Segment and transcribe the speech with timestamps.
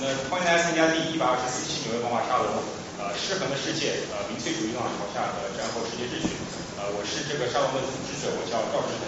[0.00, 2.48] 那欢迎大家参加第一百二十四期纽约文化沙龙，
[2.96, 6.32] 呃，失衡的世界，呃，民粹主义浪潮下的战后世界秩序。
[6.80, 9.04] 呃，我是这个沙龙的组织者，我叫赵志成。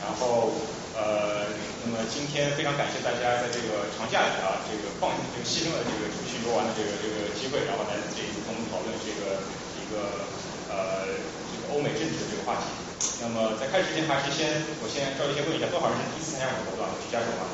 [0.00, 0.56] 然后，
[0.96, 1.44] 呃，
[1.84, 9.44] 那么今天非常感谢大家在这个长假里啊，这个放这个牺牲了这个出去游玩的这个这个机会，然后来这一次跟我们讨论这个
[9.76, 10.24] 一个
[10.72, 11.04] 呃
[11.52, 12.72] 这个欧美政治的这个话题。
[13.20, 16.88] 那么在开始之前，还是先我先赵毅先问一下，多少人是第一次参加我们活动？
[17.04, 17.44] 举下手吧。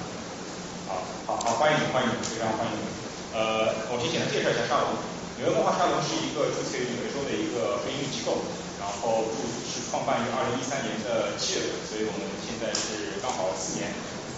[0.86, 2.86] 好，好，好，欢迎你，欢迎你，非常欢迎你。
[3.34, 4.94] 呃，我先简单介绍一下沙龙。
[5.34, 8.38] 纽约文化沙龙是一个注册于纽约州的一个非营利机构，
[8.78, 9.26] 然后
[9.66, 13.90] 是创办于二零一三年的七月份，所以我们现在是刚好四年。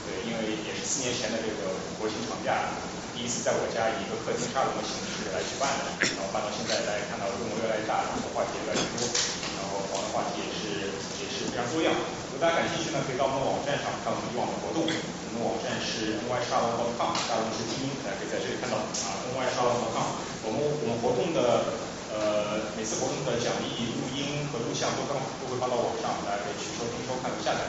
[0.09, 2.73] 对，因为也是四年前的这个国庆长假，
[3.13, 9.05] 第一次在我家以一个客厅沙龙的形式来举办的，然后办到现在，大家看到规模越来越大，然后话题也越来越多，
[9.61, 11.93] 然后讨论话题也是也是非常多样。
[12.33, 14.89] 如果大家感兴趣呢，可以到我们的网站上看我们以往的活动。
[15.29, 19.07] 我们网站是 ny 沙龙 .com，沙龙是拼音，大家可以在这里看到啊
[19.37, 20.17] ，ny 沙龙 .com。
[20.41, 21.77] 我们我们活动的
[22.09, 27.69] 呃每次活动的讲义、录音和录像都刚都会发到网上，大家可以去收听、收看和下载。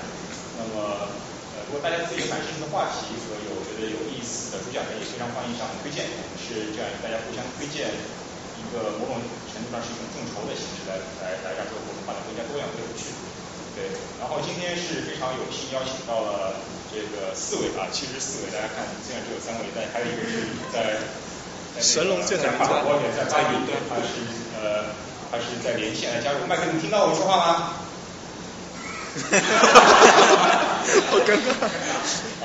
[0.55, 1.11] 那么
[1.51, 6.07] 呃如果大家自己感兴趣的话题和有觉得有意思的主讲人，也非常欢迎向我们推荐。
[6.15, 7.91] 我们是这样大家互相推荐
[8.55, 9.19] 一个某种
[9.51, 13.11] 程度上是一种众筹的形式来来来让这个活动办得更加多样、更有趣。
[13.75, 16.55] 对，然后今天是非常有幸邀请到了。
[16.91, 20.41] 这个四位啊，其实四位，大家看，现在只有三位，但还有一个是
[20.73, 20.97] 在
[21.79, 24.25] 神龙见在法国，也在巴黎，他是
[24.57, 24.85] 呃，
[25.31, 26.39] 他是在连线来加入。
[26.47, 27.73] 麦克，你听到我说话吗？
[29.09, 30.79] 哈哈哈哈哈哈！
[31.09, 31.49] 好尴尬。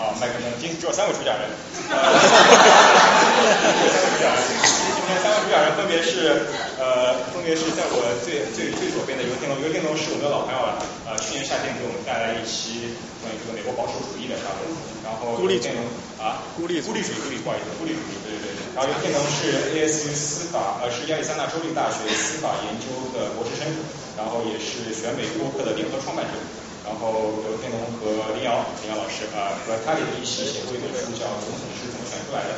[0.01, 1.49] 啊，麦克，今天只有三位主讲人。
[1.89, 2.85] 哈哈哈哈
[3.25, 4.84] 哈哈！
[5.05, 6.49] 今天三位主讲人分别是
[6.81, 14.65] 呃，分别是在我最最最左边的尤天龙，尤天龙是我们的老朋友了，呃，去年夏天给我们带来一期关于这个美国保守主义的沙龙，
[15.05, 15.85] 然后孤立天龙
[16.17, 23.69] 啊，孤立孤立主义，孤立不好意思，孤立主义，对对对，然后尤天龙是 ASU 司法，呃，是亚利桑那州立大学司法研究的博士生，
[24.17, 26.41] 然后也是选美播客的联合创办者，
[26.81, 32.57] 然后尤天龙和林瑶，林瑶老师啊，和他的一起写过一本书叫《总统是怎么选出来的》，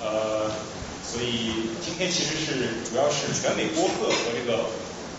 [0.00, 0.48] 呃。
[1.12, 4.64] 所以今天其实是主要是全美播客和这个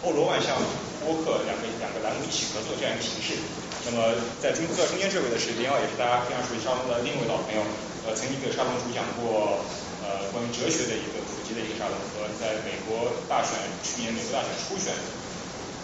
[0.02, 0.58] 欧罗万象
[1.06, 3.38] 播客两个两个栏目一起合作这样一个形式。
[3.86, 7.62] 那么在中坐在中间这位的是林奥，也是大家非常熟悉沙龙的另一位老朋友，
[8.09, 9.62] 呃，曾经给沙龙主讲过
[10.02, 13.54] 呃关于哲学的一个普及的一个沙龙，和在美国大选
[13.86, 14.98] 去年美国大选初选，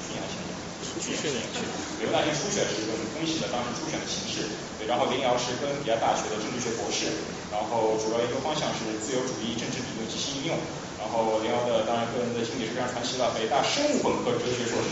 [0.02, 0.58] 去年还是前年？
[1.06, 1.70] 去年去年
[2.02, 4.50] 美国大选初选时我们分析了当时初选的形式。
[4.82, 7.14] 对，然后林瑶是哥伦比亚大学的政治学博士。
[7.50, 10.58] 然后主要一个方向是自由主义政治理论及其应用。
[11.00, 14.92] 然后林瑶的当然个人的经历是非常传奇的，北大生物本科哲学硕士。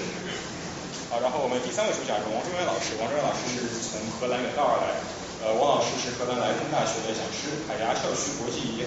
[1.12, 4.96] 好，然后我们第三位主讲人王中元老师，王中元老师是从荷兰远道而来。
[5.44, 8.82] 呃，王老师是荷兰莱顿大学的讲师，海牙校区国际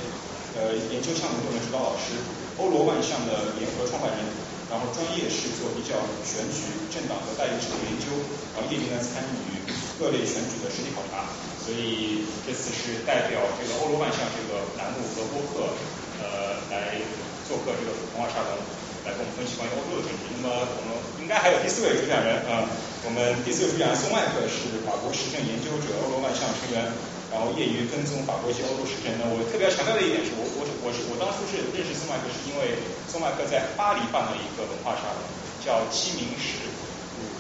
[0.57, 2.17] 呃研究项目部门指导老师，
[2.57, 4.25] 欧罗万象的联合创办人。
[4.71, 6.63] 然后专业是做比较选举、
[6.95, 8.07] 政党和代议制度研究，
[8.55, 9.67] 然后业余呢参与
[9.99, 11.27] 各类选举的实地考察。
[11.71, 15.71] 所以这次是代表这个欧罗万象这个栏目和播客，
[16.19, 16.99] 呃，来
[17.47, 18.59] 做客这个普通话沙龙，
[19.07, 20.35] 来跟我们分析关于欧洲的政治。
[20.43, 20.91] 那么我们
[21.23, 22.67] 应该还有第四位主讲人啊，
[23.07, 26.91] 我们第四位主讲人宋麦克是法国时政研究者、欧罗万象成员，
[27.31, 29.15] 然后业余跟踪法国一些欧洲时政。
[29.23, 32.75] 那我特别要强调的一点是我我我是我当初是认识宋麦克，是因为
[33.07, 35.23] 宋麦克在巴黎办了一个文化沙龙，
[35.63, 36.67] 叫鸡鸣石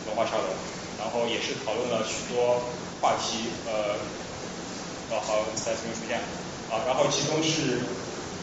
[0.06, 0.46] 文化沙龙，
[1.02, 2.62] 然后也是讨论了许多
[3.00, 3.98] 话题，呃。
[5.10, 6.22] 哦好，在这边出现，
[6.70, 7.82] 啊，然后其中是，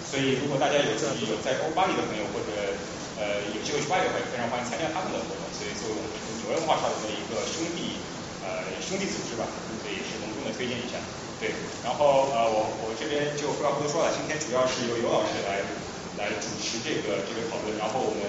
[0.03, 2.75] 所以如果大家有自己有在欧巴黎的朋友或者
[3.15, 5.47] 呃有机会去巴黎的话，也非常欢迎参加他们的活动。
[5.55, 6.11] 所以作为我们
[6.43, 8.03] 纽约文化沙龙的一个兄弟
[8.43, 9.47] 呃兄弟组织吧，
[9.79, 10.99] 所以是隆重的推荐一下。
[11.39, 11.55] 对，
[11.87, 15.63] 然后呃我我这边就废话不多说了，今天主要是由尤老师来
[16.19, 18.27] 来主持这个这个讨论，然后我们。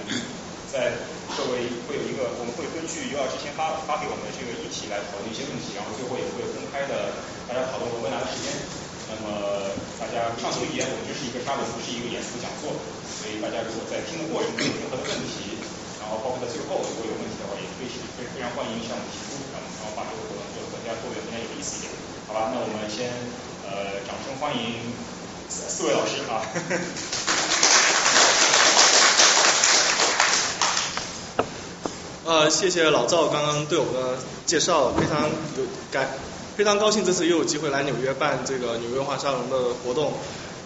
[0.68, 0.92] 在
[1.32, 7.16] 作为会有一个，我们会根据尤老师先发发给我们的这个议题来讨论一些问题，然后最后也会公开的
[7.48, 8.52] 大家讨论和问答的时间。
[9.08, 12.76] 那么大家畅所欲言，我们这是一个沙龙，不是一个严肃讲座，
[13.08, 15.56] 所以大家如果在听的过程中有任何的问题，
[15.96, 21.96] 然后包括在最后如果有问题的话，也非非非常欢迎向我们提出，然后把这个活动做得更加多元、更加有意思一点。
[22.28, 23.08] 好吧，那我们先
[23.64, 24.92] 呃掌声欢迎
[25.48, 26.44] 四位老师啊。
[32.28, 36.10] 呃，谢谢老赵刚刚对我的介绍，非常有感，
[36.58, 40.12] 非常高兴这次又有机会来纽约办这个纽约文化沙龙的活动，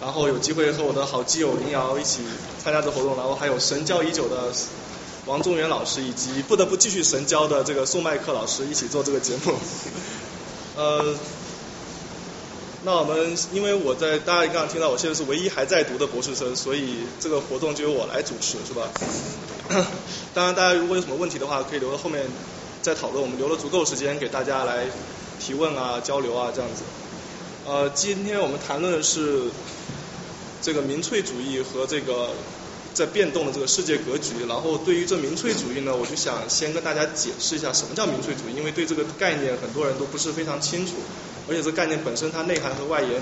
[0.01, 2.19] 然后有机会和我的好基友林瑶一起
[2.61, 4.51] 参加这活动，然后还有神交已久的
[5.25, 9.53] 王中元老师，以及不得不继续神交的这个宋麦克老师一起做这个节目。
[10.75, 11.15] 呃，
[12.85, 18.89] 那我们因为我在大家刚刚听到，我现在是唯一还在读的博士生，所以这个活动就由我来主持，是吧？
[20.35, 22.25] 当然，大家如果有什么问题的话，可以留到后面
[22.81, 23.23] 再讨论。
[23.23, 24.85] 我们留了足够时间给大家来
[25.39, 26.83] 提问啊、交流啊这样子。
[27.65, 29.43] 呃，今天我们谈论的是
[30.61, 32.31] 这个民粹主义和这个
[32.93, 34.45] 在变动的这个世界格局。
[34.47, 40.93] 然后对于这民粹主义呢，我就想先跟大家解释一下什么叫民粹主义，因为对这个概念很多人都不是非常清楚。
[41.49, 43.21] 而且这概念本身它内涵和外延，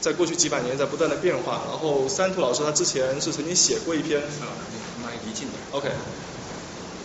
[0.00, 1.62] 在过去几百年在不断的变化。
[1.68, 4.22] 然后三图老师他之前是曾经写过一篇。
[5.24, 5.60] 离近点。
[5.72, 5.88] OK。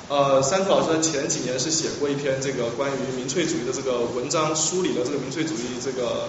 [0.09, 6.27] 呃，三图老师前几年是写过一篇这个关于民粹主义的这个文章，梳理了这个民粹主义这个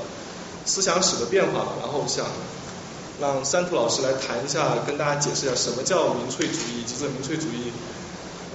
[0.64, 1.74] 思想史的变化。
[1.80, 2.24] 然后想
[3.20, 7.72] 让三图老师来谈一下，跟大家解释一下什么叫民粹主义，以及这民粹主义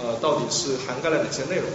[0.02, 1.66] 呃到底是涵盖了哪些内容。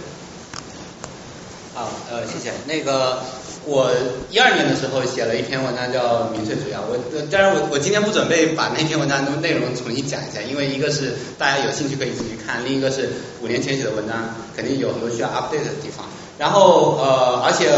[1.73, 2.51] 好，呃，谢谢。
[2.65, 3.21] 那个。
[3.65, 3.89] 我
[4.29, 6.99] 一二年的时候写了一篇文章叫《民粹主义》，我
[7.31, 13.09] 当然我我今天不准备把那篇文章的内容重新讲一下，因为一个是大家有兴趣可以自己看，另一个是
[13.41, 16.05] 五年前写的文章，肯定有很多需要 update 的地方。
[16.43, 17.71] 然后呃，而且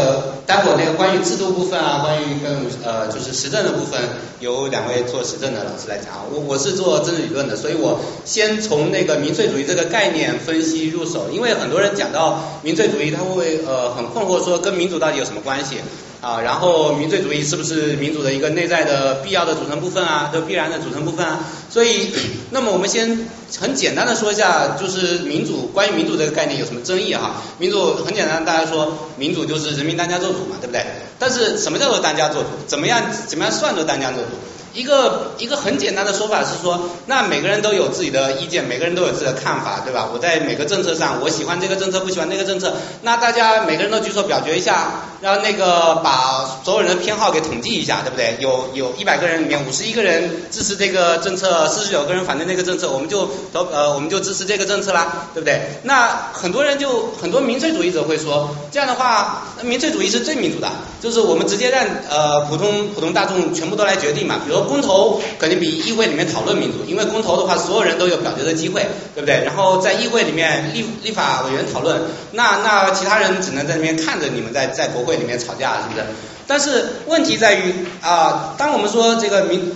[0.44, 4.00] 待会儿那个关于制度部分啊，关于跟呃就是实政的部分，
[4.40, 6.26] 由两位做实政的老师来讲。
[6.32, 11.30] 我我是做政治理论的，所以我先从那个民粹主义这个概念分析入手。
[11.30, 15.76] 因为很多人讲到民粹主义，他会呃很困惑，说跟民主到底有什么关系
[16.26, 16.40] 啊？
[16.42, 20.28] 然后民粹主义是不是民主的一个内在的必要的组成部分啊？
[20.32, 21.38] 的必然的组成部分啊？
[21.70, 22.10] 所以，
[22.50, 23.28] 那么我们先
[23.60, 27.42] 很简单的说一下，就是民主关于民主这个概念有什么争议哈？
[27.58, 30.84] 民主很简单，大家说民主就是人民当家作主嘛，对不对？
[31.18, 32.48] 但是什么叫做当家作主？
[32.66, 34.30] 怎么样怎么样算作当家作主？
[34.76, 40.10] 一个一个很简单的说法是说，那每个人都有自己的意见，每个人都有自己的看法，对吧？
[40.12, 44.90] 我在每个政策上，我喜欢这个政策，不喜欢那个政策，那大家每个人都举手表决一下，
[45.22, 48.36] 让那个把所有人的偏好给统计一下，对不对？
[48.38, 55.58] 有有一百个人里面五十一个人支持这个政策，四十九个人反对那个政策，我们就投呃我们就支持这个政策啦，对不对？
[55.84, 60.70] 那很多人就很多民粹主义者会说，这样的话，民粹主义是最民主的，
[61.00, 64.65] 就是我们直接让呃普通普通大众全部都来决定嘛，比如。
[64.66, 69.42] 公投肯定比议会里面讨论民主，因为公投的话，所有人都有表决的机会，对不对？
[69.44, 72.00] 然后在议会里面立立法委员讨论，
[72.32, 76.04] 那那其他人只能在那边看着你们在在国会里面吵架，是不是？
[76.48, 79.72] 但是问题在于啊，当我们说这个民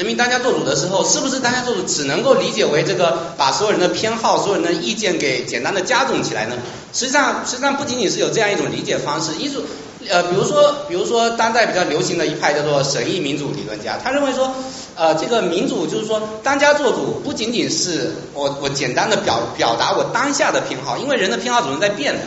[0.00, 6.56] 人民当家作主的时候，是不是当家作主只能够理解为这个把所有人的偏好、所有人的意见给简单的加总起来呢？
[6.90, 9.62] 实际上，实际上不仅仅是有这样一种理解方式，一种。
[10.08, 14.50] 呃，比如说，比如说，当代比较流行的一派叫做审议民主理论家，他认为说，
[14.96, 22.20] 呃，这个民主就是说，当家作主不仅仅是我我简单的表表达我当下的偏好，因为人的偏好总是在变的，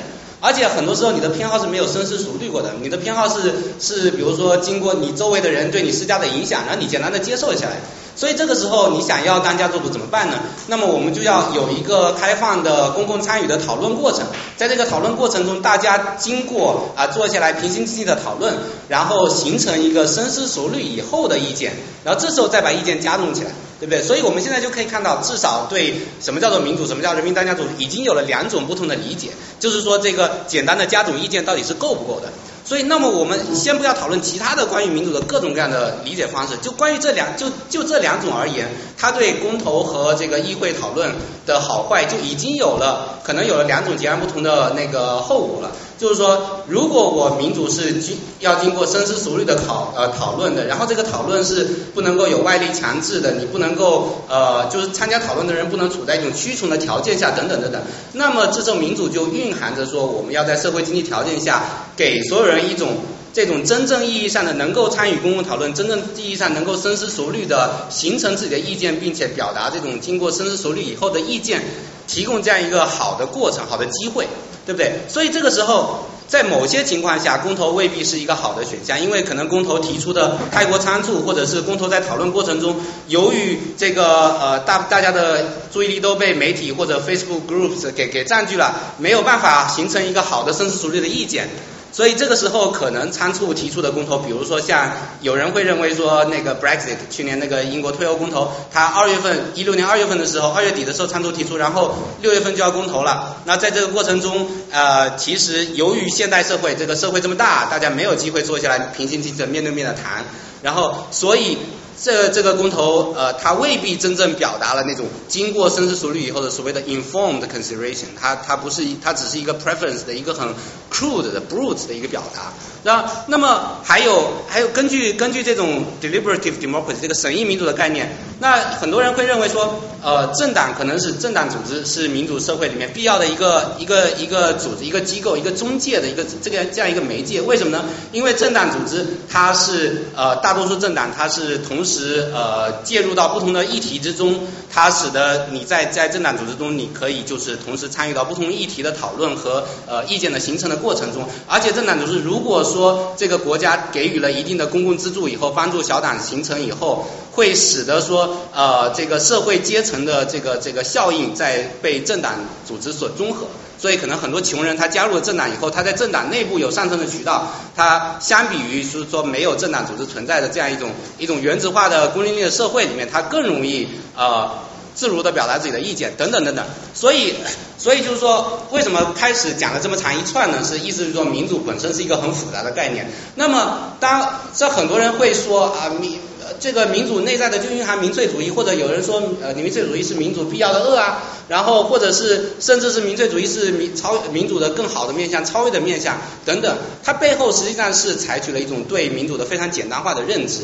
[0.43, 7.77] 而且很多时候你的偏好是没有深思熟虑过的，你的偏好是是比如说经过你周围的人对你施加的影响，然后你简单的接受下来。
[8.15, 10.37] 所以这个时候你想要当家作主怎么办呢？
[10.67, 14.21] 那么我们就要有一个开放的公共参与的讨论过程，
[14.57, 18.53] 在这个讨论过程中，大家经过啊坐下来平心静气的讨论，
[18.89, 21.73] 然后形成一个深思熟虑以后的意见，
[22.03, 23.51] 然后这时候再把意见加重起来，
[23.83, 24.01] 对不对？
[24.01, 32.29] 所以我们现在就可以看到，至少对什么叫做民主，什么叫人民当家主，已经有了两种不同的理解，就是说这个简单的加总意见到底是够不够的。
[32.65, 41.11] 所以，那么我们先不要讨论其他的关于民主的各种各样的理解方式，就关于这两就就这两种而言，它对公投和这个议会讨论
[41.45, 45.71] 的好坏就已经有了可能有了两种截然不同的那个后果了。
[45.97, 57.81] 就是说，如果我民主是经要经过深思熟虑的考呃讨论的，然后这个讨论是不能够有外力强制的，你不能够呃就是参加讨论的人不能处在一种屈从的条件下等等等等，
[58.13, 61.63] 那么这种民主就蕴含着说我们要在社会经济条件下
[61.95, 62.89] 给所有人一种
[63.33, 71.63] 这种真正意义上的能够参与公共讨论，真正意义上能够深思熟虑的形成自己的意见，并且表达这种经过深思熟虑以后的意见，
[72.07, 74.27] 提供这样一个好的过程，好的机会。
[74.65, 74.93] 对不对？
[75.09, 82.77] 所以这个时候，在某些情况下，公投未必是一个好的选项，因为可能公投提出的太过仓促，或者是公投在讨论过程中，
[83.09, 84.05] 由于这个
[84.39, 91.49] 呃大大家的注意力都被媒体或者 Facebook groups 给给占据了，没有办法形成一个好的深思熟虑的意见。
[91.93, 103.37] 所以这个时候可能仓促提出的公投，比如说像有人会认为说那个 Brexit 去年那个英国退欧公投，他二月份一六年二月份的时候，二月底的时候仓促提出，然后六月份就要公投了。
[103.45, 110.25] 那在这个过程中，呃，其实由于现代社会这个社会这么大，大家没有机会坐下来平心静气面对面的谈，
[110.63, 111.59] 然后所以。
[112.03, 120.49] 这这个公投呃，它未必真正表达了那种经过深思熟虑以后的所谓的 informed consideration，它它不是它只是一个 preference 的一个很
[120.91, 122.51] crude 的 brute 的一个表达。
[122.85, 137.39] 那那么还有还有根据根据这种 deliberative democracy 这个审议民主的概念，那很多人会认为说呃政党可能是政党组织是民主社会里面必要的一个一个一个组织一个机构一个中介的一个这个这样一个媒介。
[137.39, 137.85] 为什么呢？
[138.11, 141.92] 因为政党组织它是呃大多数政党它是同时
[142.33, 144.39] 呃介入到不同的议题之中，
[144.71, 162.35] 它使得你在在政党组织中你可以就是同时参与到不同议题的讨论和呃意见的形成的过程中，而且政党组织如果说这个国家给予了一定的公共资助以后，帮助小党形成以后，会使得说呃这个社会阶层的这个这个效应在被政党
[162.67, 163.47] 组织所综合，
[163.83, 174.49] 所以可能很多穷人他加入了政党以后，他在政党内部有上升的渠道，他相比于是说没有政党组织存在的这样一种一种原子化的公领力的社会里面，他更容易呃。
[174.95, 176.63] 自如的表达自己的意见，等等等等，
[176.93, 177.33] 所以，
[177.79, 180.63] 所以就是说，为什么开始讲了这么长一串呢？
[180.63, 183.09] 是意思是说，民主本身是一个很复杂的概念。
[183.33, 186.19] 那么，当这很多人会说啊，民
[186.63, 200.59] 这个民主内在的就蕴含民粹主义，或者有人说呃，民粹主义是民主必要的恶啊，然后或者是甚至是民粹主义是民超民主的更好的面向、超越的面向等等，它背后实际上是采取了一种对民主的非常简单化的认知。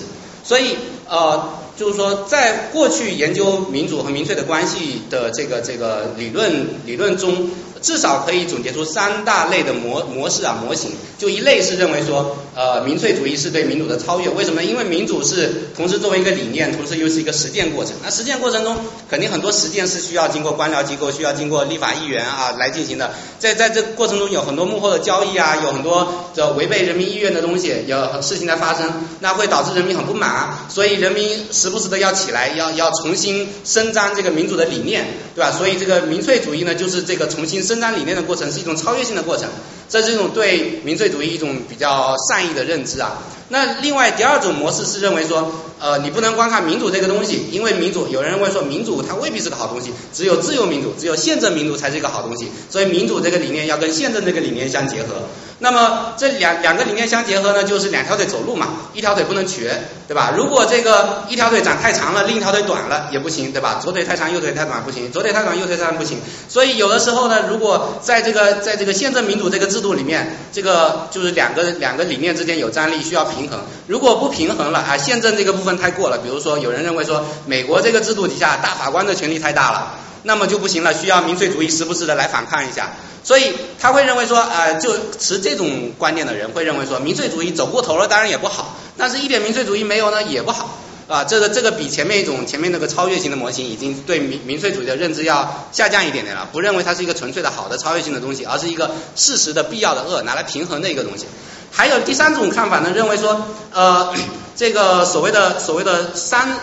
[0.46, 0.78] 所以
[1.10, 1.50] 呃。
[1.80, 7.50] 就是说，在过去研究民主和民粹的关系的这个这个理论理论中。
[7.82, 14.64] 至少可以总结出三大类的模模式啊模型，就一类是认为说，呃，民粹主义是对民主的超越，为什么？
[14.64, 17.94] 因为民主是同时作为一个理念，同时又是一个实践过程。
[18.04, 18.78] 那实践过程中，
[19.10, 23.12] 肯定很多实践是需要经过官僚机构，需要经过立法议员啊来进行的。
[23.40, 35.52] 在在这过程中，有很多幕后的交易啊，有很多这违背人民意愿的东西，有事情在发生，那会导致人民很不满，所以人民时不时的要起来，要要重新伸张这个民主的理念，对吧？
[35.52, 37.69] 所以这个民粹主义呢，就是这个重新。
[37.70, 39.48] 增长理念的过程是一种超越性的过程，
[39.90, 43.18] 这是一种对民粹主义一种比较善意的认知啊。
[43.52, 55.24] 那另外第二种模式是认为说，呃，你不能光看民主这个东西，因为民主有人认为说民主它未必是个好东西，只有自由民主，只有宪政民主才是一个好东西，所以民主这个理念要跟宪政这个理念相结合。
[55.62, 60.32] 那么这两两个理念相结合呢，就是两条腿走路嘛，一条腿不能瘸，对吧？
[60.38, 63.82] 如果这个一条腿长太长了，另一条腿短了也不行，对吧？
[63.84, 66.20] 左腿太长，右腿太短不行，左腿太短，右腿太短不行。
[66.48, 73.62] 所以有的时候呢，如果在这个在这个宪政民主这个制制度里面，这个就是两个两个理念之间有张力，需要平衡。
[73.88, 79.94] 如果不平衡了啊，宪政这个部分太过了，比如说有人认为说美国这个制度底下大法官的权力太大了，
[80.24, 82.92] 那么就不行了，需要民粹主义时不时的来反抗一下。
[83.24, 90.79] 所以他会认为说，呃，就持这种观念的人会认为说，民粹主义走过头了，当然也不好，但是一点民粹主义没有呢，也不好，
[91.10, 101.26] 啊，这个这个比前面一种前面那个超越型的模型，已经对民民粹主义的认知要下降一点点了，不认为它是一个纯粹的好的超越性的东西，而是一个事实的必要的恶，拿来平衡的一个东西。
[101.72, 104.14] 还有第三种看法呢，认为说，呃，
[104.56, 106.56] 这个所谓的所谓的三，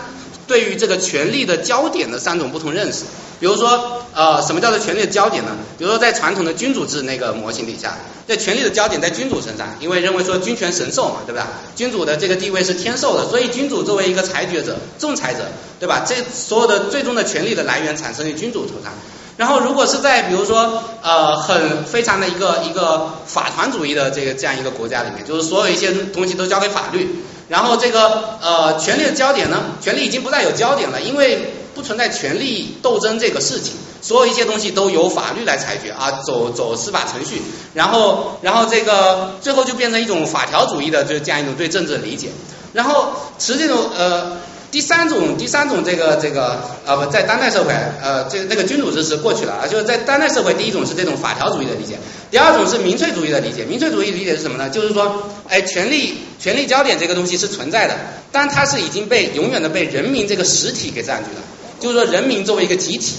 [0.47, 3.03] 对于这个权力的焦点的三种不同认识。
[3.39, 5.51] 比如说，呃，什么叫做权力的焦点呢？
[5.77, 7.95] 比如说，在传统的君主制那个模型底下，
[8.27, 11.47] 这权力的焦点在君主身上，因为认为说君权神授嘛，对吧？
[11.75, 15.41] 君主的这个地位是天授的，所以君主作为一个裁决者、仲裁者，
[15.79, 16.03] 对吧？
[16.07, 18.91] 这所有的最终的权力的来源产生于君主头上。
[19.37, 27.07] 然后，如果是在比如说，呃，很非常的一个一个法团主义的这个这样一个国家里面，就是所有一些东西都交给法律，
[27.49, 31.53] 然后这个呃权力的焦点呢，权力已经不再有焦点了，因为。
[31.77, 37.39] 不存在权力斗争这个事情，所有一些东西都由法律来裁决啊，走走司法程序，
[37.75, 42.29] 然后然后这个最后就变成一种法条主义的，就这样一种对政治的理解。
[42.73, 44.37] 然后持这种呃
[44.77, 51.97] 第三种第三种这个这个呃不在当代社会呃这那个君主制是过去了啊，就是在当代社会第一种是这种法条主义的理解，
[52.29, 53.65] 第二种是民粹主义的理解。
[53.65, 54.69] 民粹主义理解是什么呢？
[54.69, 57.97] 就是说哎权力权力焦点这个东西是存在的，
[58.31, 61.41] 但它是已经被永远的被人民这个实体给占据了。
[61.79, 63.15] 就是说，人民作为一个集体，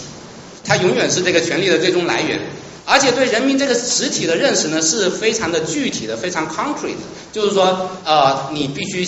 [0.62, 2.38] 它永远是这个权力的最终来源，
[2.85, 6.95] 而且对人民这个实体的认识呢，是非常的具体的，非常 concrete。
[7.33, 9.05] 就是说，呃，你必须。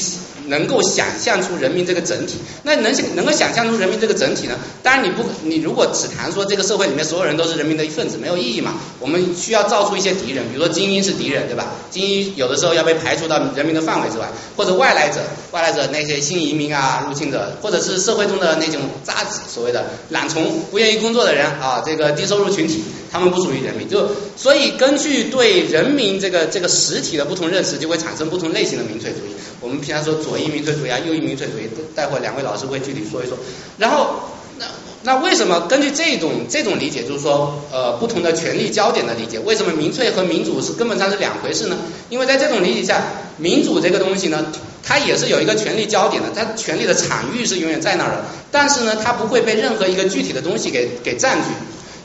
[0.51, 4.59] 能够想象出人民这个整体，那能能够想象出人民这个整体呢？
[4.83, 8.75] 当然你不，你如果只谈说这个社会里面所有人都是人民的一份子，没有意义嘛。
[8.99, 11.69] 我们需要造出一些敌人，比如说精英是敌人，对吧？
[11.91, 15.21] 精英有的时候要被排除到人民的范围之外，或者外来者，
[15.53, 22.83] 外来者那些新移民啊、入侵者，或者是社会中的那种渣子，所谓的懒虫，不愿意工作的人啊，这个低收入群体。
[23.11, 23.89] 他们不属于人民。
[23.89, 29.31] 就所以根据对人民这个这个实体的不同认识，就会产生不同类型的民粹主义。
[29.61, 33.37] 我们平常说左翼民粹主义啊，右翼民粹主义，待会两位老师会具体说一说。
[33.79, 34.15] 然后
[34.59, 34.67] 那
[35.03, 41.77] 那为什么根据这种这种理解，就是说呃不同的权力焦点的理解，为什么民粹和民主是根本上是两回事呢？
[42.09, 43.03] 因为在这种理解下，
[43.37, 44.47] 民主这个东西呢。
[44.83, 51.49] 它也是有一个权力焦点的，它权力的场域是永远在那儿的，但是呢，它不会被任何一个具体的东西给给占据，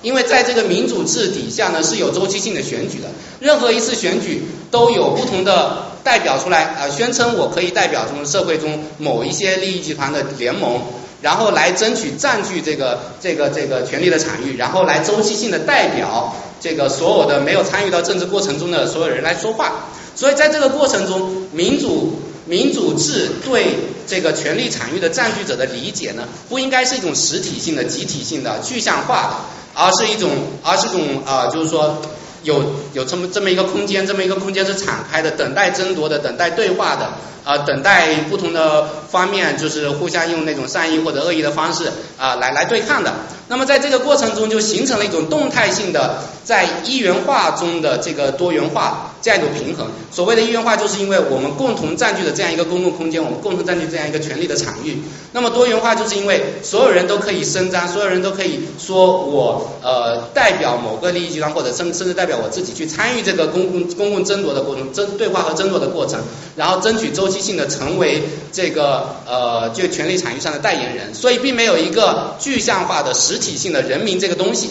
[0.06, 3.10] 因为在这个民主制底下呢是有周期性的选举的，
[3.40, 10.80] 任何一次选举都有不同的代表出来啊，宣称我可以代表中社会中某一些利益集团的联盟，
[11.24, 22.20] 然后来争取占据这个这个这个权力的场域，然后来周期性的代表这个所有的没有参与到政治过程中的所有人来说话，所以在这个过程中，民主。
[22.48, 29.36] 民主制对这个权力场域的占据者的理解呢，不应该是一种实体性的、集体性的、具象化的，
[29.76, 30.30] 而是一种，
[30.64, 31.98] 而是一种啊，就是说
[32.46, 37.10] 有有这么这么一个空间，这么一个空间是敞开的，等待争夺的，等待对话的，
[37.44, 43.14] 啊，等待不同的方面就是互相用那种善意或者恶意的方式啊来来对抗的。
[43.48, 49.12] 那么在这个过程中就形成了一种动态性的在一元化中的这个多元化。
[49.26, 55.02] 这样一种平衡，所谓的一元化，就是因为我们共同占据的这样一个公共空间，我们共同占据这样一个权力的场域。
[55.32, 66.20] 那么多元化，就是因为所有人都可以伸张，所有人都可以说我呃代表某个利益集团，或者甚甚至代表我自己去参与这个公共公共争夺的过程，争对话和争夺的过程，
[66.56, 71.14] 然后争取周期性的成为这个呃就权力场域上的代言人。
[71.14, 74.70] 所以并没有一个具象化的实体性的人民这个东西。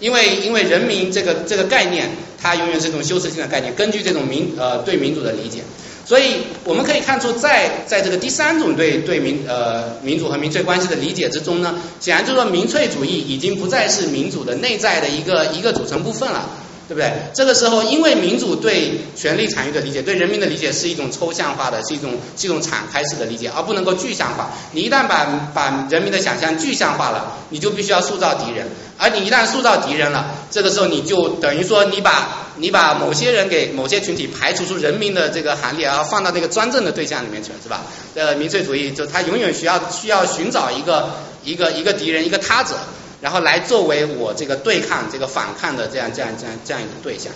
[0.00, 2.08] 因为因为人民这个这个概念，
[2.40, 3.74] 它永远是一种修饰性的概念。
[3.74, 5.60] 根据这种民呃对民主的理解，
[6.06, 16.48] 所以我们可以看出，在在这个第三种对对民呃民主和民粹关系的理解之中呢，显然就是说民粹主义已经不再是民主的内在的一个一个组成部分了。
[16.90, 17.08] 对不对？
[17.32, 24.50] 这个时候，因为民主对权力产业的理解，对人民的理解是一种抽象化的，是一种是一种敞开式的理解，而不能够具象化。
[24.72, 28.66] 你一旦把把人民的想象具象化了，你就必须要塑造敌人，
[28.98, 37.82] 而你一旦塑造敌人了，这个时候你就等于说你把你把某些人给某些群体排除出人民的这个行列，而放到那个专政的对象里面去了，是吧？
[38.16, 41.10] 呃，民粹主义就他永远需要需要寻找一个
[41.44, 42.74] 一个一个敌人，一个他者。
[43.20, 47.32] 然后来作为我这个对抗、这个反抗的这样、这样、这样、这样一个对象，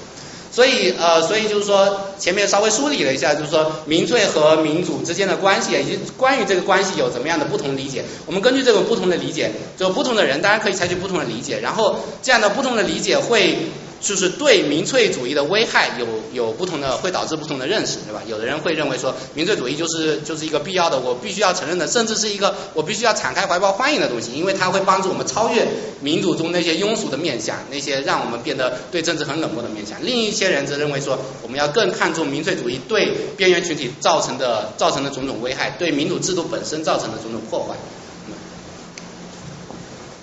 [0.51, 8.05] 所以呃，所以就是说前面稍微梳理了一下，就是说民粹和民主之间的关系，以及关于这个关系有怎么样的不同理解。
[8.27, 13.59] 我们根据这种不同的理解，就不同的人当然可以采取不同的理解，然后这样的不同的理解会。
[14.05, 18.23] 就是对民粹主义的危害有有不同的，会导致不同的认识，对吧？
[18.29, 25.67] 有的人会认为说，民粹主义就是就是一个必要的，我必须要承认的，甚至是一个我必须要敞开怀抱欢迎的东西，因为它会帮助我们超越
[26.01, 29.99] 民主中那些庸俗的面相，那些让我们变得对政治很冷漠的面相。
[30.05, 37.75] 另一些人则认为说，我们要更看重民粹主义对边缘群体造成的造成的种种危害，对民主制度本身造成的种种破坏。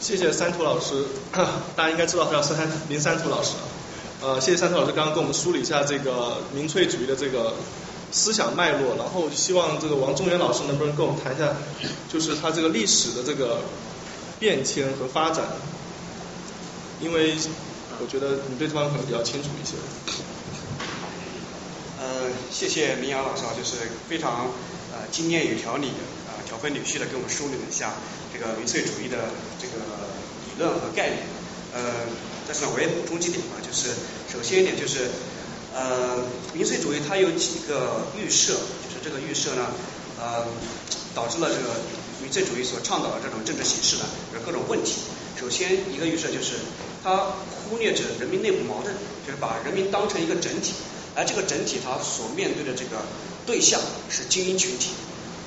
[0.02, 1.06] 谢谢三图老师，
[1.76, 2.58] 大家应该知道他叫三
[2.90, 3.52] 林三图老师。
[4.20, 7.54] 呃，谢谢三图老师刚刚跟我们梳理一下这个民粹主义的这个
[8.12, 11.54] 思想脉络，然后希望这个王中原老师能不能跟我们谈一下，
[12.12, 13.62] 就是他这个历史的这个
[14.40, 15.46] 变迁和发展，
[17.00, 17.36] 因为
[18.02, 19.76] 我觉得你对这方面可能比较清楚一些。
[22.00, 23.76] 呃，谢谢明阳老师啊，就是
[24.10, 24.48] 非常
[24.92, 25.92] 呃经验有条理
[26.52, 27.94] 啊条分缕析的给我们梳理了一下。
[28.34, 29.80] 这个民粹主义的这个
[30.48, 31.24] 理论和概念，
[31.74, 32.04] 呃，
[32.46, 33.88] 但是呢，我也补充几点吧，就是
[34.28, 35.08] 首先一点就是，
[35.74, 38.52] 呃，民粹主义它有几个预设，
[38.84, 39.72] 就是这个预设呢，
[40.20, 40.44] 呃，
[41.16, 41.80] 导致了这个
[42.22, 45.00] 民粹主义所倡导的这种政治形式呢，有各种问题。
[45.40, 46.60] 首先一个预设就是，
[47.04, 48.92] 它忽略着人民内部矛盾，
[49.26, 50.74] 就是把人民当成一个整体，
[51.16, 53.04] 而这个整体它所面对的这个
[53.46, 54.92] 对象是精英群体，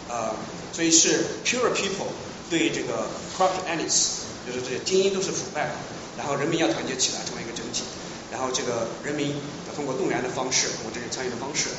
[0.09, 0.35] 呃，
[0.75, 2.11] 所以是 pure people。
[2.51, 5.73] 对这个 corrupt elites，就是这些精英都是腐败的，
[6.19, 7.83] 然后人民要团结起来成为一个整体，
[8.31, 9.31] 然后这个人民
[9.67, 11.71] 要通过动员的方式，通过这个参与的方式，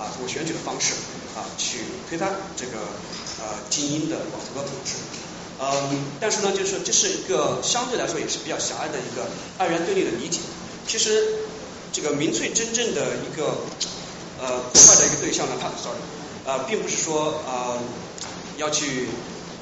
[0.00, 0.94] 啊，通过选举的方式，
[1.36, 2.80] 啊，去推翻这个
[3.38, 4.96] 呃精英的寡头的统治。
[5.60, 10.40] 嗯，但是呢，就是说这是一个相对来说也是比较狭隘的一个二元对立的理解。
[10.88, 11.22] 其实
[11.92, 13.54] 这个民粹真正的一个
[14.40, 16.00] 呃破坏的一个对象呢，它 sorry，
[16.44, 17.78] 呃，并不是说呃
[18.56, 19.08] 要去。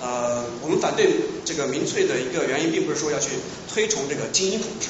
[0.02, 3.38] 呃，我们反对这个民粹的一个原因，并不是说要去
[3.72, 4.88] 推崇这个精英统治，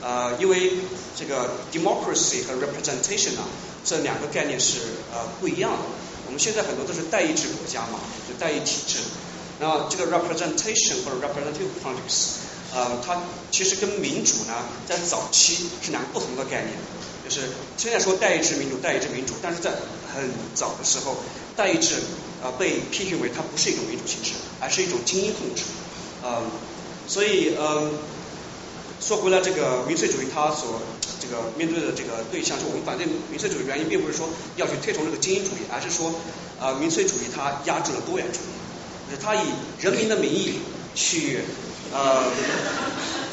[0.00, 0.70] 呃，因为
[1.18, 3.50] 这个 democracy 和 representation 啊，
[3.84, 4.78] 这两个概念是
[5.12, 5.78] 呃不一样的。
[6.26, 9.00] 我们现在很多都是代议制国家嘛，就代议体制。
[9.58, 12.38] 那这个 representation 或者 representative politics，
[12.72, 14.54] 呃，它其实跟民主呢，
[14.86, 16.70] 在早期是两个不同的概念。
[17.24, 17.40] 就是
[17.76, 19.70] 现在说代议制民主，代议制民主，但是在
[20.14, 21.16] 很早的时候，
[21.56, 21.94] 代议制
[22.42, 25.62] 啊被批评为它不是一种民主形式，而是一种精英控制。
[26.22, 26.44] 嗯，
[27.08, 27.92] 所以嗯，
[29.00, 30.80] 说回来，这个民粹主义它所
[31.20, 36.14] 这个面对的这个对象，是我们反对民粹主义原因，并不是说要去推崇这个精英主义，而是说
[36.60, 39.48] 啊民粹主义它压制了多元主义，就是它以
[39.80, 40.60] 人民的名义
[40.94, 41.40] 去
[41.92, 42.24] 呃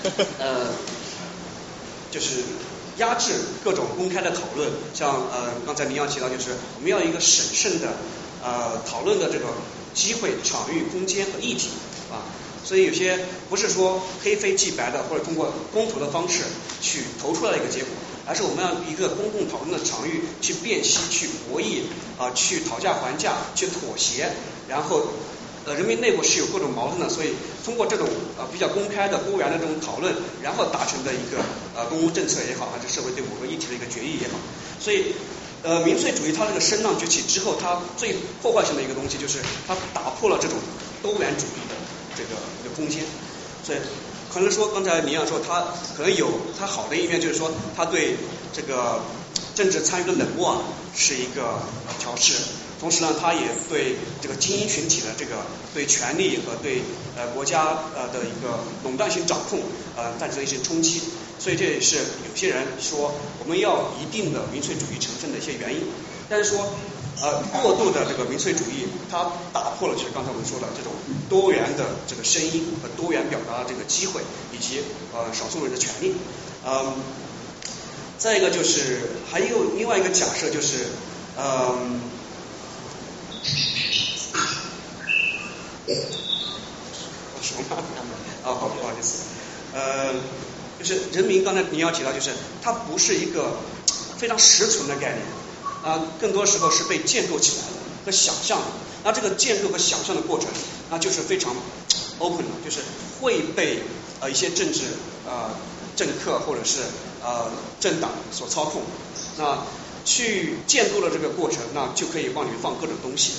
[0.39, 0.67] 呃
[2.11, 2.43] 就是
[3.01, 3.33] 压制
[3.63, 7.97] 各种公开的讨论，像呃刚才您要提到，就是我们要一个审慎的
[8.43, 9.45] 呃讨论的这个
[9.95, 11.69] 机会、场域、空间和议题
[12.11, 12.21] 啊，
[12.63, 13.17] 所以有些
[13.49, 16.43] 不是说黑非即白的，或者通过公投的方式
[16.79, 17.89] 去投出来的一个结果，
[18.27, 21.81] 而是我们要一个公共讨论的场域去辨析、去博弈
[22.19, 24.31] 啊、去讨价还价、去妥协，
[24.69, 25.07] 然后。
[25.65, 31.37] 呃，人民内部是有各种矛盾的，所以通过这种呃比较公开的多元的这种讨论，然后达成的一个
[31.75, 34.33] 呃公共政策也好，还是社会对某个议题的一个决议也好，
[34.79, 35.13] 所以
[35.61, 40.57] 呃民粹主义它这个声浪崛起之后，它最破坏性的一个东西就是它打破了这种
[41.03, 41.75] 多元主义的
[42.17, 43.03] 这个一个空间，
[43.63, 43.77] 所以
[44.33, 45.61] 可能说刚才李阳说它
[45.95, 48.17] 可能有它好的一面，就是说它对
[48.51, 49.01] 这个
[49.53, 50.57] 政治参与的冷漠啊
[50.95, 51.61] 是一个
[51.99, 52.33] 调试。
[52.81, 56.81] 同时呢，它也对这个精英群体的这个对权力和对
[57.15, 59.59] 呃国家呃的一个垄断性掌控
[59.95, 60.99] 呃产生一些冲击，
[61.37, 65.81] 所以这也是有些人说我们要一定的民粹主义成分的一些原因。
[66.27, 66.73] 但是说
[67.21, 70.91] 呃过度的这个民粹主义，它打破了就是刚才我们说的这种
[71.29, 74.81] 多元的这个声音和多元表达的这个机会，以及
[75.13, 76.15] 呃少数人的权利。
[76.65, 76.93] 嗯，
[78.17, 80.87] 再一个就是还有另外一个假设就是
[81.37, 82.09] 嗯。
[87.41, 87.75] 什么？
[88.43, 89.23] 啊，好，不好意思，
[89.73, 90.13] 呃，
[90.79, 93.57] 就是人民，刚才您要提到，就是它不是一个
[94.17, 95.21] 非常实存的概念，
[95.83, 97.73] 啊，更多时候是被建构起来的
[98.05, 98.65] 和想象的。
[99.03, 100.47] 那这个建构和想象的过程，
[100.89, 101.55] 那就是非常
[102.19, 102.81] open 的，就是
[103.19, 103.83] 会被
[104.19, 104.81] 呃一些政治
[105.25, 105.51] 呃
[105.95, 106.81] 政客或者是
[107.23, 108.83] 呃政党所操控。
[109.37, 109.63] 那
[110.05, 113.33] 去建构了这个过程，那就可以往里面放各种东西。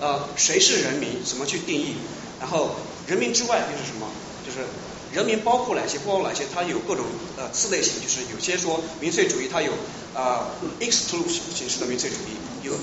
[0.00, 1.22] 呃，谁是人民？
[1.24, 1.94] 怎么去定义？
[2.40, 4.06] 然后人民之外又是什么？
[4.44, 4.66] 就是
[5.12, 5.98] 人民包括哪些？
[6.00, 6.44] 包括哪些？
[6.52, 7.04] 它有各种
[7.36, 9.72] 呃次类型，就是有些说民粹主义它有
[10.14, 10.50] 啊
[10.80, 12.74] exclusive 形式的民粹主义，有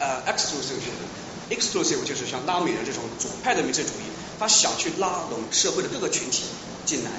[0.00, 1.04] 呃 exclusive 形式
[1.50, 4.08] ，exclusive 就是像拉美的这种左派的民粹主义，
[4.40, 6.44] 他想去拉拢社会的各个群体
[6.84, 7.10] 进来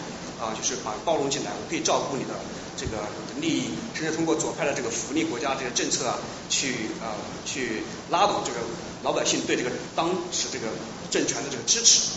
[0.42, 2.34] 啊，就是把包容进来，我可以照顾你的。
[2.78, 3.04] 这个
[3.42, 3.64] 利益，
[3.94, 8.60] 甚至通过左派的这个福利国家这个政策啊，去啊去拉拢这个
[9.04, 10.68] 老百姓对这个当时这个
[11.10, 12.12] 政权的这个支持。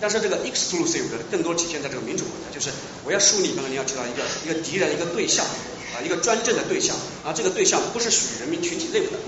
[0.00, 2.70] 但是这个 exclusive 更多体现在这个民主国家，就是
[3.04, 5.44] 我要树立，刚刚你要提到一个一个敌人一个对象
[5.92, 9.18] 啊，一个专政的对象啊，这个对象不是属于人民群体内部的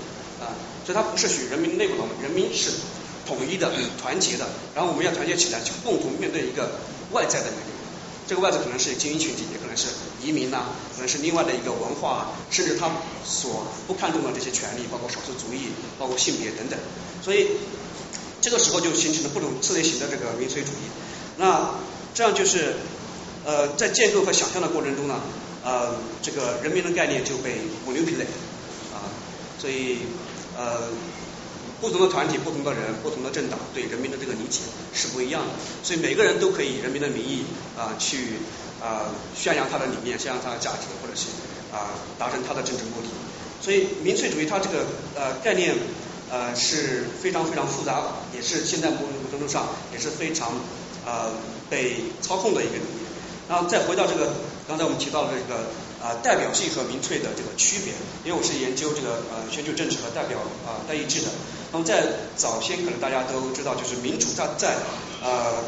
[0.41, 0.49] 啊，
[0.83, 2.71] 所以它不是属于人民内部的，人民是
[3.27, 6.79] 统一的、团结的，然后我们要团结起来，去共同面对一个
[7.11, 7.72] 外在的那个。
[8.27, 9.87] 这个外在可能是精英群体，也可能是
[10.21, 12.89] 移民呐，可能是另外的一个文化，甚至他
[13.25, 15.67] 所不看重的这些权利，包括少数族裔，
[15.99, 16.79] 包括性别等等。
[17.21, 17.47] 所以
[18.41, 20.87] 这个时候就形成了不同次类型的这个民粹主义。
[21.37, 21.71] 那
[22.13, 22.75] 这样就是
[23.45, 25.19] 呃，在建构和想象的过程中呢，
[25.63, 27.57] 呃，这个人民的概念就被
[27.87, 28.31] manipulate
[28.93, 29.11] 啊，
[29.59, 29.99] 所以
[30.57, 30.89] 呃。
[31.83, 34.61] 不同的团体、不同的人、不同的政党对人民的这个理解
[34.93, 35.51] 是不一样的，
[35.83, 37.43] 所以每个人都可以以人民的名义
[37.77, 38.39] 啊去
[38.81, 41.27] 啊宣扬他的理念、宣扬他的价值，或者是
[41.75, 43.09] 啊达成他的政治目的。
[43.59, 45.75] 所以民粹主义它这个呃概念
[46.31, 48.01] 呃是非常非常复杂，
[48.33, 50.53] 也是现在某种程度上也是非常
[51.05, 51.33] 呃
[51.69, 53.03] 被操控的一个理念。
[53.49, 54.31] 然后再回到这个
[54.69, 55.67] 刚才我们提到的这个。
[56.03, 57.93] 啊，代表性和民粹的这个区别，
[58.25, 60.37] 因为我是研究这个呃全球政治和代表
[60.67, 61.29] 啊代议制的。
[61.71, 62.03] 那么在
[62.35, 64.75] 早先可能大家都知道，就是民主它在
[65.23, 65.63] 呃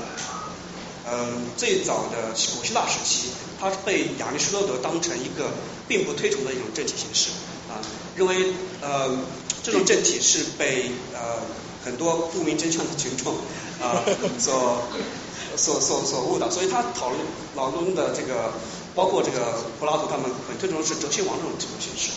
[1.09, 5.47] 嗯最早的古希腊时期，它是被亚里士多德当成一个
[5.87, 7.29] 并不推崇的一种政体形式
[7.71, 7.79] 啊，
[8.17, 9.17] 认为呃
[9.63, 11.39] 这种政体是被呃
[11.85, 13.35] 很多不明真相的群众
[13.81, 14.03] 啊
[14.37, 14.83] 所
[15.55, 17.21] 所所所误导，所以他讨论
[17.55, 18.51] 脑中的这个。
[18.95, 22.11] 包括这个柏拉图他们很推崇是哲学王这种这种形式，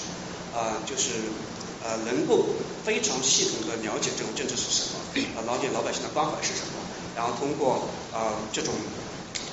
[0.54, 1.10] 啊，就是
[1.84, 2.46] 呃能够
[2.84, 6.78] 非常系统的了解这种政治是什么，啊了解老百姓的关怀是什么，
[7.16, 8.72] 然后通过啊这种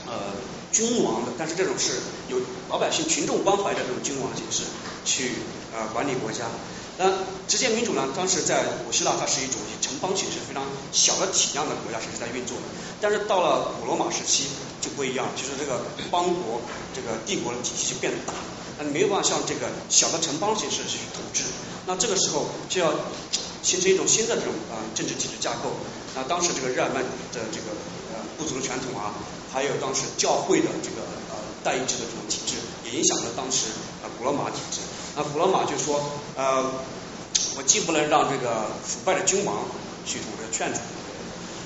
[0.05, 0.37] 呃
[0.71, 1.93] 君王的，但是这种是
[2.29, 2.37] 有
[2.69, 4.63] 老百姓群众关怀的这种君王形式
[5.03, 5.31] 去
[5.73, 6.45] 啊管理国家，
[6.97, 7.11] 那
[7.47, 12.63] 直接民主呢，当时在古希腊它是一种以城邦形式非常小的体量的国家形式在运作的，
[13.01, 14.47] 但是到了古罗马时期
[14.79, 16.61] 就不一样，就是这个邦国
[16.95, 18.31] 这个帝国的体系就变大，
[18.79, 21.43] 那你没有办法像这个小的城邦形式去统治，
[21.85, 22.93] 那这个时候就要
[23.61, 25.75] 形成一种新的这种啊政治体制架构。
[26.15, 27.75] 那当时这个日耳曼的这个
[28.15, 29.11] 呃部族的传统啊，
[29.51, 32.55] 还有当时教会的这个呃代议制的这种体制，
[32.85, 33.67] 也影响了当时
[34.01, 34.79] 啊古罗马体制。
[35.15, 36.03] 那古罗马就说，
[36.35, 36.71] 呃，
[37.55, 39.63] 我既不能让这个腐败的君王
[40.05, 40.79] 去统治劝阻，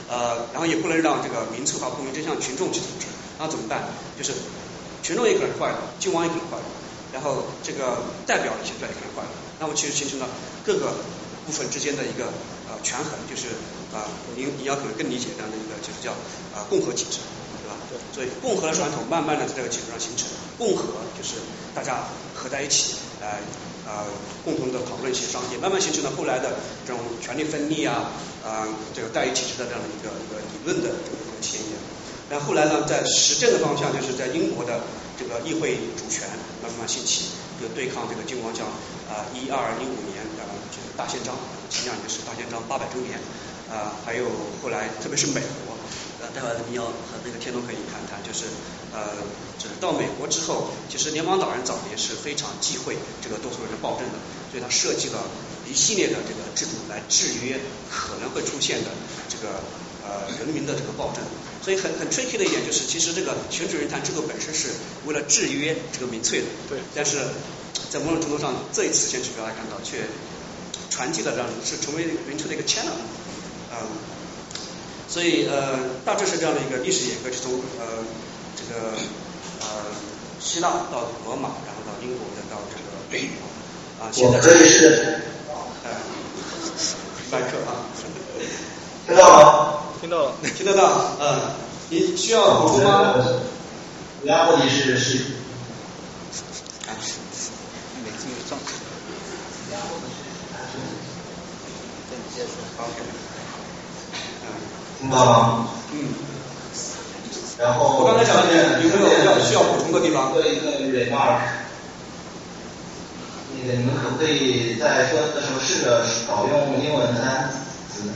[0.08, 3.08] 呃，然后也不能让这个民粹化不明真相群众去统治，
[3.40, 3.90] 那怎么办？
[4.18, 4.34] 就是
[5.02, 6.64] 群众也可能坏了，君王也可能坏了，
[7.12, 10.28] 然后这个代表的形象也可能坏了，那么其实形成了
[10.64, 10.94] 各个
[11.48, 12.26] 部分之间的一个
[12.70, 13.48] 呃权衡，就是
[13.98, 16.12] 啊，你你要可能更理解这样的一个就是叫
[16.54, 17.18] 啊共和体制。
[17.90, 20.28] 对所以共和的传统慢慢的在这个基础上形成，
[20.60, 20.84] 共和
[21.18, 21.36] 就是
[21.74, 22.04] 大家
[22.36, 23.40] 合在一起来
[23.86, 24.06] 呃
[24.44, 28.12] 共同的讨论协商，也慢慢形成了后来的这种权力分立啊
[28.44, 31.78] 啊这个代议体制的这样的一个一个理论的这个一个前沿。
[32.30, 34.82] 那后来呢，在实证的方向，就是在英国的
[35.18, 36.30] 这个议会主权
[36.62, 37.26] 慢慢兴起，
[37.60, 38.66] 就对抗这个君王叫
[39.10, 41.34] 啊一二一五年啊就是大宪章，
[41.70, 43.18] 前两年是大宪章八百周年
[43.68, 44.26] 啊，还有
[44.62, 45.76] 后来特别是美国。
[46.34, 48.46] 待会儿你要和那个天东可以谈谈，就是
[48.94, 49.18] 呃，
[49.58, 54.18] 就是到美国之后，其实联邦党人早年是非常忌讳这个多数人的暴政的，
[54.52, 55.24] 所以他设计了
[55.70, 58.90] 一系列的这个制度来制约可能会出现的
[59.30, 59.62] 这个
[60.06, 61.24] 呃人民的这个暴政。
[61.62, 64.70] 所以很很 tricky 的一点就是，其实这个选举人团制度本身是
[65.06, 66.80] 为了制约这个民粹的，对。
[66.96, 67.18] 但是
[67.90, 70.08] 在某种程度上，这一次选举大家看到却
[70.90, 72.98] 传递了让是成为民粹的一个 channel，
[73.72, 74.19] 嗯。
[75.10, 78.06] 所以呃，大致是这样的一个历史演革，是从呃
[78.56, 78.92] 这个
[79.62, 79.66] 呃
[80.40, 82.86] 希腊到罗马，然后到英国，再到这个
[84.00, 85.22] 啊，现在可以是，
[85.84, 85.90] 哎，
[87.32, 87.90] 麦克啊，
[89.08, 89.80] 听到吗？
[90.00, 91.56] 听到了，听得到，嗯，
[91.90, 93.16] 你需要补充吗？
[94.22, 95.18] 主要问题是是，
[96.88, 96.94] 啊，
[98.48, 98.72] 状态，
[102.10, 103.02] 跟你接说，OK。
[105.00, 105.68] 听到吗？
[105.94, 106.14] 嗯。
[107.58, 110.32] 然后我刚才讲的有没有要需要补充的地方？
[110.34, 111.40] 做一个 remark。
[113.56, 117.52] 那个你们可不可以在说的时候试着少用英文的单
[117.92, 118.08] 词？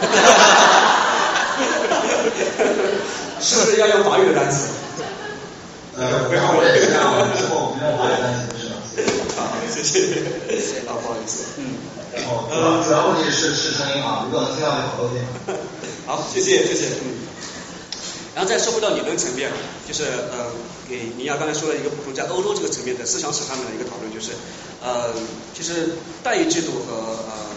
[0.00, 0.38] 哈哈哈
[0.78, 0.98] 哈！
[3.40, 4.68] 是不是要用法语的单词？
[5.96, 7.02] 呃，不要，我也这样，
[7.36, 8.74] 之后不用法语单词是吧？
[9.36, 9.94] 好，谢谢。
[10.86, 11.58] 啊，不好意思。
[11.58, 11.74] 嗯。
[12.26, 15.24] 哦，主要主要问题是是声音啊，如果能听到就好多点。
[16.10, 16.86] 好，谢谢谢谢。
[17.06, 17.22] 嗯。
[18.34, 19.48] 然后再说回到理论层面，
[19.86, 20.50] 就是呃，
[20.88, 24.32] 给尼亚刚才说了一个补充，在欧洲这个层面的思想史上面的一个讨论，就是
[24.82, 25.14] 呃，
[25.54, 25.94] 其实
[26.24, 27.54] 代议制度和呃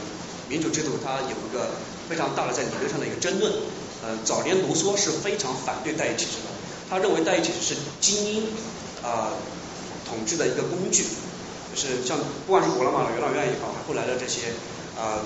[0.48, 1.66] 民主制度它有一个
[2.08, 3.52] 非常大的在理论上的一个争论。
[4.06, 6.54] 呃，早年卢梭是非常反对代议体制的，
[6.92, 8.44] 他认为代议体制是精英
[9.02, 9.34] 啊
[10.08, 11.04] 统治的一个工具。
[11.74, 14.54] 就是像不管是古罗马的元老院也好，后来的这些
[14.96, 15.26] 呃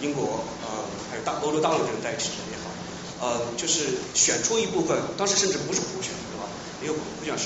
[0.00, 2.54] 英国呃还有大欧洲大陆这种代议体制也，
[3.20, 6.48] 呃就是选出一部分，当时甚至不是普选，对吧？
[6.82, 7.44] 也有普选是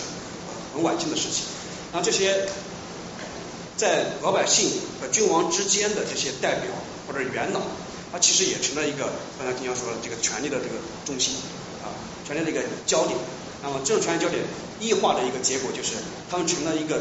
[0.73, 1.45] 很晚近的事情。
[1.93, 2.49] 那这些
[3.77, 6.71] 在老百姓和君王之间的这些代表
[7.07, 7.61] 或者元老，
[8.13, 11.35] 他其实也成了一个刚才丁阳说的这个权力的这个中心
[11.83, 11.93] 啊，
[12.27, 13.19] 权力的一个焦点。
[13.63, 14.43] 那么这种权力焦点
[14.81, 15.93] 异化的一个结果就是，
[16.31, 17.01] 他们成了一个。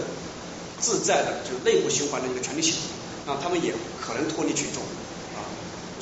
[0.84, 2.82] 自在的，就是内部循环的一个权力系统，
[3.26, 3.74] 那他们也
[4.06, 4.84] 可能脱离群众，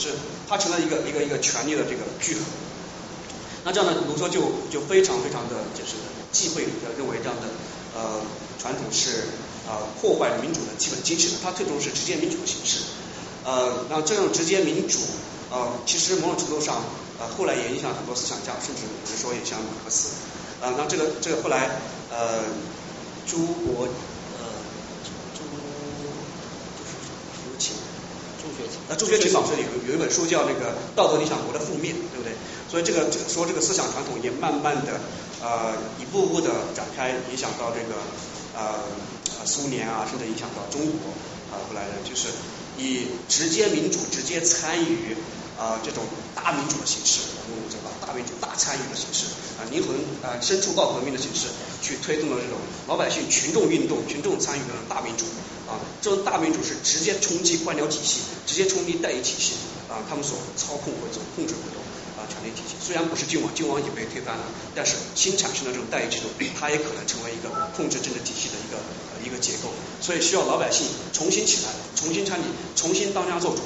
[0.01, 0.09] 是
[0.49, 2.41] 它成了一个一个一个权力的这个聚合。
[3.63, 5.93] 那这样呢，卢梭就就非常非常的就是
[6.31, 6.65] 忌讳
[6.97, 7.45] 认为这样的
[7.95, 8.19] 呃
[8.57, 9.29] 传统是
[9.69, 12.79] 啊破坏民主的基本精神，他最终是直接民主的形式。
[13.45, 14.97] 呃，那这种直接民主
[15.51, 16.83] 呃其实某种程度上
[17.19, 20.09] 呃后来也影响很多思想家，甚至比如说也像马克思
[20.59, 22.41] 啊，那这个这个后来呃
[23.27, 23.87] 朱国。
[28.89, 32.33] 那朱学勤老师有有一本书叫那个《道德理想国的覆灭》，对不对？
[32.69, 34.99] 所以这个说这个思想传统也慢慢的
[35.41, 37.99] 呃一步步的展开，影响到这个
[38.55, 38.79] 呃
[39.45, 41.11] 苏联啊，甚至影响到中国
[41.51, 42.29] 啊，后来呢就是
[42.77, 45.15] 以直接民主、直接参与
[45.61, 46.01] 啊这种
[46.33, 49.29] 大民主的形式，我用这个大民主、大参与的形式
[49.61, 49.93] 啊灵魂
[50.25, 51.53] 啊深处告革命的形式，
[51.85, 55.25] 去推动了这种老百姓群众运动、群众参与的大民主。
[55.69, 59.53] 啊，这种大民主是直接冲击官僚体系，直接冲击代议体系
[59.87, 61.79] 啊，他们所操控或者控制活动
[62.19, 62.75] 啊，权力体系。
[62.81, 64.43] 虽然不是君王，君王已被推翻了，
[64.75, 66.27] 但是新产生的这种代议制度，
[66.59, 67.47] 它也可能成为一个
[67.77, 68.83] 控制政治体系的一个
[69.23, 69.71] 一个结构。
[70.01, 72.43] 所以需要老百姓重新起来，重新参与，
[72.75, 73.61] 重新当家做主！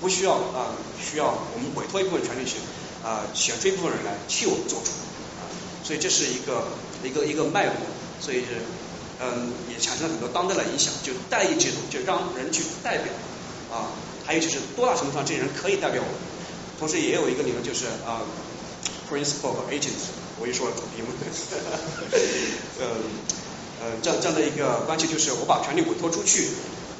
[0.00, 2.56] 不需要啊，需要我们委托一部分权利去
[3.04, 4.90] 啊，选出一部分人来替我们做主
[5.38, 5.44] 啊。
[5.84, 6.68] 所以这是一个
[7.04, 7.74] 一个一个脉络，
[8.20, 8.62] 所以是
[9.20, 13.12] 嗯，也产生了很多当代的影响，就代议制度，就让人去代表
[13.70, 13.92] 啊。
[14.26, 16.16] 还有就是多大程度上这些人可以代表我们，
[16.78, 18.22] 同时也有一个理论就是啊
[19.10, 21.10] ，principle agents，我一说英文，
[22.78, 22.86] 呃
[23.82, 26.48] 呃这样这样的一个关系就是我把权力委托出去，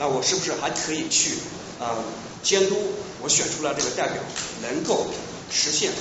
[0.01, 1.37] 那我是不是还可以去
[1.79, 2.03] 呃
[2.43, 2.75] 监督
[3.21, 4.17] 我选出来这个代表
[4.63, 5.05] 能够
[5.53, 5.93] 实现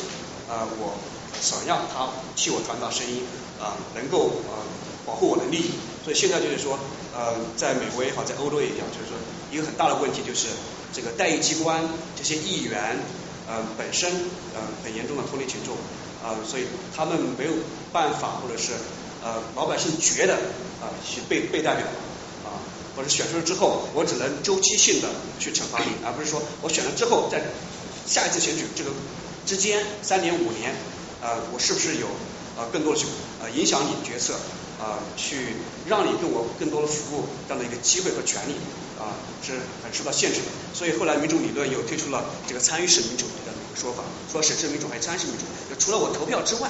[0.47, 0.95] 啊我
[1.41, 2.07] 想要他
[2.38, 3.23] 替我传达声音
[3.59, 4.63] 啊能够啊
[5.05, 5.71] 保护我的利益，
[6.05, 6.79] 所以现在就是说
[7.13, 9.19] 呃在美国也好，在欧洲也一样，就是说
[9.51, 10.47] 一个很大的问题就是。
[10.91, 12.97] 这个代议机关这些议员
[13.47, 14.09] 呃本身
[14.55, 15.75] 呃很严重的脱离群众
[16.25, 16.65] 啊，所以
[16.97, 17.51] 他们没有
[17.93, 18.71] 办法或者是
[19.23, 20.33] 呃老百姓觉得
[20.81, 21.85] 啊去被被代表，
[22.99, 25.07] 或者选出了之后我只能周期性的
[25.39, 27.41] 去惩罚你，而不是说我选了之后在
[28.05, 28.91] 下一次选举这个
[29.45, 30.75] 之间三年五年
[31.21, 32.07] 呃我是不是有
[32.57, 33.05] 呃更多的去
[33.41, 34.33] 呃影响你决策
[34.83, 35.55] 啊去
[35.88, 38.55] 让你对我更多的服务这样的一个机会和权利。
[38.99, 46.69] 啊，是很受到限制的，所以后来民主理论又推出了这个参与式民主的一个说法，说审慎民主还是参与式民主，就除了我投票之外，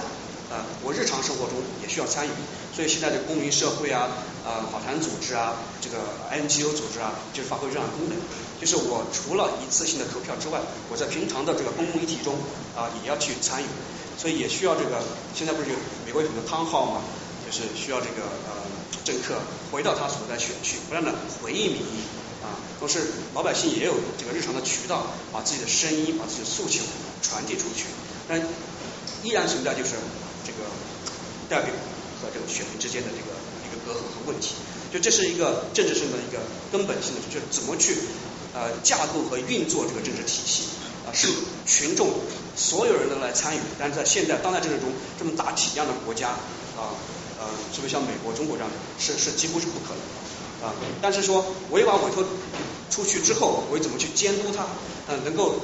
[0.49, 2.31] 呃，我日常生活中也需要参与，
[2.73, 4.09] 所以现在的公民社会啊，
[4.43, 5.97] 呃，法团组织啊，这个
[6.33, 8.17] NGO 组织啊，就是发挥这样的功能，
[8.59, 10.59] 就是我除了一次性的投票之外，
[10.89, 12.33] 我在平常的这个公共议题中
[12.75, 13.67] 啊，也要去参与，
[14.17, 15.03] 所以也需要这个，
[15.35, 17.01] 现在不是有美国有很多汤号嘛，
[17.45, 18.65] 就是需要这个呃
[19.05, 19.37] 政客
[19.71, 22.01] 回到他所在选区，不断的回应民意
[22.41, 22.57] 啊。
[22.79, 26.81] 同时，老百姓也有这个日常的渠道，把自己的声音、把自己的诉求
[27.21, 27.85] 传递出去。
[28.27, 28.41] 但
[29.21, 29.95] 依然存在就是
[30.49, 30.65] 这个
[31.45, 31.69] 代表
[32.17, 33.29] 和这个选民之间的这个
[33.61, 34.57] 一个隔阂和问题。
[34.89, 37.93] 就这是一个政治上的一个根本性的，就是怎么去
[38.57, 40.63] 呃架构和运作这个政治体系
[41.05, 41.29] 啊，是
[41.67, 42.09] 群众
[42.57, 43.59] 所有人都来参与。
[43.77, 46.29] 但是在现代当代政治中，这么大体量的国家
[46.73, 46.97] 啊
[47.37, 50.67] 呃，是不是像美国、中国这样的，是是几乎是不可能。
[50.67, 52.25] 啊，但是说我把委托
[52.89, 54.65] 出去之后，我怎么去监督他？
[55.07, 55.61] 嗯，能够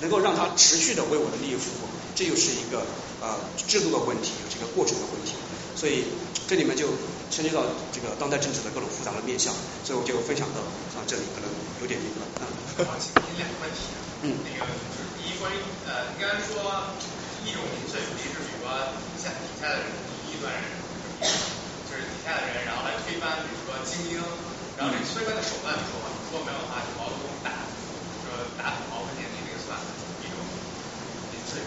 [0.00, 2.82] 能够让他持续的为我的利益服务，这又是一个
[3.20, 5.34] 啊制度的问题，这个过程的问题。
[5.76, 6.04] 所以
[6.46, 6.88] 这里面就
[7.30, 9.54] 牵涉到这个当代政治的各种复杂的面向，
[9.84, 10.60] 所以我就分享到
[10.98, 11.46] 啊这里，可能
[11.80, 12.50] 有点那个啊。
[12.90, 13.94] 好，请您两个问题。
[14.22, 14.34] 嗯。
[14.42, 16.58] 那个就是第一，关于呃，你刚才说
[17.46, 18.70] 一种民粹主义是比如说
[19.18, 19.86] 下底下的人
[20.26, 20.62] 第一段人。
[22.22, 24.20] 下的人，然后来推翻，比如说精英，
[24.76, 27.50] 然后这个推翻的手段说嘛，如果没有的话，就毛泽东打，
[28.20, 29.80] 说打土豪分田地，这个算
[30.20, 30.36] 一种
[31.32, 31.64] 民粹。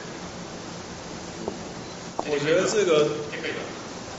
[2.32, 3.10] 我觉得这个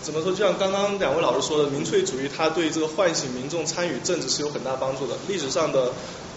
[0.02, 0.32] 怎么说？
[0.32, 5.16] 就像刚刚两位老师说的，民粹主义它对这个唤醒民众参与政治是有很大帮助的。
[5.28, 5.92] 历史上的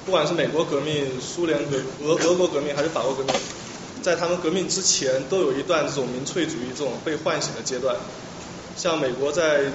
[0.05, 3.35] 不管是美国革命、苏联革、俄俄国革命还是法国革命，
[4.01, 7.97] 在他们革命之前都有一段这种民粹主义这种被唤醒的阶段。
[8.77, 9.65] 像美国在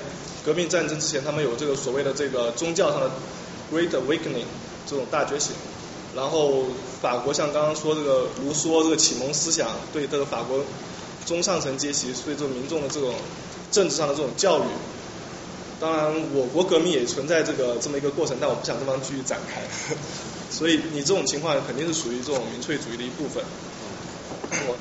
[0.47, 3.11] 革命战争之前，他们有这个所谓的这个宗教上的
[3.71, 4.49] Great Awakening
[4.87, 5.53] 这种大觉醒，
[6.17, 6.65] 然后
[7.03, 10.65] 法国像刚刚说这个卢梭这个启蒙思想，对这个法国
[11.27, 13.15] 中上层阶级对这个民众的这种
[13.71, 14.63] 政治上的这种教育，
[15.79, 19.63] 当然我国革命也存在这个这么一个过程，但我不想这方继续展开，
[20.51, 23.45] 所以你这种情况肯定是属于这种民粹主义的一部分。
[24.67, 24.77] 我。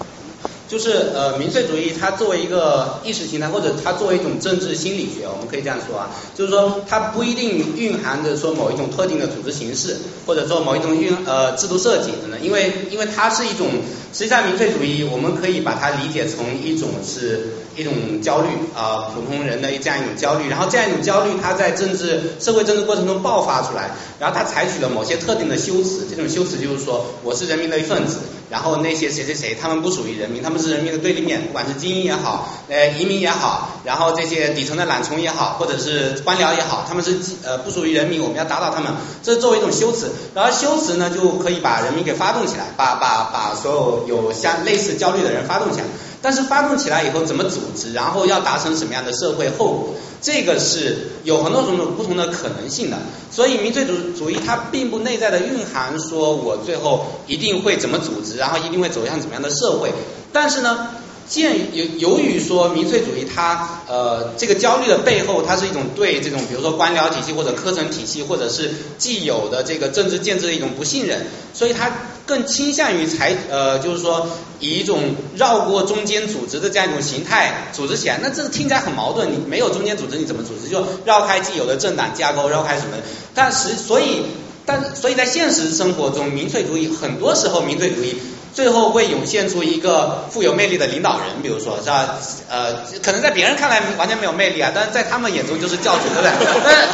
[0.70, 13.68] 就是呃民粹主义，它作为一个意识形态，或者它作为一种政治心理学，我们可以这样说啊，就是说它不一定蕴含着说某一种特定的组织形式，或者说某一种运呃制度设计等等，因为因为它是一种，
[14.14, 17.50] 实际上民粹主义我们可以把它理解成一种是
[17.80, 28.18] 一种焦虑啊普通人的这样一种焦虑，然后这样一种焦虑它在政治社会政治过程中爆发出来，然后它采取了某些特定的修辞，这种修辞就是说我是人民的一份子。
[28.50, 45.86] 然后那些谁谁谁，他们不属于人民，他们是人民的对立面，不管是精英也好，呃移民也好，然后这些底层的懒虫也好，或者是官僚也好，他们是呃不属于人民，我们要打倒他们，这是作为一种修辞，然后修辞呢就可以把人民给发动起来，把把把所有有相类似焦虑的人发动起来。
[46.22, 52.98] 但是发动起来以后怎么组织，然后要达成什么样的社会后果，这个是有很多种种不同的可能性的。
[53.32, 59.94] 所以民粹主主义它并不内在的蕴含说我最后一定会怎么组织，然后一定会走向怎么样的社会。
[60.34, 60.90] 但是呢，
[61.30, 71.92] 鉴由由于说民粹主义它呃这个焦虑的背后，它是一种对这种比如说官僚体系或者科层体系或者是既有的这个政治建制的一种不信任，所以它。
[72.30, 78.20] 更倾向于采呃，就是说以一种绕过中间组织的这样一种形态组织起来。
[78.22, 80.70] 那这听起来很矛盾，你没有中间组织你怎么组织？
[80.70, 82.98] 就绕开既有的政党架构，绕开什么？
[83.34, 84.22] 但实所以，
[84.64, 88.16] 但所以在现实生活中，民粹主义很多时候民粹主义。
[88.60, 92.18] 最后会涌现出一个富有魅力的领导人，比如说是吧？
[92.50, 96.30] 呃，可能在别人看来完全没有魅力啊，但是在他们眼中就是教主，对不对？
[96.66, 96.90] 但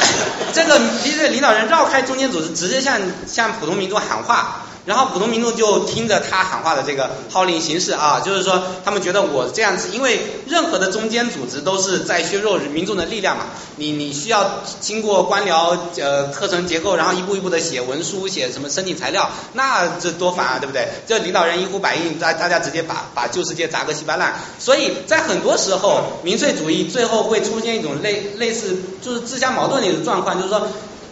[0.52, 4.62] 这个其实领导人绕开中间组织，直接向向普通民众喊话。
[4.86, 13.46] 然后普通民众就听着他喊话的这个号令行事啊，就是说他们觉得我这样子，因为任何的中间组织都是在削弱民众的力量嘛。
[13.78, 20.88] 你你需要经过官僚呃课程结构，然后一步一步的写文书，写什么申请材料，那这多烦啊，对不对？
[21.06, 24.34] 这领导人一呼百应，大大家直接把把旧世界砸个稀巴烂。
[24.58, 30.66] 所以在很多时候，民粹主义最后会出现一种类类似就是自相矛盾的一种状况，就是说。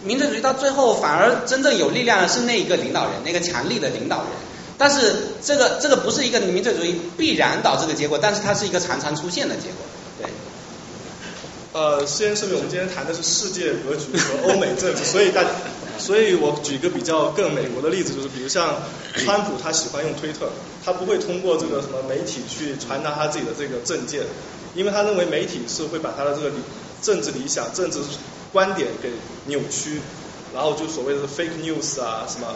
[0.05, 4.27] 民粹主义到最后反而真正有力量的是那一个领导人，那个强力的领导人。
[4.77, 9.85] 但是这个这个不是一个民粹主义必然导致的结果，但是它是一个常常出现的结果。
[10.19, 10.29] 对。
[11.71, 15.43] 呃，先声明，我们今天谈的是世界格局和欧美政治， 所以大，
[15.97, 18.75] 所以我举一个比较更美国的例子，就是比如像
[19.15, 20.49] 川普，他喜欢用推特，
[20.85, 24.23] 他不会通过这个什么媒体去传达他自己的这个政见，
[24.73, 26.55] 因为他认为媒体是会把他的这个理
[27.01, 27.99] 政治理想、政治。
[28.53, 29.09] 观点给
[29.47, 29.99] 扭曲，
[30.53, 32.47] 然后就所谓的 fake news 啊什么，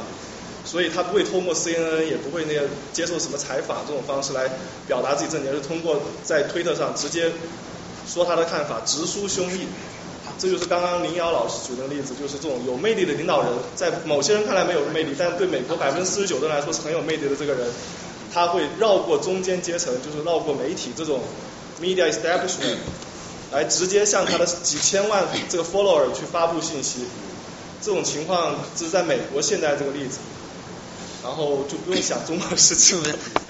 [0.63, 4.49] 所以他不会通过 CNN，也不会那个接受什么采访这种方式来
[4.87, 7.29] 表达自己政见，而是通过在推特上直接
[8.07, 9.65] 说他的看法，直抒胸臆。
[10.37, 17.67] 这就是刚刚林瑶老师举的例子，就是这种有魅力的领导人，在某些人看来没有魅力，但对美国百分之四十九的人来说是很有魅力的这个人，
[18.33, 21.19] 他会绕过中间阶层，就是绕过媒体这种
[21.81, 22.77] media establishment。
[23.51, 26.99] 来直接向他的几千万这个 follower 去发布信息，
[27.81, 30.19] 这种情况这是在美国现在这个例子，
[31.23, 33.01] 然后就不用想中国事情。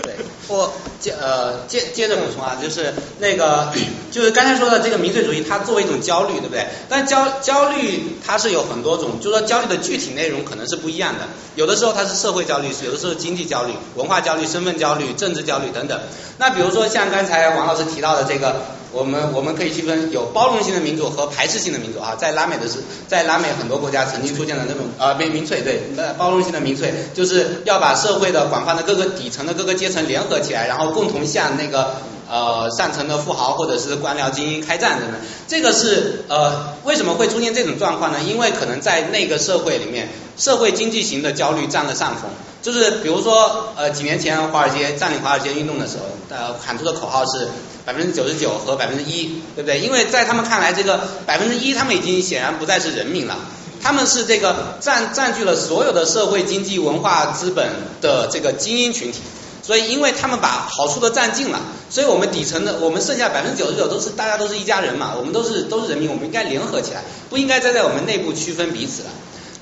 [0.01, 0.15] 对，
[0.47, 0.71] 我
[1.01, 3.73] 接呃接接着补充啊，就是那个
[4.09, 6.65] 就是刚才说的这个民粹主义，它作为一种焦虑，对不对？
[6.87, 11.27] 但焦焦虑它是有很多种，就是说焦虑的具体内容可能是不一样的。
[11.55, 15.99] 有的时候它是社会焦虑，有的时候经济焦虑、文化焦虑、身份焦虑、政治焦虑等等。
[16.37, 18.78] 那比如说像刚才王老师提到的这个。
[18.91, 31.95] 我们我们可以区分有包容性的民主和排斥性的民主啊，在拉美的是，在拉美很多国家曾经出现了那种啊民民粹对，呃包容性的民粹就是要把社会的广泛的各个底层的各个阶层联合起来，然后共同向那个
[32.30, 35.19] 呃上层的富豪或者是官僚精英开战等等。
[35.47, 38.19] 这个是呃为什么会出现这种状况呢？
[38.21, 42.30] 因为可能在那个社会里面，社会经济型的焦虑占了上风。
[42.61, 47.47] 就是比如说呃几年前华尔街占领华尔街运动的时候，呃喊出的口号是。
[47.86, 49.80] 百分之九十九和百分之一，对不对？
[49.80, 53.36] 因为在他们看来，这个百分之一，他们已经显然不再是人民了，
[53.82, 57.67] 他们是这个占占据了所有的社会、经济、文化资本
[57.99, 59.21] 的这个精英群体。
[59.70, 61.59] 所以，因为他们把好处都占尽了，
[61.91, 69.09] 所以我们底层的，我们剩下百分之九十九都是大家都是一家人嘛，我们都是都是人民，我们应该联合起来，不应该再在我们内部区分彼此了。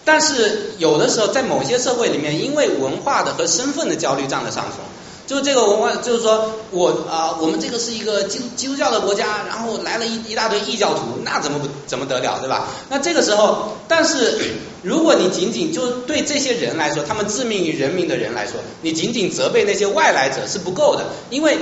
[0.05, 4.75] 但是有的时候，在某些社会里面，因为文化的和身份的焦虑占了上风。
[5.27, 12.67] 就这个文化，就是说我啊，我们这个是一个基督基督教的国家，然后来了一一大堆异教徒，那怎么怎么得了，对吧？
[12.89, 14.39] 那这个时候，但是
[14.81, 21.57] 如果你仅仅就对这些人来说，他们致命于人民的人来说，你仅仅责备那些外来者是不够的，因为。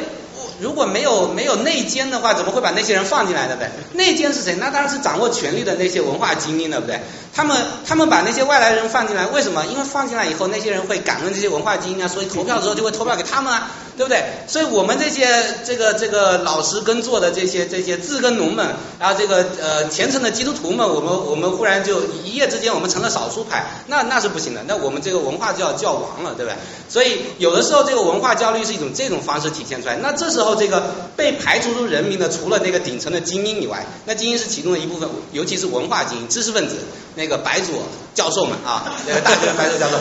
[0.61, 3.57] 如果没有没有内奸的话，怎么会把那些人放进来的？
[3.57, 4.55] 呗，内奸是谁？
[4.57, 7.01] 那当然是掌握权力的那些文化精英，对不对？
[7.35, 9.65] 他们他们把那些外来人放进来，为什么？
[9.65, 13.69] 因为放进来以后，那些人会感恩这些文化精英啊，所以投票的时候就会投票给他们啊。
[13.97, 14.21] 对不对？
[14.45, 15.25] 所以我们这些
[15.65, 24.61] 这个这个老实耕作的这些这些自耕农们，然后这个呃虔诚的基督徒们，我们我们忽然就一夜之间我们成了少数派，那那是不行的。
[24.67, 26.57] 那我们这个文化就要就要亡了，对不对？
[26.89, 29.95] 所以有的时候这个文化焦虑是一种这种方式体现出来。
[29.95, 30.83] 那这时候这个
[31.15, 36.75] 被排除出人民的，除了那个顶层的精英以外，那精英是其中的一部分，尤其是文化精英、知识分子，
[37.15, 39.97] 那个白左教授们啊，那个大学的白左教授，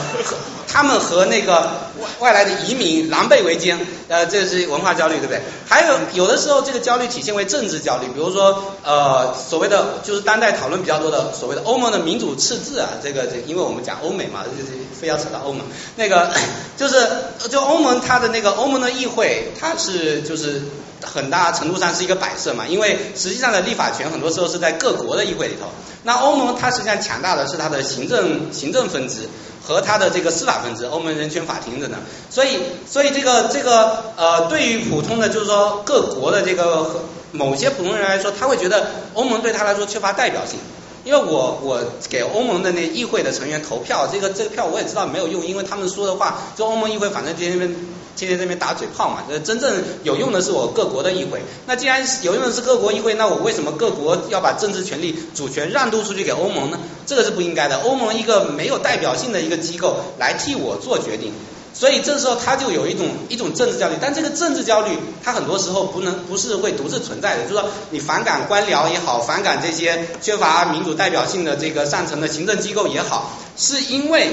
[0.68, 3.78] 他们和那个外外来的移民狼狈为奸。
[4.06, 5.40] 呃，这是文化焦虑，对不对？
[5.66, 15.62] 还有有的时候这个焦虑体现为政治焦虑，比如说呃所谓的就是当代讨论比较多的所谓的欧盟的民主赤字啊，这个这因为我们讲欧美嘛，就是非要扯到欧盟，
[15.96, 16.30] 那个
[16.76, 17.08] 就是
[17.50, 20.62] 就欧盟它的那个欧盟的议会，它是就是
[21.04, 25.68] 很大程度上是一个摆设嘛，因为实际上的立法权很多时候是在各国的议会里头，
[26.02, 29.28] 那欧盟它实际上强大的是它的行政行政分支。
[29.66, 31.98] 和它的这个司法分支，欧盟人权法庭等等，
[32.28, 37.02] 所以，所以这个这个呃，对于普通的就是说各国的这个
[37.32, 40.58] 某些普通人来说，他会觉得欧盟对他来说缺乏代表性，
[41.02, 47.74] 因为我我给欧盟的那议会的成员投票，这个这个票我也知道没有用，因为他们说的话，就欧盟议会反正天天
[48.16, 51.42] 天天这边打嘴炮嘛，这真正有用的是我各国的议会。
[51.66, 56.78] 那既然有用的是各国议会，那我为什么各国要把政治权利主权让渡出去给欧盟呢？
[57.06, 57.78] 这个是不应该的。
[57.80, 61.32] 欧盟一个没有代表性的一个机构来替我做决定。
[61.74, 74.30] 所以这时候他就有一种一种政治焦虑，但这个政治焦虑，他很多时候不能不是会独自存在的，就是说你反感官僚也好，反感这些缺乏民主代表性的这个上层的行政机构也好，是因为。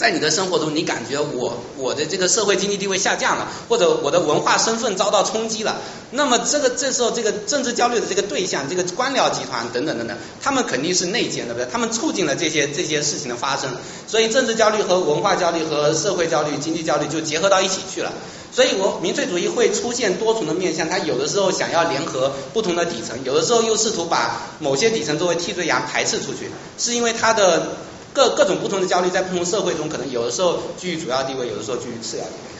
[0.00, 5.76] 在你的生活中，你感觉我我的这个社会经济地位下降了，或者我的文化身份遭到冲击了，
[6.12, 11.68] 那么这个这时候这个政治焦虑的这个对象，这个官僚集团等等等等，他们肯定是内奸，对不对？
[11.70, 13.70] 他们促进了这些这些事情的发生，
[14.06, 18.10] 所以政治焦虑和文化焦虑和社会焦虑、经济焦虑就结合到一起去了。
[18.50, 27.76] 所以我民粹主义会出现多重的面向，它有的时候想要联合不同的底层，有的时候又试图把某些底层作为替罪羊排斥出去，是因为它的。
[28.12, 32.50] 各各种不同的焦虑在不同社会中，可能有的时候居于主要地位，有的时候居于次要地位。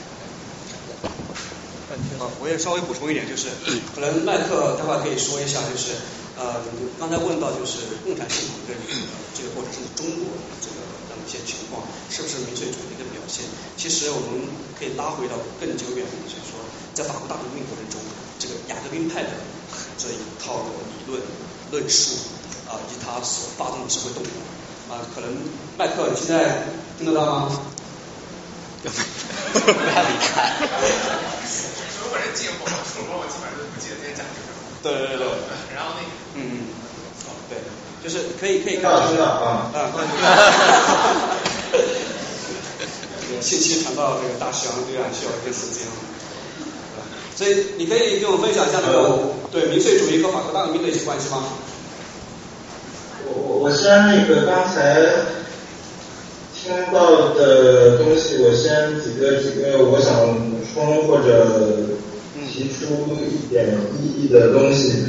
[2.21, 3.49] 啊，我也稍微补充一点，就是
[3.97, 5.97] 可能麦克待会可以说一下，就是
[6.37, 6.61] 呃，
[7.01, 8.77] 刚才问到就是共产系统的
[9.33, 10.29] 这个或者是中国
[10.61, 10.79] 这个
[11.09, 11.83] 的一些情况，
[12.13, 13.43] 是不是民粹主义的表现？
[13.81, 14.47] 其实我们
[14.79, 16.61] 可以拉回到更久远的，就是说
[16.93, 17.99] 在法国大革命过程中，
[18.39, 19.41] 这个雅各宾派的
[19.97, 21.25] 这一套的理论
[21.73, 22.21] 论述
[22.69, 24.60] 啊，以及他所发动的社会动荡。
[24.91, 25.31] 啊，可能
[25.79, 26.67] 麦克你现在
[26.99, 27.61] 听得到吗？
[28.83, 28.89] 不
[29.71, 30.57] 要离开。
[32.03, 32.73] 如果是进火主
[33.07, 34.59] 播，我基本上都不记得这些讲的什么。
[34.83, 35.27] 对对对。
[35.75, 36.11] 然后那个。
[36.35, 36.67] 嗯嗯。
[37.49, 37.53] 对，
[38.03, 39.07] 就是可以可以看到。
[39.13, 39.71] 知道啊。
[39.73, 39.79] 啊。
[39.95, 41.77] 哈哈哈
[43.29, 45.87] 这个信息传到这个大西洋对岸需要一定时间。
[47.37, 51.45] 所以你可以跟我分享一下那个对民粹主义和法国大革命的一些关系吗？
[53.27, 55.01] 我我我先那个刚才
[56.55, 61.47] 听到的东西，我先几个几个我想补充或者
[62.49, 65.05] 提出一点意义的东西。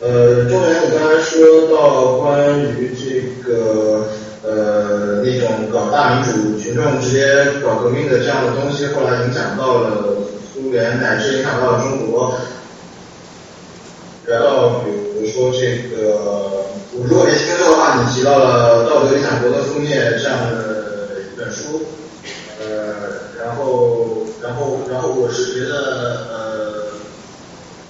[0.00, 4.06] 呃，中原，你刚才说到关于这个
[4.42, 10.16] 呃那种搞大民主、群众直接搞革命的这样的东西，后来影响到了
[10.54, 12.34] 苏联，乃至影响到了中国。
[14.30, 16.14] 然后比如说这个，
[16.94, 21.82] 我如果没听错的话，你提到了《道德理想国的覆灭》这样的一本书，
[22.60, 26.94] 呃，然后，然后，然后我是觉得，呃，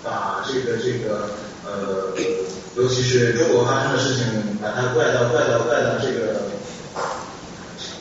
[0.03, 1.29] 把这个这个，
[1.67, 2.09] 呃，
[2.75, 4.25] 尤其是中国发生的事情，
[4.63, 6.41] 把它怪到怪到怪到这个，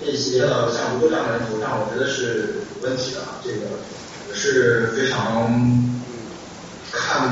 [0.01, 3.67] 一些像吴哥这样的人头上，我觉得是有问题的，这个
[4.33, 5.98] 是非常。
[6.91, 7.29] 看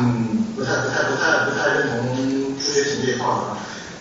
[0.56, 2.16] 不太不太不太不太认同
[2.60, 3.58] 数学题这一套的，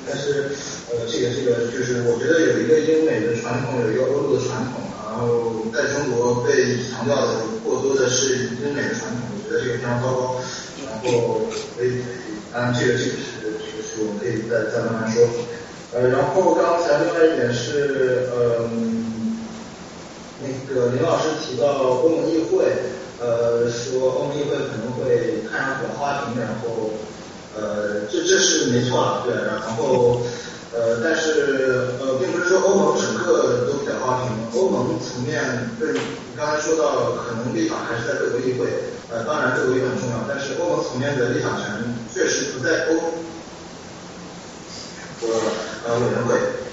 [0.06, 0.50] 但是
[0.90, 7.32] 呃这个这个就是我觉得有一个英美的传统，有一个欧陆的传统，然后在中国被强调的
[7.64, 10.40] 过多的是英美的传统，我觉得这个非常糟糕。
[10.84, 11.46] 然后
[11.76, 12.02] 可以
[12.52, 13.10] 当然这个这个是
[13.42, 15.26] 这个是我们可以再再慢慢说。
[15.92, 19.38] 呃，然后刚才另外一点是嗯
[20.42, 22.66] 那个林老师提到欧盟议会。
[23.18, 26.92] 呃，说欧盟议会可能会看上比较花瓶，然后，
[27.56, 30.20] 呃，这这是没错了，对，然后，
[30.70, 34.28] 呃，但是呃，并不是说欧盟整个都比较花瓶，
[34.60, 38.66] 欧盟层面，对，你刚才说到可能立法还是在各国议会，
[39.08, 42.92] 呃，当然各国议会很重要，但是欧盟层面的立法权确实不在欧，
[45.22, 45.28] 呃
[45.88, 46.65] 呃委员会。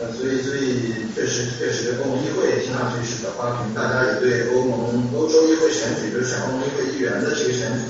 [0.00, 7.86] 呃，所以所以确实确实，欧盟议会听上去是比较花瓶，大家也对欧盟欧洲议会选举，就是选欧盟议会议员的这个选举，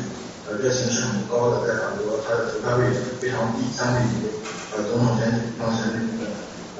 [0.47, 4.29] 呃，热情是很高的，在法国它的投票率非常低，相比于
[4.77, 6.29] 呃总统选举当选率的，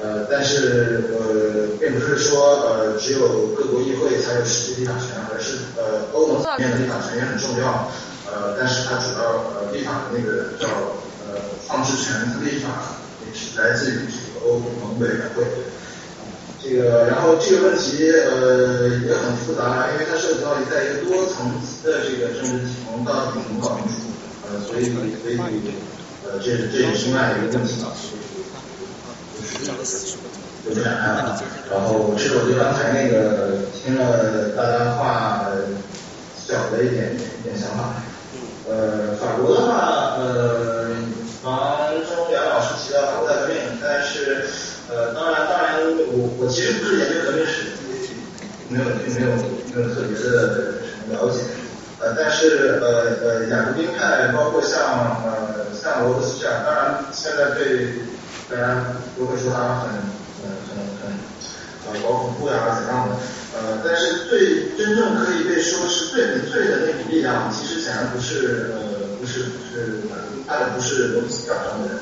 [0.03, 7.89] 呃，但是呃，并不是说呃只有各国议会才有实际立法权，而是呃欧盟层面的立法权也很重要，
[8.29, 10.69] 呃，但是它主要呃立法的那个叫
[11.25, 12.13] 呃放置权
[12.45, 14.05] 立法也是来自于。
[14.45, 15.43] 欧盟委员会，
[16.63, 23.93] 这个，然后这个问题呃也很复杂，因为它涉及到在一个多层次的这个政治体系到底怎么搞清楚，
[24.45, 25.37] 呃，所以所以
[26.25, 27.93] 呃这这也是另外一个问题啊，
[29.35, 30.17] 就是
[30.65, 31.43] 就不展开了。
[31.71, 35.47] 然后这是我对刚才那个听了大家话
[36.47, 38.03] 小的一点一点想法。
[38.67, 40.97] 呃，法国的话，呃，
[41.45, 44.47] 王中原老师提到法国大革命，但是，
[44.89, 45.77] 呃，当然，当然，
[46.09, 47.69] 我我其实不是研究革命史，
[48.69, 49.37] 没有，并没有
[49.77, 51.41] 没有特别的什么了解。
[52.01, 57.93] 呃，但是呃呃，雅各宾派包括像呃像罗斯这样，当然现在对
[58.51, 58.85] 大家
[59.19, 59.91] 都会说他很
[60.41, 61.13] 呃很很
[61.93, 63.17] 呃搞恐怖呀怎样的，
[63.53, 68.81] 呃，但是最真正可以被说是最民粹的那股力量，其实显然不是呃
[69.25, 70.03] 不是不是
[70.47, 71.99] 他的不是罗伯斯教上的人，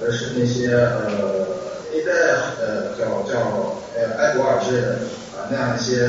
[0.00, 1.48] 而是那些呃
[1.92, 2.12] 一代
[2.60, 4.92] 呃叫叫呃埃博尔之类的
[5.34, 6.06] 啊那样一些。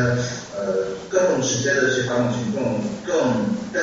[0.54, 3.16] 呃，更直接的去发动群众，更
[3.72, 3.82] 根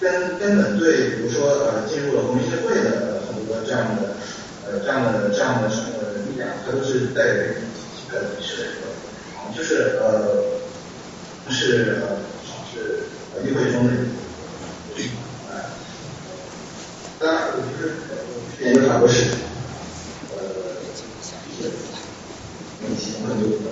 [0.00, 4.16] 根根本对，比如说呃，进入了国民协会的很多这样的
[4.64, 7.34] 呃这样的这样的呃力量，他都是带有
[8.12, 8.80] 呃是
[9.54, 10.42] 就是呃
[11.50, 12.16] 是呃
[12.72, 13.04] 是
[13.46, 14.08] 议会中的人，
[15.50, 15.52] 啊，
[17.26, 17.98] 当然我就是
[18.62, 19.26] 研究法国史，
[20.30, 20.38] 呃，
[22.86, 23.66] 问题很多的。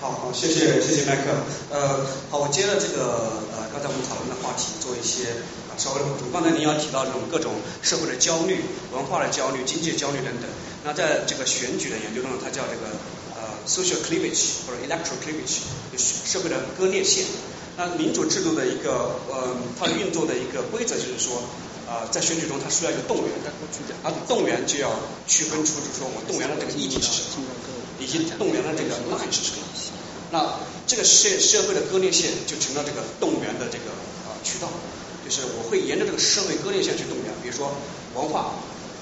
[0.00, 1.30] 好好，谢谢谢谢麦克。
[1.70, 5.30] 呃，好，我接了这个呃刚才我们讨论的话题，做一些
[5.70, 6.32] 啊稍微的补充。
[6.32, 8.58] 刚才您要提到这种各种社会的焦虑、
[8.90, 10.50] 文化的焦虑、经济焦虑等等。
[10.82, 12.90] 那在这个选举的研究中，它叫这个
[13.38, 17.24] 呃 social cleavage 或者 electoral cleavage，就是社会的割裂线。
[17.76, 21.42] 那民主制度的一个呃它运作的一个规则就是说，
[21.88, 23.30] 呃在选举中它需要一个动员，
[24.02, 24.90] 而动员就要
[25.26, 27.46] 区分出，就是说我动员的这个意义是什么，
[27.98, 29.66] 以及动员的这个目的是什么。
[30.30, 33.90] 那这个社社会的割裂线就成了这个动员的这个
[34.26, 34.68] 啊渠道，
[35.24, 37.74] 就是我会沿着这个社会割裂线去动员，比如说
[38.14, 38.54] 文化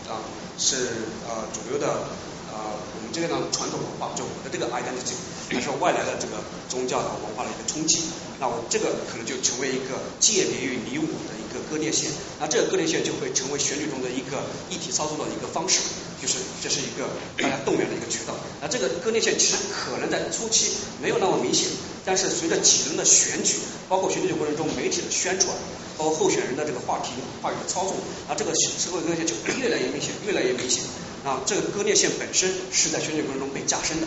[0.09, 0.20] 啊
[0.59, 2.09] 是呃主流的
[2.53, 5.16] 呃我们这个呢传统文化，就我的这个 identity，
[5.51, 8.05] 还是外来的这个宗教的文化的一个冲击，
[8.38, 15.80] 那我这个可能就成为一个界别于你我的一个割裂线，那这个割裂线就会成为选举中的一个一体操作的一个方式。
[16.22, 18.32] 就是这是一个大家动员的一个渠道。
[18.61, 20.70] 那这个割裂线其实可能在初期
[21.03, 21.66] 没有那么明显，
[22.05, 23.57] 但是随着几轮的选举，
[23.88, 25.51] 包括选举过程中媒体的宣传，
[25.99, 27.11] 包括候选人的这个话题
[27.43, 27.97] 话语的操纵，
[28.28, 30.84] 那这个社会割裂线就越来越明显，越来越明显。
[31.24, 34.07] 那这个割裂线本身是在选举过程中被加深的。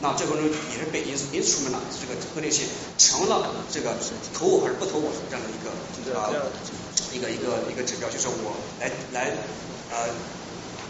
[0.00, 2.66] 那这个过程中也是被因因此说明了这个割裂线
[2.98, 3.94] 成了这个
[4.32, 6.32] 投我还是不投我这样的一个啊
[7.12, 9.36] 一个一个一个指标，就是我来来
[9.90, 10.08] 呃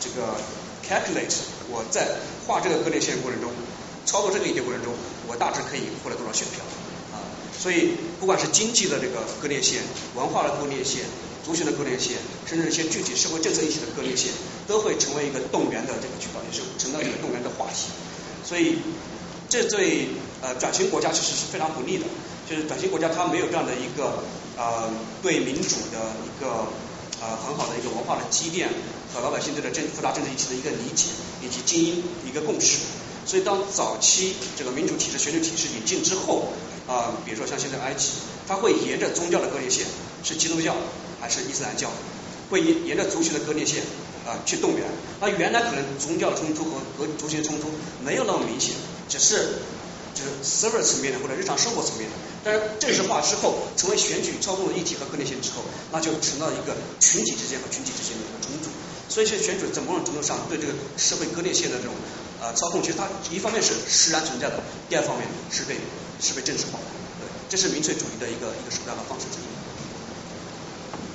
[0.00, 0.36] 这个。
[0.80, 1.30] calculate
[1.70, 3.52] 我在画这个割裂线过程中，
[4.06, 4.90] 操作这个议题过程中，
[5.28, 6.64] 我大致可以获得多少选票
[7.14, 7.22] 啊？
[7.54, 9.82] 所以不管是经济的这个割裂线、
[10.16, 11.06] 文化的割裂线、
[11.46, 14.32] 族群的割裂线，甚至一些具体社会政策议题的割裂线，
[14.66, 17.86] 都会成为一个动员的这个渠道，也是成了一个动员的话题。
[18.50, 18.78] 所以
[19.48, 20.08] 这对
[20.42, 22.04] 呃转型国家其实是非常不利的，
[22.50, 24.24] 就是转型国家它没有这样的一个
[24.56, 24.90] 呃
[25.22, 26.66] 对民主的一个。
[27.22, 28.66] 呃，很好的一个文化的积淀
[29.12, 31.08] 和老百姓对的政复杂政治议题的一个理解
[31.44, 32.78] 以及精英一个共识。
[33.26, 36.48] 所以，当早期这个民主体制、选举体制引进之后，
[36.88, 38.12] 啊，比如说像现在埃及，
[38.48, 39.84] 它会沿着宗教的割裂线，
[40.24, 40.74] 是基督教
[41.20, 41.90] 还是伊斯兰教，
[42.48, 43.82] 会沿沿着族群的割裂线
[44.26, 44.86] 啊去动员。
[45.20, 47.68] 那原来可能宗教冲突和和族群冲突
[48.04, 48.74] 没有那么明显，
[49.08, 49.62] 只是。
[50.12, 55.62] 就是 server 层面的或者日常生活层面的，但是正式化之后，成为选举操纵的议题和割裂线之后，
[55.92, 58.68] 那就成了一个群体之间和群体之间的一个冲突。
[59.08, 61.94] 所以，现在选举在某种程度上对这个社会割裂线的这种
[62.42, 64.60] 呃操控，其实它一方面是实然存在的，
[64.90, 65.76] 第二方面是被
[66.20, 66.84] 是被政治化的。
[67.22, 69.59] 对，这是民粹主义的一个一个手段和方式之一。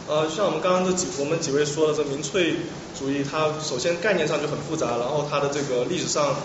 [0.07, 2.57] 呃，像我们刚刚这几我们几位说的，这民粹
[2.97, 6.35] 主义它首先概念上就很复杂，然后它的这个历史上。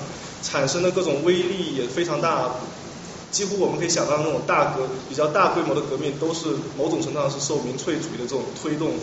[0.42, 2.48] 产生的各种威力也非常大，
[3.30, 6.46] 几乎我们可以想到那种大革比较大规模的革命，都是
[6.78, 8.94] 某种程度上是受民粹主义的这种推动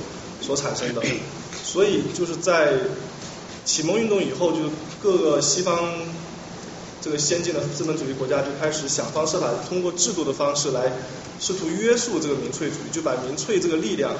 [0.41, 1.03] 所产生的。
[1.64, 2.80] 所以就是在
[3.66, 4.58] 启蒙运动以后，就
[4.99, 5.93] 各个西方
[7.03, 10.91] 这个先进的资本主义国家就开始想方设法通过制度的方式来
[11.39, 14.12] 试图约束这个民粹主义，就把民粹这个力量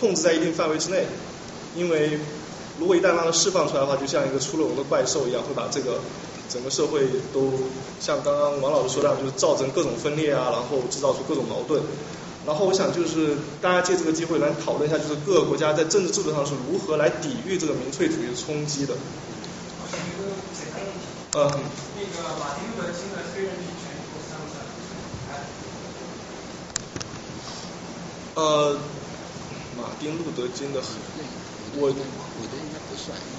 [0.00, 1.04] 控制在一定范围之内，
[1.74, 2.18] 因为。
[2.78, 5.98] 如果一旦让它释放出来的话，就像一个出了笼的怪兽一样，会把这个
[6.46, 7.50] 整个社会都
[8.00, 11.82] 像刚刚王老师说的，就是造成各种分裂啊，然后制造出各种矛盾。
[12.44, 18.92] 然后我想就是大家借这个机会来讨论一下，就是各个国家在政治制度上是如何来抵御这个民粹主义的冲击的。
[21.32, 21.48] 呃，
[21.96, 23.96] 那个马丁路德金的黑人女权
[24.28, 24.60] 算不算？
[28.34, 28.76] 呃，
[29.86, 31.00] 马丁路德金的很。
[31.72, 33.35] 我我觉得应该不算。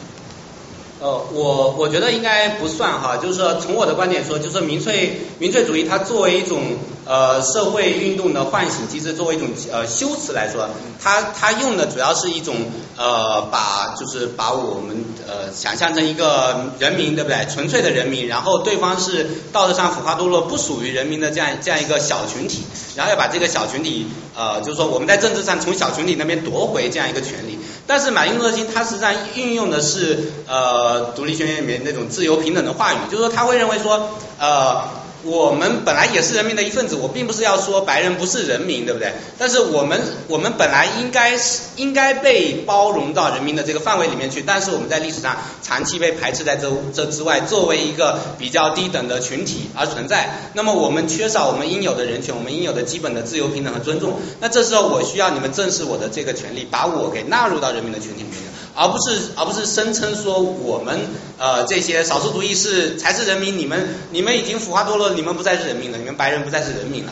[0.99, 6.59] 呃，我我觉得应该不算哈，就是说从我的观点说，就是民粹民粹主义它作为一种
[7.05, 10.67] 呃社会运动的唤醒机制作为一种呃修辞来说，
[10.99, 12.55] 它它用的主要是一种
[12.97, 17.45] 呃把就是把我们呃想象成一个人民对不对？
[17.47, 22.63] 纯粹的人民，然后对方是道德上腐化堕落不属于人民的这样这样一个小群体，
[22.95, 27.59] 然后要把这个小群体呃就是说我们在政治上从小群体那边夺回这样一个权利。
[27.85, 34.09] 但是马丁路德金他实际上运用的是呃呃独立宣言里面那种自由平等的话语，就是说他会认为说
[34.39, 35.05] 呃。
[35.23, 39.11] 我们本来也是人民的一份子，我并不是要说白人不是人民，对不对？
[39.37, 50.51] 但是我们我们本来应该是应该被包容到人民的这个范围里面去，但是我们在历史上长期被排斥在这这之外，作为一个比较低等的群体而存在。
[50.53, 54.13] 那么我们缺少我们应有的人权，我们应有的基本的自由、平等和尊重。
[54.39, 58.56] 那这时候我需要你们正视我的这个权利，把我给纳入到人民的群体里面。
[58.77, 60.99] 而不是而不是声称说我们
[61.39, 67.11] 呃这些少数族裔是才是人民，你们你们已经腐化堕落，你们不再是人民了，你们白人不再是人民了。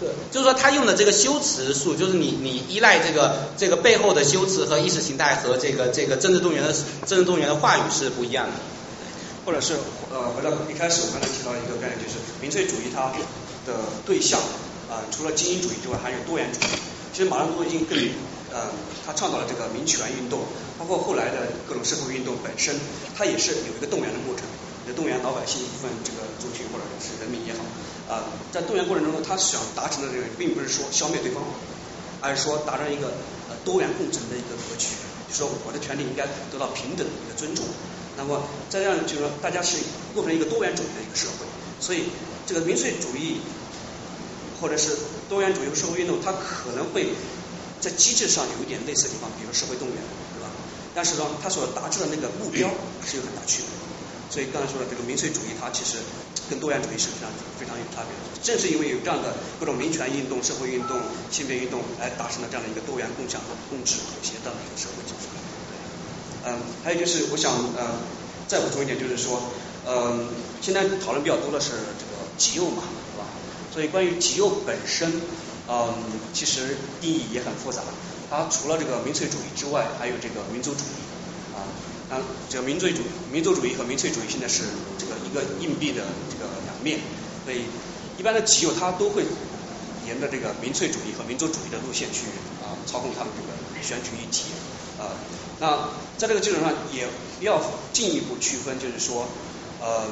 [0.00, 6.74] 对，就是说他用的这个修辞术，就是你你依赖这个这个背后的修辞和意识形态和这个这个政治动员的
[7.06, 8.52] 政治动员的话语是不一样的。
[9.46, 9.74] 或者是
[10.10, 13.12] 呃回到一开始我刚才提到一个概念，就是民粹主义它
[13.64, 14.40] 的对象
[14.90, 16.70] 啊除了精英主义之外，还有多元主义。
[17.12, 17.96] 其实马克思已经更
[18.54, 18.70] 嗯，
[19.04, 20.46] 他倡导了这个民权运动，
[20.78, 22.78] 包括后来的各种社会运动本身，
[23.18, 24.46] 它也是有一个动员的过程，
[24.86, 27.66] 有动员老百姓一部分这个族群或者是人民也好，
[28.06, 31.42] 啊，在动员过程中，他想达成的这个，并不是说消灭对方，
[32.22, 33.10] 而是说达成一个
[33.50, 34.94] 呃多元共存的一个格局，
[35.26, 37.66] 就说我的权利应该得到平等的一个尊重。
[38.16, 39.78] 那么在这样就是说，大家是
[40.14, 41.46] 构成一个多元主义的一个社会，
[41.80, 42.04] 所以
[42.46, 43.42] 这个民粹主义
[44.60, 44.94] 或者是
[45.28, 47.10] 多元主义社会运动，它可能会。
[47.84, 49.96] 在机制上有一点类似的地方，比如社会动员，
[50.32, 50.48] 对吧？
[50.96, 52.72] 但是呢，它所达至的那个目标
[53.04, 53.68] 是有很大区别。
[54.32, 56.00] 所以刚才说的这个民粹主义，它其实
[56.48, 57.28] 跟多元主义是非常
[57.60, 58.24] 非常有差别的。
[58.40, 60.96] 正是因为有这样的各种民权运动、社会运动、
[61.30, 65.04] 性别运动，来达成了这样的一个多元共享、共治、和谐的一个社会。
[66.48, 68.00] 嗯，还有就是我想呃
[68.48, 69.52] 再补充一点，就是说
[69.86, 70.32] 嗯，
[70.64, 71.70] 现在讨论比较多的是
[72.00, 72.82] 这个极右嘛，
[73.12, 73.28] 对吧？
[73.72, 75.20] 所以关于极右本身。
[75.66, 75.94] 嗯，
[76.34, 77.80] 其实定义也很复杂。
[78.28, 81.64] 它除了这个民粹主义之外，还有这个民族主义啊。
[82.10, 84.64] 那这个民粹主义民族主义和民粹主义现在是
[84.98, 87.00] 这个一个硬币的这个两面。
[87.44, 87.64] 所以
[88.18, 89.24] 一般的极右他都会
[90.06, 92.26] 沿着这个民粹主义和民族主义的路线去
[92.62, 94.52] 啊操控他们这个选举议题
[94.98, 95.16] 啊。
[95.60, 95.88] 那
[96.18, 97.08] 在这个基础上也
[97.40, 97.62] 要
[97.94, 99.26] 进一步区分，就是说
[99.80, 100.04] 呃，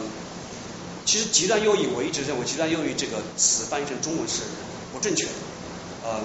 [1.05, 4.45] 其实极端右翼我一直认为极端右翼这个词翻译成中文是。
[5.03, 5.27] 正确，
[6.03, 6.21] 呃，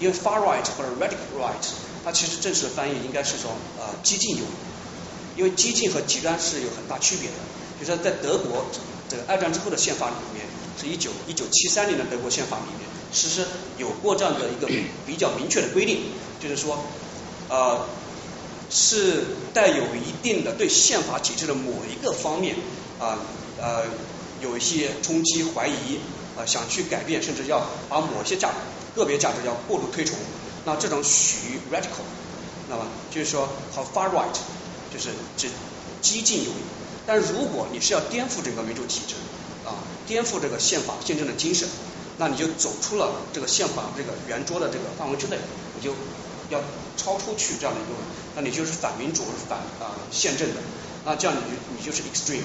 [0.00, 1.64] 因为 far right 或者 radical right，
[2.04, 7.36] 它其实正式的翻译应该是说呃激进右翼，因为激进和极端是有很大区别的。
[7.78, 8.66] 比如说在德国
[9.08, 10.44] 这个二战之后的宪法里面，
[10.80, 13.46] 是一九一九七三年的德国宪法里面，其实
[13.78, 14.66] 有过这样的一个
[15.06, 16.00] 比较明确的规定，
[16.40, 16.84] 就是说
[17.48, 17.86] 呃
[18.68, 19.24] 是
[19.54, 22.56] 带有一定的对宪法体制的某一个方面
[22.98, 23.18] 啊
[23.60, 23.84] 呃
[24.42, 26.00] 有一些冲击怀疑。
[26.36, 28.50] 呃，想去改变，甚至要把某些价
[28.94, 30.16] 个别价值要过度推崇，
[30.64, 32.04] 那这种属于 radical，
[32.68, 34.36] 那么就是说和 far right，
[34.92, 35.48] 就是指
[36.02, 36.62] 激进右翼。
[37.06, 39.14] 但如果你是要颠覆整个民主体制
[39.64, 41.68] 啊，颠覆这个宪法宪政的精神，
[42.18, 45.38] 那你就走出了这个宪法这个圆桌的这个范围之内，
[45.76, 45.94] 你就
[46.50, 46.60] 要
[46.96, 47.94] 超出去这样的一个，
[48.34, 50.56] 那你就是反民主、反啊宪政的，
[51.04, 51.42] 那这样你
[51.76, 52.42] 你就是 extreme。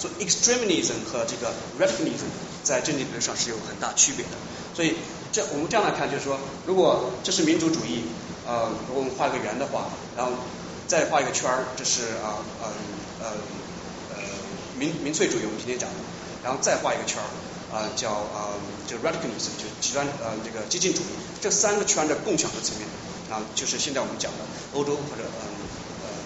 [0.00, 2.24] 所以 extremism 和这个 radicalism
[2.64, 4.30] 在政治理论上是有很大区别的。
[4.74, 4.94] 所以
[5.30, 8.04] 这我们这样来看，就是说，如果这是民主主义，
[8.46, 10.32] 呃，如果我们画一个圆的话，然后
[10.88, 12.72] 再画一个圈儿，这是啊呃
[13.20, 13.26] 呃
[14.16, 14.22] 呃
[14.78, 15.96] 民民粹主义，我们今天讲的，
[16.42, 17.28] 然后再画一个圈儿，
[17.76, 18.56] 啊叫啊
[18.88, 22.88] 就 radicalism 就极端呃这个激进主义，这三个圈的共享的层面
[23.28, 24.38] 啊，就是现在我们讲的
[24.72, 25.28] 欧洲或者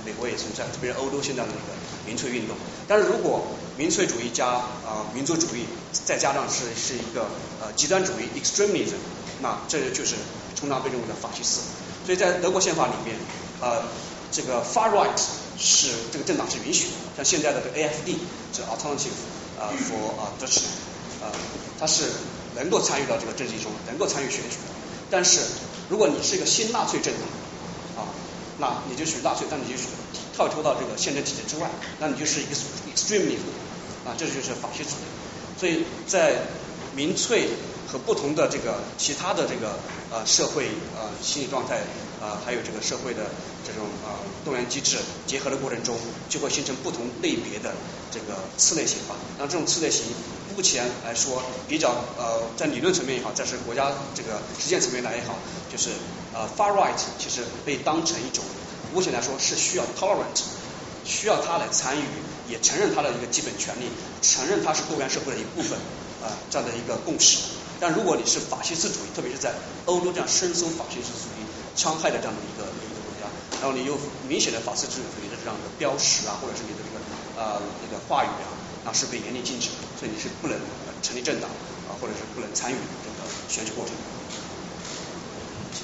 [0.05, 1.75] 美国也存在，特别是欧洲现在的那个
[2.07, 2.57] 民粹运动。
[2.87, 3.47] 但是如果
[3.77, 7.27] 民粹主义加啊民族主义，再加上是是一个
[7.61, 9.01] 呃极端主义 extremism，
[9.41, 10.15] 那这就是
[10.59, 11.61] 通常被认为的法西斯。
[12.05, 13.17] 所以在德国宪法里面，
[13.61, 13.83] 呃
[14.31, 15.21] 这个 far right
[15.59, 18.17] 是这个政党是允许的，像现在的这个 AFD
[18.53, 19.17] 这 alternative
[19.59, 20.67] 啊 for 啊 d u t c h
[21.23, 21.31] 呃
[21.81, 22.05] 它是
[22.55, 24.75] 能够参与到这个政治中，能够参与选举的。
[25.11, 25.41] 但是
[25.89, 27.23] 如果你是一个新纳粹政党，
[28.59, 29.95] 那你就属于纳粹，但你就属于。
[30.35, 32.57] 跳脱到这个宪政体制之外，那你就是一个
[32.93, 33.39] extremism
[34.05, 34.97] 啊，这就是法西斯。
[35.57, 36.41] 所以在
[36.97, 37.51] 民粹
[37.87, 39.79] 和不同的这个其他的这个
[40.11, 41.79] 呃社会呃心理状态
[42.25, 43.21] 啊，还有这个社会的
[43.67, 44.17] 这种啊
[44.47, 44.97] 动员机制
[45.27, 45.95] 结合的过程中，
[46.31, 47.75] 就会形成不同类别的
[48.11, 49.15] 这个次类型化。
[49.39, 50.07] 那这种次类型，
[50.57, 55.37] 目前来说比较呃在理论层面也好，在是国家这个实践层面来也好，
[55.71, 55.91] 就是
[56.33, 58.43] 呃 far right 其实被当成一种，
[58.95, 60.41] 目前来说是需要 tolerant，
[61.05, 62.05] 需要他来参与，
[62.49, 63.85] 也承认他的一个基本权利，
[64.23, 65.79] 承认他是多元社会的一部分
[66.25, 67.39] 啊这样的一个共识。
[67.81, 69.53] 但如果你是法西斯主义，特别是在
[69.85, 71.45] 欧洲这样深搜法西斯主义
[71.77, 73.27] 戕害的这样的一个一个国家，
[73.61, 73.99] 然后你有
[74.29, 76.99] 明显的法西斯主义的这样的标识啊，或者是你的这个
[77.37, 78.51] 呃那个话语啊，
[78.85, 80.57] 那是被严令禁止的，所以你是不能
[81.03, 81.51] 成立政党
[81.89, 83.95] 啊，或者是不能参与这个选举过程。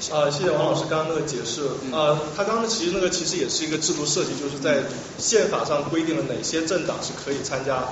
[0.09, 1.61] 呃，谢谢王老师刚刚那个解释。
[1.91, 4.81] 呃，他刚刚其实那个其实也是一个制度设计，就是在
[5.19, 7.89] 宪法上规定了哪些政党是可以参加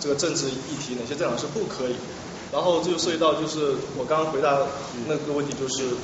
[0.00, 1.94] 这个政治议题，哪些政党是不可以。
[2.50, 4.58] 然后这就涉及到就是我刚刚回答
[5.06, 5.94] 那个问题，就是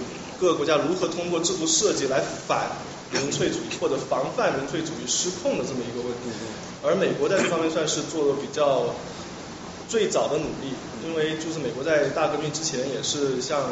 [0.40, 2.70] 各个国家如何通过制度设计来反
[3.12, 6.30] 民粹主义或者防范民粹主义失控的这么一个问题。
[6.82, 8.94] 而美国在这方面算是做的比较
[9.88, 10.72] 最早的努力，
[11.04, 13.70] 因为就是美国在大革命之前也是像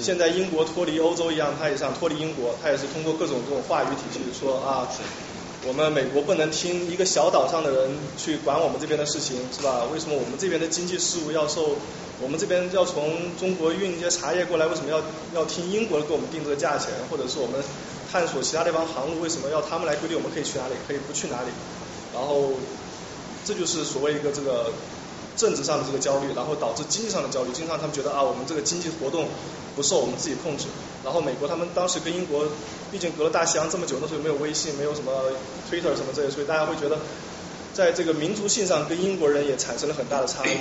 [0.00, 4.86] 现在英国脱离欧洲一样，他也想脱离英国，他也是通过各种这种话语体系说啊。
[5.66, 9.82] 我们美国不能听一个小岛上的人去管我们这边的事情，是吧？
[9.92, 11.76] 为什么我们这边的经济事务要受
[12.22, 15.02] 我们这边要从中国运一些茶叶过来，为什么要
[15.34, 16.90] 要听英国给我们定这个价钱？
[17.10, 17.60] 或者是我们
[18.12, 21.48] 探索其他地方航路，为什么要他们来规定我们可以去哪里，可以不去哪里？
[22.14, 22.52] 然后
[23.44, 24.70] 这就是所谓一个这个
[25.36, 27.52] 政治上的这个焦虑，然后导致经济上的焦虑。
[27.52, 29.28] 经常他们觉得啊，我们这个经济活动
[29.76, 30.66] 不受我们自己控制。
[31.04, 32.44] 然后美国他们当时跟英国，
[32.90, 35.12] 毕竟隔了大西洋这么久，那时候没有微信，没有什么
[35.70, 36.98] Twitter 什么这些，所以大家会觉得，
[37.74, 40.56] 在这个民族性上跟英国人也产生了很大的差异。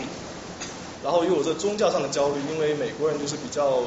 [1.03, 3.83] 然后又有这宗教上的焦虑，因为美国人就是比较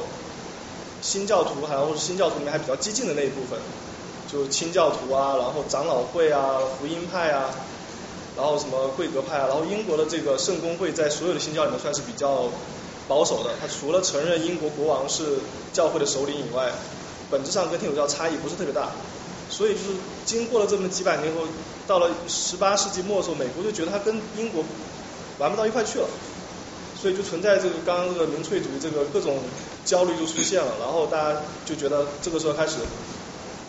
[1.01, 3.59] 新教徒，还有新教徒里面还比较激进的那一部分，
[4.31, 7.49] 就清教徒啊，然后长老会啊，福音派啊，
[8.39, 12.47] 然后什么贵格派，然后英国的这个圣公会在所有的新教里面算是比较。
[13.09, 15.39] 保守的，他除了承认英国国王是
[15.73, 16.71] 教会的首领以外，
[17.31, 18.91] 本质上跟天主教差异不是特别大。
[19.49, 19.85] 所以就是
[20.25, 21.41] 经过了这么几百年后，
[21.87, 24.63] 到了十八世纪末的时候，美国就觉得他跟英国
[25.39, 26.07] 玩不到一块去了，
[27.01, 29.39] 所以就存在这个刚刚这个民粹主义这个各种
[29.85, 32.75] 焦虑就出现了，然后大家就觉得这个时候开始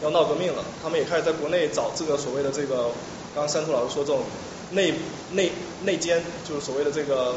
[0.03, 2.93] 要闹革命了，他们也开始在国内找这个所谓的这个，
[3.35, 4.21] 刚刚三兔老师说这种
[4.71, 4.95] 内
[5.33, 5.53] 内
[5.85, 7.35] 内奸，就是所谓的这个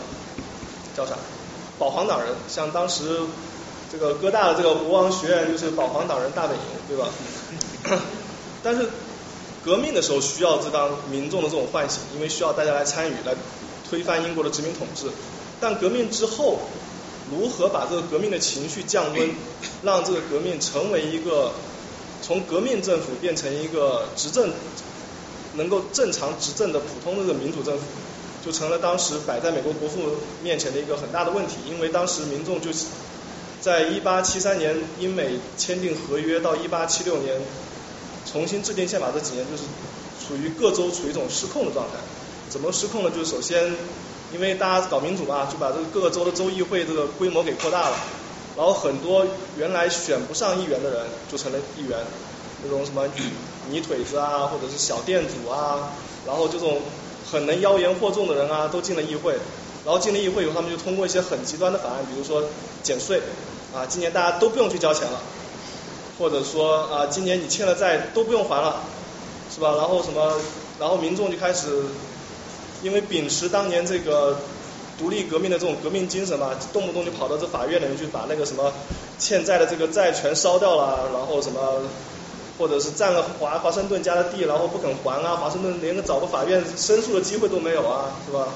[0.95, 1.15] 叫啥？
[1.79, 3.21] 保皇党人，像当时
[3.91, 7.09] 这个哥大的这个国王学院就是保皇党人大本营，对吧？
[8.63, 8.87] 但是
[9.65, 13.33] 革命的时候需要这当民众的这种唤醒，因为需要大家来参与，来
[13.89, 15.07] 推翻英国的殖民统治。
[15.59, 16.59] 但革命之后，
[17.31, 19.31] 如何把这个革命的情绪降温，
[19.81, 21.53] 让这个革命成为一个
[22.21, 24.51] 从革命政府变成一个执政
[25.55, 27.83] 能够正常执政的普通的民主政府？
[28.45, 30.01] 就成了当时摆在美国国父
[30.41, 32.87] 面前的一个很大的问题，因为当时民众就是
[33.61, 37.39] 在一八七三年英美签订合约到一八七六年
[38.29, 39.63] 重新制定宪法这几年，就是
[40.27, 41.93] 处于各州处于一种失控的状态。
[42.49, 43.09] 怎么失控呢？
[43.09, 43.73] 就是首先，
[44.33, 47.95] 因为大家搞民主嘛，就把这个各个州的州议会这个规模给扩大了，
[48.57, 49.25] 然后很多
[49.57, 51.97] 原来选不上议员的人就成了议员，
[52.63, 53.03] 那种什么
[53.69, 55.91] 泥腿子啊，或者是小店主啊，
[56.25, 56.79] 然后这种。
[57.31, 59.33] 很能妖言惑众的人啊，都进了议会，
[59.83, 62.43] 然后进了议会以后，他们就通过一些很极端的法案，比如说
[62.83, 63.21] 减税
[63.73, 65.19] 啊，今年大家都不用去交钱了，
[66.19, 68.81] 或者说啊，今年你欠了债都不用还了，
[69.51, 69.73] 是吧？
[69.77, 70.35] 然后什么，
[70.79, 71.85] 然后民众就开始，
[72.83, 74.37] 因为秉持当年这个
[74.99, 78.71] 独立革命的这种革命精神嘛，动不动就跑到这法院里面去把那个什么
[79.17, 81.81] 欠债的这个债全烧掉了，然后什么。
[82.57, 88.47] 或者是占了华华盛顿家的地，然后不肯还啊，华盛顿连个找个法院申诉的机会都没有啊，是吧？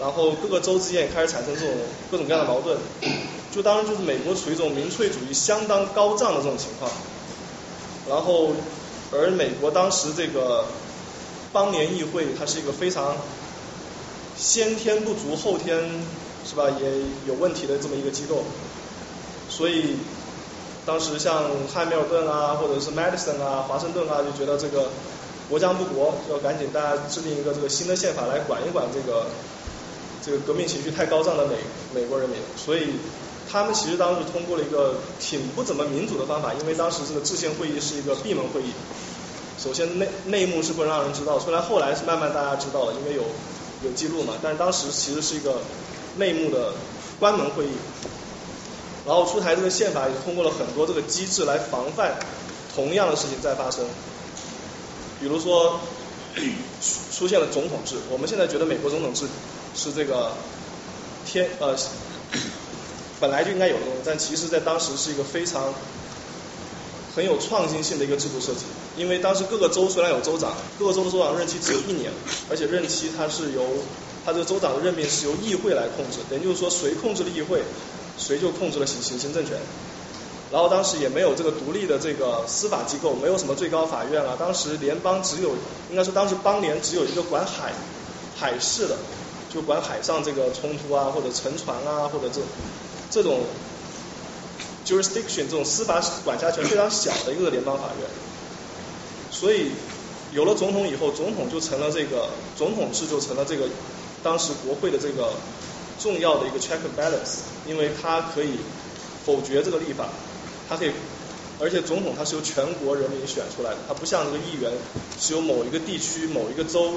[0.00, 1.74] 然后各个州之间也开始产生这种
[2.10, 2.76] 各种各样的矛盾，
[3.50, 6.90] 就当然就是美国处于一种民粹主义相当高涨的这种情况。
[8.08, 8.50] 然后，
[9.12, 10.64] 而美国当时这个
[11.52, 13.16] 邦联议会，它是一个非常
[14.36, 15.78] 先天不足后天
[16.44, 16.90] 是吧也
[17.28, 18.42] 有问题的这么一个机构，
[19.48, 19.96] 所以。
[20.84, 24.88] 当时像汉密尔顿啊，或者是 Madison 啊，华盛顿啊，就觉得这个
[25.48, 29.26] 国将不国，要赶紧大家制定一个这个新的宪法来管一管这个
[30.24, 31.56] 这个革命情绪太高涨的美
[31.94, 32.38] 美国人民。
[32.56, 32.94] 所以
[33.48, 38.72] 他们其实当时通过了一个挺不怎么民主的方法，因为当时这个制宪会议是一个闭门会议，
[39.58, 43.22] 首先内内幕是不能让人知道，虽然后来是慢慢大家知道了，因为有
[43.84, 45.60] 有记录嘛，但是当时其实是一个
[46.16, 46.72] 内幕的
[47.20, 47.72] 关门会议。
[49.06, 52.14] 然后出台这个宪法也通过了很多这个机制来防范
[52.74, 53.84] 同样的事情再发生。
[55.20, 55.80] 比如说
[57.12, 59.26] 出现了总统制，我们现在觉得美国总统制
[59.74, 60.32] 是这个
[61.26, 61.76] 天呃
[63.20, 65.72] 本来就应该有的东西，但其实在当时是一个非常
[67.14, 68.64] 很有创新性的一个制度设计。
[68.96, 72.10] 因为当时各个州虽然有州长，各个州的州长任期只有一年，
[72.50, 73.64] 而且任期它是由
[74.24, 77.62] 它这个州长的任命是由议会来控制，等于就是说谁控制了议会，
[78.22, 79.58] 谁就控制了行行行政权。
[80.52, 84.36] 然后当时也没有这个独立的这个司法机构，没有什么最高法院啊。
[84.38, 85.56] 当时联邦只有，
[85.90, 87.72] 应该说当时邦联只有一个管海
[88.38, 88.98] 海事的，
[89.52, 92.42] 就管海上这个冲突啊，或者沉船啊，或者这
[93.10, 93.40] 这种
[94.84, 98.08] jurisdiction 这种司法管辖权非常小的一个联邦法院。
[99.30, 99.70] 所以
[100.32, 103.66] 有了总统以后，总统就成了这个总统制就成了这个
[104.22, 105.32] 当时国会的这个
[106.02, 108.56] 重要的一个 check and balance，因为它可以
[109.24, 110.08] 否决这个立法。
[110.68, 110.90] 他可以，
[111.60, 114.72] 而且总统他是由全国人民选出来的，他不像这个议员
[115.20, 116.94] 是由某一个地区、某一个州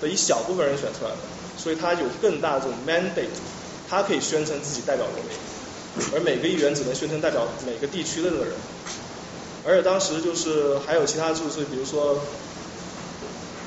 [0.00, 1.16] 的一小部分人选出来的，
[1.56, 3.28] 所以他有更大的这种 mandate，
[3.88, 8.54] 他可以宣称自己代表人民，而每个议员只能宣称代表每个地区的这个人。
[9.64, 12.18] 而且当时就是还有其他就是比如说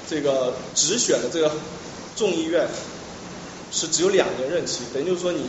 [0.10, 1.52] 这个直选的这个
[2.18, 2.68] 众议院
[3.72, 5.46] 是只有两年任期，等于就是说你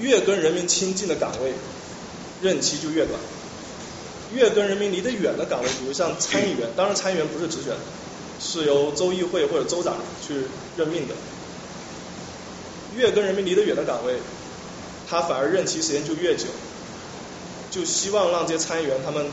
[0.00, 1.52] 越跟人民亲近的岗位。
[2.42, 3.20] 任期就越短，
[4.34, 7.72] 越跟人民离得远的岗位，比如像参议员， 当然参议员不是直选，
[8.40, 9.94] 是由州议会或者州长
[10.26, 10.34] 去
[10.76, 11.14] 任命的。
[12.96, 14.16] 越跟人民离得远的岗位，
[15.08, 16.46] 他反而任期时间就越久，
[17.70, 19.24] 就希望让这些参议员他们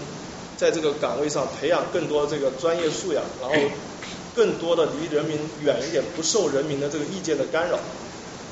[0.55, 3.55] 在这个岗位上培养更多这个专业素养，然后
[4.39, 7.77] 更多的离人民远一点，不受人民的这个意见的干扰，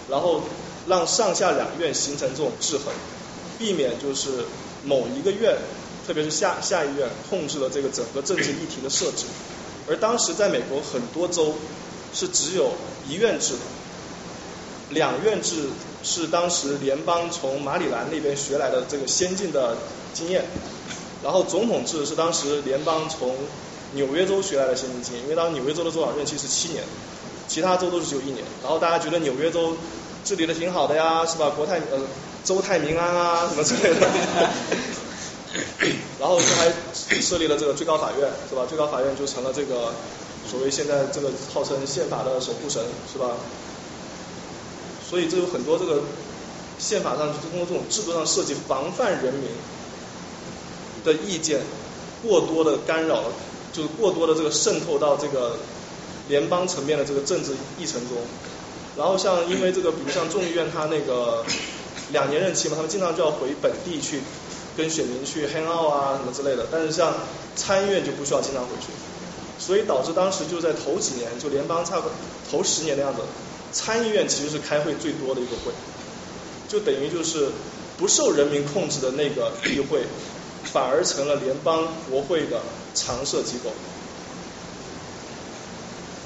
[0.09, 0.41] 然后
[0.85, 2.93] 让上下两院形成这种制衡。
[3.57, 4.43] 避免就是
[4.83, 5.55] 某一个院，
[6.05, 9.23] 特别是下下议院控制了这个整个政治议题的设置，
[9.87, 11.55] 而当时在美国很多州
[12.13, 12.73] 是只有
[13.07, 13.59] 一院制的，
[14.89, 15.69] 两院制
[16.03, 19.77] 是当时联邦从马里兰那边学来的这个先进的
[20.13, 20.43] 经验，
[21.23, 23.33] 然后总统制是当时联邦从
[23.93, 26.83] 纽约州学来的先进经验，因为当时纽约州的州长任期是七年，
[27.47, 29.75] 其他州都是只有一年，然后大家觉得纽约州
[30.23, 31.51] 治理的挺好的呀，是吧？
[31.55, 31.99] 国泰呃。
[32.43, 34.07] 州泰民安啊，什么之类的，
[36.17, 36.71] 然后就还
[37.19, 38.65] 设立了这个最高法院，是吧？
[38.69, 39.91] 最高法院就成了这个
[40.49, 42.81] 所谓现在这个号称宪法的守护神，
[43.11, 43.31] 是吧？
[45.09, 46.03] 所以这有很多这个
[46.79, 49.49] 宪法上就通过这种制度上设计，防范人民
[51.03, 51.59] 的意见
[52.25, 53.23] 过多的干扰，
[53.73, 55.57] 就是过多的这个渗透到这个
[56.27, 58.17] 联邦层面的这个政治议程中。
[58.97, 61.43] 然后像因为这个，比如像众议院它那个。
[62.13, 64.21] 两年任期嘛，他们经常就要回本地去
[64.77, 66.65] 跟选民去 hang out 啊什么之类的。
[66.71, 67.13] 但是像
[67.53, 68.93] 参议院就不需要经常回去，
[69.59, 72.11] 所以导致当时就在头几年，就联邦差不多
[72.49, 73.19] 头十年的样子，
[73.73, 75.73] 参议院其实是开会最多的一个会，
[76.69, 77.49] 就等于就是
[77.97, 80.05] 不受人民控制的那个议会，
[80.63, 82.61] 反而成了联邦国会的
[82.97, 83.71] 常设机构。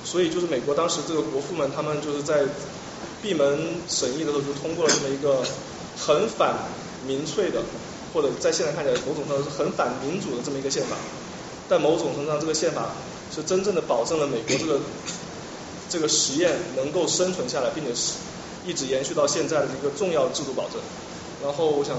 [0.05, 2.45] 所以就是美国当时这个国父们，他们就是在
[3.21, 5.43] 闭门审议的时候就通过了这么一个。
[5.93, 6.55] 很反
[7.05, 7.61] 民粹的，
[8.11, 10.95] 或者在现在看起来某种程度是很反民主的这么一个宪法，
[11.69, 12.93] 但某种程度上这个宪法
[13.35, 14.79] 是真正的保证了美国这个
[15.89, 18.13] 这个实验能够生存下来，并且是
[18.65, 20.81] 一直延续到现在的一个重要制度保证。
[21.43, 21.95] 然后我想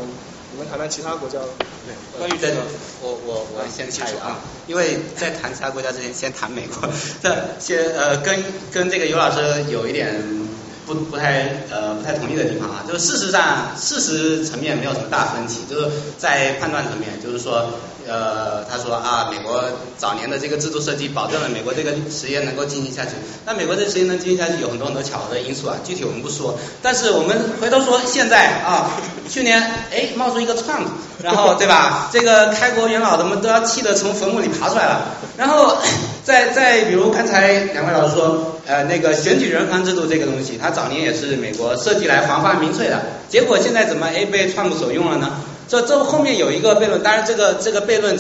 [0.53, 1.39] 你们谈谈其他国家。
[1.87, 2.63] 对，关于这个，
[3.01, 6.89] 我我我先插一个啊，因为在谈其他国家之前，先谈美国。
[7.23, 10.43] 这先呃跟跟这个尤老师有一点。
[10.85, 15.89] 不不太呃不太同意的地方啊，就是事实上事实层面没有什么大分歧，就是
[16.19, 17.71] 在判断层面，就是说
[18.13, 19.65] 呃他说啊美国
[19.97, 23.13] 早年的这个制度设计保证了美国这个实验能够进行下去，
[23.47, 28.91] 那美国这实验能进行下去有很多很多巧合的因素啊，具体我们不说，但是我们回头说现在啊
[29.31, 29.59] 去年
[29.91, 30.85] 哎冒出一个 Trump，
[31.23, 35.07] 然后对吧这个开国元老他们都要气得从坟墓里爬出来了，
[35.39, 35.79] 然后
[36.23, 38.49] 再再比如刚才两位老师说。
[38.65, 45.31] 呃，那个选举人康制度这个东西，它早年也是美国设计来防范民粹的，结果现在怎么哎被川普所用了呢？
[45.69, 48.19] 这这后面有一个悖论，当然这个这个悖论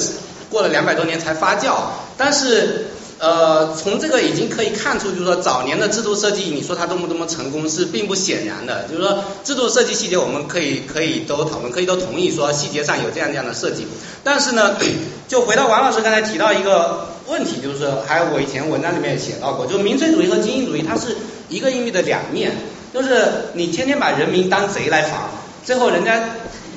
[0.51, 1.75] 过了两百多年才发酵，
[2.17, 2.87] 但是
[3.19, 13.87] 呃从这个已经可以看出，就是说早年的制度设计，你说它多么多么成功是并不显然的，就是说制度设计细节我们可以可以都讨论，可以都同意说细节上有这样这样的设计，
[14.25, 14.77] 但是呢，
[15.29, 17.09] 就回到王老师刚才提到一个。
[17.29, 21.17] 问题就是说，还有我以前文章里面也写到过，就民粹主义和精英主义，它是
[21.49, 22.51] 一个硬币的两面。
[22.93, 25.31] 就是你天天把人民当贼来防，
[25.65, 26.21] 最后人家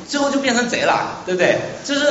[0.08, 1.60] 最后就变成贼了，对不对？
[1.84, 2.02] 就是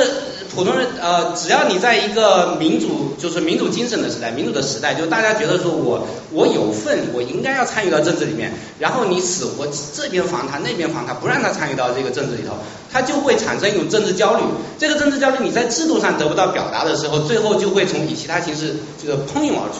[0.53, 12.55] 普通人呃，只要你在一个民主就是民主精神的时代，民主的时代，就大家觉得说我我有份，我应该要参与到政治里面，然后你死活这边防他，那边防他，不让他参与到这个政治里头，
[12.91, 14.43] 他就会产生一种政治焦虑。
[14.77, 19.79] 这个政治焦虑你在制度上得不到表达的时候，最后就会从以其他形式这个喷涌而出。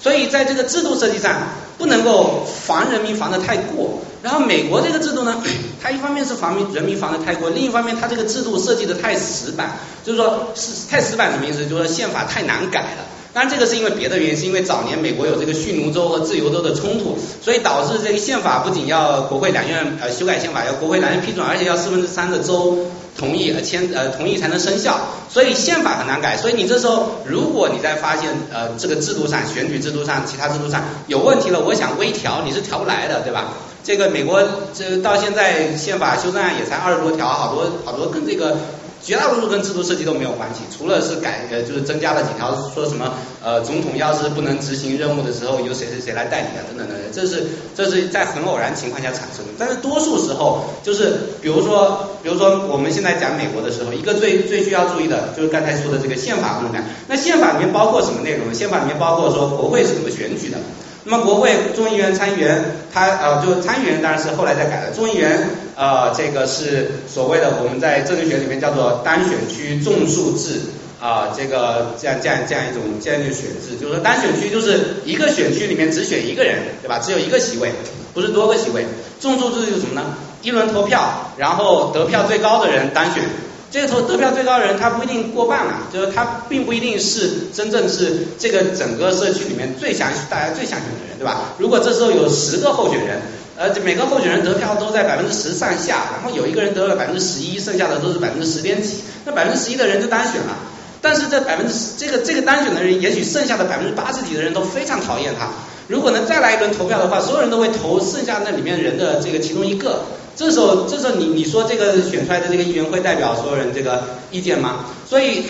[0.00, 1.34] 所以在这个制度设计上，
[1.78, 4.00] 不能够防人民防的太过。
[4.22, 5.42] 然后美国这个制度呢，
[5.82, 9.70] 它一方面是防民人民防的太过，另一方面它这个制度设计的太死板，
[10.04, 11.66] 就是说是太死板什么意思？
[11.66, 13.04] 就是说宪法太难改了。
[13.32, 26.36] 当然这个是因为别的原因，是因为早年美国有这个蓄奴州和自由州的冲突，所以导致这个宪法不仅要国会两院呃修改宪法，要国会两院批准，而且要四分之三的州同意呃签呃同意才能生效，所以宪法很难改。
[26.36, 33.54] 所以你这时候如果你在发现呃这个制度上选举制度上其他制度上有问题了，我想微调你是调不来的，对吧？
[33.84, 34.42] 这个美国
[34.74, 38.56] 这到现在宪法修正案也才二十多条，好多好多跟这个。
[39.02, 49.52] 绝大多数跟制度设计都没有关系，除了是改呃就是增加了几条，说什么呃总统要是不能执行任务的时候，由谁谁谁来代理啊等等等等，这是这是在很偶然情况下产生的。
[49.58, 56.82] 但是多数时候就是比如说比如说我们现在讲美国的时候，一个最最需要注意的就是刚才说的这个宪法部分。
[57.08, 58.52] 那宪法里面包括什么内容？
[58.54, 60.58] 宪法里面包括说国会是怎么选举的。
[61.02, 65.48] 那么国会众议员、参议员，他呃就参议员当然是后来再改的，众议员
[65.80, 70.60] 呃这个是所谓的我们在政治学里面叫做单选区众数制
[71.00, 76.98] 啊，这个这样这样这样一种这样一种选制，就是说单选区就是一个选区里面只选一个人，对吧？
[76.98, 77.72] 只有一个席位，
[78.12, 78.84] 不是多个席位。
[79.20, 80.14] 众数制是什么呢？
[80.42, 83.24] 一轮投票，然后得票最高的人单选。
[83.70, 91.54] 这个投得票最高的人，他不一定过半了，就是他并不一定是真正是这个整个社区里面最想大家最想选的人，对吧？
[91.56, 93.22] 如果这时候有十个候选人，
[93.60, 100.56] 呃，每个候选人得票都在百分之十上下，然后有一个人得了百分之十一，剩下的都是百分之十点几，那百分之十一的人就单选了。
[101.02, 105.50] 但是这百分之十这个这个单选的人，也许剩下的百分之八十几的人都非常讨厌他。
[105.88, 110.04] 如果能再来一轮投票的话，所有人都会投剩下那里面人的这个其中一个。
[110.36, 114.86] 这时候，这时候你你说这个选出来的这个议员会代表所有人这个意见吗？
[115.08, 115.42] 所以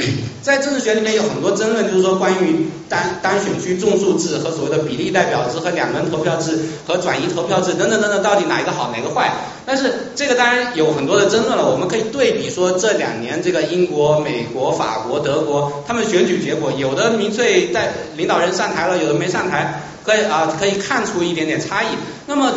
[0.42, 9.30] 在政治学里面有很多争论，就是说关于单单选区众数制和所谓的比例代表制和两轮投票制和转移投票制等等等等，到底哪一个好，哪个坏？
[9.66, 11.70] 但是这个当然有很多的争论了。
[11.70, 21.86] 我们可以对比说这两年这个英国、美国、法国、德国他们选举结果，有的民粹带领导人上台了，有的没上台，可以啊可以看出一点点差异。
[22.26, 22.52] 那么。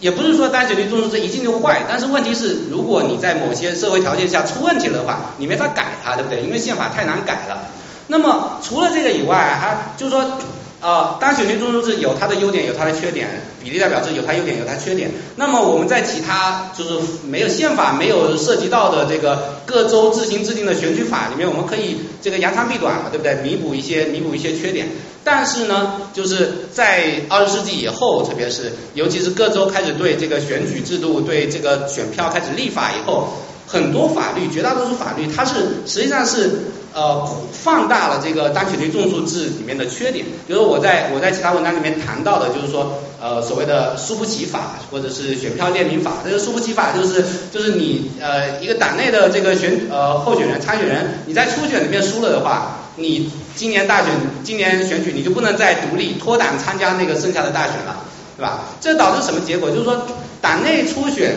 [0.00, 6.42] 也不是说单选区众数制一进就坏，但是问题是，如果你在某些社会条件下出问题了的话，你没法改它，对不对？
[6.42, 7.68] 因为宪法太难改了。
[8.08, 10.38] 那么除了这个以外，还就是说，
[10.86, 13.26] 呃，单选区众数制有它的优点，有它的缺点；
[13.60, 15.10] 比例代表制有它优点，有它缺点。
[15.34, 16.90] 那么我们在其他就是
[17.24, 23.34] 没有宪法没有涉及到的这个各州自行制定的选举法里面，我们可以这个扬长避短嘛，对不对？
[23.42, 24.86] 弥补一些弥补一些缺点。
[25.24, 33.32] 但是呢，就是在二十世纪以后，特别是尤其是各州开始对这个选举制度、对这个选票开始立法以后，
[33.66, 35.54] 很多法律，绝大多数法律，它是
[35.86, 36.50] 实际上是
[36.94, 40.24] 呃放大了这个单选区众数制里面的缺点。
[40.46, 46.18] 比如我在我在其他文章里面谈到的，就是说呃所谓的输不起法，或者是选票列名法。
[46.24, 52.78] 这个输不起法就是就是你呃一个党内的这个选呃候选人参选人，你在初选里面输了的话。
[52.98, 54.10] 你今年大选，
[54.42, 57.94] 今年选举你就不能再独立脱党参加那个剩下的大选了，
[58.38, 58.60] 对吧？
[58.80, 59.68] 这导致什么结果？
[59.70, 60.06] 就是说
[60.40, 61.36] 党内初选，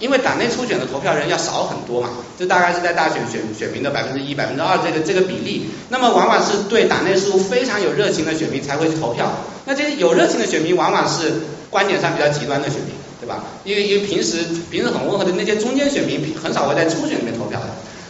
[0.00, 5.66] 因为党内初选的投票人要少很多嘛，这大概是在大选选选民的百分之一、百分之二这个这个比例。
[5.90, 9.30] 那么往往是对党内事务非常有热情的选民才会去投票。
[9.66, 11.32] 那这些有热情的选民，往往是
[11.70, 13.44] 观点上比较极端的选民，对吧？
[13.64, 14.38] 因为因为平时
[14.70, 17.66] 平时很温和的那些中间选民，很少会在初选里面投票的，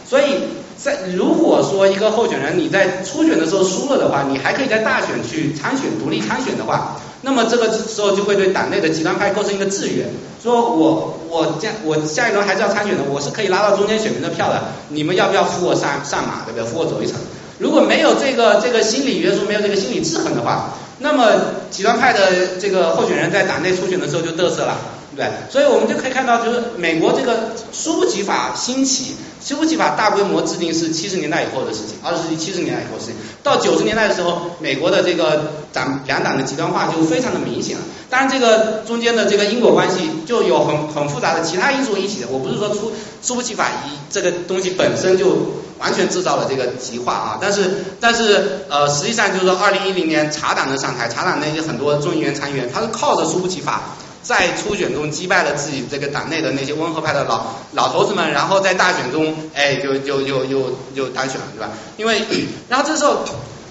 [0.09, 0.39] 所以。
[0.81, 10.05] 在如果说一个候选人你在初选的时候输了的话，你还可以在大选去参选独立参选的话，那么这个时候就会对党内的极端派构成一个制约，
[10.41, 16.63] 说我我这我下一轮还是要参选的，我是可以拉到中间选民的票的，你们要不要扶我上上马，对不对？
[16.65, 17.15] 扶我走一程。
[17.59, 21.27] 如果没有这个这个心理约束，没有这个心理制衡的话，那么
[21.69, 24.77] 极端派的这个候选人在党内初选的时候就嘚瑟了。
[25.21, 29.15] 对，所以我们就可以看到，就是美国这个输不起法兴起，
[29.45, 33.15] 输不起法大规模制定是七十年代以后的事情，二十世纪七十年代以后事情。
[33.43, 37.83] 到九十年代的时候，美国的这个党两党的极端化就非常的明显了。
[38.09, 42.27] 当然，这个中间的这个因果关系就有很很复杂的其他因素一起的。
[42.27, 42.91] 我不是说出
[43.21, 45.37] 输不起法一这个东西本身就
[45.77, 47.69] 完全制造了这个极化啊，但是
[47.99, 53.83] 但是呃，实际上就是说，二零一零年查党的上台，查党那些很多众议员参议员，他是靠着输不起法。
[54.23, 61.69] 在初选中击败了自己这个党内的那些温和派的老老头子们，然后在大选中，哎，就就就就就当选了，对吧？
[61.97, 62.21] 因为，
[62.69, 63.25] 然后这时候。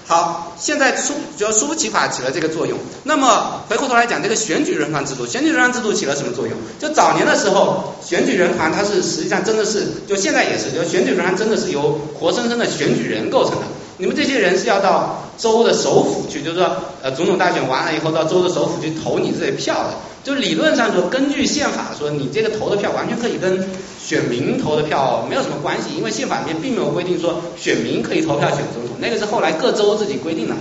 [0.07, 2.77] 好，现在苏主要苏福奇法起了这个作用。
[3.03, 6.57] 那么回过头来讲，这个选举人团制度，选举人团制度起了什么作用？
[6.79, 13.67] 就早年的时候，选举人团它是实际上真的是，就现在也是，就选举人团真的是由活生生的选举人构成的。
[14.01, 19.93] 你们这些人是要到州的首府去，就是说，呃，总统大选完了以后，到州的首府去投你这些票的。
[20.23, 23.69] 就理论上说，根据宪法说，你这个投的票完全可以跟
[24.03, 30.55] 选民投的票没有什么关系，因为宪法里面并没有规定说选民可以投票选总统，那个是后来各州自己规定的。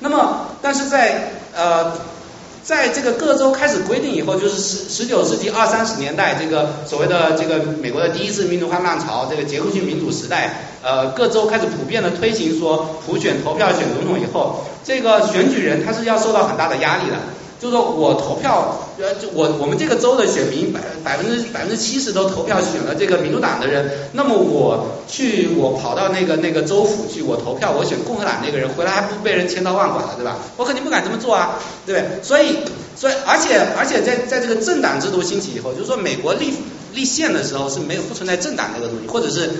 [0.00, 1.92] 那么，但是在呃。
[2.66, 17.16] 在这个各州开始规定以后，就是十十九世纪二三十年代，这个所谓的这个美国的第一次民主化浪潮，这个结构性民主时代，呃，各州开始普遍的推行说普选投票选总统以后，这个选举人他是要受到很大的压力的。
[17.60, 30.36] 就是说我投票，呃，就我我们这个州的选民百百分之百分之七十都投票选了这个民主党的人，那么我去我跑到那个那个州府去，我投票我选共和党那个人，回来还不被人千刀万剐了，对吧？
[30.56, 32.22] 我肯定不敢这么做啊，对不对？
[32.22, 32.58] 所以
[32.94, 36.52] 所以而且而且在在这个政党制度兴起以后，就是说美国立
[36.92, 39.50] 立宪的时候是没有不存在政党这个东西，或者是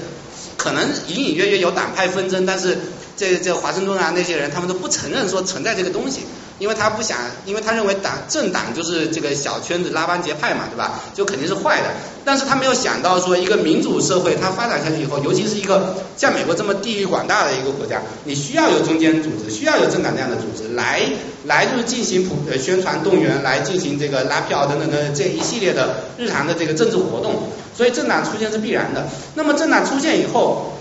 [0.56, 2.76] 可能隐隐约约有党派纷争，但是
[3.16, 6.20] 这这华盛顿啊那些人他们都不承认说存在这个东西。
[6.58, 11.02] 因为他不想，因为他认为党政党就是这个小圈子拉帮结派嘛，对吧？
[11.12, 11.88] 就肯定是坏的。
[12.24, 21.02] 但是他没有想到说，一个民主社会它发展下去以后，尤其是一个像美国这么地域广大的一个国家，你需要有中间组织，需要有政党这样的组织来
[21.44, 27.50] 来就是进行普呃宣传动员，来进行这个拉票等等的这一系列的日常的这个政治活动。
[27.76, 29.06] 所以政党出现是必然的。
[29.34, 30.72] 那么政党出现以后。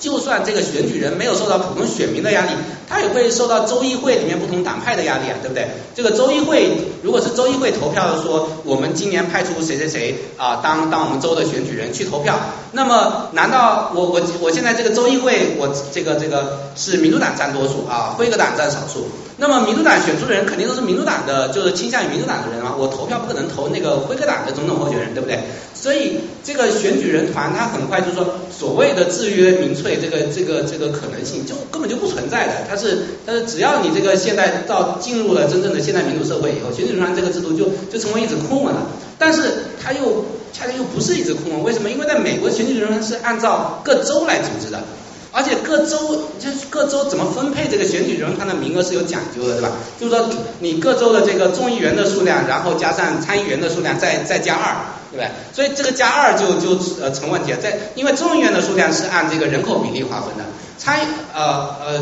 [0.00, 2.52] 就算这个选举人没有受到普通选民的压力，
[2.90, 5.68] 他也会受到州议会里面不同党派的压力啊，对不对？
[5.94, 12.36] 这个州议会如果是州议会投票说我们今年派出谁谁谁啊当当我们州的选举人去投票，
[12.72, 19.06] 那么难道我我我现在这个州议会我这个这个是民主党占多数啊，辉格党占少数？
[19.36, 25.38] 那么民主党选出的人肯定都是民主党的，就是倾向于民主党的人啊，我投票不可能投那个辉格党的总统候选人，对不对？
[25.72, 38.86] 所以这个选举人团他很快就说，所谓的制约民粹这个这个这个可能性就根本就不存在的，他是但是只要你这个现代到进入了真正的现代民主社会以后，选举人这个制度就就成为一纸空文了。
[39.18, 41.90] 但是它又恰恰又不是一纸空文，为什么？
[41.90, 44.80] 因为在美国选举人是按照各州来组织的。
[45.32, 49.70] 而且各州就是各州怎么分配这个选举人团的名额是有讲究的，对吧？
[50.00, 50.28] 就是说
[50.58, 54.74] 你各州的这个众议员的数量，然后加上参议员的数量，再再加二，
[55.12, 55.30] 对不对？
[55.54, 57.58] 所以这个加二就就呃成问题了。
[57.58, 60.42] 在因为众议员的数量是按这个人口比例划分的，
[60.78, 60.98] 参
[61.32, 62.00] 呃呃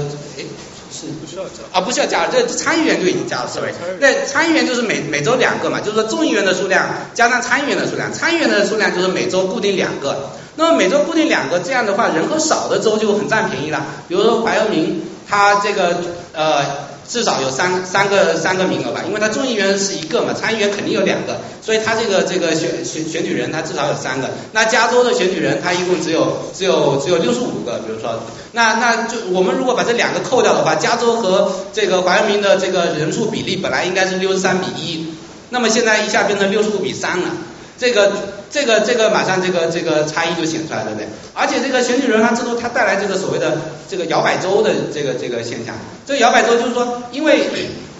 [0.98, 3.72] 是不需要加啊不需要加，这参议员就已经加了，是不是？
[4.00, 10.30] 那参议员就是每每周两个嘛，就是说众议员的数量加上参议员的数量，参议员的数量就是每周固定两个。
[10.56, 13.80] 那么每周固定两个，这样的话人口少的州就很占便宜了。
[14.08, 16.00] 比如说怀俄明，他这个
[16.32, 16.64] 呃
[17.08, 24.28] 至少有三三个三个名额吧，因为他众议员是一个嘛，参议员肯定有两个，所以他这个这个选选选举人他至少有三个。
[24.52, 28.20] 那加州的选举人他一共只有只有只有六十五个，比如说，
[28.52, 35.06] 那那就我们如果把这两个扣掉的话，加州和这个怀俄明的这个人数比例本来应该是六十三比一，
[35.48, 37.30] 那么现在一下变成六十五比三了。
[37.78, 38.12] 这个
[38.50, 41.08] 这个这个马上这个这个差异就显出来了，对不对？
[41.32, 43.56] 而且这个选举人团制度它带来这个所谓的
[43.88, 45.74] 这个摇摆州的这个这个现象。
[46.04, 47.48] 这个摇摆州就是说，因为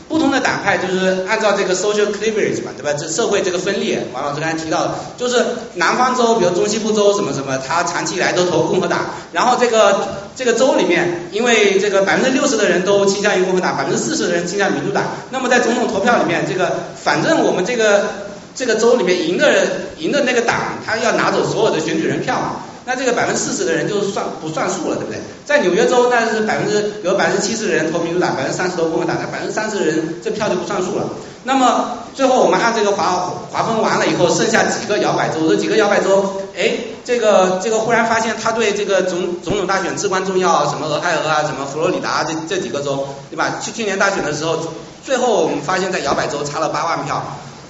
[0.08, 2.92] 不同的党派就是按照这个 social cleavage 嘛，对吧？
[2.98, 5.44] 这社会这个分裂，王老师刚才提到的，就是
[5.74, 9.00] 南方州，比如中西部州什么什么，他长期以来都投共和党。
[9.32, 15.04] 然后这个这个州里面，因为这个百分之六十的人都倾向于共和党，百分之四十的人倾向民主党。
[15.30, 18.26] 那么在总统投票里面，这个反正我们这个。
[18.58, 22.56] 这个州里面赢的人赢的那个党，他要拿走所有的选举人票嘛？
[22.84, 25.20] 那这个百分之四十的人就算不算数了，对不对？
[25.44, 31.04] 在纽约州，那是百分之有百分之七十的人投民主党，百分之三十投共和党，那百分之三十的人这票就不算数了。
[31.44, 43.60] 那么最后我们按这个划划分完了以后，剩下几个摇摆州，这几个摇摆州，哎，这个这个忽然发现他对这个总总统大选至关重要，什么俄亥俄啊，什么佛罗里达这这几个州，对吧？
[43.62, 44.58] 去去年大选的时候，
[45.06, 47.22] 最后我们发现，在摇摆州差了八万票。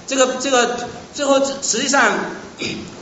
[0.09, 0.75] 这个这个
[1.13, 2.15] 最后实际上，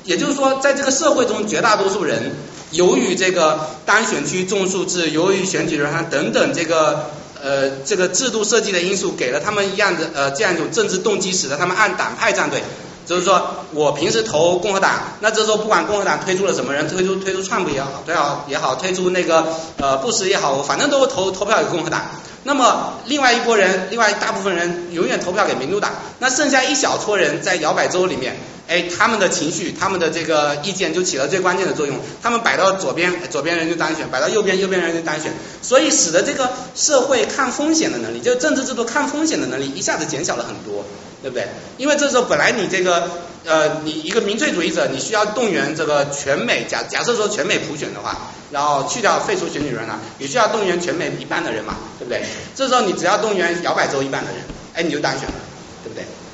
[0.03, 2.35] 也就是说，在这个社会中，绝大多数人
[2.71, 7.09] 由于这个单选区众数制，由于选举人团等等这个
[7.41, 12.61] 呃这个制度设计的因素，给了他们一样的呃这样一种政治动机，使得他们按党派站队。
[13.05, 19.47] 就是说我平时投共和党，那这时候不管共和党推出了什么人，推出推出川普也好，最好也好，推出那个
[19.77, 22.01] 呃布什也好，我反正都投投票给共和党。
[22.47, 28.37] 那么另外一拨人，另外大部分人永远投票给民主党，那剩下一小撮人在摇摆州里面，
[28.67, 31.97] 哎，他们的情绪，他们的这个意见就起了最关键的作用。
[32.21, 35.31] 他们摆到左边，左边人就当选；摆到右边，右边人就当选。
[35.61, 40.85] 所以使得这个社会抗风险的能力，就政治制度抗风险的能力一下子减小了很多，
[41.21, 41.47] 对不对？
[41.77, 43.09] 因为这时候本来你这个
[43.45, 48.31] 呃，你一个民粹主义者，你需要动员这个全美假假设说全美普选的话。
[48.49, 52.23] 然后去掉废除选举人了，你需要动员全美一半的人嘛，对不对？
[52.55, 54.41] 这时候你只要动员摇摆州一半的人，
[54.73, 55.33] 哎，你就当选了，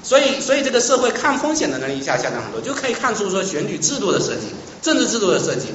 [0.03, 4.47] 所以，所以这个社会抗风险的能力一下下降很多，就可以看出说选举制度的设计、
[4.81, 5.67] 政治制度的设计，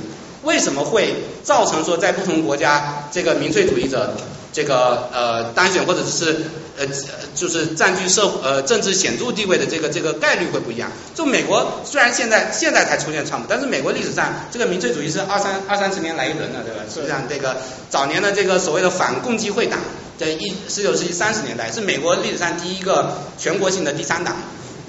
[0.42, 4.14] 为什么会造成说在不同国家这个民粹主义者。
[4.50, 6.34] 这个呃当选或者是
[6.78, 6.86] 呃
[7.34, 10.90] 就是占据社呃政治显著地位的这个这个概率会不一样。
[11.14, 16.80] 就美国虽然现在现在才出现川普，但是美国历史上这个民粹主义是二三二三十年来一轮的，对吧？
[16.92, 17.58] 实际上这个
[17.90, 19.78] 早年的这个所谓的反共济会党，
[20.18, 24.36] 在一十九世纪三十年代是美国历史上第一个全国性的第三党。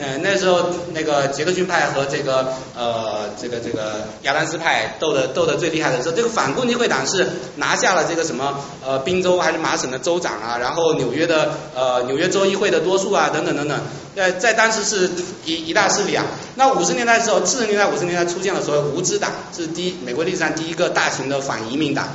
[0.01, 7.27] 嗯，那时候那个杰克逊派和这个呃这个这个亚当斯派斗的斗的最厉害的时候，这个反共济会党是
[7.57, 13.77] 拿下了这个什么呃宾州还是麻省的州长啊，然后纽约的呃纽约州议会的多数啊等等等等，
[14.15, 15.11] 在在当时是
[15.43, 16.23] 一一大势力啊。
[16.55, 22.07] 那五十年代的时候，四十年代五十年代出现了所谓无知党，是第一美国历史上第一个大型的反移民党。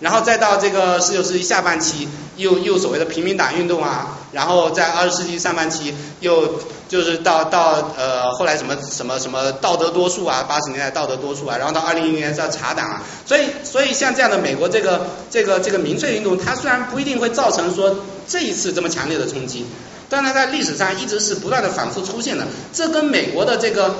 [0.00, 17.96] 然后再到这个十九世纪下半期，又又所谓的平民党运动啊，然后在二十世纪上半期又就是到到呃后来什么什么什么道德多数啊，八十年代道德多数啊，然后到二零零零年叫茶党啊，所以所以像这样的美国这个这个这个民粹运动，它虽然不一定会造成说
[18.28, 19.66] 这一次这么强烈的冲击，
[20.08, 23.94] 但它在历史上一直是不断的反复出现的，这跟美国的这个。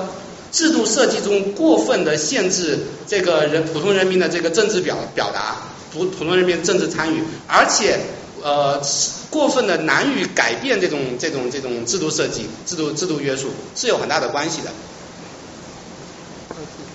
[0.51, 5.57] 制度设计中过分的限制这个人普通人民的这个政治表表达，
[5.91, 7.99] 普普通人民政治参与，而且
[8.41, 8.81] 呃
[9.29, 14.71] 过分的难于改变这种这种这种制度设计、制度制度约束是有很大的关系的。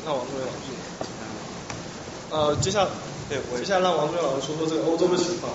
[0.04, 0.68] 那王中元老师，
[2.30, 2.86] 呃，接下
[3.28, 5.52] 对我，接下来让王中元老师说说这个欧洲的情况。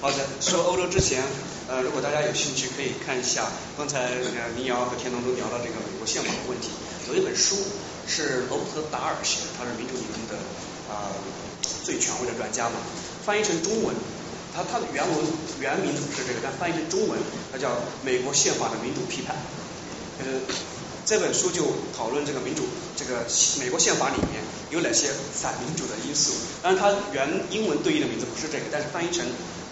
[0.00, 1.24] 好的，说欧洲之前，
[1.66, 4.10] 呃，如果大家有兴趣可以看一下刚才
[4.54, 6.68] 民谣和田龙都聊到这个美国宪法的问题。
[7.08, 7.56] 有一本书
[8.06, 10.36] 是罗伯特·达尔写的，他是民主理论的
[10.92, 11.10] 啊
[11.84, 12.76] 最权威的专家嘛。
[13.24, 13.94] 翻译成中文，
[14.54, 15.16] 他他的原文
[15.60, 17.18] 原名不是这个，但翻译成中文，
[17.52, 17.70] 它叫
[18.04, 19.34] 《美国宪法的民主批判》。
[20.22, 20.40] 呃，
[21.04, 21.62] 这本书就
[21.96, 22.62] 讨论这个民主，
[22.96, 23.26] 这个
[23.58, 26.32] 美国宪法里面有哪些反民主的因素。
[26.62, 29.26] 当然，它原英文对应的名字不是这个，但是翻译成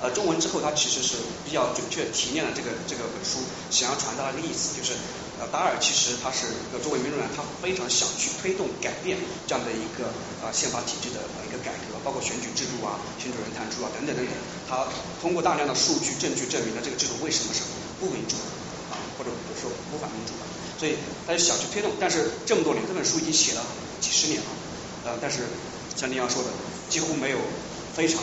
[0.04, 1.16] 呃中文之后，它其实是
[1.48, 3.40] 比较准确提炼了这个这个本书
[3.72, 4.92] 想要传达的意思，就是。
[5.34, 9.18] 呃，达尔其实他是一个作为民主党，他非常想去推动改变
[9.50, 10.06] 这样的一个
[10.38, 14.32] 呃宪法体制的一个改革，包括选举制度啊、选举人弹出啊等等等等。
[14.70, 14.86] 他
[15.20, 17.66] 通过大量的数据证据证明了这个制度为什么是
[17.98, 18.38] 不民主
[18.94, 20.46] 啊，或者说不反民主的。
[20.78, 20.94] 所以
[21.26, 23.66] 他就想去推动，但是这么多年这本书已经写了
[24.00, 24.46] 几十年了，
[25.02, 25.50] 呃，但是
[25.98, 26.50] 像您要说的，
[26.88, 27.38] 几乎没有
[27.92, 28.22] 非常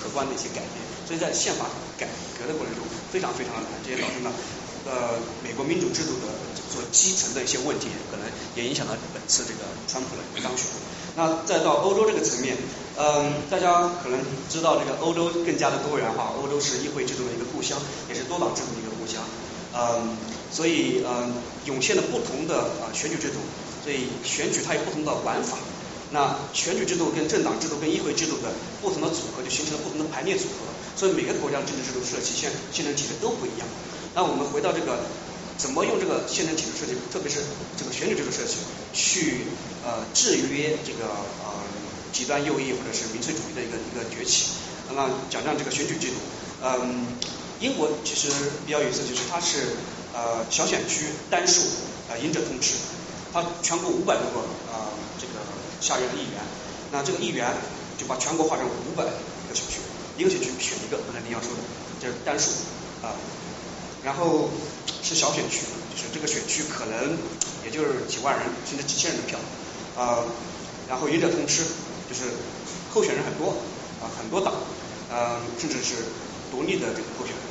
[0.00, 0.80] 可观的一些改变。
[1.06, 1.66] 所以在宪法
[1.98, 2.08] 改
[2.38, 2.82] 革的过程中，
[3.12, 4.32] 非常非常的难，这也导致了。
[4.86, 6.32] 呃，美国民主制度的
[6.72, 8.24] 所基层的一些问题，可能
[8.56, 10.64] 也影响到本次这个川普的当选。
[11.16, 12.56] 那再到欧洲这个层面，
[12.96, 14.18] 嗯，大家可能
[14.48, 17.76] 知道这个欧洲更加的多元化，欧洲是议会制度的一个故乡，
[18.08, 19.20] 也是多党制度的一个故乡。
[19.74, 20.16] 嗯，
[20.50, 21.34] 所以嗯，
[21.66, 23.36] 涌现了不同的啊选举制度，
[23.84, 25.58] 所以选举它有不同的玩法。
[26.10, 28.50] 那选举制度跟政党制度跟议会制度的
[28.82, 30.70] 不同的组合，就形成了不同的排列组合。
[30.96, 33.66] 所以每个国家的政治制度设计、宪宪政体制都不一样。
[34.14, 34.98] 那我们回到这个，
[35.56, 37.40] 怎么用这个宪政体制设计，特别是
[37.78, 38.56] 这个选举制度设计，
[38.92, 39.46] 去
[39.86, 41.06] 呃制约这个
[41.46, 41.54] 呃
[42.12, 44.50] 极端右翼或者是民粹主义的一个一个崛起。
[44.92, 46.14] 那讲讲这个选举制度，
[46.64, 47.06] 嗯，
[47.60, 48.28] 英国其实
[48.66, 49.78] 比较有意思，就是它是
[50.12, 51.62] 呃小选区单数
[52.10, 52.74] 呃赢者通吃，
[53.32, 54.89] 它全国五百多个呃
[55.80, 56.40] 下院的议员，
[56.92, 57.48] 那这个议员
[57.98, 59.80] 就把全国划成五百个选区，
[60.16, 61.58] 一个选区选一个，刚才您要说的，
[62.00, 62.50] 就是单数
[63.02, 63.14] 啊。
[64.02, 64.48] 然后
[65.02, 65.60] 是小选区，
[65.92, 67.18] 就是这个选区可能
[67.64, 69.38] 也就是几万人甚至几千人的票，
[69.94, 70.24] 啊，
[70.88, 71.64] 然后赢者通吃，
[72.08, 72.32] 就是
[72.94, 73.56] 候选人很多
[74.00, 74.54] 啊，很多党，
[75.12, 75.96] 嗯，甚至是
[76.50, 77.44] 独立的这个候选人，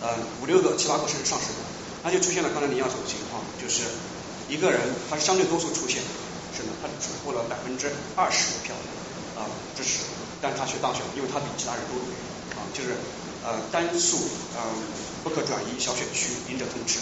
[0.00, 1.60] 呃，五六个、七八个甚至上十个，
[2.02, 3.82] 那就出现了刚才您要说的情况，就是
[4.48, 4.80] 一个人
[5.10, 6.00] 他是相对多数出现，
[6.54, 8.74] 是呢，他只获了百分之二十的票
[9.36, 9.46] 啊
[9.76, 10.04] 支持，
[10.40, 12.04] 但是他却当选了，因为他比其他人都多，
[12.56, 12.96] 啊，就是
[13.44, 14.16] 呃单数，
[14.56, 15.08] 嗯。
[15.20, 16.96] 不可转移小选区赢者通吃，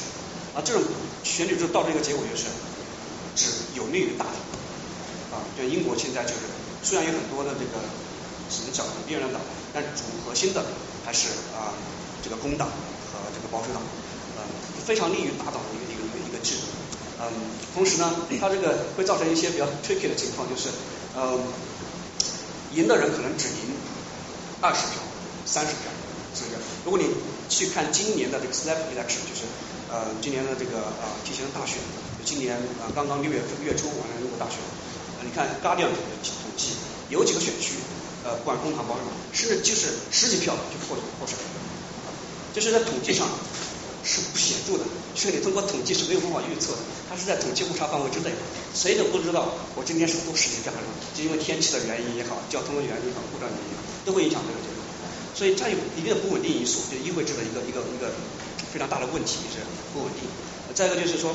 [0.50, 0.82] 啊，这种
[1.22, 2.50] 选举制度导致一个结果就是
[3.36, 4.34] 只有利于大党
[5.30, 6.50] 啊，就英国现在就是
[6.82, 7.78] 虽然有很多的这个
[8.50, 9.40] 只能小的边缘党，
[9.72, 10.66] 但主核心的
[11.06, 11.70] 还是啊
[12.24, 13.78] 这个工党和这个保守党，
[14.34, 14.42] 呃，
[14.84, 16.66] 非常利于大党的一个一个一个一个制度，
[17.20, 17.27] 嗯，
[17.74, 20.69] 同时呢，它这个会造成一些比较 tricky 的情况，就是
[21.16, 21.40] 嗯，
[22.74, 23.74] 赢的人可能只赢
[24.61, 25.03] 二十票、
[25.45, 25.90] 三十票，
[26.35, 26.57] 是不是？
[26.85, 27.07] 如果你
[27.49, 29.43] 去看今年的这个 snap election，就是
[29.90, 31.78] 呃今年的这个呃提前的大选，
[32.24, 34.59] 今年呃刚刚六月月初完了英国大选，
[35.24, 36.73] 你看 Guardian 统计
[37.09, 37.74] 有几个选区。
[38.24, 41.39] 呃，不管工党、保守党，甚至就是十几票就破破产，
[42.53, 43.28] 就是在统计上
[44.04, 44.84] 是不显著的，
[45.14, 48.30] 所以你通过统计是没有办法预测的，它是在统计误差范围之内，
[48.74, 50.72] 谁都不知道我今天是多十几票，
[51.14, 54.80] 就因为天气的原因也好，交通的原因也好，故障原因也好，都会影响这个结果，
[55.34, 58.10] 所以它有一定的不稳定因素，就议会制的一个一个一个
[58.72, 59.60] 非常大的问题是
[59.92, 60.24] 不稳定。
[60.74, 61.34] 再一个就是说，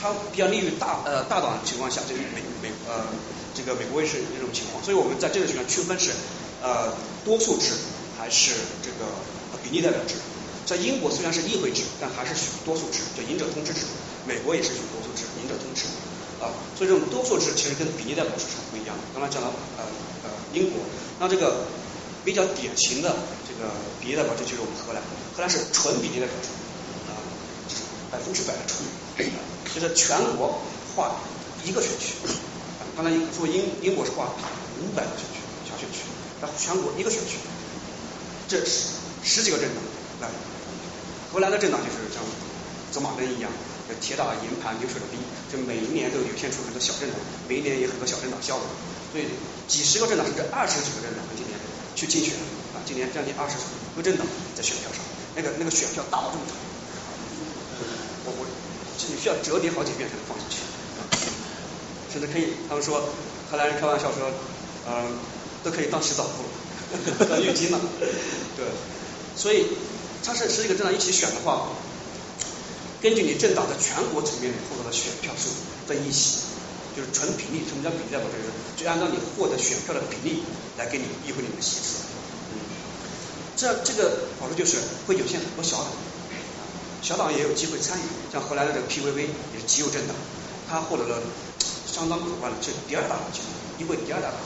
[0.00, 3.04] 它比较利于大呃大党情况下，这个美美呃。
[3.52, 6.12] 这个美国卫视这种情况，所以我们在这个地方区分是
[6.62, 6.94] 呃
[7.24, 7.74] 多数制
[8.16, 9.10] 还是这个
[9.60, 10.14] 比例代表制。
[10.70, 13.90] 在英国虽然是议会制，但还是选多数制，就赢者通吃制。
[14.22, 15.90] 美国也是选多数制，赢者通吃
[16.38, 16.54] 啊。
[16.78, 19.02] 所以这种多数制其实跟比例代表制是不一样的。
[19.10, 19.82] 刚才讲到呃
[20.22, 20.78] 呃英国，
[21.18, 21.66] 那这个
[22.24, 23.10] 比较典型的
[23.42, 23.66] 这个
[23.98, 25.02] 比例代表制就是我们荷兰，
[25.34, 26.54] 荷兰是纯比例代表制
[27.10, 27.18] 啊，
[27.66, 27.82] 就是
[28.12, 28.86] 百分之百的纯，
[29.74, 30.62] 就是全国
[30.94, 31.18] 划
[31.66, 32.14] 一个选区。
[32.94, 34.30] 刚才说英英国是划
[34.78, 36.06] 五百个选区小选区，
[36.40, 37.42] 然后全国一个选区，
[38.46, 38.94] 这十
[39.26, 39.82] 十几个政党
[40.22, 40.28] 来，
[41.32, 42.22] 荷兰的政党就是像
[42.90, 43.50] 走马灯一样，
[44.00, 45.18] 铁打的营盘流水的兵，
[45.50, 48.64] 就每一年都涌现出很多小政党，每一年有很多小政党消亡，
[49.12, 49.24] 所以
[49.68, 51.54] 几十个政党甚至二十几个政党今年
[51.94, 52.34] 去竞选
[52.74, 53.54] 啊，今年将近二十
[53.94, 54.26] 个政党
[54.56, 54.98] 在选票上，
[55.36, 56.54] 那个那个选票大到这么大，
[58.26, 58.46] 我我
[59.08, 60.58] 你需要折叠好几遍才能放进去。
[62.12, 63.08] 甚至可以，他们说
[63.48, 64.26] 荷兰人开玩笑说，
[64.88, 65.14] 嗯，
[65.62, 67.78] 都可以当洗澡布了， 当浴巾了，
[68.58, 68.66] 对，
[69.36, 69.66] 所以
[70.24, 71.68] 它是十几个政党一起选的话，
[73.00, 75.50] 根据你政党在全国层面获得的选票数
[75.86, 76.40] 分一席，
[76.96, 78.36] 就是纯比例，什么叫比例代表制？
[78.76, 80.42] 就按照你获得选票的比例
[80.78, 82.04] 来给你议会里面席次，
[82.52, 82.60] 嗯，
[83.56, 84.76] 这这个好处就是
[85.06, 85.88] 会有限很多小党，
[87.02, 88.02] 小党也有机会参与，
[88.32, 89.18] 像荷兰的这个 PVV
[89.54, 90.16] 也是极右政党，
[90.68, 91.20] 他获得了。
[91.90, 93.26] 相当可观的，是第二大党，
[93.76, 94.38] 议会第二大党，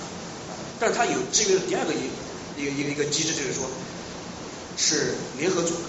[0.81, 2.09] 但是它有制约的第二个一
[2.57, 3.69] 一个一个一个机制，就是说，
[4.77, 5.81] 是联合组合，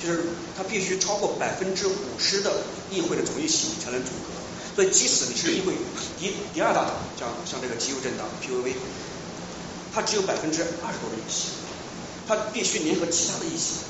[0.00, 0.20] 就是
[0.56, 2.52] 它必须超过百分之五十的
[2.90, 5.74] 议会的总议席才能组合，所以即使你是议会
[6.18, 8.74] 第第二大党，像像这个极右政党 PVV，
[9.94, 11.48] 它只有百分之二十多的议席，
[12.26, 13.82] 它必须联合其他的议席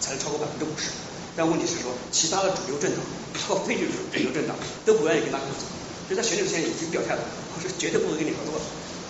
[0.00, 0.90] 才能超过百分之五十，
[1.36, 3.00] 但问题是说，其他的主流政党
[3.46, 3.82] 和非主
[4.12, 5.66] 流政党都不愿意跟他合作。
[6.08, 7.22] 就在选举之前已经表态了，
[7.54, 8.64] 我是绝对不会跟你合作的，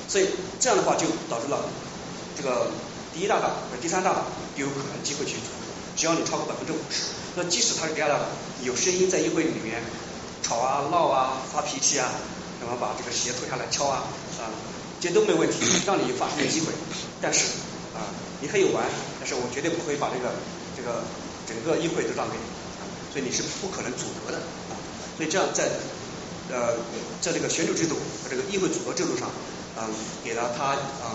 [0.07, 0.27] 所以
[0.61, 1.65] 这样的话就导致了
[2.37, 2.69] 这个
[3.15, 4.25] 第一大党和第三大党
[4.57, 5.67] 都有可能机会去组合，
[5.97, 8.27] 只要你超过百分之五十，那即使他是第二大党，
[8.63, 9.83] 有声音在议会里面
[10.43, 12.09] 吵啊闹啊发脾气啊，
[12.61, 14.05] 什么把这个鞋脱下来敲啊
[14.39, 14.49] 啊，
[15.01, 16.73] 这都没问题，让你有发声的机会，
[17.21, 17.47] 但是
[17.95, 18.07] 啊
[18.41, 18.85] 你可以玩，
[19.19, 20.33] 但是我绝对不会把这个
[20.77, 21.03] 这个
[21.47, 22.45] 整个议会都让给你，
[23.13, 24.39] 所以你是不可能组合的
[24.71, 24.77] 啊，
[25.17, 25.69] 所以这样在。
[26.53, 26.75] 呃，
[27.21, 29.31] 在这个选举制度和这个议会组合制度上，
[29.79, 29.87] 嗯，
[30.25, 31.15] 给了他嗯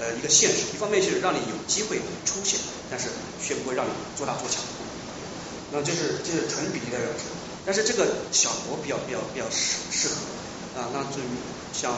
[0.00, 2.58] 呃一个限制，一方面是让你有机会出现，
[2.90, 3.08] 但是
[3.42, 4.62] 却不会让你做大做强。
[5.70, 7.28] 那这是这是纯比例代表制，
[7.66, 10.88] 但是这个小国比较比较比较适适合啊。
[10.92, 11.28] 那至于
[11.72, 11.92] 像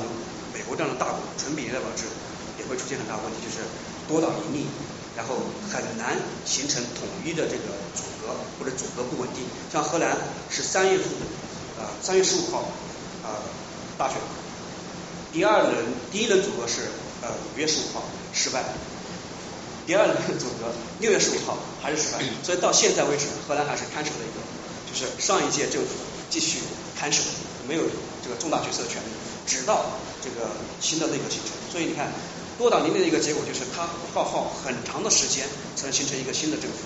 [0.53, 2.05] 美国这样的大国，纯比例代表制
[2.59, 3.63] 也会出现很大问题，就是
[4.09, 4.67] 多党林立，
[5.17, 5.37] 然后
[5.71, 9.45] 很难形成统一的这个组合或者组合不稳定。
[9.73, 10.17] 像荷兰
[10.51, 11.07] 是三月份。
[11.81, 12.59] 啊，三月十五号
[13.25, 13.41] 啊
[13.97, 14.19] 大选，
[15.33, 15.75] 第二轮
[16.13, 16.83] 第一轮组合是
[17.23, 18.03] 呃五月十五号
[18.33, 18.65] 失败，
[19.87, 24.41] 第二轮组合六月十五号还是失败，所以到现在为止，荷兰还是看守的一个，
[24.89, 25.89] 就是上一届政府
[26.29, 26.59] 继续
[26.99, 27.23] 看守，
[27.69, 27.83] 没有
[28.23, 29.11] 这个重大决策权利，
[29.47, 31.53] 直到这个新的内阁形成。
[31.71, 32.13] 所以你看，
[32.59, 36.79] 多党林立的一个结果就是，它要耗很长的时间才能形成一个新的政府。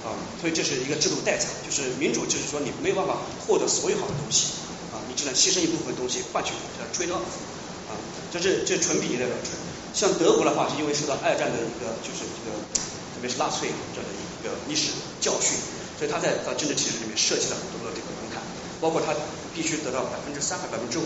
[0.00, 4.56] 啊，所以这是一个制度代偿，就是民主，就是说你没有办法获得所有好的东西，
[4.90, 7.20] 啊，你只能牺牲一部分东西换取叫 trade off，
[7.84, 7.92] 啊，
[8.32, 9.50] 这是这纯比例的表制。
[9.92, 12.56] 像德国的话，是因为受到二战的一个就是这个，
[13.14, 15.58] 特别是纳粹这样的一个历史教训，
[15.98, 18.40] 所以他在他政治体制里面设计了很多的这个门槛，
[18.80, 19.12] 包括他
[19.54, 21.04] 必须得到百分之三和百分之五，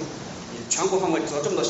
[0.52, 1.64] 你全国范围得到这么多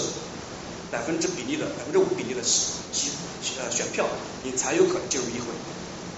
[0.91, 3.11] 百分之比例的百分之五比例的选
[3.59, 4.07] 呃选票，
[4.43, 5.47] 你才有可能进入议会。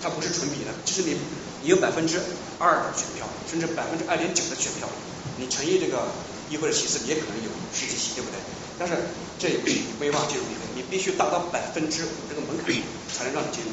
[0.02, 1.16] 它不是纯比的，就是你
[1.62, 2.20] 你有百分之
[2.58, 4.86] 二的选票，甚至百分之二点九的选票，
[5.38, 6.08] 你乘以这个
[6.50, 8.36] 议会的席次，你也可能有十几席，对不对？
[8.78, 8.92] 但是
[9.38, 12.74] 这也不行，没办法进入议会，必须达到百分之五这个门槛，
[13.12, 13.70] 才能让你进入。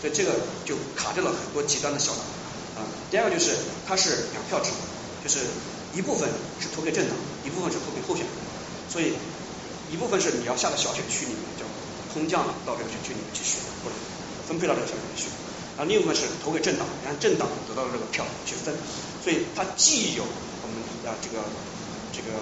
[0.00, 0.34] 所以这个
[0.64, 2.20] 就卡掉了很多极端的小党
[2.76, 2.86] 啊。
[3.10, 3.54] 第二个就是
[3.86, 4.70] 它是两票制，
[5.22, 5.38] 就是
[5.94, 6.28] 一部分
[6.58, 8.34] 是投给政党，一部分是投给候选人，
[8.90, 9.14] 所以
[9.92, 11.64] 一部分是你要下到小选区里面，叫
[12.12, 13.94] 空降到这个选区里面去选，或者
[14.48, 15.30] 分配到这个小选区。
[15.78, 18.74] 然后另一部分是投给政党，让政党得到这个票去分，
[19.22, 20.76] 所以它既有我们
[21.06, 21.42] 啊这个
[22.12, 22.36] 这个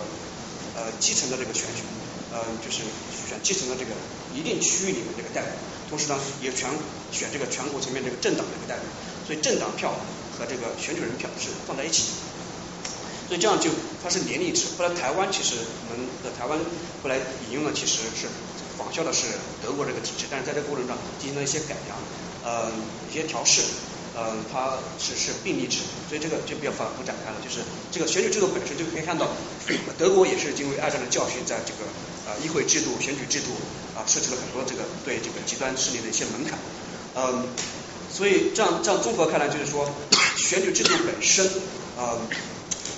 [0.75, 1.85] 呃基层的这个选举，
[2.33, 2.83] 呃就是
[3.29, 3.91] 选基层的这个
[4.35, 5.51] 一定区域里面这个代表，
[5.89, 6.71] 同时呢也全
[7.13, 8.85] 选这个全国层面这个政党的一个代表，
[9.27, 9.95] 所以政党票
[10.39, 12.13] 和这个选举人票是放在一起。
[13.29, 13.71] 所以这样就
[14.03, 14.67] 它是联立制。
[14.77, 15.55] 后来台湾其实
[15.87, 16.59] 我们的台湾
[17.03, 17.17] 后来
[17.49, 18.27] 引用的其实是
[18.77, 19.27] 仿效的是
[19.63, 21.97] 德国这个体制，但是在这个过程中进行了一些改良。
[22.43, 22.73] 呃，
[23.11, 23.61] 一些调试，
[24.17, 27.37] 呃，它是是并立制，所以这个就比较反复展开了。
[27.45, 27.61] 就是
[27.93, 29.29] 这个选举制度本身就可以看到，
[29.99, 31.85] 德国也是经过二战的教训，在这个
[32.45, 33.53] 议会制度、选举制度
[33.97, 36.59] 啊设置了很多这个对这个极端势力的一些门槛。
[37.15, 37.49] 嗯，
[38.13, 39.91] 所以这样这样综合看来，就是说
[40.37, 41.49] 选举制度本身
[41.97, 42.19] 呃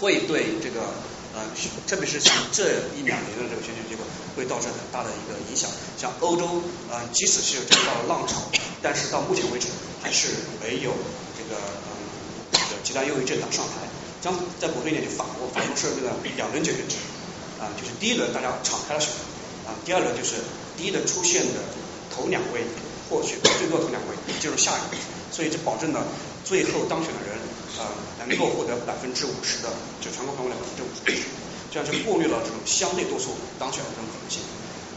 [0.00, 0.80] 会对这个
[1.34, 1.40] 呃
[1.86, 4.04] 特别是像这一两年的这个选举结果，
[4.36, 5.70] 会造成很大的一个影响。
[5.96, 8.42] 像欧洲呃即使是有这个到了浪潮。
[8.82, 9.68] 但是到目前为止，
[10.02, 10.28] 还是
[10.60, 10.92] 没有
[11.38, 11.90] 这个嗯
[12.52, 13.88] 这个极端右翼政党上台。
[14.22, 16.94] 将再补充一点，就法国，法国是这个两轮决选制，
[17.62, 19.14] 啊，就是第一轮大家敞开了选，
[19.62, 20.34] 啊，第二轮就是
[20.76, 21.62] 第一轮出现的
[22.10, 22.66] 头两位
[23.08, 24.98] 获选最多头两位进入下一轮，
[25.30, 26.02] 所以这保证了
[26.44, 27.38] 最后当选的人
[27.78, 27.86] 啊
[28.26, 29.70] 能够获得百分之五十的
[30.02, 31.22] 就全国范围内百分之五十，
[31.70, 33.30] 这样就过滤了这种相对多数
[33.60, 34.42] 当选的这种可能性。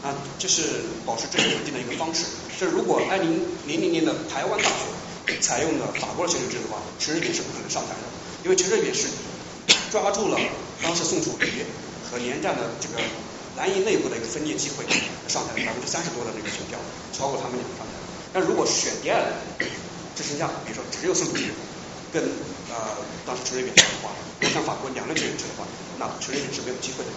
[0.02, 0.62] 啊，这是
[1.04, 2.26] 保持政治稳定的一个方式。
[2.60, 4.68] 这如果二零零零年的台湾大
[5.26, 8.06] 选采用了法国的选举制的话，陈水扁是不可能上台的，
[8.44, 9.08] 因为陈水扁是
[9.90, 10.38] 抓住了
[10.82, 11.64] 当时宋楚瑜
[12.10, 13.02] 和连战的这个
[13.56, 14.84] 蓝营内部的一个分裂机会
[15.28, 16.78] 上台，百分之三十多的那个选票
[17.12, 17.92] 超过他们两个上台。
[18.32, 19.70] 但如果选第二轮，
[20.14, 21.50] 只剩下比如说只有宋楚瑜
[22.12, 22.22] 跟
[22.70, 24.12] 呃当时陈水扁的话，
[24.52, 25.64] 像法国两轮选举制的话，
[25.98, 27.10] 那陈水扁是没有机会的。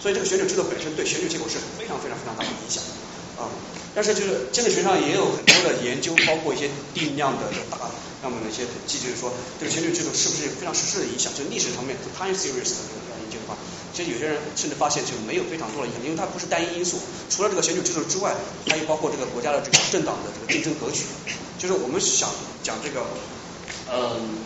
[0.00, 2.82] 所以这个选举制度本身对选举结果是非常非常非常大的影响
[3.36, 3.48] 啊。
[3.94, 7.78] 但是就是经济学上也有很多的研究，包括一些定量的大
[8.22, 11.30] 那么的一些统计，就是说这个选举制度是不是有非常实质的影响？
[11.38, 13.54] 就历史层面 time series 的这个研究的话，
[13.94, 16.98] 其实有些人甚至发现就没有非常多的影响，因为它不是单一因素。
[17.30, 18.34] 除了这个选举制度之外，
[18.66, 21.04] 还有包括这个国家的这个政党的这个竞争格局。
[21.56, 22.28] 就是我们想
[22.64, 23.06] 讲这个
[23.92, 24.42] 嗯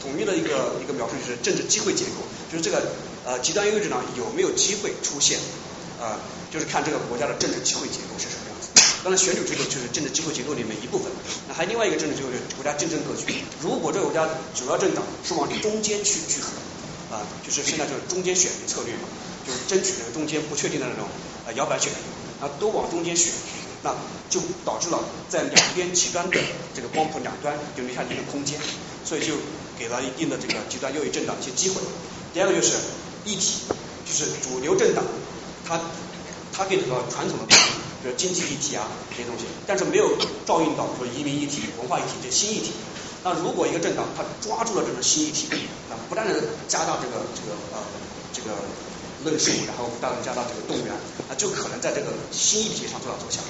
[0.00, 2.80] 统一的一个一个描述，就是政治机会结构，就是这个。
[3.26, 5.38] 呃，极端右翼政党有没有机会出现？
[5.98, 6.20] 呃，
[6.54, 8.70] 就是看这个国家的政治机会结构是什么样子。
[9.02, 11.10] 当然，选举制度就是政治机会结构里面一部分。
[11.48, 13.42] 那还另外一个政治结构就是国家竞争格局。
[13.60, 14.22] 如果这个国家
[14.54, 16.54] 主要政党是往中间去聚合，
[17.10, 19.10] 啊，就是现在就是中间选民策略嘛，
[19.44, 21.10] 就是争取这个中间不确定的那种
[21.44, 22.00] 呃摇摆选民，
[22.38, 23.34] 啊，都往中间选，
[23.82, 23.92] 那
[24.30, 26.38] 就导致了在两边极端的
[26.72, 28.60] 这个光谱两端就留下一定的空间，
[29.04, 29.34] 所以就
[29.76, 31.82] 给了一定的这个极端右翼政党一些机会。
[32.32, 32.76] 第二个就是。
[33.26, 33.62] 议题
[34.04, 35.02] 就是主流政党，
[35.66, 35.80] 它
[36.56, 40.16] 它给这个传统的比如经济议题啊这些东西，但是没有
[40.46, 42.70] 照应到说移民议题、文化议题这新议题。
[43.24, 45.48] 那如果一个政党它抓住了这种新议题，
[45.88, 46.34] 那不断的
[46.68, 47.80] 加大这个这个呃
[48.32, 48.52] 这个
[49.24, 50.94] 论述，然后不断的加大这个动员，
[51.28, 53.42] 那就可能在这个新议题上做到走强。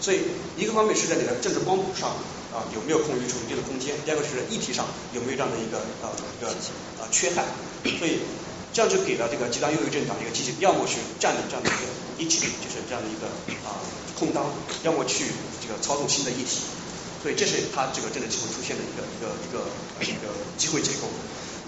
[0.00, 0.22] 所以
[0.56, 2.10] 一个方面是在你的政治光谱上
[2.54, 6.08] 啊有没有空余出一定的空间，第二个是议题上有没有这样的一个呃
[6.38, 6.54] 一个
[7.02, 7.44] 呃缺憾。
[7.98, 8.20] 所以。
[8.80, 11.84] 这样就给了这个极端右翼政党一个机会，要么去占领这样的一个
[12.16, 13.28] 议题，就是这样的一个
[13.68, 13.76] 啊
[14.16, 14.48] 空当，
[14.84, 15.28] 要么去
[15.60, 16.64] 这个操纵新的议题，
[17.20, 19.68] 所以这是他这个政治机会出现的一个一个一个
[20.00, 21.12] 一个机会结构。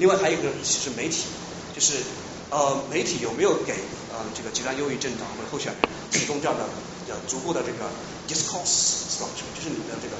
[0.00, 1.28] 另外还有一个是媒体，
[1.76, 2.00] 就是
[2.48, 3.76] 呃媒体有没有给
[4.08, 5.76] 呃这个极端右翼政党或者候选人
[6.08, 6.64] 提供这样的
[7.12, 7.92] 呃足够的这个
[8.24, 10.16] discourse structure，就是你的这个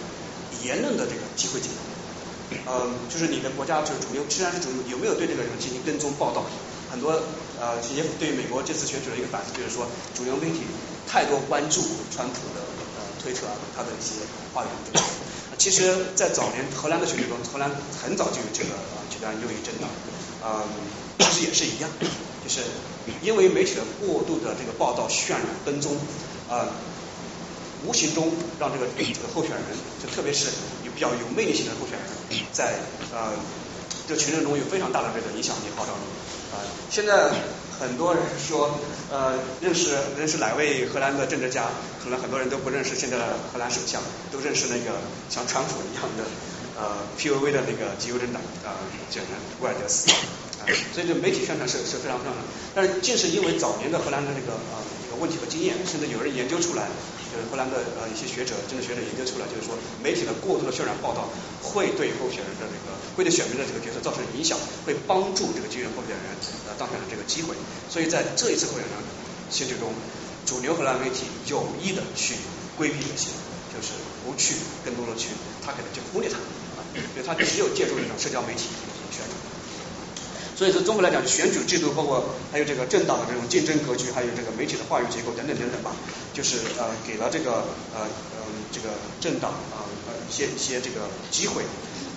[0.60, 1.80] 言论的这个机会结构。
[2.68, 6.44] 呃，就是你的国家就是主流，虽然是主流，有没有对这个人进行跟踪报道？
[6.92, 7.10] 很多
[7.58, 10.60] 呃，也对美国这次选举的一个反思，就是说主流媒体
[11.08, 11.80] 太多关注
[12.14, 12.60] 川普的
[12.94, 14.20] 呃推特，他的一些
[14.52, 14.68] 话语。
[15.56, 17.70] 其实，在早年荷兰的选举中，荷兰
[18.02, 19.88] 很早就有这个呃极端右翼政党，
[20.44, 20.68] 嗯，
[21.18, 21.88] 其实也是一样，
[22.42, 22.60] 就是
[23.22, 25.96] 因为媒体的过度的这个报道、渲染、跟踪，
[26.48, 26.66] 呃，
[27.86, 29.62] 无形中让这个这个候选人，
[30.02, 30.46] 就特别是
[30.84, 32.74] 有比较有魅力型的候选人，在
[33.14, 33.32] 呃
[34.08, 36.02] 这个群众中有非常大的这个影响力号召力。
[36.52, 36.60] 啊，
[36.90, 37.30] 现在
[37.80, 38.78] 很多人说，
[39.10, 41.64] 呃，认识认识哪位荷兰的政治家，
[42.04, 44.00] 可能很多人都不认识现在的荷兰首相，
[44.30, 45.00] 都认识那个
[45.30, 46.24] 像川普一样的
[46.78, 48.76] 呃，P U V 的那个极右政党啊，
[49.10, 50.10] 叫什么威尔德斯。
[50.60, 52.34] 啊，所以这媒体宣传是是非常非常，
[52.74, 56.86] 但是正是因为早年的荷兰的那个呃一个问题和经验，甚至有人研究出来，
[57.32, 59.72] 就是荷兰的呃一些学者、政治学者研究出来，就是说
[60.04, 61.32] 媒体的过度的渲染报道
[61.64, 66.28] 会对候选人的这个会对选民的这个决策造成影响，会帮助这个极右候选人
[66.68, 67.56] 呃当选的这个机会。
[67.88, 68.92] 所以在这一次候选人
[69.48, 69.94] 选举中，
[70.44, 72.36] 主流荷兰媒体有意的去
[72.76, 73.32] 规避这些，
[73.72, 75.28] 就是不去更多的去
[75.64, 76.36] 他可能就忽略他
[76.76, 79.51] 啊，因为他只有借助这种社交媒体进行宣传。
[80.62, 82.22] 所以说，综合来讲，选举制度包括
[82.52, 85.90] 还有这个政党的这种竞争格局，还有这个媒体的话语结构等等等等吧，
[86.32, 88.90] 就是呃给了这个呃呃这个
[89.20, 91.64] 政党啊呃一些一些这个机会。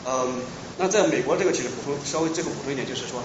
[0.06, 0.44] 嗯，
[0.78, 3.24] 那在美国这个其实补充稍微最后补充一点，就是说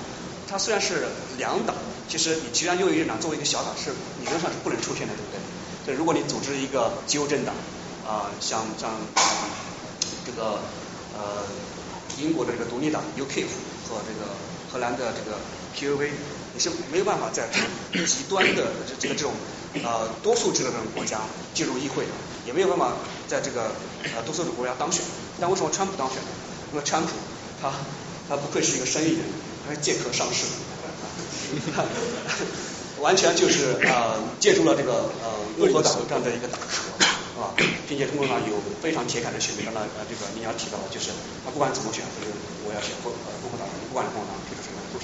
[0.49, 1.05] 它虽然是
[1.37, 1.77] 两党，
[2.09, 3.91] 其实你既然右翼政党作为一个小党是
[4.25, 5.93] 理论上是不能出现的，对不对？
[5.93, 7.55] 对，如果你组织一个极右政党
[8.09, 8.97] 啊，像像
[10.25, 10.61] 这个
[11.13, 11.45] 呃
[12.17, 13.45] 英国的这个独立党 UKIP
[13.85, 14.33] 和这个。
[14.71, 15.39] 荷兰的这个
[15.75, 16.11] P U V
[16.55, 17.49] 你是没有办法在
[18.07, 19.33] 极端的这这个这种
[19.83, 21.21] 呃多数制的这种国家
[21.55, 22.11] 进入议会的，
[22.47, 22.93] 也没有办法
[23.29, 23.73] 在这个
[24.15, 25.03] 呃多数制国家当选。
[25.41, 26.29] 但为什么川普当选呢？
[26.73, 27.09] 因为川普
[27.61, 27.73] 他
[28.29, 29.23] 他不愧是一个生意人，
[29.67, 30.47] 他是借壳上市
[31.77, 31.87] 的，
[33.03, 37.07] 完全就是呃借助了这个呃共和党这样的一个大壳。
[37.41, 37.57] 啊，
[37.89, 41.09] 并且通过呢有非常铁杆的选民，刚才呃这个你要提到的，就是
[41.41, 42.37] 他不管怎么选，就是
[42.69, 44.37] 我要选共呃共和党，不管共和党
[44.93, 44.99] 不。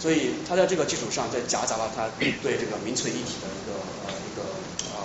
[0.00, 4.42] 所以他在这个基础上，再夹杂了他对这个民粹一体的一个呃一个
[4.92, 5.04] 呃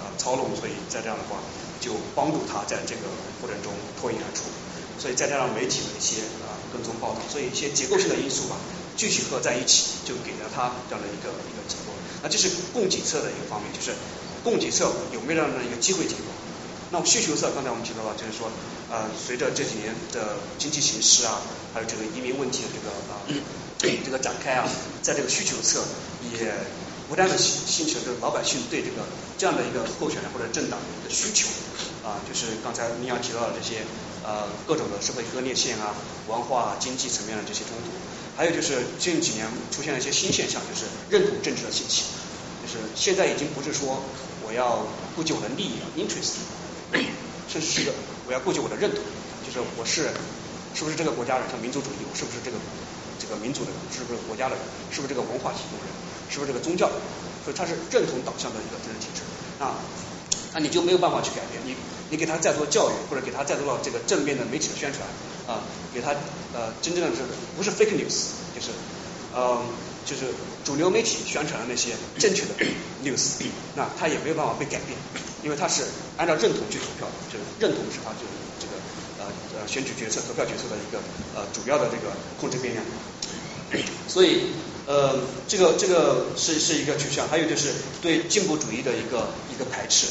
[0.00, 1.42] 呃操弄，所以在这样的话，
[1.80, 4.44] 就帮助他在这个过程中脱颖而出。
[4.98, 8.56] 所以再加上媒体的一些啊跟踪报道，所以一些结构性的因素吧，
[8.96, 11.94] 聚集合在一起，就给了他这样的一个一个结果。
[12.22, 13.92] 那这是供给侧的一个方面，就是。
[14.42, 16.26] 供给侧有没有这样的一个机会结构？
[16.92, 18.52] 那么需求侧，刚才我们提到了，就是说，
[18.92, 21.40] 呃，随着这几年的经济形势啊，
[21.72, 23.16] 还有这个移民问题的这个啊
[23.80, 24.68] 这个展开啊，
[25.00, 25.82] 在这个需求侧
[26.36, 26.52] 也
[27.08, 29.08] 不断的兴兴起了这个老百姓对这个
[29.38, 31.48] 这样的一个候选人或者政党的需求
[32.04, 33.80] 啊，就是刚才您要提到的这些
[34.22, 35.96] 呃各种的社会割裂线啊、
[36.28, 37.88] 文化、经济层面的这些冲突，
[38.36, 42.04] 还有就是近几年出现了一些新现象，就是认同政治的兴起。
[42.60, 44.04] 就是现在已经不是说
[44.46, 44.86] 我要
[45.16, 46.38] 顾及我的利益了 interest，
[47.48, 47.92] 甚至是一个
[48.26, 49.00] 我要顾及我的认同，
[49.44, 50.10] 就是我是
[50.74, 52.56] 是不是这个国家人，像民族主义，我是不是这个
[53.18, 55.88] 这个民族的人，是不是国家的人，是不是这个文化体系的人，
[56.28, 56.90] 是不是这个宗教，
[57.44, 59.22] 所以它是认同导向的一个政治体制
[59.58, 59.80] 啊，
[60.54, 61.76] 那你就没有办法去改变，你
[62.10, 65.06] 你给他再多教育，或者给他再多的这个正面的媒体的宣传
[65.46, 66.14] 啊，给他
[66.52, 67.22] 呃真正的是
[67.56, 68.70] 不是 fake news，就是
[69.34, 69.64] 嗯。
[70.04, 70.24] 就是
[70.64, 72.48] 主流媒体宣传的那些正确的
[73.04, 73.40] news，
[73.76, 74.98] 那他也没有办法被改变，
[75.42, 75.82] 因为他是
[76.16, 78.26] 按照认同去投票，就是认同是他就
[78.60, 78.72] 这个
[79.18, 79.26] 呃
[79.60, 80.98] 呃选举决策、投票决策的一个
[81.34, 82.84] 呃主要的这个控制变量。
[84.06, 84.52] 所以
[84.86, 90.06] 呃这个这个是是一个取向，还有就是对进步主义的一个一个排斥，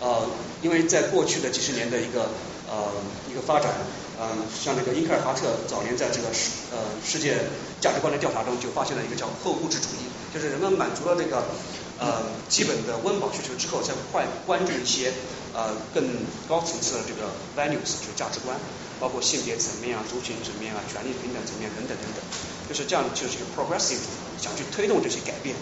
[0.00, 0.28] 呃
[0.62, 2.30] 因为在过去的几十年的一个
[2.68, 2.92] 呃
[3.30, 3.72] 一个发展。
[4.18, 7.36] 嗯，像这个英克尔巴特早年在这个世呃世界
[7.82, 11.44] 价值观的调查中就发现了一个叫后物质主义，就是人们满足了这个
[11.98, 15.12] 呃基本的温饱需求之后，再快关注一些
[15.54, 16.04] 呃更
[16.48, 18.56] 高层次的这个 values 就是价值观，
[19.00, 22.22] 包括性别层面啊、族群层面啊、权利平等层面等等等等，
[22.68, 24.04] 就是这样就是一个 progressive
[24.40, 25.56] 想去推动这些改变，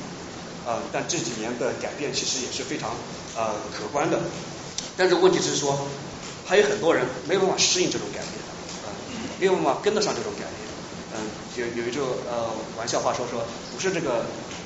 [0.67, 2.91] 呃，但这几年的改变其实也是非常
[3.37, 4.21] 呃可观的，
[4.97, 5.87] 但是问题是说
[6.45, 8.33] 还有很多人没有办法适应这种改变。
[9.41, 10.55] 没有办法跟得上这种改变，
[11.13, 11.99] 嗯，有有一句
[12.31, 12.49] 呃
[12.79, 14.25] 玩笑话说说，不是这个，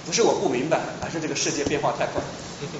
[0.09, 2.17] 不是我不明白，而是这个世界变化太快，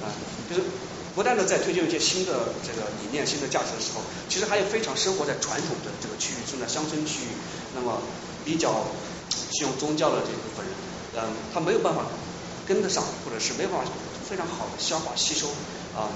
[0.01, 0.09] 啊，
[0.49, 0.65] 就是
[1.13, 7.37] 不断的在推进一些新的这个理念、新的价值的时候，其实还有非常生活在传统的这个区域，中的乡村区域，
[7.77, 8.01] 那么
[8.43, 8.81] 比较
[9.29, 10.73] 信用宗教的这部分人，
[11.21, 12.01] 嗯，他没有办法
[12.65, 13.85] 跟得上，或者是没办法
[14.27, 15.45] 非常好的消化吸收
[15.93, 16.09] 啊，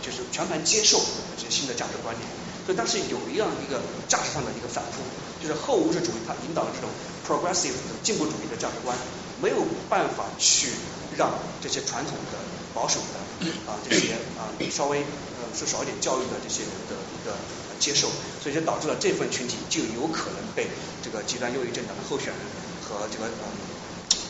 [0.00, 1.02] 就是全盘接受
[1.36, 2.22] 这些新的价值观念。
[2.64, 5.02] 所以当时有一样一个价值上的一个反扑，
[5.42, 6.86] 就是后物质主义它引导了这种
[7.26, 8.94] progressive 的进步主义的价值观，
[9.42, 10.70] 没有办法去
[11.18, 12.38] 让这些传统的
[12.72, 17.34] 保守的啊这些啊稍微呃受少一点教育的这些人的一个
[17.78, 18.08] 接受，
[18.40, 20.68] 所以就导致了这份群体就有可能被
[21.02, 22.38] 这个极端右翼政党的候选人
[22.80, 23.44] 和这个呃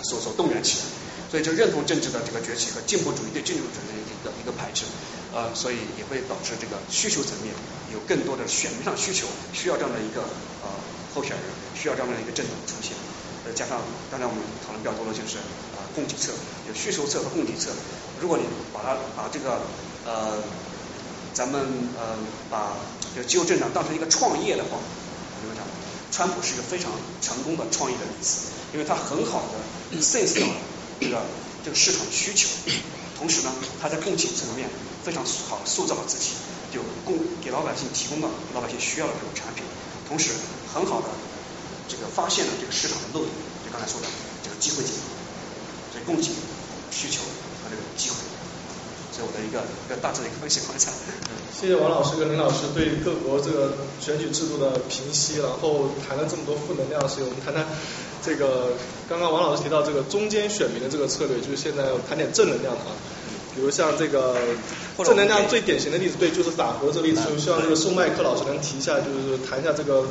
[0.03, 0.85] 所所动员起来，
[1.31, 4.87] 所以就认同政治的这个崛起和进步主义对进步主义的一个一个排斥。
[5.33, 7.55] 呃，所以也会导致这个需求层面
[7.91, 10.21] 有更多的选民上需求，需要这样的一个
[10.61, 10.69] 呃
[11.15, 11.41] 候选人，
[11.75, 12.93] 需要这样的一个政党出现。
[13.45, 15.39] 再加上刚才我们讨论比较多的就是
[15.75, 16.33] 啊供给侧，
[16.69, 17.71] 有需求侧和供给侧。
[18.21, 19.63] 如果你把它把这个
[20.05, 20.43] 呃
[21.35, 21.61] 咱们
[21.99, 22.17] 呃
[22.51, 22.77] 把
[23.17, 25.65] 就肌肉政党当成一个创业的话，我们讲
[26.11, 30.47] 川普是一个非常成功的创业的例子，因为他很好的 sense 到
[31.01, 31.23] 这个
[31.65, 32.49] 这个市场需求，
[33.19, 34.69] 同时呢他在供给层面
[35.03, 36.31] 非常好塑造了自己。
[36.73, 39.63] 就供给老百姓提供了老百姓需要的这种产品，
[40.09, 40.33] 同时
[40.73, 41.09] 很好的
[41.89, 43.29] 这个发现了这个市场的漏洞，
[43.65, 44.07] 就刚才说的
[44.43, 44.95] 这个机会点，
[45.93, 46.31] 这供给
[46.91, 47.23] 需求
[47.63, 48.17] 和这个机会，
[49.13, 50.93] 这是我的一个一个大致的一个分析方向。
[51.53, 57.65] 谢谢王老师跟林老师对各国这个选举制度的评析，然后谈了这么多负能量，所以我们谈谈
[58.25, 58.75] 这个
[59.09, 62.97] 刚刚王老师提到这个中间选民的这个策略，就是现在谈点正能量的啊。
[63.55, 64.35] 比如像这个
[65.05, 70.07] 正能量最典型的例子，对，就是法国这个例子，就希望这个宋麦克老师能提一下，就是谈一下这个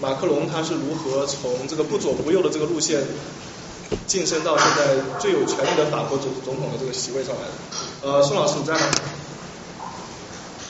[0.00, 3.02] 马克龙他是如何从这个不左不右的这个路线
[4.06, 7.52] 晋升到现在最有权力的法国总总统的这个席位上来的。
[8.08, 8.80] 呃，宋老师你在吗？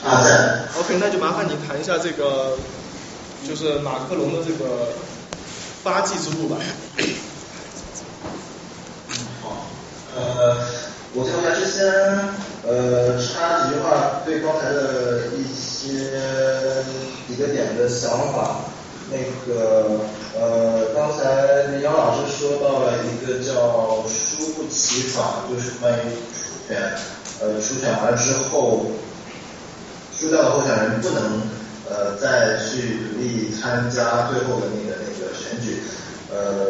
[0.04, 0.64] 啊，在。
[0.78, 2.58] OK，那就麻烦你谈一下这个，
[3.46, 4.88] 就是马克龙的这个
[5.84, 6.56] 发迹之路吧。
[9.42, 9.66] 好，
[10.16, 10.56] 呃。
[11.12, 11.84] 我刚才之先，
[12.62, 16.06] 呃，插几句话，对刚才的一些
[17.26, 18.60] 几个点的想法。
[19.10, 20.00] 那个，
[20.38, 26.80] 呃，刚才杨老师说到了一个叫“输不起法”，就是关于初选，
[27.40, 28.86] 呃，初选完之后，
[30.16, 31.42] 输掉的候选人不能
[31.88, 35.82] 呃再去独立参加最后的那个那个选举，
[36.30, 36.66] 呃，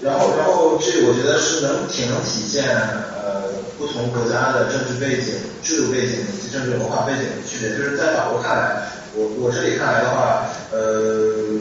[0.00, 3.50] 然后然后这我觉得是能挺能体现呃。
[3.80, 8.82] 不同国家的政治背景、制度背景以及政治文化背景的区别，就是在法国看来，
[9.14, 11.56] 我我这里看来的话，呃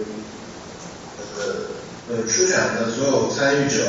[2.10, 3.86] 呃初选的所有参与者，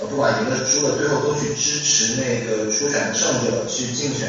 [0.00, 4.28] 呃不管赢了输了，最后都去支持那个初选的胜者去竞选，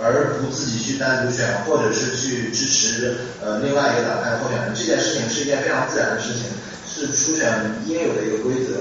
[0.00, 4.74] 而不自己去单独选，或者是去支持呃另外一个党派的候选人。
[4.74, 6.44] 这件事情是一件非常自然的事情，
[6.86, 7.46] 是初选
[7.86, 8.80] 应有的一个规则。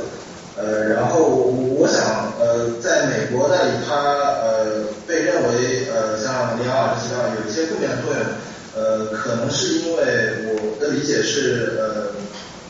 [0.59, 3.93] 呃，然后我想，呃，在美国那里，它
[4.41, 8.25] 呃被认为呃像林阳老师提到有一些负面的作用，
[8.73, 10.01] 呃，可能是因为
[10.49, 12.09] 我的理解是，呃，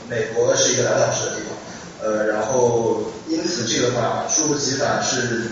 [0.09, 1.57] 美国是一个两党制的地方，
[2.03, 5.51] 呃，然后因此这个法输不起法是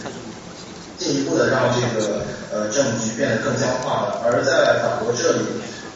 [0.97, 2.21] 进一步的让这个
[2.51, 5.39] 呃政局变得更僵化了，而在法国这里。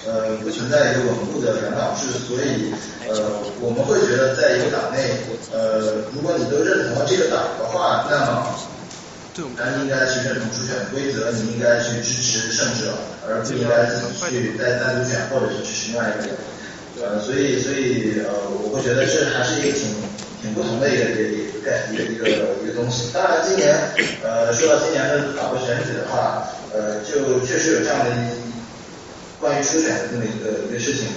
[0.08, 2.72] 呃，不存在一个稳固的两党制，所以
[3.06, 5.12] 呃，我们会觉得在一个党内，
[5.52, 8.48] 呃，如果你都认同了这个党的话，那么，
[9.60, 12.96] 那应该去认同初选规则，你应该去支持胜者，
[13.28, 16.32] 而不应该自己去再单独选或者是支持另外一个。
[17.02, 18.30] 呃，所以所以呃，
[18.64, 19.90] 我会觉得这还是一个挺
[20.42, 22.30] 挺不同的一个一个一个一个
[22.64, 23.12] 一个东西。
[23.14, 23.78] 当然，今年
[24.24, 28.50] 呃，说到今年的法国选举的话，呃，就确实有这样的一。
[29.40, 31.08] 关于初选的这么一个一个事情，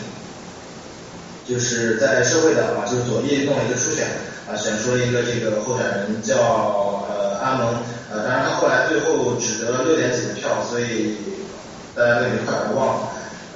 [1.44, 4.06] 就是在社会党嘛，就是左翼弄了一个初选，
[4.46, 7.82] 啊，选出了一个这个候选人叫呃阿蒙，
[8.12, 11.16] 呃，当然他后来最后只得了六点几的票，所以
[11.96, 13.08] 大家都已经快把他忘了，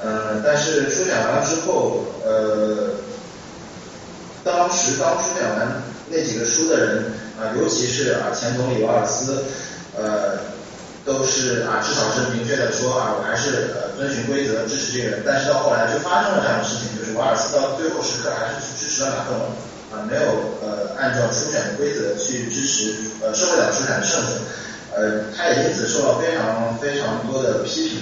[0.07, 2.91] 嗯，但是初选完了之后，呃，
[4.45, 7.05] 当时刚初选完那几个输的人
[7.41, 9.43] 啊，尤其是啊前总理瓦尔斯，
[9.99, 10.55] 呃。
[11.07, 15.23] 都是啊，至少是明确的说啊，我还是呃遵循规则支持这个人。
[15.25, 19.55] 但是到后来就发生了这样的事情，就是瓦尔斯到最后时刻还是去支持了马克龙
[19.95, 20.27] 啊，没有
[20.67, 22.91] 呃按照初选的规则去支持
[23.23, 24.35] 呃社会党初选的胜者，
[24.99, 28.01] 呃，他也因此受到非常非常多的批评。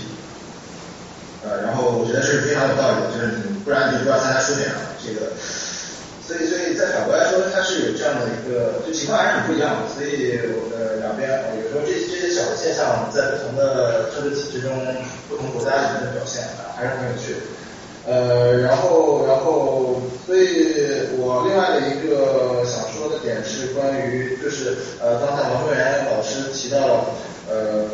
[1.44, 5.32] 呃，然后我觉得是非常有道理的，就是你不然你就不要参加初选了，这个。
[6.24, 9.92] 所以，所以在法国来说，它是有这样的一个，就情况还是很不一样的。
[9.92, 10.40] 所以，
[10.72, 11.28] 呃，两边
[11.60, 14.72] 有时候这这些小的现象，在不同的政治体制中，
[15.28, 17.36] 不同国家里面的表现啊，还是很有趣。
[18.08, 27.04] 呃，然后，然后，所以我另外的一个想说的点是关于，就是呃，刚才王卓元老师提到了，
[27.48, 27.84] 呃，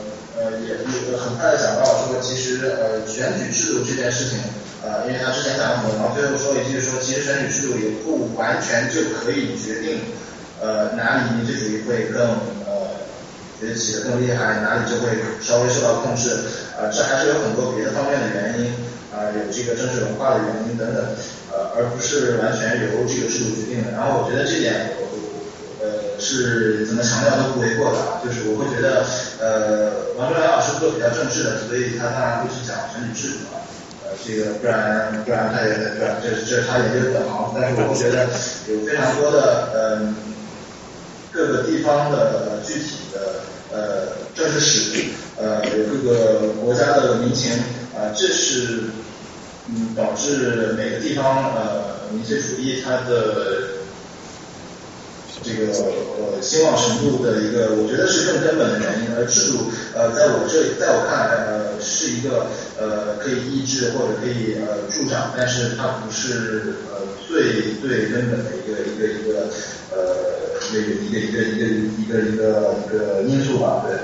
[0.58, 4.38] 也也很快的讲到说，其实呃，选举制度这件事情。
[4.82, 10.00] 呃，因为他之前讲了很多，然后最后说一句说，其实选举制度也不完全就可以决定，
[10.58, 12.24] 呃，哪里民主主义会更
[12.64, 12.96] 呃
[13.60, 15.12] 崛起的更厉害，哪里就会
[15.44, 16.32] 稍微受到控制，
[16.80, 18.72] 呃，这还是有很多别的方面的原因，
[19.12, 21.04] 啊，有这个政治文化的原因等等，
[21.52, 23.92] 呃，而不是完全由这个制度决定的。
[23.92, 24.96] 然后我觉得这点，
[26.20, 29.04] 是怎么强调都不为过的，就是我会觉得，
[29.40, 33.64] 呃，王中良老师做比较正式的，所以他当然会去讲选举制度啊。
[34.04, 38.28] 呃，这个不然不然他也不然这这他研究的本行，但是我会觉得
[38.68, 40.14] 有非常多的嗯
[41.32, 43.40] 各个地方的具体的
[43.72, 47.52] 呃政治史，呃有各个国家的民情
[47.96, 48.84] 啊，这是
[49.68, 53.79] 嗯导致每个地方呃民粹主义它的。
[55.42, 59.14] 这个呃兴旺程度的一个，我觉得是更根本的原因。
[59.16, 62.46] 而制度呃，在我这，在我看来呃，是一个
[62.78, 69.48] 呃可以抑制或者可以呃助长，但是它不是呃最最根本的一个一个一个
[69.90, 69.98] 呃
[70.70, 73.96] 一个一个一个一个一个一个一个因素吧，对。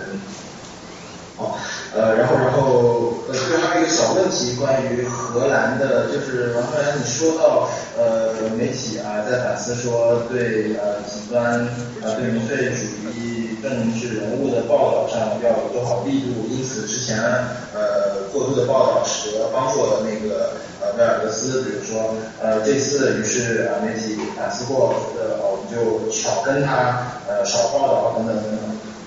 [1.36, 1.59] 好，
[1.97, 11.66] 呃，然后，然后，呃，最后还有一个小问题，关于荷兰的，就是王刚才你说到，呃，媒体啊在反思说对呃极端
[12.02, 17.16] 呃对民粹主义政治人物的报道上要有多少力度，因此之前
[17.73, 20.52] 呃过度的报道使得帮助了那个
[20.82, 28.60] 呃威尔德斯，比如说呃这次于是啊媒体反思过，呃我们就少跟他呃少报道等等等等。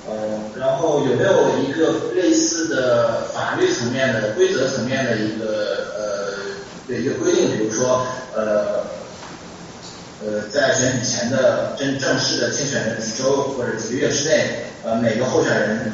[0.09, 5.45] 呃，然后有没有一个类似的法律层面的规则层面的一个
[5.95, 6.33] 呃
[6.87, 8.87] 的一个规定，比如说呃
[10.25, 15.93] 呃在选举前的真正式的竞选的几周或者几个月之内，呃每个候选人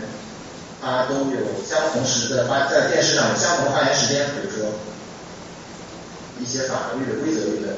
[0.81, 4.71] 他都有相同时的发在电视上有相同发言时间，比如说
[6.39, 7.73] 一些法律的规则对不对？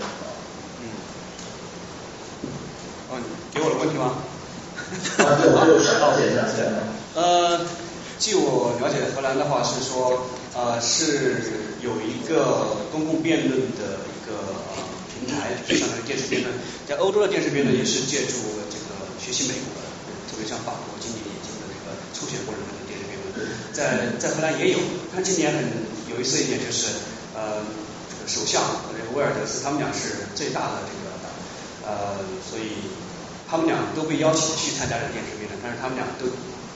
[0.82, 0.84] 嗯。
[3.10, 3.18] 哦，
[3.54, 4.12] 给我的问题吗？
[5.20, 6.80] 啊，对，我就想了解一下这样的。
[7.20, 7.60] 呃，
[8.20, 14.40] 据我了解，荷兰的话是说，呃，是有一个公共辩论的一个
[14.72, 14.80] 呃
[15.12, 16.54] 平台，就相当于电视辩论。
[16.88, 19.92] 在欧洲的电视辩论也是借助这个学习美国的，
[20.32, 23.44] 特别像法国今年引进的这个初选过程中的电视辩论，
[23.76, 24.80] 在在荷兰也有。
[25.12, 25.62] 但今年很
[26.16, 26.96] 有意思一点就是，
[27.36, 27.60] 呃，
[28.24, 31.28] 首相和这个威尔德斯他们俩是最大的这个党，
[31.84, 32.88] 呃，所以。
[33.48, 36.28] 他们俩都被邀请去参加这个电视辩论，但是他们俩都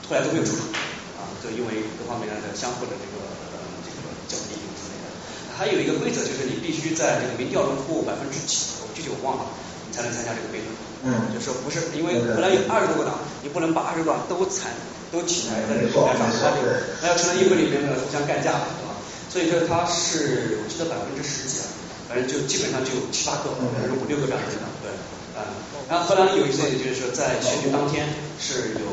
[0.08, 0.72] 后来都没有出场
[1.20, 3.20] 啊，就因为各方面的相互的这个
[3.52, 5.12] 呃这个较力之类的。
[5.52, 9.52] 还有一个规则就是你必须在这个民调中获百分之几，我具体我忘了，
[9.84, 10.72] 你才能参加这个辩论。
[11.04, 11.36] 嗯。
[11.36, 14.72] 就说不是因为本来有二十多个党，你不能把二十个党都参
[15.12, 16.64] 都起来在这个平台上，那就
[17.04, 18.96] 那要成了议会里面的互相干架了，对吧？
[19.28, 21.68] 所以说他是我记得百分之十几啊，
[22.08, 24.88] 反正就基本上就七八个或者五六个这样子的，对。
[25.32, 25.48] 啊，
[25.92, 28.08] 然后荷兰有一些，就是说在选举当天
[28.40, 28.88] 是有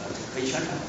[0.00, 0.88] 呃可以宣传的，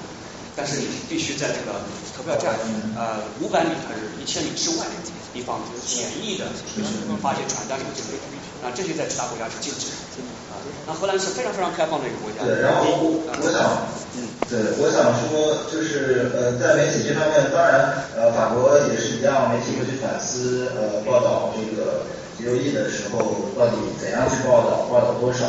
[0.55, 1.83] 但是你必须在这个
[2.15, 2.55] 投票站
[2.95, 4.95] 呃五百米还是一千米之外的
[5.35, 8.23] 地方简易的就是发些传单什么之类的，
[8.63, 10.23] 啊这些在其他国家是禁止的。
[10.47, 10.55] 啊，
[10.87, 12.47] 那荷兰是非常非常开放的一个国家。
[12.47, 13.83] 对，然后我想，
[14.15, 22.07] 嗯，对，我想说就是呃在媒体这方面，当然呃法国也是一样，媒体会去反思呃报道这个。
[22.39, 25.45] 留意的时候，到底怎样去报道，报道多少？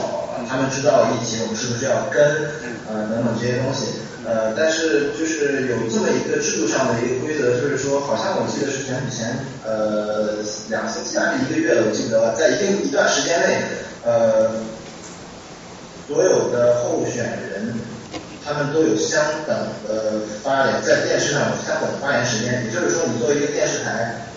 [0.48, 2.20] 他们知道疫情，我们是不是要跟？
[2.86, 4.02] 呃，等等这些东西。
[4.26, 13.62] 呃，但是就是有这么一个制度上的一个规则，就是说，好像我记得是选举前呃两星期还是一个月，我记得在一定一段时间内，
[14.04, 14.50] 呃，
[16.08, 17.72] 所有的候选人
[18.44, 19.56] 他们都有相等
[19.88, 22.64] 的发言，在电视上有相等的发言时间。
[22.64, 24.28] 也就是说，你作为一个电视台。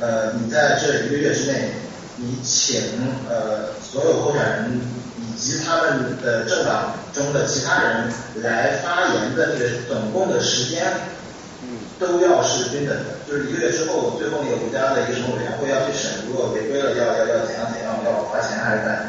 [0.00, 1.72] 呃，你在这一个月之内，
[2.16, 2.80] 你请
[3.28, 4.80] 呃所有候选人
[5.18, 8.06] 以及他们的政党中的其他人
[8.36, 10.86] 来发言的那个总共的时间，
[11.64, 13.18] 嗯，都要是均等的。
[13.26, 19.02] 就是一个月之后，最后那个国家的一个什么委员会要去审，如果违规了，要要要怎样怎样，要罚钱还是怎样？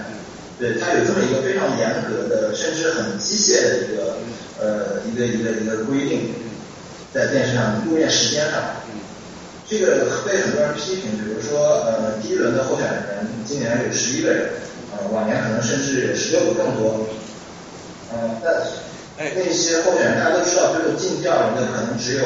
[0.57, 4.18] 对，它有这么一个非常严格的，甚至很机械的一个
[4.60, 6.34] 呃一个一个一个规定，
[7.14, 8.60] 在电视上录面时间上。
[9.69, 14.49] 这个被很多人批评，比如说，呃，第一轮的候选人今年有十一个人，
[14.91, 17.05] 呃，往年可能甚至有十六个更多，
[18.11, 18.51] 嗯，但
[19.35, 22.25] 那些候选人大家都知道，最后进第二轮的可能只有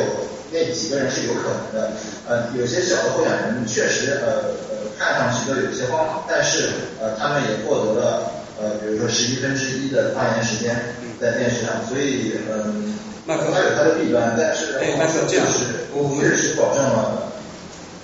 [0.54, 1.92] 那几个人是有可能的，
[2.30, 6.70] 呃，有些小的候选人确实，呃呃，看上去都有些荒唐，但是，
[7.02, 12.94] 呃，他们也获得了，呃，比如说十一分之一的发言时间在电视上，所以，嗯，
[13.28, 17.32] 它有它的弊端，但是，但是这样是，我们是保证了。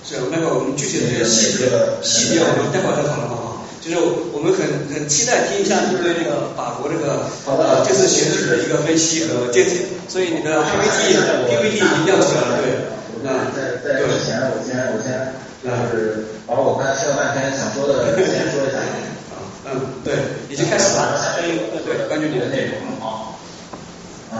[0.02, 1.68] 是那个我们具体的细节
[2.02, 3.66] 细节，我们待会儿再讨论好不好？
[3.80, 3.96] 就是
[4.32, 9.84] 我们很很期待听一下你对这个法国这个呃这次选举的一个分析和见解。
[10.08, 11.16] 所以你的 PPT
[11.48, 12.80] PPT 一定要出来了，对。
[13.22, 18.80] 那在在之前，我先我先就是把我刚才听了半天想说的先说一下。
[19.32, 20.16] 啊，嗯，对，
[20.48, 21.20] 已经开始了。
[21.84, 22.72] 对，根据你的内容
[23.04, 23.36] 啊。
[24.32, 24.36] 嗯，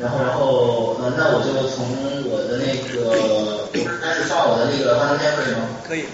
[0.00, 1.86] 然后然后呃，那我就从
[2.30, 3.68] 我的那个
[4.00, 4.50] 开始放。
[4.50, 5.60] 我的那个幻灯片可以吗？
[5.86, 6.04] 可以。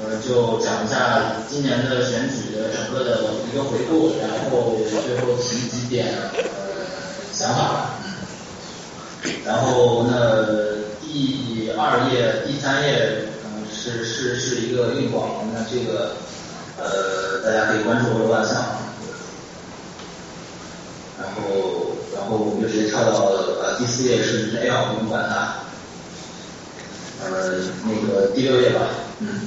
[0.00, 3.20] 呃，就讲一下今年的选举的整个的
[3.50, 6.42] 一个回顾，然后最后提几点呃
[7.32, 7.90] 想法。
[9.44, 10.46] 然后那
[11.02, 16.16] 第二页、第三页，嗯，是是是一个硬广，那这个
[16.78, 18.54] 呃大家可以关注我的万象。
[21.18, 23.32] 然后然后我们就直接跳到
[23.62, 25.56] 呃第四页是 A 不用管它。
[27.22, 28.80] 呃，那个第六页吧，
[29.18, 29.40] 嗯。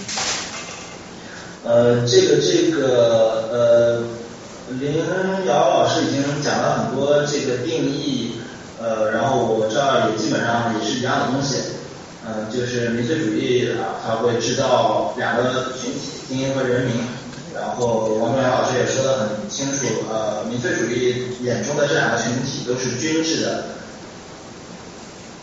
[1.66, 4.04] 呃，这个这个呃，
[4.82, 4.98] 林
[5.48, 8.34] 瑶老师已经讲了很多这个定义，
[8.82, 11.62] 呃，然后我这儿也基本上也是一样的东西，
[12.28, 16.96] 嗯，就是民粹主义啊，它会制造两个群体，精英和人民，
[17.56, 23.64] 然后王中阳老师也说的很清楚，呃，民粹主义眼中的这两个群体都是均质的，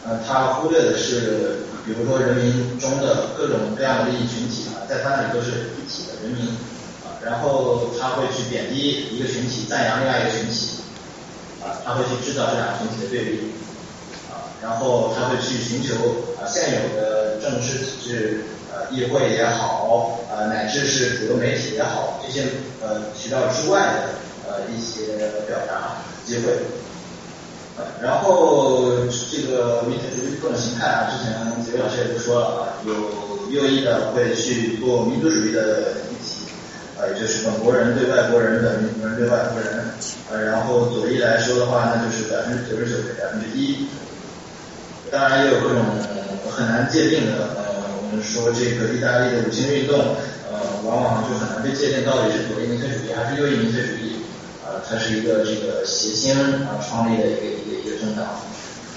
[0.04, 1.60] 呃，他忽略的是。
[1.82, 6.48] 比如说人民中的各种各样的利益群体啊，在他那里都是一体人民
[7.04, 10.80] 啊，然后他会去贬低一个群体，赞扬另外一个群体
[11.62, 13.52] 啊，他会去制造这两个群体的对立
[14.30, 15.94] 啊，然后他会去寻求
[16.40, 22.46] 啊现有的政治体制呃议会也好啊，乃至是主流媒体也好这些
[22.82, 24.08] 呃渠道之外的
[24.48, 25.16] 呃一些
[25.46, 26.52] 表达机会。
[28.02, 32.92] 然后这个民族主义各种形态啊，之前几位老师也都说了啊，有
[33.50, 36.46] 右翼的会去做民族主义的议题，
[36.96, 39.90] 啊，也就是本国人对外国人的，民国人对外国人，
[40.30, 43.86] 呃，然后左翼来说的话，那就是百分之九十九对百分之一，
[45.10, 45.82] 当然也有各种
[46.50, 47.62] 很难界定的，呃，
[47.98, 49.98] 我们说这个意大利的五星运动，
[50.50, 54.16] 呃，往往就很难被界定到底是左翼民粹主义还是右翼民粹主义。
[54.88, 58.40] 它是一个这个谐星啊创立的一个一个一个政党，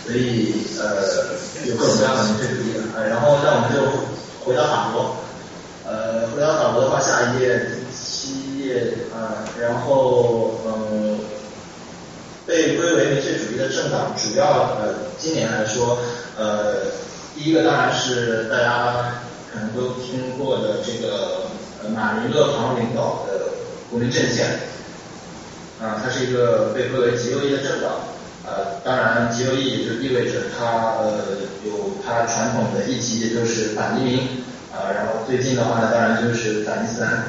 [0.06, 1.36] 所以呃
[1.66, 3.02] 有各种各样的民粹主义啊。
[3.04, 3.82] 然后那我们就
[4.46, 5.16] 回到法国，
[5.86, 11.20] 呃回到法国的话，下一页第七页啊，然后嗯
[12.46, 15.98] 被归为民粹主义的政党，主要呃今年来说
[16.38, 16.76] 呃
[17.36, 19.22] 第一个当然是大家
[19.54, 21.48] 可能都听过的这个
[21.94, 23.50] 马林勒庞领导的
[23.90, 24.60] 国民阵线。
[25.82, 27.92] 啊，它是一个被归为极右翼的政党，
[28.56, 31.26] 呃，当然极右翼也就意味着它呃
[31.66, 34.20] 有它传统的议题，也就是反移民，
[34.72, 37.24] 啊，然后最近的话呢，当然就是反伊斯兰，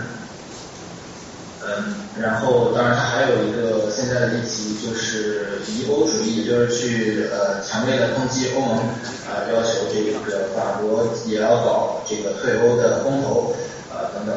[1.64, 8.76] 嗯，然后当然它还有一个现在的议题就是疑欧主义，就是去呃强烈的抨击欧盟，
[9.24, 13.54] 啊，要求这个法国也要搞这个退欧的公投，
[13.90, 14.36] 啊等等，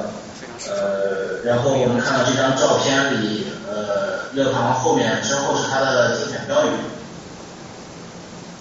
[0.70, 3.48] 呃，然后我们看到这张照片里。
[3.70, 6.70] 呃，乐庞后面身后是他的竞选标语，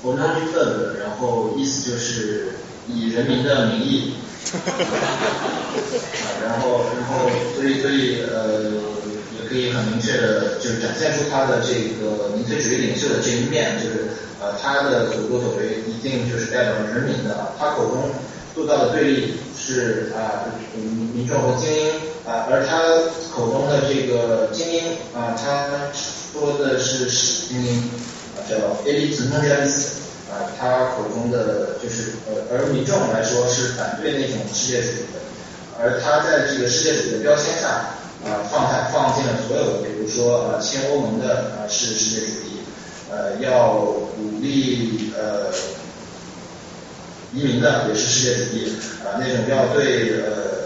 [0.02, 2.56] 我们去特的，然后意思就是
[2.88, 4.14] 以人民的名义，
[6.42, 8.60] 然后然后所以所以呃
[9.38, 14.08] 也可以很明确的就是展现出他的这个民粹主义领袖的这一面，就是
[14.40, 18.10] 呃他的所作所为一定就是代表人民的，他口中
[18.54, 19.34] 塑造的对立
[19.66, 21.92] 是啊民民众和精英。
[22.26, 22.82] 啊，而他
[23.32, 24.82] 口中的这个精英
[25.14, 27.78] 啊，他说的是是精英，
[28.34, 35.22] 啊叫 elite m o n d i a l i s 啊，他口中的就是呃，而民众来说是反对那种世界主义的，
[35.78, 37.94] 而他在这个世界主义的标签下
[38.26, 42.58] 啊，放下放进了所有的，比如说呃亲欧盟的啊是世界主义，
[43.08, 43.68] 呃要
[44.18, 45.46] 鼓励呃
[47.32, 48.72] 移民的也是世界主义，
[49.04, 50.56] 啊那种要对呃。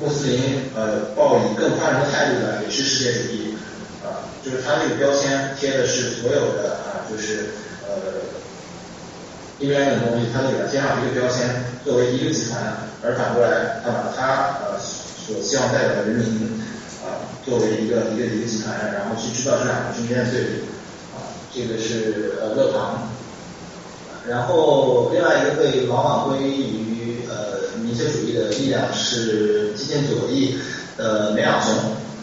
[0.00, 3.54] 穆斯林呃抱以更宽容的态度的也是世界主义
[4.02, 7.54] 啊，就是他这个标签贴的是所有的啊，就是
[7.86, 7.94] 呃
[9.60, 16.60] 一边的东西，他都给它贴上一个标签，作为一个集团，而反过来他把他呃所希望代表的人民
[17.06, 20.50] 啊作为一个一个一个集团，然后去制造这两个中间的对比
[21.14, 23.13] 啊，这个是呃勒庞，
[24.28, 27.64] 然后另外一个会往往归于呃。
[27.82, 30.56] 民粹主义的力量是激进左翼
[30.96, 31.74] 的梅尔松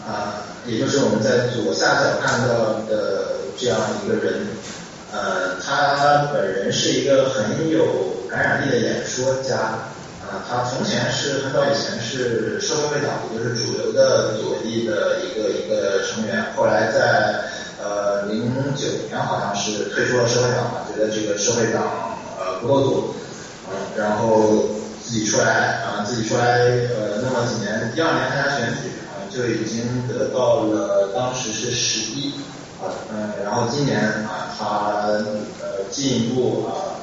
[0.04, 4.48] 啊，也就是我们在左下角看到的这样一个人，
[5.12, 7.86] 呃，他本人是一个很有
[8.28, 9.56] 感染力的演说家
[10.26, 17.44] 啊，他从前是很早以前是社会会党，也就是主流的左翼的一个一个成员，后来在
[17.82, 21.82] 呃零九年好像是退出了社会党，觉得这个社会党
[22.38, 23.14] 呃不够左，
[23.70, 24.66] 嗯，然后。
[25.04, 32.32] 自己出来啊，自己出来呃，那么几年，第二年参加选举啊，就已经得到了当时是十一
[32.80, 34.66] 啊，嗯，然后今年啊，他
[35.60, 37.02] 呃进一步啊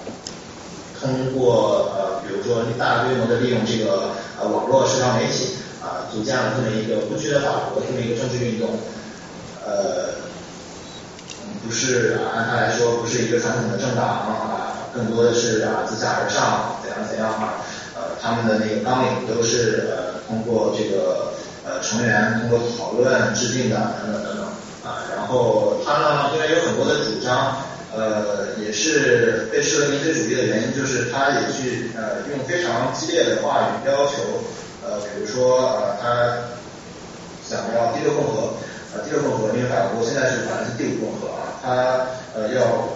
[0.99, 8.69] 通过呃比如说大规模的利用这个呃网络社交媒体啊，组建了这么一个不屈的法国这么一个政治运动，
[9.65, 10.14] 呃，
[11.65, 17.61] 不是按他来说不是一个传统的政党啊，更多的是啊自下而上怎样怎样啊，
[17.95, 21.34] 呃他们的那个纲领都是呃通过这个
[21.65, 24.45] 呃成员通过讨论制定的等等等等
[24.84, 27.57] 啊，然后他呢因为有很多的主张。
[27.91, 34.45] 呃，也是被视为民粹主义的原因，就是他也去呃用非常激烈的话语要求，
[34.85, 36.05] 呃，比如说呃他
[37.43, 38.53] 想要第六共和，
[38.94, 42.90] 啊第六共和因为法国现在是反正是第五共和啊，它呃要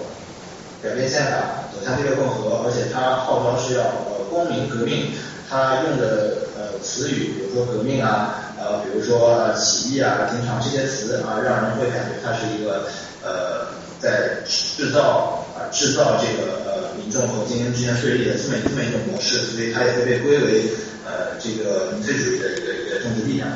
[0.82, 5.12] 改变宪法走向第六共和，而且它号召是要呃公民革命，
[5.50, 12.88] 它用的呃词语，比如说革命啊，呃比如说呃起义啊，经常这些词啊，让人会感觉它是一个
[13.24, 13.74] 呃。
[14.04, 20.66] 在制造啊制造这个呃民众和精英之间对立的这么这么一种模式，所以它也会被归为
[21.08, 23.48] 呃这个民粹主义的一个一个政治力量。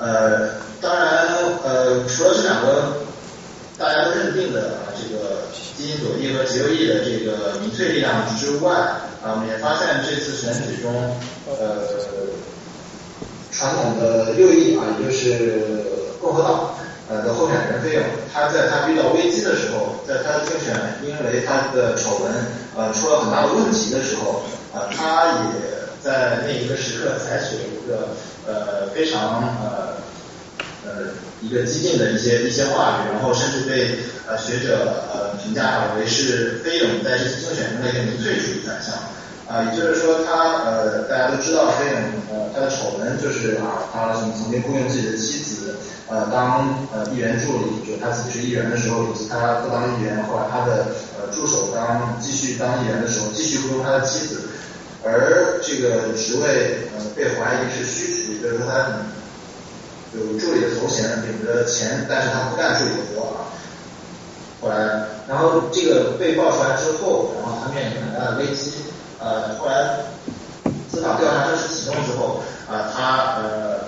[0.00, 0.48] 呃，
[0.80, 1.28] 当然
[1.64, 2.98] 呃除了这两个
[3.78, 8.72] 大家都认定的啊这个基因左翼和极右翼的这个民粹力量之外，
[9.22, 11.16] 啊我们也发现这次选举中
[11.46, 11.86] 呃
[13.52, 15.60] 传统的右翼啊也就是
[16.20, 16.70] 共和党。
[17.08, 18.02] 呃的候选人费用，
[18.34, 20.74] 他在他遇到危机的时候，在他的竞选
[21.04, 22.32] 因为他的丑闻
[22.76, 24.42] 呃出了很大的问题的时候，
[24.74, 25.62] 啊他也
[26.02, 28.08] 在那一个时刻采取了一个
[28.44, 30.02] 呃非常呃
[30.86, 38.94] 呃一个激进的一些一些话语，然后甚至被呃学者呃评价为是菲勇在这次竞选中的一个民粹主义转向。
[39.46, 41.94] 啊，也就是说，他呃，大家都知道，菲勇
[42.32, 45.76] 呃，他的丑闻就是啊，他曾曾经雇佣自己的妻子
[46.08, 54.48] 呃当呃议员助理，就是他自己是议员的时候，以及他不当议员，后来他的呃助手当继续当议员的时候，继续雇佣他的妻子，
[55.04, 58.98] 而这个职位呃被怀疑是虚职，也就是说他
[60.12, 63.50] 有助理的头衔，领着钱，但是他不干助理的活啊。
[64.60, 64.76] 后来，
[65.28, 68.72] 然后这个被爆出来之后，然后他面临很大的危机。
[69.18, 70.00] 呃，后来
[70.90, 73.80] 司法调查正式启动之后，啊，他呃，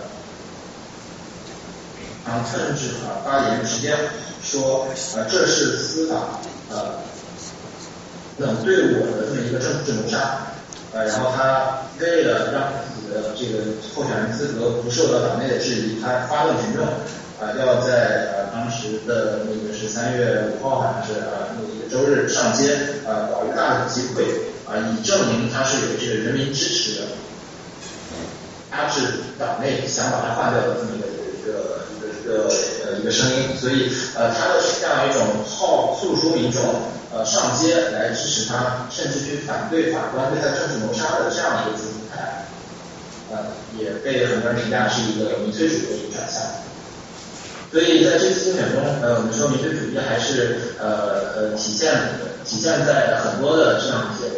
[2.26, 3.96] 然后，趁势啊发言，直接
[4.42, 4.86] 说，
[5.16, 6.40] 呃，这是司法
[6.70, 7.00] 呃
[8.38, 10.46] 冷对我的这么一个政治谋杀，
[10.92, 12.62] 呃，然后他为了让
[13.14, 13.64] 呃这个
[13.94, 16.84] 候选人资格不受到党内的质疑，他发动群众，
[17.40, 22.74] 啊，要在呃当时的那个是三月五号好像是啊那个周日上街，
[23.06, 24.24] 啊，搞一个大的集会。
[24.68, 27.06] 啊，以证明他是有这个人民支持的，
[28.70, 29.00] 压制
[29.38, 32.52] 党内想把他换掉的这么一个一个一个一个
[32.84, 36.62] 呃一个声音，所以呃他的这样一种号诉诸民众
[37.10, 42.37] 呃上街来支持他，甚至去反对法官对他政治谋杀的这样一个姿态，
[43.30, 43.38] 呃
[43.78, 46.42] 也被很多人评价是一个民粹主义的转向。
[47.70, 51.92] 所以在这次竞选中，呃我们说民粹主义还是呃呃体现
[52.44, 54.28] 体现在很多的这样一些。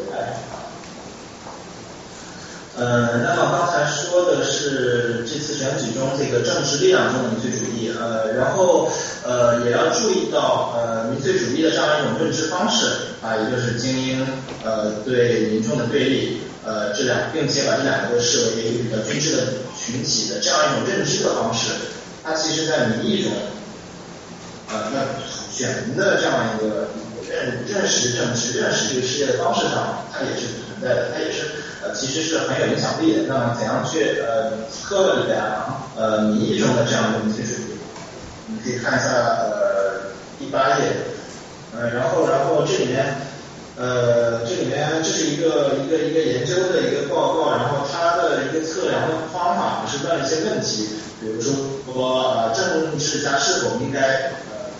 [2.79, 8.89] 呃，那么刚才说的是这次选举中这个政治力量中的民粹主义，呃，然后
[9.23, 12.87] 呃也要注意到呃民粹主义的这样一种认知方式
[13.21, 14.27] 啊，也就是精英
[14.65, 19.43] 呃对民众的对立，呃这两，并且把这两个视为一个均质的
[19.79, 21.73] 群体的这样一种认知的方式，
[22.23, 23.33] 它其实在民意中，
[24.71, 25.01] 呃那
[25.53, 26.89] 选民的这样一个
[27.29, 31.51] 认认识政治、认识这个世界的方式上，它也是存在的，它也是。
[31.83, 33.23] 呃，其实是很有影响力的。
[33.27, 37.79] 那么，怎样去呃测量呃民意中的这样一个民粹主义？
[38.49, 40.85] 你可以看一下呃第八页，
[41.75, 43.17] 呃，然后然后这里面
[43.77, 50.89] 呃这里面这是一个一个一个研究的一个报告，然后它的一个测量的方法也是问了一些问题，
[51.21, 51.53] 比如说
[51.87, 54.71] 说呃政治家是否应该呃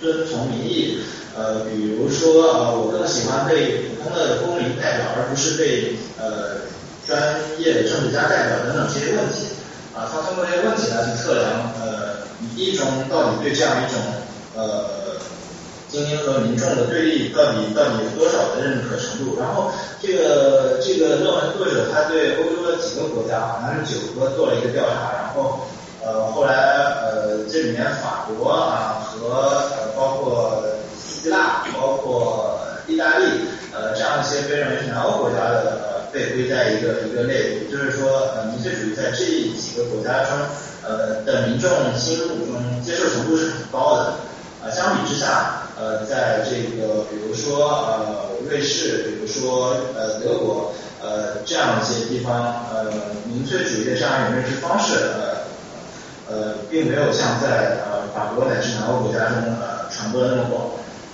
[0.00, 1.00] 遵从民意？
[1.38, 6.64] 呃，比如说呃我更喜欢被普通的公民代表，而不是被呃
[7.06, 9.52] 专业的政治家代表等等这些问题
[9.94, 14.00] 啊，他通过这些问题来去测量呃民意中到底对这样一种
[14.56, 15.05] 呃
[15.88, 19.38] 精英和民众的对立到底到底有多少的认可程度。
[19.38, 25.66] 然后这个这个论文作者他对欧洲的几个国家好像是九个做了一个调查，然后
[26.04, 30.62] 呃后来呃这里面法国啊和呃包括。
[30.98, 33.24] 希腊包括意大利，
[33.74, 40.38] 呃，这样一些被认为是南欧国家的，呃，被归在一个一个类，也就是说，呃，民粹主义在这几个国家中，
[40.84, 41.68] 呃，的民众
[41.98, 44.14] 心目中接受程度是很高的，
[44.70, 50.72] 相比之下，呃，在这个比如说呃瑞士，比如说呃德国，
[51.02, 52.90] 呃这样一些地方，呃
[53.26, 55.46] 民粹主义的这样一种认知方式，呃
[56.28, 60.66] 呃并没有像在呃法国乃至南欧国家中呃传播的那么广，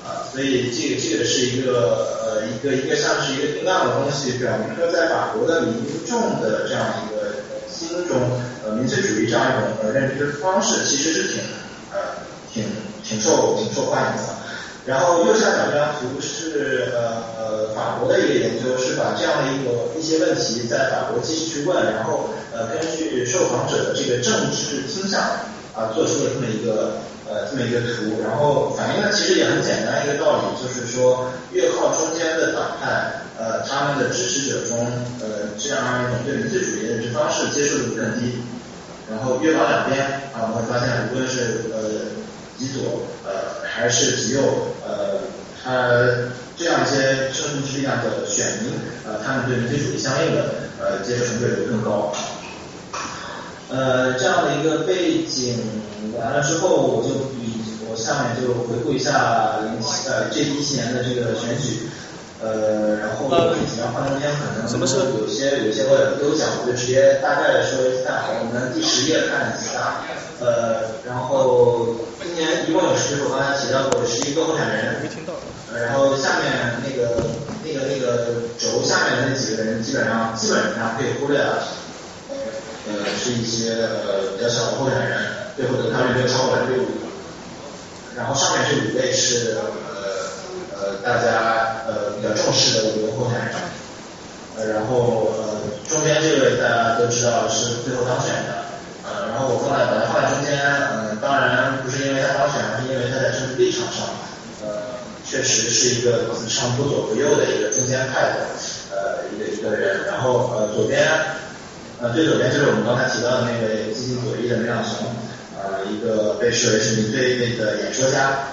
[0.05, 5.75] 啊，所以这个这个是一个呃一个一个像是一个定量的东西，表明说在法国的民
[6.09, 11.43] 众的这样一个心中，呃民粹主义这样一种呃认知方式其实是挺
[11.93, 11.99] 呃
[12.53, 12.65] 挺
[13.03, 14.29] 挺受挺受欢迎的。
[14.85, 25.21] 然后右下角这张图是呃呃法国的一个研究，是把这样的一个一些问题在法国继续去问，然后呃根据受访者的这个政治倾向
[25.73, 26.99] 啊做出了这么一个
[27.31, 34.85] 呃这么一个图，然后反映的其实也很简单一个道理，就是说越靠中间的党派呃他们的支持者中
[35.23, 38.43] 呃这样一种对民粹主义的认知方式接受度更低，
[39.09, 42.19] 然后越往两边啊我们会发现无论是呃
[42.59, 44.43] 极左呃还是极右。
[44.87, 45.21] 呃，
[45.63, 45.89] 他
[46.57, 48.73] 这样一些政治力量的选民，
[49.07, 52.13] 呃，他们对民粹主义相应的呃接受程度也会更高。
[53.71, 55.59] 呃，这样的一个背景
[56.19, 61.89] 完了之后，我就比我下面就回顾一下零七呃这一七年的这个选举。
[62.43, 68.27] 呃，然后这几张画中间可能有些有些我也不都讲，我就直接大概的说一下。
[68.43, 70.03] 我们第十页看一下，
[70.43, 75.39] 呃，然后今年一共有十，我刚才提到过十一个候选人，没听到。
[75.71, 77.31] 呃，然后下面那个
[77.63, 81.63] 那个那个轴下面的那几个人，基本上基本上可以忽略了。
[82.91, 86.91] 呃，是一些呃比较小的候选人，最后得票率没有超过百分之五。
[88.17, 89.63] 然后上面这五位是。
[90.83, 93.55] 呃，大家呃比较重视的一个候选人，
[94.59, 98.67] 呃，然后呃中间这位大家都知道是最后当选的，
[99.07, 104.11] 呃，然后我放在把它放在中间，嗯，当然不是因为他当选，而是因为他在政治立场上，
[104.67, 108.51] 呃，确实是一个子上不左不右的一个中间派的
[108.91, 111.07] 呃一个一个人，然后呃左边
[112.03, 115.07] 呃最左边就是我们刚才提到的那位激进左翼的梅朗雄，
[115.55, 118.51] 呃，一个被视为是民粹的演说家。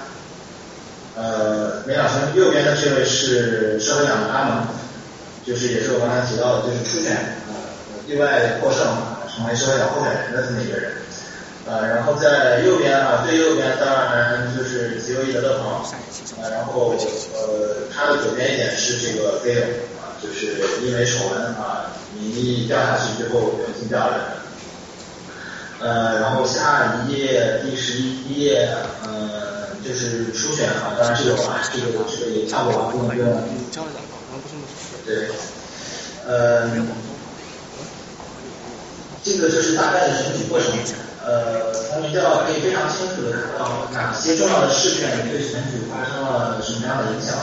[1.19, 4.63] 呃，梅老师右边的这位是社会党的阿蒙，
[5.45, 7.51] 就是也是我刚才提到的，就是初选啊
[8.07, 8.87] 意外获胜，
[9.27, 10.93] 成为社会党候选人的这么一个人。
[11.67, 15.83] 呃，然后在右边啊，最右边当然就是极右翼的勒庞，
[16.41, 16.95] 呃，然后
[17.35, 19.67] 呃，他的左边一点是这个菲尔
[19.99, 20.55] 啊，就是
[20.87, 24.39] 因为丑闻啊，民意掉下去，最后重新掉了。
[25.81, 28.69] 呃，然后下一页第十一页，
[29.03, 29.58] 呃。
[29.89, 33.25] 就是初选啊，当然这个啊，这个这个也差不多不能用。
[35.03, 35.27] 对，
[36.27, 36.69] 呃，
[39.23, 40.69] 这个就是大概的选举过程。
[41.25, 47.35] 呃，从民调可以非常清楚的看到哪些重要的事件对选举发生了什么样的影响。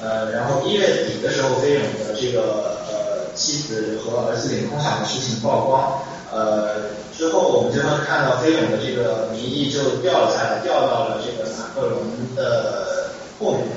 [0.00, 6.00] 呃，然后一月底的时候，飞勇的这个呃妻子和儿子领空饷的事情曝光。
[6.32, 12.00] 呃，之后我们就会看到飞勇的这个名义就掉了下来，掉到了这个马克龙
[12.34, 13.68] 的后面。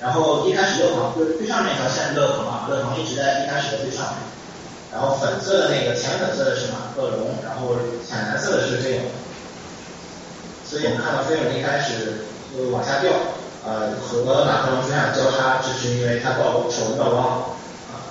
[0.00, 4.16] 然后一开始勒庞就是最上面一条线勒庞嘛，勒庞一直在一开始的最上面。
[4.90, 7.76] 然后粉色的那个浅粉色的是马克龙，然后
[8.08, 9.02] 浅蓝色的是飞勇。
[10.64, 12.24] 所以我们看到飞勇一开始
[12.56, 13.12] 就往下掉，
[13.66, 17.57] 呃，和马克龙出现交叉，这是因为他曝丑闻曝光。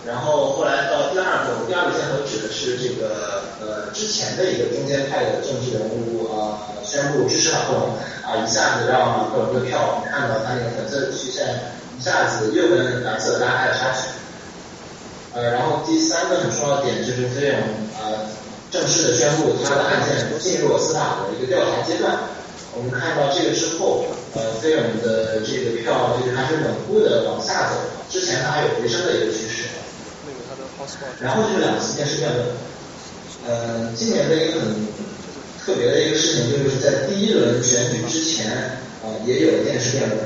[0.07, 7.91] 然后后来到第二个，第二个线头指的是这个呃之前的一个中间派的政治人物啊宣布支持马克龙
[8.23, 14.07] 啊一下子让马克龙的票，我们看到他那个粉色的曲线一下子又跟蓝色拉开了差距。
[15.35, 17.57] 呃，然后第三个很重要的点就是飞勇
[17.99, 18.23] 呃
[18.71, 22.15] 正式的宣布他的案件进入司法的一个调查阶段。
[22.73, 24.05] 我们看到这个之后，
[24.35, 27.75] 呃菲勇的这个票就是还是稳步的往下走，
[28.09, 29.67] 之前它还有回升的一个趋势。
[31.21, 32.45] 然后就是两次电视辩论，
[33.47, 34.75] 呃，今年的一个很
[35.63, 38.51] 特别的一个事情，就是在第一轮选举之前
[39.03, 40.19] 啊，也有电视辩论。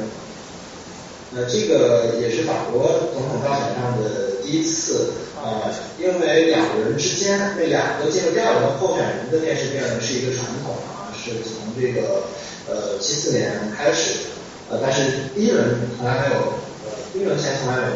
[1.34, 12.24] 呃，这个也是法国总统大选上的第一次啊，因为两个人之间那两个进入第二轮候选人的电视辩论是一个传统啊，是从这个
[12.68, 14.28] 呃七四年开始，
[14.70, 15.64] 呃，但是第一轮
[15.98, 17.92] 从来没有，呃，第一轮前从来没有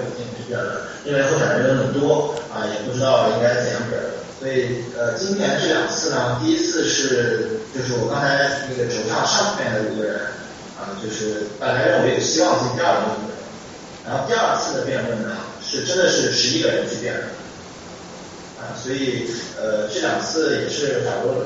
[0.47, 0.71] 辩论。
[1.05, 3.99] 因为候选人有很多啊，也不知道应该怎样选，
[4.39, 10.15] 所以呃，今年这两次呢，第一次是就是我刚才那个轴上上面的五个人
[10.77, 13.33] 啊，就是大家认为有希望进第二轮的，
[14.05, 17.25] 然后第二次的辩论呢，是真的是十一个人去辩论
[18.59, 19.29] 啊，所以
[19.61, 21.45] 呃，这两次也是法国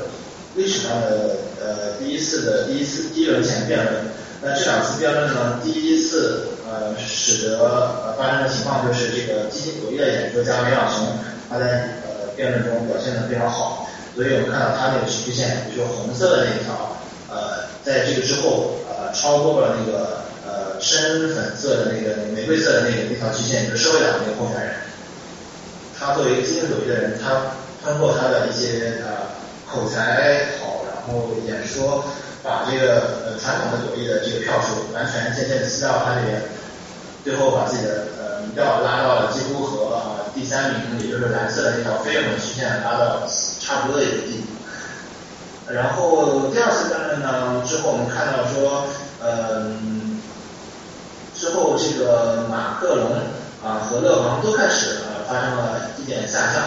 [0.55, 3.93] 历史上的呃第一次的第一次第一轮前辩论，
[4.41, 7.57] 那这两次辩论呢，第一次呃使得
[8.05, 11.07] 呃发生的情况就是这个基金左翼的演说家梅朗雄，
[11.49, 16.95] 他在呃辩论中表现的非常好，所以我们看到他那个曲线，比如说红色的那一条，
[17.27, 24.75] 呃在这个之后呃超过了那个呃深粉色的那个玫瑰色的那个那条曲线，就是社会党那个候选人，
[25.97, 29.33] 他作为一个基金左翼的人，他通过他的一些呃
[29.65, 32.05] 口才好，然后演说。
[32.41, 36.41] 把这个呃传统的左翼的这个票数完全渐渐的吸到他这边，
[37.23, 40.01] 最后把自己的呃民调拉到了几乎和
[40.33, 43.27] 第三名，也就是蓝色的那条飞勇的曲线拉到
[43.59, 45.73] 差不多的一个地步。
[45.73, 48.85] 然后第二次辩论呢之后，我们看到说，
[49.23, 50.19] 嗯，
[51.35, 53.11] 之后这个马克龙
[53.63, 56.63] 啊和勒庞都开始啊发生了一点下降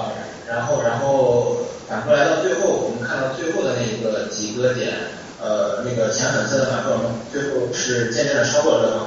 [0.00, 0.12] 啊，
[0.48, 1.56] 然后然后。
[1.88, 4.92] 反过来到最后，我们看到最后的那个几个点，
[5.40, 9.06] 呃，那个浅粉色的马克龙最后是渐渐的超过了勒庞，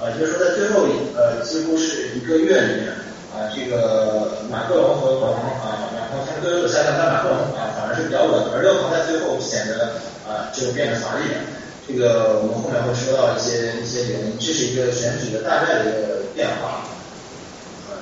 [0.00, 2.92] 呃，就是说在最后一呃几乎是一个月里面，
[3.32, 9.96] 啊，这个马克龙和勒庞啊，然后他们都有所下降，但马克龙啊反而是比较稳，而勒庞在最后显得
[10.28, 11.40] 啊就变得乏力了。
[11.88, 16.82] 这个我们后面会说到一些一些原因，这是一个选举的大概的一个变化。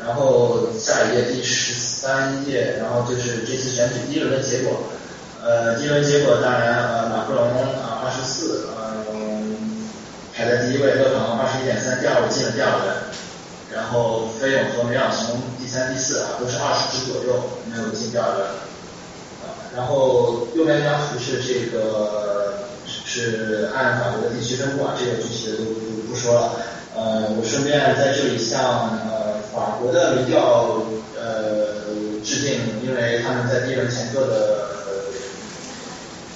[0.06, 4.82] 然后下一页第十三页，然后就是这次选举第一轮的结果。
[5.42, 7.48] 呃，第一轮结果当然呃马克龙
[7.80, 9.03] 啊二十四，呃
[10.34, 12.96] 排在第一位，勒庞二十一点三，第二位进了第二轮。
[13.72, 18.48] 然后菲勇和梅朗雄第三、第四啊都是二十支左右，没有进第二轮。
[19.42, 26.52] 啊，然后右边这张图是这个是按法国的地区分布啊，这个具体的就就不说了。
[26.96, 29.24] 呃，我顺便在这里向呃。
[29.54, 30.82] 法国的民调
[31.16, 31.94] 呃
[32.24, 34.66] 制定，因为他们在第一轮前做的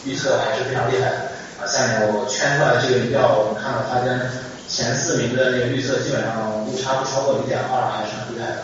[0.04, 1.27] 预测还是非常厉害的
[1.60, 1.66] 啊。
[1.66, 4.20] 下面我圈出来这个民调，我们看到它跟
[4.68, 8.58] 前四名的那个预测基本上误差不超过零点二，还是很厉害的。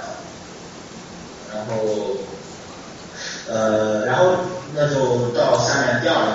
[1.54, 2.16] 然后
[3.48, 4.36] 呃，然后
[4.74, 6.34] 那就到下面第二轮，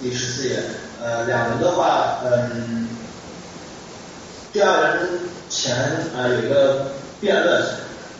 [0.00, 0.58] 第十四页，
[1.02, 2.88] 呃，两轮的话，嗯，
[4.52, 5.76] 第二轮前
[6.16, 6.86] 啊有一个。
[7.22, 7.62] 辩论，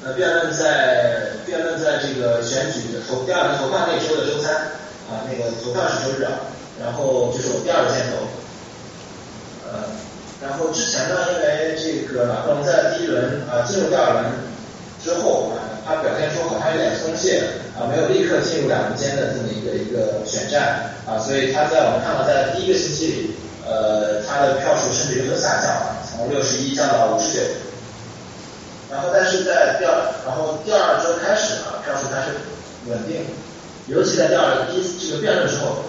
[0.04, 4.54] 呃，辩论在辩论在这个选举的投第二轮投票那周的周三，
[5.10, 6.30] 啊，那个投票是周日啊，
[6.82, 8.26] 然后就是我第二个箭头，
[9.66, 9.86] 呃，
[10.42, 14.24] 然后之前呢，因为这个马克龙在第一轮啊进入第二轮
[15.02, 17.42] 之后啊，他表现出好像有点松懈
[17.78, 23.34] 啊，没有立刻进入两个间的这么一个一个选战啊，所以他在我们看到在第一个星期里，
[23.64, 25.70] 呃，他的票数甚至有所下降，
[26.10, 27.40] 从六十一降到五十九。
[28.90, 32.28] 然后，但是在第二，然后第二周开始啊，票数开始
[32.86, 33.24] 稳定，
[33.86, 35.80] 尤其在第二第一这个辩论之后，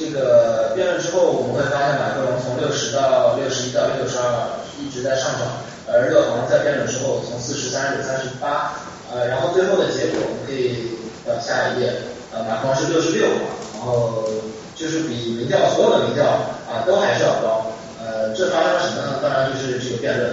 [0.00, 4.48] 这个辩论之后，我们会发现马克龙从六十到六十一到六十二
[4.80, 8.80] 一直在上涨，而勒庞在辩论之后从四十三十三十八，
[9.12, 10.96] 呃，然后最后的结果我们可以
[11.28, 11.92] 到下一页，
[12.32, 13.28] 呃，马克龙是六十六，
[13.76, 14.24] 然后
[14.74, 16.24] 就是比民调所有的民调
[16.64, 17.70] 啊都还是要高，
[18.00, 19.18] 呃，这发生了什么呢？
[19.20, 20.32] 当然就是这个辩论。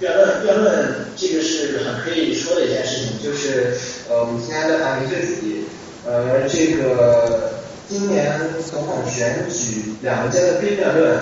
[0.00, 0.84] 辩论辩论，
[1.16, 3.72] 这个是很可以说的一件事情，就是
[4.10, 5.62] 呃，我们今天在谈民粹主义，
[6.04, 7.52] 呃，这个
[7.92, 8.40] 今年
[8.70, 11.14] 总统选举两个间的辩论，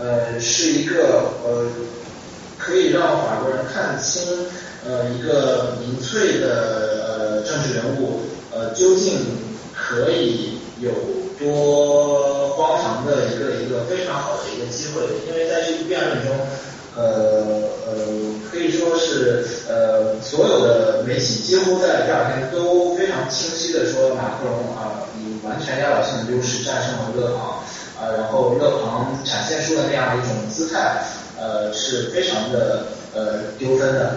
[0.00, 1.66] 呃，是一个呃，
[2.56, 4.22] 可以让法国人看清
[4.86, 8.22] 呃一个民粹的呃政治人物
[8.54, 9.18] 呃究竟
[9.74, 10.90] 可以有
[11.38, 16.34] 多荒唐的一个一个非常好的一个机会，因为在这个辩论中。
[16.96, 17.02] 呃
[17.88, 17.92] 呃，
[18.48, 25.02] 可以说是呃，所有的媒体几乎在第二天都非常清晰的说，马克龙啊
[25.44, 27.60] 完全压倒性的优势战胜了勒庞
[28.00, 31.02] 啊，然后勒庞展现出的那样的一种姿态，
[31.38, 34.16] 呃，是非常的呃丢分的，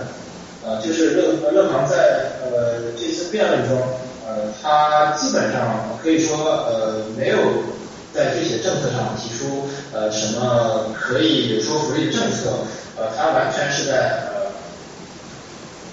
[0.66, 3.78] 呃，就是勒勒庞在呃这次辩论中，
[4.26, 7.38] 呃，他基本上可以说呃没有。
[8.14, 12.50] 在这些政策上提出呃什么可以说服力的政策，
[12.96, 14.50] 呃，他完全是在呃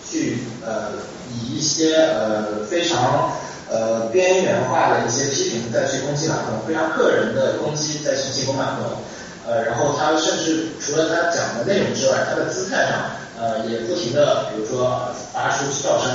[0.08, 0.92] 去呃
[1.34, 3.30] 以一些呃非常
[3.70, 8.90] 呃边缘化的一些批评再去攻击马克龙，非常个人的攻击再去进攻马克龙，
[9.46, 16.10] 呃，然后他甚至除了他讲的内容之外，他的姿态上呃也不停的比如说发出笑声，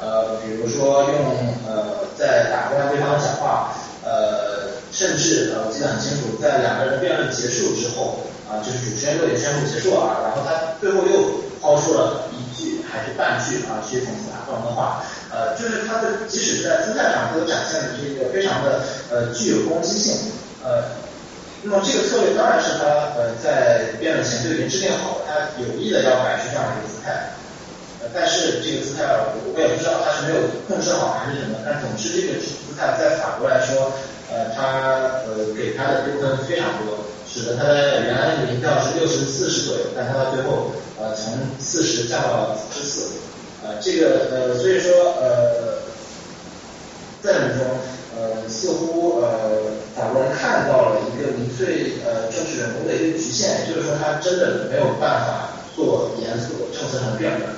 [0.00, 3.74] 呃，比如说用呃在打断对方的讲话，
[4.04, 4.62] 呃。
[4.92, 15.02] 甚至呃，我记得很清楚，在两个人辩论结束之后，啊，就是主持人都已经宣布结束啊，然后他最后又抛出了一句还是半句啊，去讽刺马克龙的话，
[15.32, 20.12] 呃，就是他的即使是在姿态上都展现的这个非常的呃具有攻击性，
[20.62, 20.84] 呃，
[21.62, 22.84] 那么这个策略当然是他
[23.16, 27.32] 呃在辩论前就已经制定好了，他有意的要摆出这样一个姿态。
[28.02, 33.94] 呃，但是这个姿态我我也不知道他是没有控制好还是什么，但总之这个姿态在法国来说，
[34.28, 36.98] 呃，他呃给他的丢分非常多，
[37.34, 43.12] 使得他的原来的民调是六十四十左右，但他到最后呃从四十降到了十四，
[43.64, 45.80] 呃，这个呃所以说呃
[47.22, 47.66] 在当中
[48.14, 57.48] 呃似乎呃法国人看到了一个民粹呃政治人物的一个局限，就是说他真的没有办法做严肃政策上的辩论。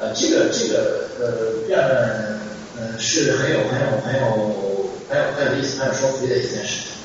[0.00, 2.40] 呃，这个这个呃辩论，
[2.80, 4.26] 嗯，是很有很有很有
[5.08, 6.99] 很有很有意思、很有说服力的一件事情。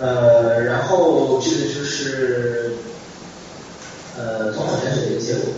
[0.00, 2.72] 呃，然后这个就是
[4.16, 5.52] 呃总统选举的一个结果。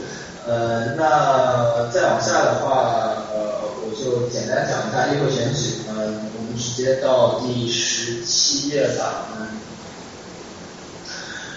[0.45, 5.83] 呃，那再往下的话，呃，我就简单讲一下议会选举。
[5.89, 5.95] 嗯，
[6.37, 9.29] 我们直接到第十七页吧。
[9.39, 9.47] 嗯。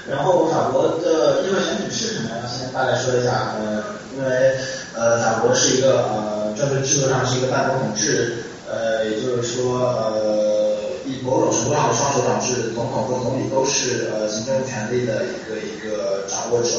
[0.07, 2.29] 然后法国的议会选举是什么？
[2.47, 3.55] 先大概说一下。
[3.59, 3.83] 呃，
[4.15, 4.55] 因为
[4.93, 8.37] 呃，法国是一个呃政治制度上是一个半总统制，
[8.69, 10.74] 呃，也就是说呃，
[11.05, 16.69] 以某种程度上的双手掌制，总统和总理都是呃行政权力的一个一个掌握者，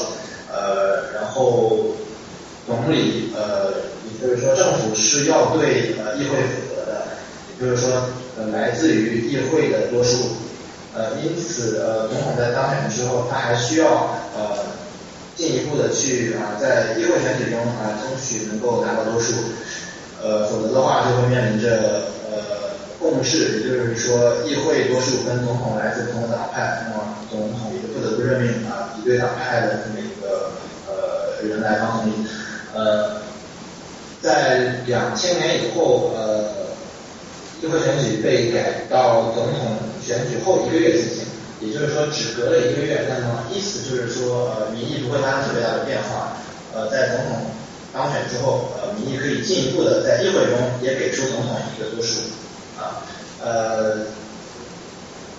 [0.53, 1.95] 呃，然后
[2.67, 3.71] 总理呃，
[4.05, 7.07] 也就是说政府是要对呃议会负责的，
[7.51, 10.19] 也就是说呃来自于议会的多数。
[10.95, 14.65] 呃，因此，呃，总统在当选之后，他还需要呃
[15.37, 19.35] 进一步的去啊，在议会选举中啊，争取能够拿到多数，
[20.23, 22.05] 呃，否则的话就会面临着
[22.99, 30.53] 共治，也就是说议会多数跟总统来自不同党派，那么总统也不得不任命啊敌对党派的这么一个
[30.87, 32.13] 呃人来当总理，
[32.75, 33.21] 呃，
[34.23, 36.45] 在两千年以后，呃，
[37.63, 39.77] 议会选举被改到总统。
[40.07, 41.27] 选举后一个月进行，
[41.59, 46.39] 也就是说只隔了一个月，那么意思就是说，呃，民意不会发生特别大的变化，
[46.73, 47.51] 呃，在总统
[47.93, 52.21] 当选之后，呃，民意可以进一步的在议会中也给出总统一个多数，
[52.79, 53.03] 啊，
[53.43, 54.07] 呃，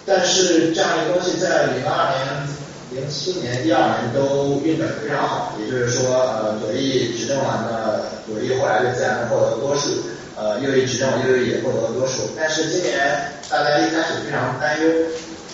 [0.06, 9.92] 但是这样一个东西在零二年、零七年、一二年都运转的非常好，也就是说，呃，左翼执政完了，左翼后来就自然的获得多数。
[10.40, 12.94] 呃，右翼执政，右翼也获得了多数，但是今年
[13.50, 14.88] 大家一开始非常担忧，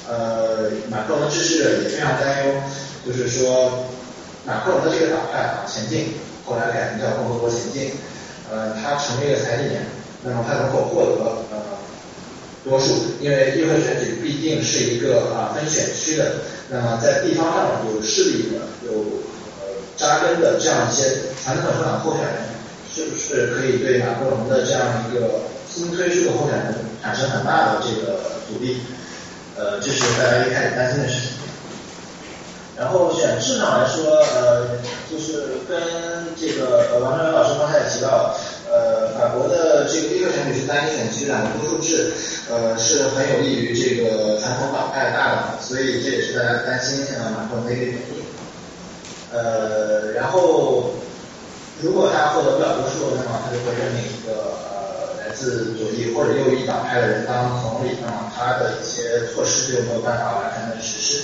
[0.10, 2.54] 呃，马克龙支持者也非常担忧，
[3.08, 3.86] 就是说
[4.44, 6.12] 马克龙的这个党派啊，前进，
[6.46, 7.94] 后来改名叫共和国前进，
[8.52, 9.86] 呃，他成立了才几年，
[10.22, 11.53] 那么他能否获得
[12.64, 12.94] 多数？
[13.20, 16.32] 因为议会选举必定是一个啊分选区的，
[16.70, 18.92] 那么在地方上有势力的、有
[19.62, 19.68] 呃
[19.98, 21.04] 扎根的这样一些
[21.44, 22.54] 传统政党候选人。
[22.96, 28.78] 是不是可以对马克龙的这样一个新推出的候选人产生很大的这个阻力？
[29.58, 31.30] 呃，这是大家一开始担心的事情。
[32.78, 34.68] 然后选制上来说，呃，
[35.10, 35.82] 就是跟
[36.40, 38.38] 这个呃王正元老师刚才也提到，
[38.74, 42.12] 呃，法国的这个一个选举是单一选区两个多数制，
[42.50, 48.24] 呃，是很有利于这个传统党派大党，所以这也是大家担心啊马克龙的一个原因。
[49.32, 50.90] 呃，然后。
[51.82, 61.24] 如果他获得不了多数，那么他就会任命一个呃来自左翼或者右翼党派的人当总理，那么他的一些措施就没有办法完全的实施。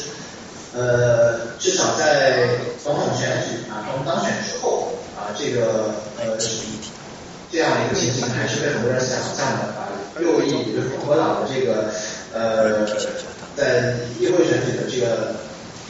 [0.75, 2.49] 呃，至少在
[2.83, 6.35] 总统选举啊中当选之后啊，这个呃
[7.51, 9.89] 这样一个情形还是被很多人想象的啊，
[10.21, 11.89] 右翼也就是共和党的这个
[12.33, 12.85] 呃
[13.55, 15.35] 在议会选举的这个。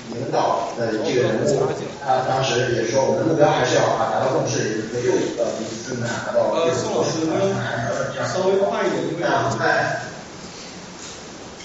[0.09, 1.69] 领导的这个人物，
[2.03, 7.29] 他当时也说，我们的目标还是要啊达到共识，一个又一个一次拿到这个共识。
[8.25, 10.01] 稍微快一点，因为在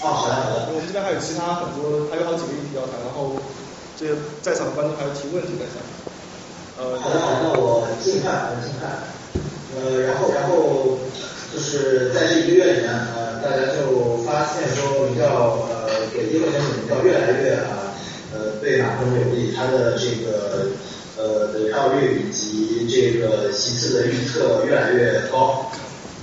[0.05, 0.69] 哦，好的。
[0.69, 3.33] 我们这边还有其他很多，还有好几个议题要谈，然后
[3.97, 4.13] 这个
[4.45, 5.89] 在场的观众还要提问题在下面。
[6.77, 8.85] 呃，好的好的，我尽快我尽快。
[9.75, 10.99] 呃，然后然后
[11.53, 17.93] 就是在这一个月里面，呃，大家就发现说，比较呃给议会选举比较越来越啊。
[18.33, 20.67] 呃，对马克龙有利，他的这个
[21.17, 25.71] 呃得票率以及这个席次的预测越来越高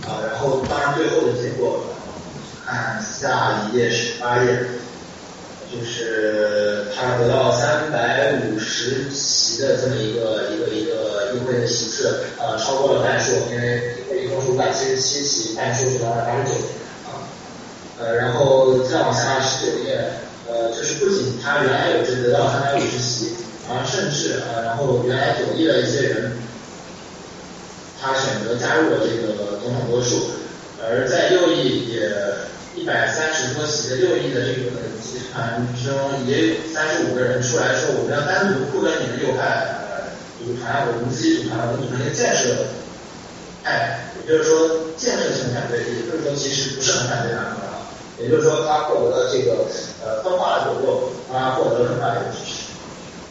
[0.06, 1.84] 啊，然后当然最后的结果，
[2.66, 4.50] 看下一页十八页，
[5.72, 16.54] 就是他得到三百五十席的这么一个一个一个议会的席次，呃，超过了半数，因为议会一共是五百七十七席，半数是两百八十九
[17.06, 17.24] 啊，
[17.98, 20.04] 呃，然后再往下十九页。
[20.44, 23.32] 呃，就是不仅他原来有这得到三百五十席，
[23.70, 26.32] 而甚至啊，然后原来左翼的一些人，
[27.98, 30.30] 他选择加入了这个总统多数，
[30.82, 32.10] 而在右翼也
[32.74, 34.70] 一百三十多席的六亿的这个
[35.02, 39.44] 集团中，也有三十五个人出来说，我们要单独不跟你们右派
[39.92, 40.08] 呃
[40.40, 42.64] 组团，我们自己组团，我们组成一个建设
[43.62, 49.68] 派，也就是说建设性反对，也就是说其实不是很反对马克龙，也就是说他获得了这个
[50.00, 52.72] 呃分化的左右，他获得了很大的支持。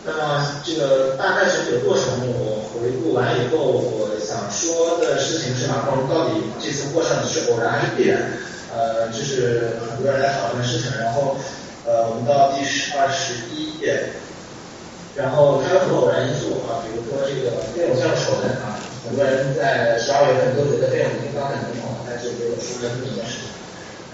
[0.06, 8.22] 那么这个大概是这个过程，我回顾完以后，我想说的事情是马克龙到底这次获胜是偶然还是必然？
[8.74, 10.92] 呃，这是很多人在讨论的事情。
[11.00, 11.36] 然后
[11.86, 14.10] 呃，我们到第十二十一页，
[15.16, 23.52] 然后它有很多偶然因素啊，比如说这个费永像丑闻啊，很多人在十二月份都觉得费永应该当选总统，但是没有出了这么一件事情。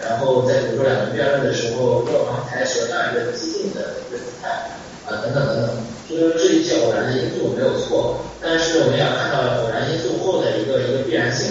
[0.02, 4.74] 然后在比如说两人辩论的时候，各方采取了这样一个激进的一个姿态。
[5.08, 5.70] 啊，等等等等，
[6.10, 11.48] 就是这一切偶然的因素没有错，但是我们要看到偶然因素后的一个一个必然性，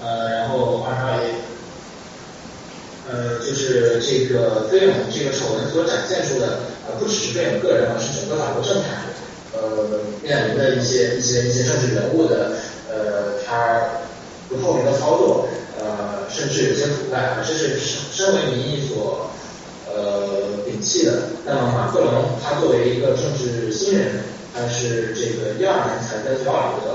[0.00, 1.34] 呃，然后二十二页，
[3.12, 9.04] 呃，就是这个费永这个丑闻所展现出的，呃，不只是费永个人，而是整个法国政坛，
[9.52, 12.52] 呃，面临的一些一些一些政治人物的，
[12.90, 13.78] 呃，他
[14.48, 15.48] 不透明的操作，
[15.78, 19.28] 呃，甚至有些腐败，这是身身为民意所。
[19.94, 21.28] 呃，摒弃的。
[21.44, 24.24] 那么马克龙他作为一个政治新人，
[24.54, 26.88] 他是这个一二年才跟小瓦德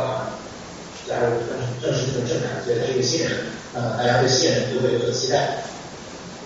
[1.07, 3.37] 加入正正式进入政坛，所以他是一个新人，
[3.75, 5.61] 呃，大家对新人就会有所期待。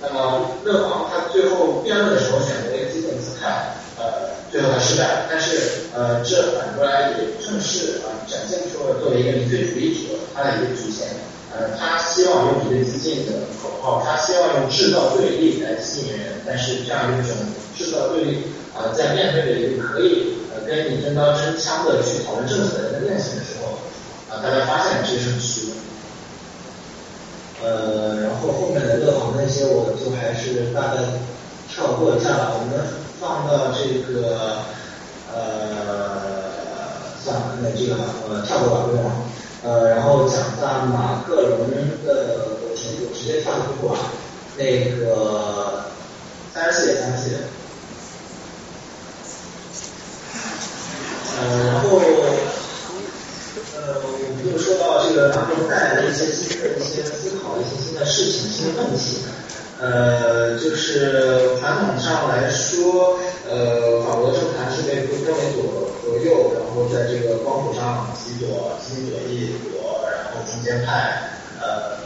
[0.02, 11.08] 那么勒庞他最后辩论的时候选择一个激进姿态，呃，最后他失败，但是呃，这反过来也正是啊展现出了作为一个民粹主义者他的一个局限。
[11.54, 17.36] 呃，他希望用一个激进的口号，他希望用制造对立来吸引人，但是这样一种
[17.78, 23.78] 制造对立，啊，在面对着一个可以呃跟你真刀真枪的去讨论政策的人的面前的时候，
[24.34, 25.74] 啊，大家发现这是很虚的。
[27.64, 31.02] 呃，然后后面的乐坊那些我就还是大概
[31.70, 32.74] 跳过一下吧，我们
[33.20, 33.80] 放到这
[34.12, 34.64] 个
[35.32, 35.38] 呃，
[37.24, 37.96] 算了，那这个
[38.28, 39.12] 呃跳过吧，不用了。
[39.64, 41.70] 呃，然后讲到马克龙
[42.04, 44.00] 的，我直我直接跳过啊，
[44.58, 45.86] 那个
[46.54, 47.38] 三十四页，三十四页。
[51.38, 52.02] 呃，然后
[53.76, 53.80] 呃，
[54.52, 59.20] 就说到这个马克龙带来的一些新的一些思考，一些新的事情，新的问题。
[59.80, 63.18] 呃，就是传统上来说，
[63.50, 71.98] 呃，法国政坛是被分为左和右，然后在这个光谱上，极左、极左翼、左，然后中间派，呃，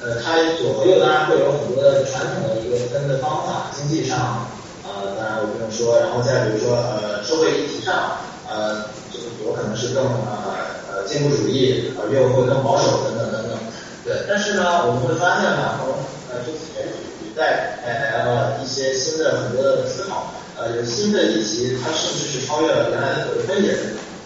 [0.00, 4.46] 呃，它左和右当然会有很多的传统的一个分的方法，经济上，
[4.84, 10.63] 呃，当然我不用说，然后再比如说，呃，社会议题上，呃，这个左可能是更呃
[11.06, 13.58] 进步主义，呃，右会更保守等等等等，
[14.04, 15.88] 对，但是呢，我们会发现呢，从
[16.30, 16.92] 呃这次选举。
[17.36, 23.72] 带来了一些新的很多的思考，呃，有新的议题，它甚至是超越了原来的所谓分野，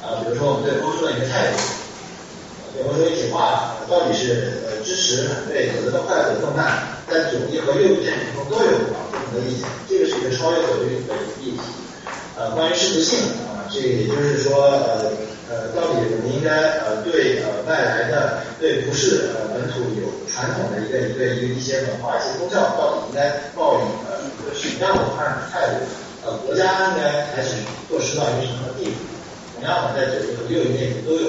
[0.05, 1.57] 啊，比如说我们对欧洲的一个态度，
[2.75, 11.61] 对欧洲一体化到底是呃支持反对，走得更快走得更慢，在左翼和右翼阵营中都有啊不同的意见，这个是一个超越左右的议题，
[12.37, 15.11] 呃，关于适度性啊，这也就是说呃。
[15.49, 24.21] 呃，到底我们应该呃对呃外来的对不是呃本土有传统的一个一个一个一些文化一些宗教，到底应该抱以呃
[24.53, 25.89] 什么样的宽容态度？
[26.27, 29.01] 呃，国家应该采取措施到一个什么地步？
[29.57, 31.29] 同样的，在左翼和右翼内部都有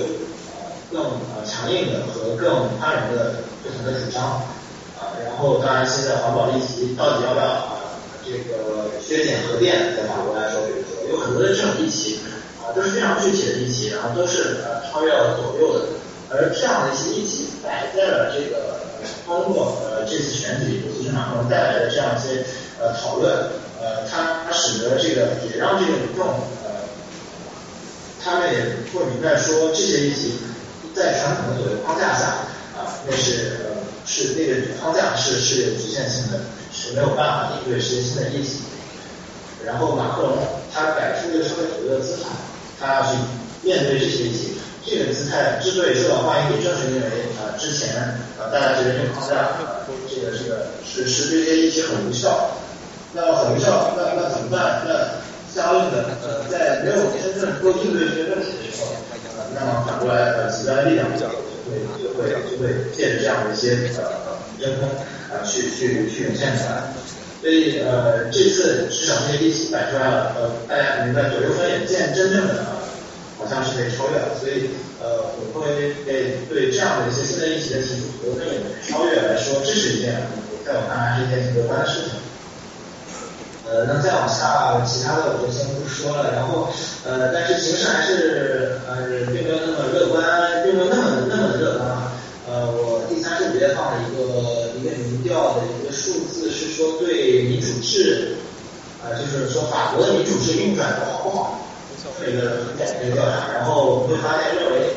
[0.51, 0.99] 呃更
[1.31, 4.43] 呃强硬的和更宽容的不同的主张
[4.99, 5.15] 啊。
[5.23, 12.19] 然后，当然现在环保议题到底要不要啊这个削减核电，在法国来说，比如说有很多的这种议题。
[12.75, 15.85] 都是非常具体的议题，然后都是呃超越了左右的，
[16.29, 18.79] 而这样的一些议题摆在了这个
[19.25, 22.45] 通过呃这次选举，尤其是马克龙带来的这样一些
[22.79, 23.31] 呃讨论，
[23.81, 26.27] 呃它使得这个也让这个民众
[26.63, 26.85] 呃
[28.23, 28.59] 他们也
[28.93, 30.33] 会明白说这些议题
[30.95, 32.25] 在传统的左右框架下
[32.77, 36.39] 啊那是呃是那个框架是是有局限性的，
[36.73, 38.61] 是没有办法应对这些新的议题。
[39.65, 40.37] 然后马克龙
[40.73, 42.29] 他摆出一个社会主义的姿态。
[42.79, 43.17] 他要去
[43.61, 47.95] 面对这些议题，这个姿态之所以受到欢迎，也正是因为啊，之前
[48.39, 49.59] 啊大家觉得这个框架，
[50.07, 52.51] 这个这个是是这些议题很无效，
[53.13, 54.81] 那么很无效，那那怎么办？
[54.87, 55.19] 那
[55.53, 58.95] 相应的呃，在没有真正能够应对这些问题的时候，
[59.53, 64.87] 那么反过来呃，极端力量就会就会就会借着这样的一些呃真空
[65.33, 66.93] 啊，去去去涌现出来。
[67.41, 72.65] 所以呃，这次至少这些议题摆出来了，呃，大家明白左右分也见真正的
[73.37, 74.35] 好像是被超越了。
[74.39, 74.69] 所以
[75.01, 80.19] 呃，我会对对这样的一些新的议题的提出，左右分野超越来说，这是一件
[80.65, 82.19] 在我看来是一件挺乐观的事情。
[83.69, 86.33] 呃，那再往下吧，其他的我就先不说了。
[86.33, 86.73] 然后，
[87.05, 90.19] 呃，但是形势还是呃并没有那么乐观，
[90.65, 91.87] 并没有那么那么的乐观。
[92.49, 95.88] 呃，我第三十五页放了一个一个民调的一个，
[96.79, 98.37] 说对民主制，
[99.03, 101.59] 呃，就是说法国的民主制运转的好不好？
[101.99, 103.51] 这么一个很简单的调查。
[103.51, 104.87] 然后我们会发现，认为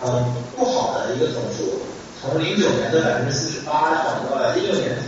[0.00, 0.24] 呃
[0.56, 1.82] 不好的一个总数，
[2.22, 5.02] 从零九年的百分之四十八涨到了一六年的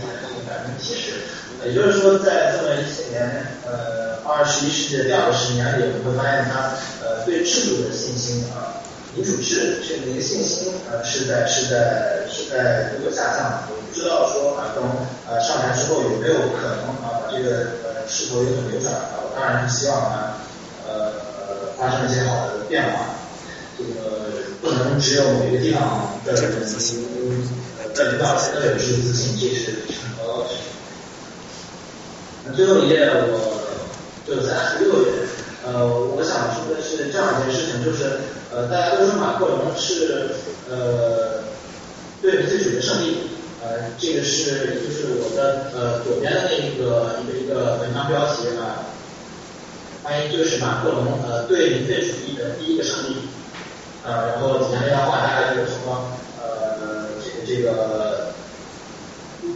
[0.45, 1.23] 百分之七十。
[1.65, 8.75] 也就是说，在这么一些年，呃，二十一世纪的第二个十年里，我们会发现它呃对制度的信心啊，
[9.17, 13.63] 民主制这个一个信心呃是在是在是在有所下降。
[13.67, 14.87] 我不知道说马克龙
[15.27, 19.17] 呃上台之后有没有可能啊把这个呃势头有所扭转啊？
[19.25, 20.37] 我当然是希望呢
[20.85, 21.17] 呃
[21.79, 23.17] 发生一些好的变化。
[23.75, 23.89] 这个
[24.61, 30.53] 不能只有某一个地方的人呃在领导层都有这个自信，这是很高的事
[32.45, 32.53] 情。
[32.55, 33.65] 最后一页我
[34.27, 35.09] 就三十六页，
[35.67, 38.23] 呃，我想说的是这样一件事情，就是
[38.55, 40.29] 呃，大家都说马克龙是
[40.69, 41.43] 呃
[42.21, 43.17] 对民粹主义的胜利，
[43.61, 48.87] 呃，这个是就是我的呃左边的那个一个一个文章标题啊，
[50.03, 53.27] 关于就是马克龙呃对民粹主义的第一个胜利，
[54.05, 56.07] 呃，然后底下那段话大概就是说
[56.41, 58.27] 呃这个这个。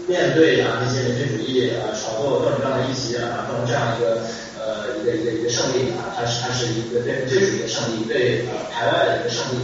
[0.08, 4.22] 面对啊那些民粹主义啊炒作各种各样的议题啊，可能这样一个
[4.62, 9.58] 呃一个一个一个胜利啊，它是它是一个对民粹主义的胜利，对呃排外的一个胜利。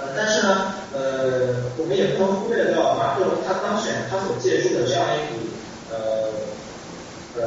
[0.00, 5.44] 呃，但是呢，呃，我们也不能忽略掉马克龙他当选他所借助的这样一股
[5.92, 6.32] 呃
[7.36, 7.42] 呃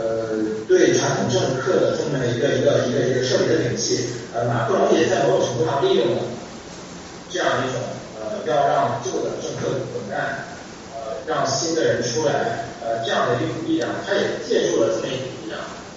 [0.67, 6.21] 对传统政客的这么一个一个一个一个胜利的领气，呃，马克龙也在某种程度上利用了
[7.31, 7.81] 这样一种
[8.21, 10.45] 呃要让旧的政客滚蛋。
[10.93, 15.29] 呃让新的人出来，呃，这样的一股力量，他也借助了这么一股，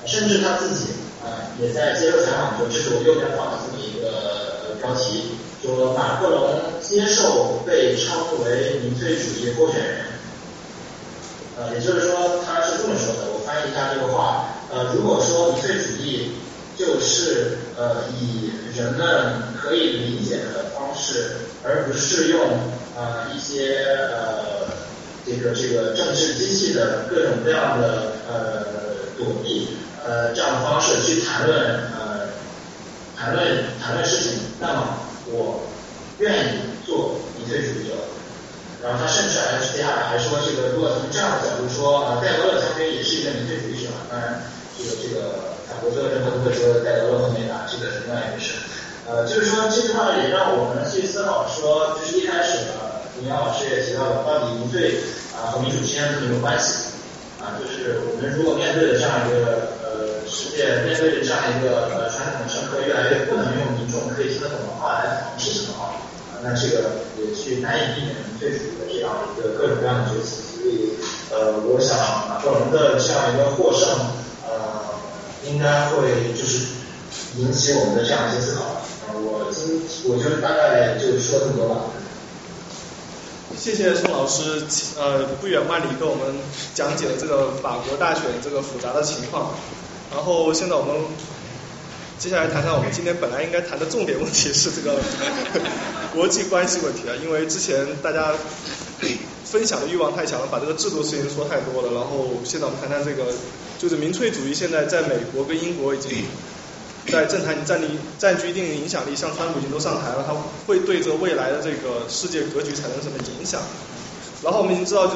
[0.07, 0.93] 甚至他自己
[1.23, 10.05] 啊，也在接受采访说，这是我右边放的这么一个标题，说马克龙接受被称为民粹主义候选人，
[11.57, 16.33] 呃，也就是说他是这么说的，我翻译一下这个话，呃，如果说民粹主义
[16.77, 21.31] 就是呃以人们可以理解的方式，
[21.63, 22.41] 而不是用
[22.97, 24.43] 呃一些呃。
[25.25, 28.67] 这个这个政治机器的各种各样的呃
[29.17, 29.69] 躲避
[30.05, 31.57] 呃这样的方式去谈论
[31.95, 32.29] 呃
[33.17, 35.63] 谈论谈论事情，那么我
[36.19, 37.95] 愿意做民粹主义者。
[38.83, 43.91] 然后他甚至还接下来还说，这个如果从这样的角度说，呃戴高乐将军也是一个民粹主义者。
[44.11, 44.43] 当然，
[44.77, 48.59] 这个这个法国所有人都会说戴高乐很伟大，这个是另外一回事。
[49.07, 52.91] 呃，就是说这句话也让我们去思考说，就是一开始呢。
[53.21, 54.99] 李阳老师也提到了，到底民粹
[55.37, 56.91] 啊和民主之间怎么有关系？
[57.43, 65.99] 啊，就是我们如果面对的这样一个呃世界，面对的这样一个呃传统的政客越来越不能用民众可以听得懂的话来尝试什么话，
[66.31, 70.55] 啊，那这个也去难以避免民粹主义的这样一个各种各样的崛起。
[70.55, 70.95] 所以
[71.35, 71.99] 呃，我想
[72.31, 73.91] 马克龙的这样一个获胜，
[74.47, 74.95] 呃，
[75.43, 76.79] 应该会就是
[77.43, 78.87] 引起我们的这样一些思考。
[79.11, 81.91] 呃，我今我就大概就说这么多吧。
[83.57, 84.65] 谢谢宋老师，
[84.99, 86.35] 呃，不远万里跟我们
[86.75, 89.55] 讲解了这个法国大选这个复杂的情况。
[90.11, 90.97] 然后现在我们
[92.19, 94.99] 接下来谈谈我们今天本来应该谈的重点问题是这个
[96.15, 98.35] 国际关系问题啊，因为之前大家
[99.45, 101.93] 分享的欲望太强了，把这个制度事情说太多了。
[101.93, 103.33] 然后现在我们谈谈这个，
[103.79, 106.25] 就是民粹主义现在在美国跟英国已经。
[107.09, 110.33] 在政坛占领占据一定的影响力，像川普已经都上台了，他
[110.67, 113.61] 会对这未来的这个世界格局产生什么影响？
[114.43, 115.15] 然后我们已经知道，就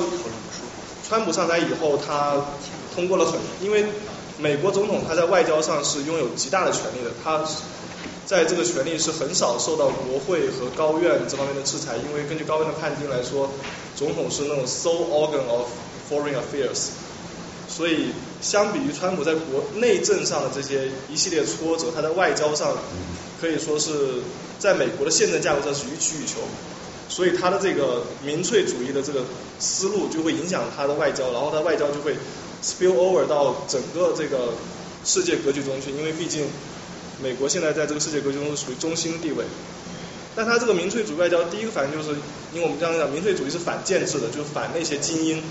[1.06, 2.44] 川普上台以后，他
[2.94, 3.86] 通过了很，因为
[4.39, 7.44] 美国总统他在外交上是拥有极大的权力的，他
[8.26, 13.48] 在这个权力是很少受到国会和高院这方面的制裁，因为根据高院的判定来说，
[13.94, 15.68] 总统是那种 sole organ of
[16.10, 16.89] foreign affairs。
[17.76, 18.06] 所以，
[18.40, 22.74] 相比于川普在国内政上的这些一系列挫折，他在外交上
[23.38, 24.22] 可以说是
[24.58, 26.40] 在美国的宪政架构上是予取予求。
[27.10, 29.24] 所以他的这个民粹主义的这个
[29.60, 32.16] 思路就会影响他的外交，然后他外交就会
[32.64, 34.55] spill over 到整个这个
[35.05, 35.90] 世界格局中去。
[35.90, 36.46] 因为毕竟
[37.22, 39.44] 美国现在在这个世界格局中是属于中心地位。
[40.34, 42.16] 但他这个民粹主义外交第一个反应就是，
[42.55, 45.42] 因为我们这样讲，民粹主义是反建制的，就是反那些精英。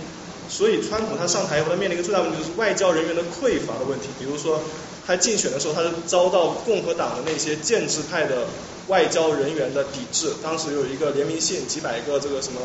[0.48, 4.09] 所以，川普他上台以后，他面临一个最大问题，就是外交人员的匮乏的问题。
[4.19, 4.59] 比如说，
[5.06, 8.45] 他竞选的时候，他是遭到共和党的那些建制派的
[8.88, 10.33] 外交人员的抵制。
[10.43, 12.59] 当时有一个联名信，几百个这个什么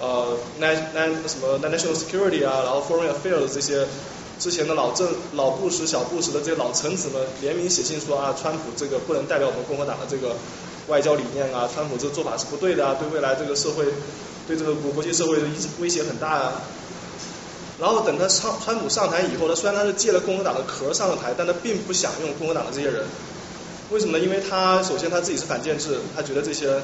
[0.00, 3.86] 呃，na na 什么 national security 啊，然后 foreign affairs 这些
[4.38, 10.34] 之前的老政老布什、小布什的这些老臣子们联名写信说啊，川普这个不能代表我们共和党的这个
[10.88, 13.84] 外交理念啊，川普这个做法是不对的啊，对未来这个社会
[14.52, 15.46] 对这个国国际社会的
[15.80, 16.62] 威胁很大啊。
[17.80, 23.06] 然后等他上川普上台以后他，虽然他是借了共和党的壳上了台，但他并不想用共和党的这些人。
[23.90, 24.24] 为什么呢？
[24.24, 26.82] 因为他首先他自己是反建制，他觉得这些。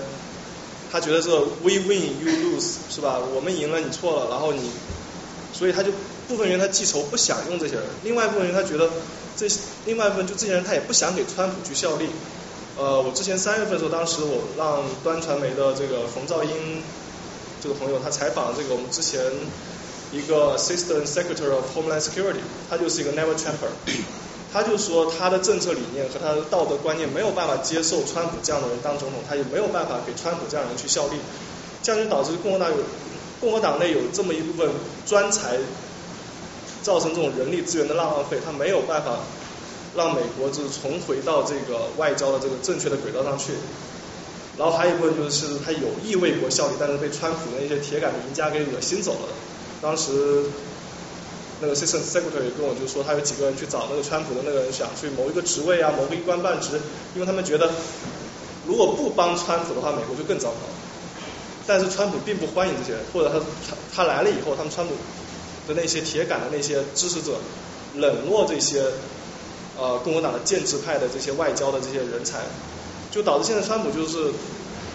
[0.91, 3.21] 他觉得这 we win you lose 是吧？
[3.35, 4.71] 我们赢了你错了，然后你，
[5.53, 5.93] 所以他就
[6.27, 8.89] 部分原因他记仇不想用这些人，另外一部分原因他觉得
[9.37, 9.47] 这
[9.85, 12.09] 另外一部分就这些人他也不想给川普去效力。
[12.79, 16.83] 呃，我之前三月份的时候，当时我让端传媒的这个冯兆英
[17.63, 19.21] 这个朋友他采访这个我们之前
[20.13, 23.71] 一个 Assistant Secretary of Homeland Security，他就是一个 Never Trumper。
[24.51, 31.17] 他就说他的政策理念和他的道德观念没有办法接受川普这样的人当总统，他也没有办法给川普这样的人去效力，
[31.83, 32.77] 这样就导致共和党有
[33.43, 34.71] 共和党内有这么一部分
[35.05, 35.59] 专才，
[36.83, 39.19] 造成这种人力资源的浪费，他没有办法
[39.95, 43.53] 让美国就是重回到这个外交的这个正确的轨道上去。
[44.59, 49.29] 然后还有一部分就是他有意为国效力，但是被川普的那些铁杆的赢家给恶心走了。
[49.81, 50.45] 当时。
[51.61, 56.81] 那个 assistant secretary 跟我就说，他有几个人去找那个川普的那个人，想去谋一个职位啊，谋个一官半职，
[57.17, 57.69] 因为他们觉得
[58.65, 60.57] 如果不帮川普的话，美国就更糟糕。
[61.67, 64.95] 但是川普并不欢迎这些人，或者他他他来了以后，他们川普
[65.67, 67.41] 的那些铁杆的那些支持者
[67.97, 68.85] 冷落这些
[69.77, 72.39] 呃共和党的建制派的这些外交的这些人才，
[73.19, 74.31] 就导致现在川普就是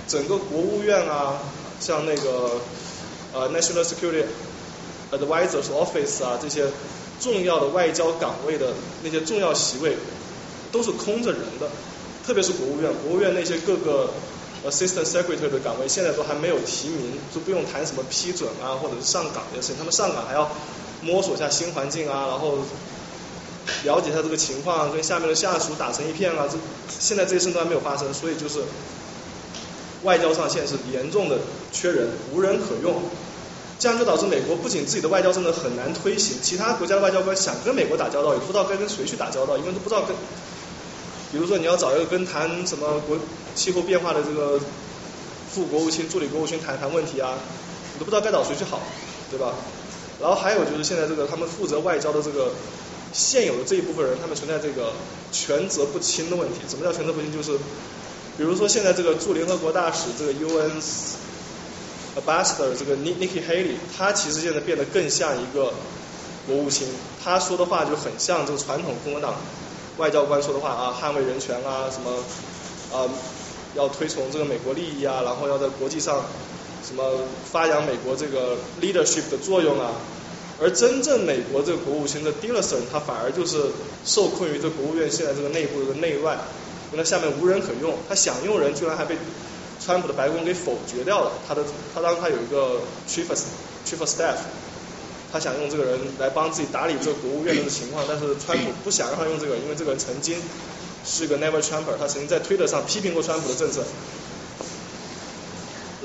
[0.08, 1.35] 整个国务院啊，
[1.82, 2.61] 像那个
[3.34, 4.24] 呃 national security。
[5.11, 6.66] Advisors Office 啊，这些
[7.19, 9.95] 重要的外交岗位的那些重要席位
[10.72, 11.69] 都是空着人的，
[12.26, 14.10] 特别是国务院，国务院那些各个
[14.66, 20.50] Assistant Secretary 的岗位现在都还没有提名，就不用谈什么批准啊，或者是上岗的事情，他们上岗还要
[21.02, 22.58] 摸索一下新环境啊，然后
[23.83, 26.58] 了解一下这个情况，跟下面的下属打成一片啊，这
[27.00, 28.64] 现在这些事都还没有发生，所以就是
[30.03, 31.40] 外交上现在是严重的
[31.72, 33.01] 缺人，无人可用。
[33.80, 40.16] 这样就导致美国不仅自己的外交政策很难推行，其他国家的外交官想跟美国打交道，也不知道该跟谁去打交道，因为都不知道跟，
[41.32, 43.17] 比如说你要找一个跟谈什么国
[43.56, 44.59] 气候变化的这个
[45.51, 47.33] 副国务卿、助理国务卿谈谈问题啊，
[47.93, 48.80] 你都不知道该找谁去好，
[49.30, 49.53] 对吧？
[50.22, 52.51] 然后还有就是现在这个他们负责外交的这个
[53.14, 54.93] 现有的这一部分人，他们存在这个
[55.32, 56.59] 权责不清的问题。
[56.67, 57.32] 什么叫权责不清？
[57.32, 57.58] 就是
[58.38, 60.82] 比如说现在这个驻联合国大使这个 UN。
[62.16, 65.74] Ambassador 这个 Nikki Haley，他其实现在变得更像一个
[66.45, 66.88] 国务卿，
[67.24, 69.33] 他说的话就很像这个传统共和党
[69.98, 72.11] 外交官说的话啊，捍卫人权啊，什么
[72.95, 73.09] 啊，
[73.74, 76.24] 要推崇这个美国利益啊，然后要在国际上
[76.85, 79.93] 什么发扬美国这个 leadership 的作用啊，
[80.64, 83.72] 而真正美国这个国务卿的 Dulles，他反而就是
[84.06, 86.38] 受困于这国务院现在这个内部的内乱，
[86.92, 89.17] 因为他下面无人可用，他想用人居然还被。
[89.83, 91.61] 川普的白宫给否决掉了，他的
[91.93, 93.25] 他当时他有一个 chief
[93.85, 94.38] chief staff，
[95.30, 100.38] 他想用这个人来帮自己打理这个国务院的情况，但是川普不想让他用这个，因为这个人曾经
[101.03, 103.83] 是个 never Trumper，他曾经在推特上批评过川普的政策。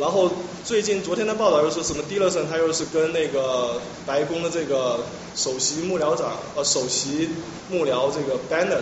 [0.00, 0.30] 然后
[0.64, 5.00] 最近昨天的报道又说什么蒂勒森他又是跟那个白宫的这个
[5.34, 7.30] 首席幕僚长呃首席
[7.70, 8.80] 幕僚这个 Banner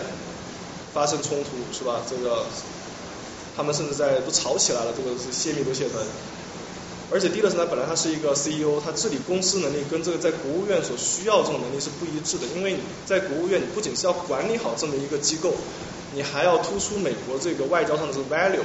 [0.92, 2.00] 发生冲突是吧？
[2.08, 2.44] 这个。
[3.56, 6.10] 他们甚至在都吵起来了，这个是泄密都泄出来的。
[7.10, 12.44] 而且蒂勒森他本来他是一个 CEO，他治理公司能力跟这个在国务院所需要这种能力是不一致的。
[12.54, 15.54] 因为你在国务院，你不仅是要管理好这么一个机构，
[16.12, 18.60] 你还要突出美国这个外交上的这个 value，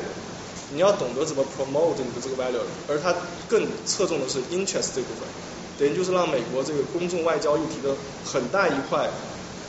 [0.73, 2.61] 你要懂得怎么 promote 你的这个 value。
[2.87, 3.13] 而他
[3.47, 5.27] 更侧重的是 interest 这部分，
[5.77, 9.09] 等于就是让美国这个公众外交议题的很大一块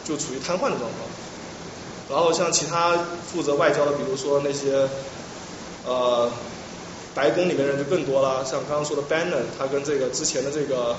[0.05, 0.91] 就处于瘫痪的状况。
[2.11, 4.89] 然后像其他负责外交的，比如说那些
[5.87, 6.31] 呃
[7.15, 10.97] 白宫里面人就更多了，像刚刚说的 Bannon，他跟这个之前的这个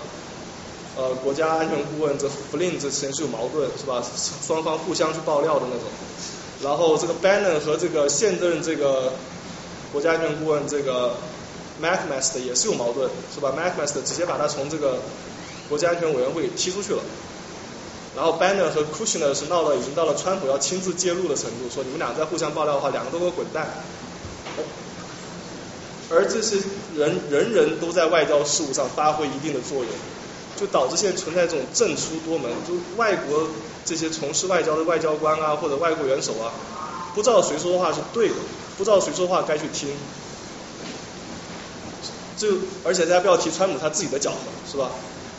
[0.97, 4.03] 呃国家安全顾问这 Flynn 这之前是有矛盾是吧？
[4.45, 5.87] 双方互相去爆料的那种。
[6.63, 9.13] 然后这个 Bannon 和这个现任这个
[9.93, 11.15] 国家安全顾问这个
[11.79, 13.87] m a c m a s t e r 也是有矛盾是吧 m a c m a
[13.87, 14.97] s t e r 直接把他从这个
[15.69, 17.01] 国家安全委员会踢出去了。
[18.15, 23.67] 然后 Banner 和 Kushner 是闹到已经到了川普要亲自介入的程度，说你们俩再互相爆料的话，两个都给我滚蛋。
[26.11, 26.57] 而这些
[26.95, 29.87] 人人人都在外交事务上发挥一定的作用，
[30.55, 33.47] 就导致现在存在这种政出多门，就外国
[33.83, 36.53] 这些从事外交的外交官啊或者外国元首啊，
[37.15, 38.35] 不知道谁说的话是对的，
[38.77, 39.89] 不知道谁说话该去听。
[42.35, 42.47] 就
[42.83, 44.37] 而且大家不要提川普他自己的搅和，
[44.69, 44.89] 是吧？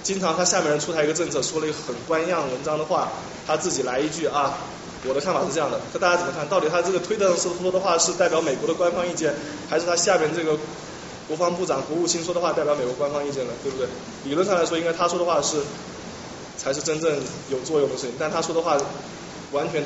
[0.02, 3.10] 经常他下面人出台一个政策，说了一个很官样文章的话，
[3.46, 4.58] 他自己来一句啊，
[5.04, 6.48] 我的看法是这样的，可大家怎么看？
[6.48, 9.34] 到底他这个推特上说的话是代表美国的官方意见，
[9.68, 10.56] 还是他下面这个
[11.26, 13.52] 国防部长、国务卿说的话代表美国官方意见呢？
[13.62, 13.88] 对不对？
[14.24, 15.56] 理论上来说，应该他说的话是
[16.56, 17.18] 才是真正
[17.50, 18.78] 有作用的事情，但他说的话
[19.52, 19.82] 完全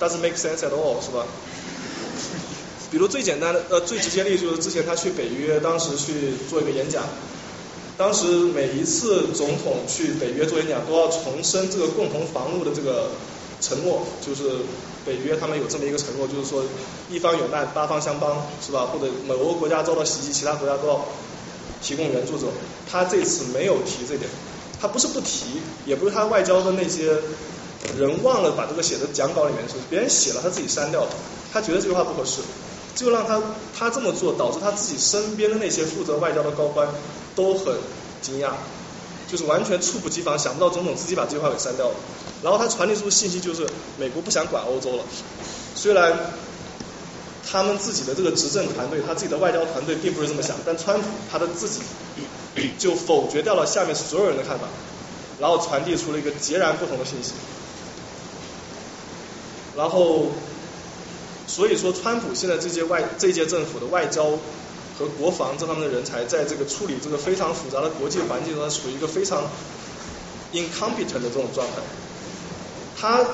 [0.00, 1.26] doesn't make sense at all，是吧？
[2.94, 7.02] 比如最简单的呃最直接例就是之前他去北约，当时去做一个演讲。
[7.96, 8.24] 当时
[8.54, 13.10] 每一次总统去北约做演讲，都要重申这个共同防务的这个
[13.60, 14.58] 承诺，就是
[15.04, 16.62] 北约他们有这么一个承诺，就是说
[17.10, 18.86] 一方有难八方相帮，是吧？
[18.92, 21.04] 或者某个国家遭到袭击，其他国家都要
[21.82, 22.34] 提供援助。
[22.34, 22.50] 这种
[22.88, 24.30] 他这次没有提这点，
[24.80, 27.18] 他不是不提，也不是他外交的那些
[27.98, 31.10] 人忘了把这个写在讲稿里面，是别人写了他自己删掉了，
[31.52, 32.40] 他觉得这句话不合适。
[32.94, 33.42] 就让他
[33.76, 36.88] 他这么做，导致他自己身边的那些负责外交的高官
[37.34, 37.74] 都很
[38.22, 38.52] 惊讶，
[39.28, 41.94] 就是完全猝不及防，想不到总统自己把这句话给删掉了。
[42.42, 45.04] 然后他传递出的信息就是美国不想管欧洲了。
[45.74, 46.30] 虽然
[47.50, 51.80] 他们自己的这个执政团队，他自己的外交团队并不是这么想，但川普他的自己
[52.78, 54.68] 就否决掉了下面所有人的看法，
[55.40, 57.32] 然后传递出了一个截然不同的信息。
[59.76, 60.26] 然后。
[61.54, 64.24] 所以说，川普现在这届外这届政府的外交
[64.98, 69.44] 和国防这方面的人才，在这个处理这个非常复杂的国际环境中，属于一个非常
[70.52, 71.74] incompetent 的这种状态。
[72.98, 73.24] 他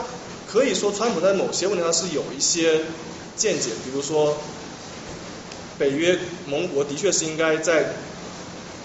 [0.47, 2.83] 可以说，川普在某些问题上是有一些
[3.37, 4.37] 见解，比如说，
[5.79, 7.95] 北约盟国的确是应该在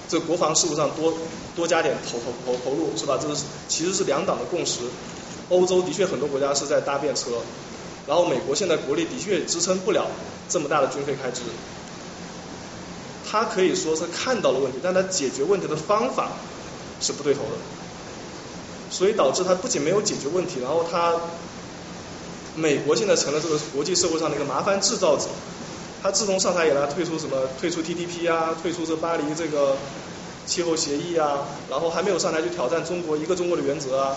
[0.08, 1.14] 这国防事务上多
[1.58, 3.20] 多加点投投投投入，是吧？
[3.22, 4.80] 这是其实是两党的共识。
[5.50, 7.32] 欧洲的确很多国家是在搭便车。
[8.08, 10.08] 然后美国现在国力的确支撑不了
[10.48, 11.42] 这么大的军费开支，
[13.30, 16.32] 他可以说是看到了问题，但他解决问题的方法
[17.02, 17.58] 是不对头的，
[18.92, 21.16] 所以导致他不仅没有解决问题，然后他
[22.56, 25.26] 美国现在成了这个国际社会上的一个麻烦制造者。
[26.04, 29.76] 他自从上台以来退出什么退出 TTP 啊，退出这巴黎这个
[30.46, 34.16] 气候协议啊，然后还没有上台就挑战中国一个中国的原则啊。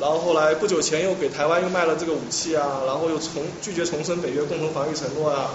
[0.00, 5.50] 然后后来不久前又给台湾又卖了这个武器啊，然后又重拒绝重申北约共同防御承诺啊，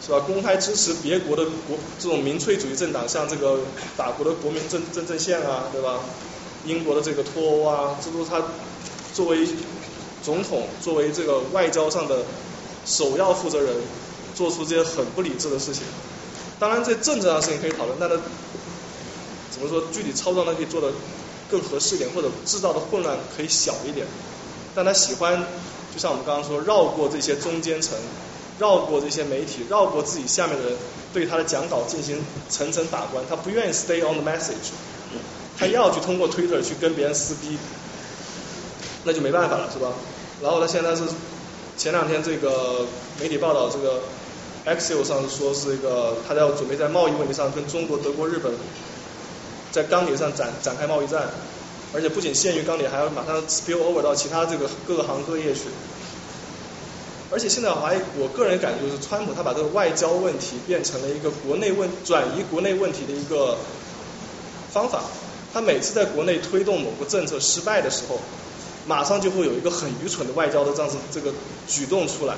[0.00, 0.20] 是吧？
[0.20, 3.58] 公开支持别国的国这种民粹主义政党，像这个
[3.96, 5.98] 法国的国民政政政线啊，对吧？
[6.64, 8.40] 英国的这个脱欧啊，这都是他
[9.12, 9.46] 作为
[10.22, 12.24] 总统、作为这个外交上的
[12.84, 13.74] 首要负责人
[14.34, 15.82] 做出这些很不理智的事情。
[16.60, 18.16] 当然，这政治上的事情可以讨论，但是
[19.50, 20.54] 怎么说具体操作呢？
[20.54, 20.92] 可以做的。
[21.50, 24.06] 更合适一点，或者制造的混乱可以小一点，
[24.74, 25.44] 但他喜欢，
[25.94, 27.96] 就像我们刚刚说，绕过这些中间层，
[28.58, 30.78] 绕过这些媒体，绕过自己下面的人，
[31.12, 33.24] 对他的讲稿进行层层把关。
[33.28, 34.72] 他不愿意 stay on the message，
[35.58, 37.56] 他要去通过 Twitter 去跟别人撕逼，
[39.04, 39.92] 那就没办法了，是吧？
[40.42, 41.02] 然后他现在是
[41.76, 42.86] 前两天这个
[43.20, 44.00] 媒体报道，这个
[44.66, 48.52] Axios 上说是一个，他要准备在贸易问题上跟中国、德国、日本。
[49.72, 51.28] 在钢铁上展展开贸易战，
[51.92, 55.62] 而且不仅限于钢铁，还要马上 spill over 到其他这个各个行各业去。
[57.28, 63.58] 而且现在我还我个人感觉是，川普他把这个外交问题变成了一个国内问转移国内问题的一个
[64.72, 65.02] 方法。
[65.52, 68.20] 他每次在国内推动某个政策失败的时候，
[68.86, 71.32] 马上就会有一个很愚蠢的外交的这样子这个
[71.66, 72.36] 举动出来，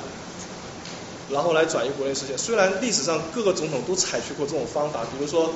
[1.29, 2.39] 然后来转移国内视线。
[2.39, 5.53] 虽然历史上各个总统都采取过这种方法，比如说。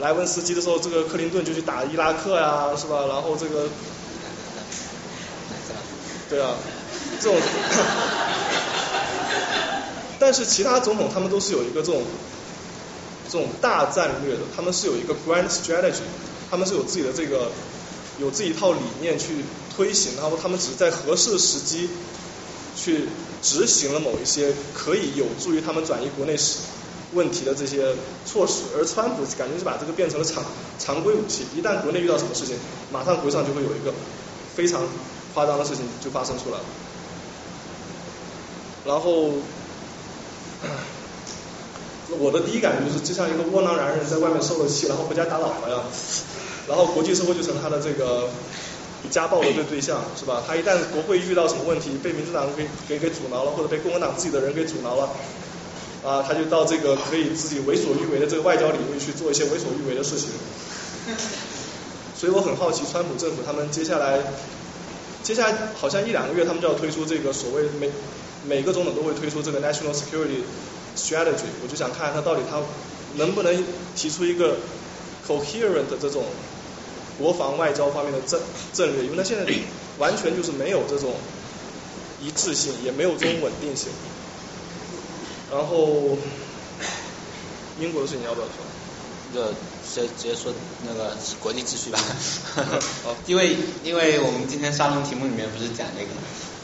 [0.00, 3.04] 莱文斯基的时候，这个克林顿就去打伊拉克呀，是吧？
[3.06, 3.68] 然后这个，
[6.28, 6.54] 对啊，
[7.20, 7.36] 这种，
[10.18, 12.02] 但是其他总统他们都是有一个这种
[13.30, 16.02] 这种大战略的，他们是有一个 grand strategy，
[16.50, 17.50] 他们是有自己的这个
[18.18, 19.44] 有自己一套理念去
[19.76, 21.90] 推行，然后他们只是在合适的时机
[22.74, 23.08] 去
[23.42, 26.58] 执行了某一些可以有助于他们转移国内史。
[27.12, 30.44] 问题的这些措施，而川普感觉是把这个变成了常
[30.78, 32.56] 常规武器，一旦国内遇到什么事情，
[32.92, 33.92] 马上国际上就会有一个
[34.54, 34.82] 非常
[35.34, 36.64] 夸张的事情就发生出来了。
[38.86, 39.30] 然后，
[42.18, 45.82] 我的第一感觉就是，就像一个窝囊男人在外面受了气，然后回家打老婆呀，
[46.66, 48.28] 然后国际社会就成他的这个
[49.10, 50.42] 家暴的对对象，是吧？
[50.46, 55.10] 他一旦国会遇到什么问题，被民主党给给给阻挠了，或者被共和党自己的人给阻挠了。
[56.04, 60.30] 啊，他就到这个可以自己为所欲为的这个外交领域去做一些为所欲为的事情。
[62.16, 64.18] 所以我很好奇，川普政府他们接下来，
[65.22, 67.90] 接下来好像一两个月，他们就要推出这个所谓每
[68.46, 70.42] 每个总统都会推出这个 national security
[70.96, 71.48] strategy。
[71.62, 72.60] 我就想看看他到底他
[73.16, 73.64] 能不能
[73.96, 74.56] 提出一个
[75.26, 76.24] coherent 的这种
[77.18, 78.40] 国防外交方面的战
[78.72, 79.04] 战略？
[79.04, 79.44] 因为他现在
[79.98, 81.14] 完全就是没有这种
[82.22, 83.88] 一致性，也没有这种稳定性。
[85.50, 86.16] 然后
[87.80, 88.54] 英国的事情要不要说？
[89.32, 90.52] 就直接直接说
[90.86, 91.98] 那个国际秩序吧。
[93.26, 96.08] 因为因为我们今天沙龙题目里面不是讲那个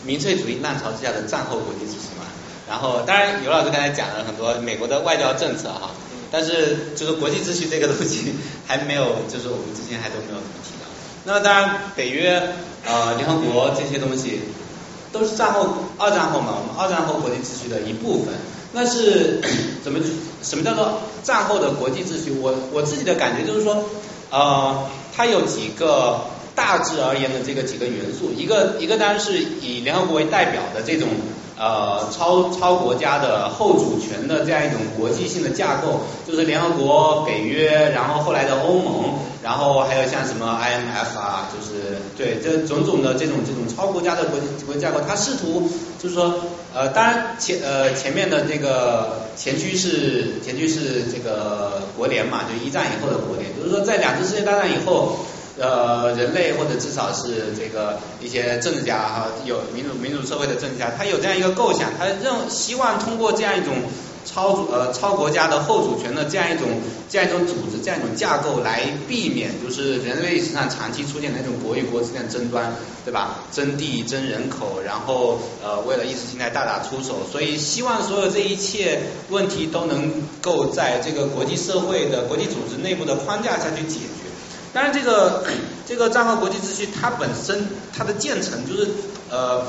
[0.05, 2.27] 民粹主义浪潮之下的战后国际秩序嘛？
[2.69, 5.91] 然后当然尤老师刚才讲了很多美国的外交政策哈，
[6.33, 8.35] 但是就是国际秩序这个东西
[8.67, 10.87] 还没有，就是我们之前还都没有怎么提到。
[11.25, 14.41] 那么当然北约呃联合国这些东西
[15.13, 18.35] 都是战后二战后嘛，我们二战后国际秩序的一部分。
[18.77, 19.41] 那是
[19.83, 19.99] 怎么
[20.43, 22.31] 什么叫做战后的国际秩序？
[22.41, 23.83] 我我自己的感觉就是说，
[24.31, 26.21] 呃，它有几个
[26.55, 31.09] 大致而言的这个几个元素，一个一个当然是以联合国为代表的这种。
[31.59, 45.67] 呃，超超国家的后主权的这样一种国际性的架构，就是联合国、北约，然后后来的欧盟，然后还有像什么 IMF 啊，就是对这种种的这种这种超国家的国际国际架构，它试图
[45.99, 46.35] 就是说，
[46.75, 55.17] 呃，当然前呃前面的这个前驱是前驱是这个国联嘛，就一战以后的国联，就是说在两次世界大战以后。
[55.59, 63.75] 呃，人类或者至少是这个一些政治家哈，有民主民主社会的政治家，他有这样一个构想，他认希望通过这样一种
[64.27, 66.69] 超主呃超国家的后主权的这样一种
[67.09, 72.75] 这样一种组织这样一种架构来避免就是人类历史上长期出现的那种国与国之间的争端，
[73.07, 73.39] 对吧？
[73.51, 80.13] 争地争人口，然后呃为了意识形态大打出手，所以希望所有这一切问题都能
[80.43, 84.27] 够在这个国际社会的国际组织内部的框架下去解决。
[84.77, 85.43] 当然，这个
[85.87, 88.87] 这个账号国际秩序，它本身它的建成就是
[89.31, 89.63] 呃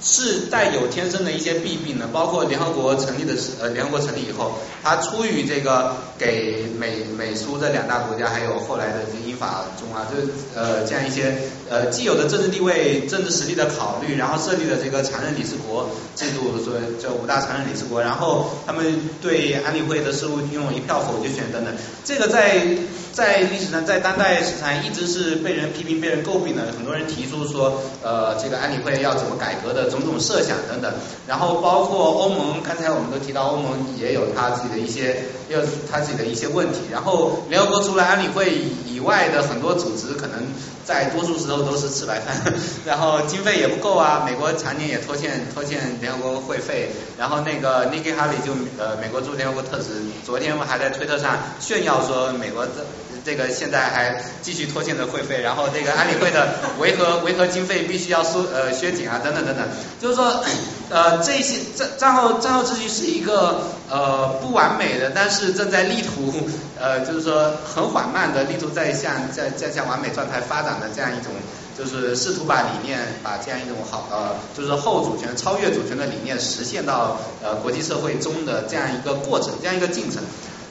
[0.00, 11.36] 是带有天生的一些弊病的，包括联合国成立的时呃联合国成立以后，它出于这个给美美苏这两大国家，还有后来的英法中啊，就是呃这样一些
[11.68, 22.76] 呃既有的政治地位、政治实力的考虑，然后设立了这个常任理事国制度，所以叫五大常任理事国，然后他们对安理会的事务拥有一票否决权等等，这个在。
[23.16, 26.64] 在历史上，在当代史上一直是被人批评、被人诟病的。
[26.76, 30.92] 很多人提出说，呃，这个安理会要怎么改革的种种设想等等。
[31.26, 36.80] 然后包括欧盟，刚才我们都提到，欧盟也有他自己的一些，也有他自己的一些问题。
[36.92, 38.52] 然后联合国除了安理会
[38.86, 40.42] 以外的很多组织，可能
[40.84, 42.36] 在多数时候都是吃白饭，
[42.84, 44.24] 然后经费也不够啊。
[44.26, 46.90] 美国常年也拖欠拖欠联合国会费。
[47.16, 52.84] 然后那个 Nikki Haley 就呃美国驻联合国特使，昨天我还在推特上炫耀说美国的。
[53.26, 59.66] 这个现在还继续拖欠着会费，然后这个安理会的维和维和经费必须要缩呃削减啊等等等等，
[60.00, 60.44] 就是说
[60.90, 66.32] 呃这些战战后战后秩序是一个呃不完美的，但是正在力图
[66.78, 71.32] 呃就是说很缓慢的力图在向在在向完美状态发展的这样一种，
[71.76, 80.22] 就是试图把理念把这样一种好呃就是后主权超越主权的理念实现到呃国际社会中的这样一个过程这样一个进程。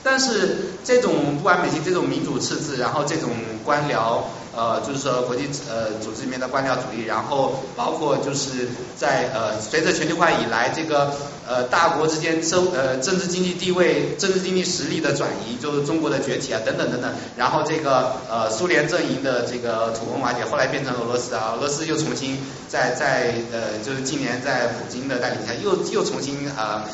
[0.06, 3.32] 但是这种不完美性，这种民主赤字，然后这种
[3.66, 4.22] 官僚。
[4.58, 11.12] 呃，就是说国际呃组织里面的官僚主义，然后包括就是在呃随着全球化以来，这个
[11.46, 22.38] 呃大国之间政呃政治经济地位、政治经济实力的转移，就是中国的崛起啊等等等等，然后这个呃苏联阵营的这个土崩瓦解，后来变成俄罗斯啊，俄罗斯又重新
[22.70, 26.88] 在在呃就是今年在普京的带领下又又重新啊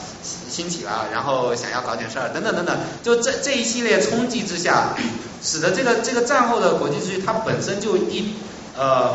[0.52, 4.90] 兴起了，然后想要搞点事儿等等等等，就这这一系列冲击之下。
[5.44, 8.36] 使得这个这个战后的国际秩序，它本身就一
[8.78, 9.12] 呃，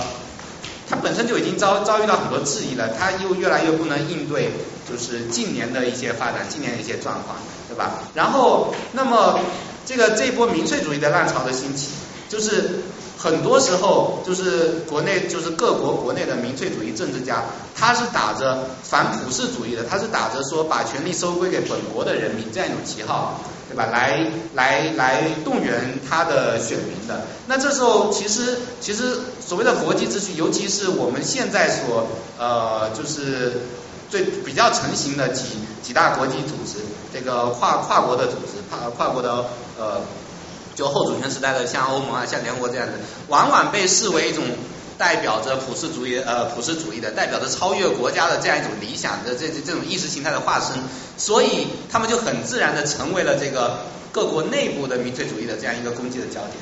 [0.91, 4.51] 它本身就已经遭遭遇到很多质疑了，它又越来越不能应对，
[4.91, 7.37] 就是近年的一些发展，近年的一些状况，
[7.69, 8.01] 对吧？
[8.15, 9.39] 然后，那么
[9.87, 11.91] 这个这波民粹主义的浪潮的兴起，
[12.29, 12.83] 就是
[13.27, 17.43] 很多时候就是国内就是各国国内的民粹主义政治家，
[17.75, 23.41] 他是打着反普世主义的，他是打着说把权力收归给本国的人民这样一种旗号。
[23.69, 23.89] 对吧？
[23.91, 24.25] 来
[24.55, 27.27] 来来动员他的选民的。
[27.49, 32.07] 那这时候其实其实所谓的国际秩序，尤其是我们现在所
[32.39, 33.63] 呃就是
[34.09, 36.79] 最比较成型的几几大国际组织，
[37.13, 39.47] 这个跨跨国的组织，跨跨国的
[39.77, 40.01] 呃
[40.77, 42.93] 就后主权时代的像欧盟啊，像联合国这样的，
[43.27, 44.45] 往往被视为一种。
[44.99, 50.75] 代表着普世主义呃普世主义的，代表着超越国家的这样一种理想的这这种意识形态的化身，
[51.19, 53.81] 所以他们就很自然的成为了这个
[54.11, 56.53] 各国内部的民粹主义的这样一个攻击的焦点，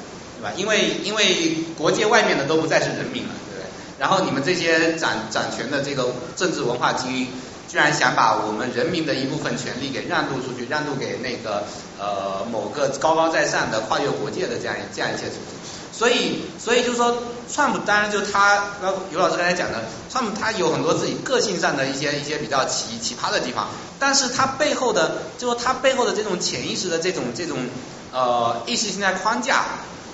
[0.41, 0.53] 对吧？
[0.57, 3.71] 因为因为国界外面的都不再是人民了，对不对？
[4.01, 7.29] 然后你们这些掌掌权的这个政治文化精英。
[7.75, 11.65] 居然想把我们人民的一部分权利给让渡出去，让渡给那个
[11.99, 15.59] 呃某个高高在上的跨越国界的这样这样一些组织。
[15.91, 17.17] 所以，所以就是说，
[17.53, 18.63] 川普当然就他，
[19.11, 23.67] 尤老师刚才讲的，川普他有很多自己个性上的一些一些比较奇奇葩的地方，
[23.99, 27.59] 但是他背后的，就说他背后的这种潜意识的这种这种
[28.13, 29.65] 呃意识形态框架，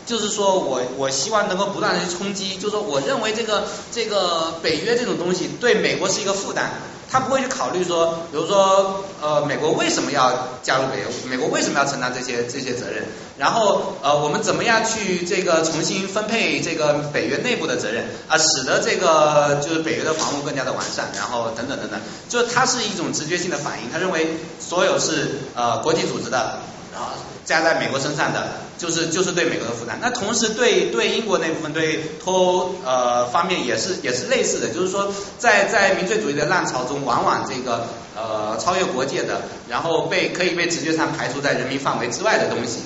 [0.06, 6.70] 就是说我我希望能够不断的去冲击，就是说我认为这个这个北约这种东西对美国是一个负担。
[7.10, 10.32] 他不会去考虑说，比如说，呃，美国为什么要
[10.62, 11.06] 加入北约？
[11.28, 13.02] 美国为什么要承担这些这些责任？
[13.36, 26.60] 然后，呃，我们怎么样去这个重新分配这个北约内部的责任啊，使得这个就是北约的防务更加的完善，然后等等等等，就是它是一种直觉性的反应，他认为所有是呃国际组织的。
[26.90, 27.14] 啊，
[27.50, 29.98] 加在美国身上的就是就是对美国的负担。
[30.00, 42.78] 那同时对对英国那部分对脱欧呃方面也是也是类似的，就是说在在民粹主义的浪潮中，往往这个呃超越国界的，然后被可以被直觉上排除在人民范围之外的东西，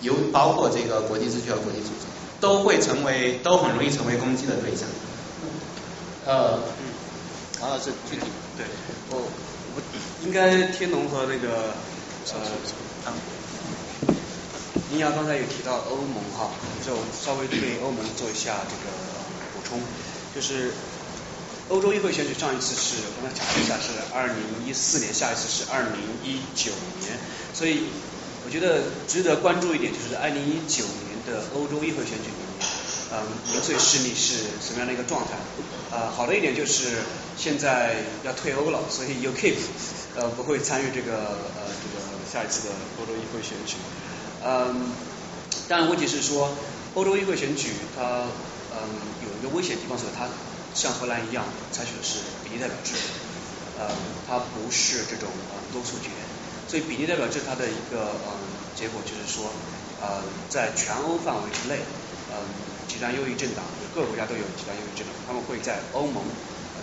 [0.00, 4.88] 有包括这个国际秩序和国际组织，都会成为都很容易成为攻击的对象。
[6.26, 8.26] 呃，嗯，啊这具体
[8.58, 8.66] 对，
[9.10, 9.22] 我
[9.76, 9.80] 我
[10.26, 11.70] 应该天龙和那个
[12.34, 12.40] 呃。
[14.90, 16.50] 您阳刚才有提到欧盟哈，
[16.84, 18.90] 就稍微对欧盟做一下这个
[19.54, 19.80] 补充，
[20.34, 20.72] 就是
[21.68, 26.72] 欧洲议会选举上一次是我刚才查了一下是二零一四年，下一次是二零一九
[27.06, 27.16] 年，
[27.54, 27.84] 所以
[28.44, 32.66] 我觉得值得关注一点就是二零一九年的欧洲议会选举里面，
[33.14, 35.38] 嗯，民粹势力是什么样的一个状态？
[35.92, 36.98] 呃，好的一点就是
[37.38, 39.54] 现在要退欧了，所以 UK
[40.16, 43.76] 呃不会参与这个呃这个下一次的欧洲议会选举。
[44.42, 44.92] 嗯，
[45.68, 46.56] 当然问题是说，
[46.94, 48.26] 欧洲议会选举它
[48.72, 50.28] 嗯有一个危险地方是它
[50.72, 52.94] 像荷兰一样采取的是比例代表制，
[53.76, 53.90] 呃，
[54.26, 56.12] 它不是这种呃多数决，
[56.66, 58.40] 所以比例代表制它的一个嗯
[58.74, 59.52] 结果就是说，
[60.00, 61.80] 呃，在全欧范围之内，
[62.32, 62.48] 嗯，
[62.88, 66.32] 极端右翼政党，各个国家都有极端右翼政党，他们会在欧盟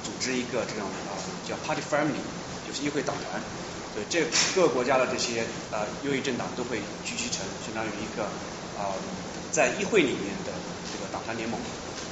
[0.03, 2.21] 组织一个这种啊叫 Party Family，
[2.65, 3.41] 就是议会党团。
[3.97, 8.25] 对，这各个国家的这些呃右翼政党都会聚集成相当于一个
[8.77, 8.93] 啊
[9.51, 10.53] 在议会里面的
[10.85, 11.59] 这个党团联盟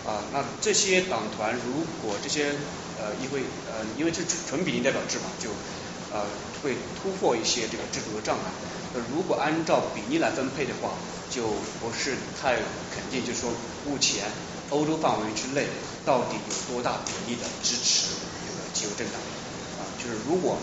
[0.07, 0.23] 啊。
[0.33, 2.55] 那这些党团如果这些
[2.97, 5.49] 呃议会呃因为是纯比例代表制嘛，就
[6.11, 6.25] 呃
[6.63, 8.45] 会突破一些这个制度的障碍。
[8.95, 10.89] 呃如果按照比例来分配的话，
[11.29, 11.49] 就
[11.79, 12.55] 不是太
[12.89, 13.51] 肯定，就是说
[13.85, 14.25] 目前
[14.71, 15.67] 欧洲范围之内
[16.03, 18.07] 到底有多大比例的支持
[18.47, 19.21] 这个极右政党
[19.77, 19.85] 啊？
[20.01, 20.57] 就是如果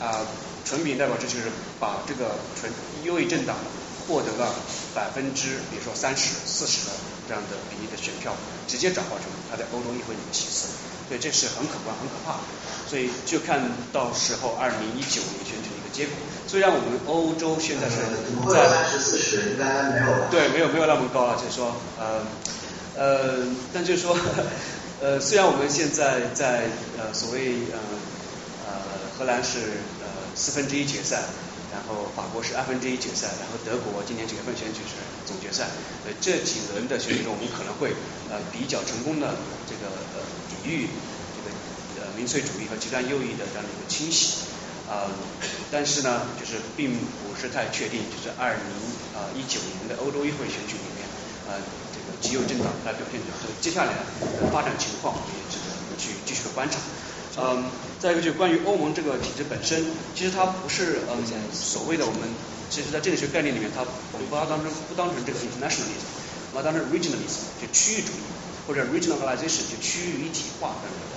[0.00, 0.26] 啊，
[0.64, 1.44] 纯比例代表制就是
[1.78, 2.72] 把这个纯
[3.04, 3.56] 右翼政党
[4.06, 4.54] 获得了
[4.94, 6.92] 百分之，比如说三十、四十的
[7.28, 8.34] 这样的比例的选票，
[8.68, 10.68] 直接转化成他在欧洲议会里的席次，
[11.08, 12.38] 所以这是很可观、很可怕。
[12.88, 13.60] 所以就看
[13.92, 16.14] 到时候二零一九年选举的一个结果。
[16.46, 17.96] 虽然我们欧洲现在是
[18.52, 20.28] 在三十、四十应该没有了。
[20.30, 22.22] 对，没有没有那么高了，就是说呃
[22.94, 24.16] 呃，但就是说
[25.02, 27.78] 呃，虽然我们现在在呃所谓呃。
[29.18, 31.24] 荷兰是呃四分之一决赛，
[31.72, 35.68] 然后法国是二分之一决赛，然后德国今年九月份选举是总决赛。
[36.04, 37.96] 呃，这几轮的选举中，我们可能会
[38.28, 40.20] 呃比较成功的这个呃
[40.52, 40.88] 抵御
[41.34, 41.48] 这个
[42.04, 44.44] 呃民粹主义和极端右翼的这样的一个侵袭。
[44.86, 45.10] 啊，
[45.72, 48.62] 但是呢，就是并不是太确定，就是二零
[49.18, 51.02] 啊一九年的欧洲议会选举里面，
[51.50, 51.58] 呃
[51.90, 53.26] 这个极右政党它表现的
[53.60, 56.78] 接下来的发展情况也值得我们去继续的观察。
[57.38, 57.64] 嗯，
[58.00, 59.84] 再一个就是关于欧盟这个体制本身，
[60.14, 61.20] 其实它不是嗯
[61.52, 62.24] 所谓的我们，
[62.70, 66.08] 其实在政治学概念里面，它我们把它当成不当成这个 internationalism，
[66.54, 68.24] 把它当成 regionalism 就区域主义，
[68.66, 71.14] 或者 regionalization 就区域一体化等等的。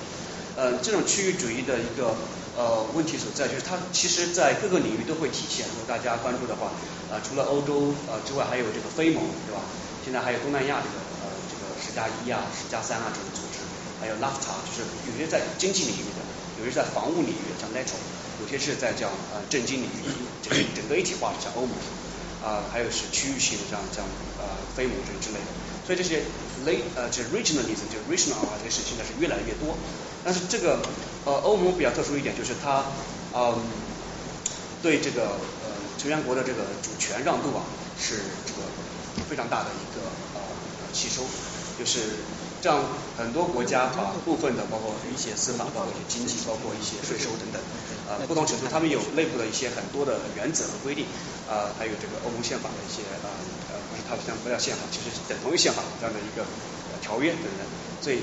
[0.59, 2.11] 呃，这种区域主义的一个
[2.57, 5.65] 呃问题所在，就是它其实在各个领域都会体现。
[5.71, 6.73] 如果大家关注的话，
[7.09, 9.63] 呃，除了欧洲呃之外，还有这个非盟，对吧？
[10.03, 13.47] 现在还有东南亚这个呃这个十加一啊、十加三啊这种组。
[13.99, 16.23] 还有 NAFTA，就是有些在经济领域的，
[16.59, 17.93] 有些在防务领域，像 NATO，
[18.41, 20.03] 有些是在叫呃政经领域，
[20.41, 21.75] 整整个一体化的像欧盟，
[22.43, 24.05] 啊，还有是区域性的像像
[24.39, 24.45] 呃
[24.75, 25.51] 非盟这之类的，
[25.85, 26.23] 所以这些
[26.65, 29.75] l 呃就是 regionalism，就 regionalization 现在是越来越多，
[30.23, 30.79] 但是这个
[31.25, 32.85] 呃欧盟比较特殊一点就是它
[33.35, 33.59] 嗯
[34.81, 37.63] 对这个呃成员国的这个主权让渡啊
[37.99, 38.15] 是
[38.47, 38.61] 这个
[39.29, 40.41] 非常大的一个呃
[40.93, 41.23] 吸收，
[41.77, 41.99] 就是。
[42.61, 42.83] 这样
[43.17, 47.61] 很多国家把部分的，包括一些司法，包括一些经济，包括一些税收等等，
[48.09, 51.05] 呃，不同程度，他们有内部的一些很多的原则和规定，
[51.47, 53.29] 啊，还有这个欧盟宪法的一些呃
[53.71, 56.43] 呃，不是它不叫不叫宪法，其实等同于宪法这样的一个
[56.99, 57.63] 条约等等，
[58.01, 58.19] 所以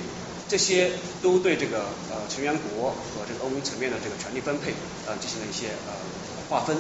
[0.49, 0.93] 这些
[1.23, 4.75] 都对这个呃成员国和这个欧盟层面的这个权力分配
[5.07, 5.93] 呃进行了一些呃
[6.49, 6.77] 划分。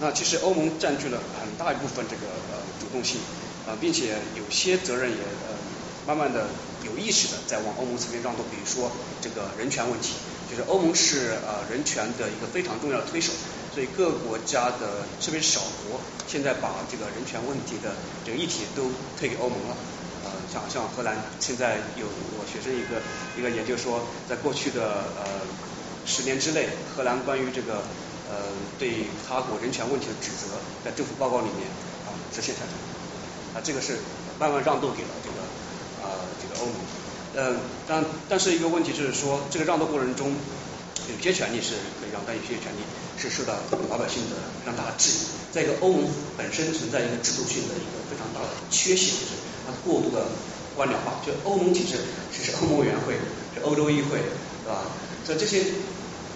[0.00, 3.20] 那其实欧盟占据了很大一部分这个呃主动性，
[3.66, 5.56] 呃，并且有些责任也呃
[6.06, 6.48] 慢慢的
[6.84, 10.14] 有意识的在往欧盟层面让渡，比如说这个人权问题，
[10.50, 13.32] 就是欧盟是呃人权的一个非常重要的推手，
[13.74, 17.94] 所以各个国家的特别是小国现在把这个人权问题的
[18.24, 19.76] 这个议题都推给欧盟了，
[20.24, 23.02] 呃，像像荷兰现在有我学生一个
[23.38, 25.24] 一个研究说，在过去的呃
[26.06, 27.82] 十年之内，荷兰关于这个
[28.30, 31.68] 呃，对他国人权问题的指责，在政府报告里面
[32.06, 33.98] 啊直线下降，啊这个是
[34.38, 35.39] 慢慢让渡给了这个
[36.10, 36.74] 啊这个欧盟，
[37.34, 37.56] 呃
[37.86, 40.34] 但但是一个问题就是说，这个让渡过程中，
[41.08, 42.82] 有些权利是可以让，但有些权利
[43.16, 43.54] 是受到
[43.88, 45.14] 老百姓的非常大的质疑。
[45.52, 46.04] 再一个，欧盟
[46.36, 50.26] 本身存在一个制度性的一个非常大的缺陷，就是它过度的
[50.76, 51.22] 官僚化。
[51.24, 51.98] 就欧盟体制，
[52.30, 53.14] 是是欧盟委员会，
[53.54, 54.18] 是欧洲议会，
[54.64, 54.82] 对吧？
[55.24, 55.64] 所以这些。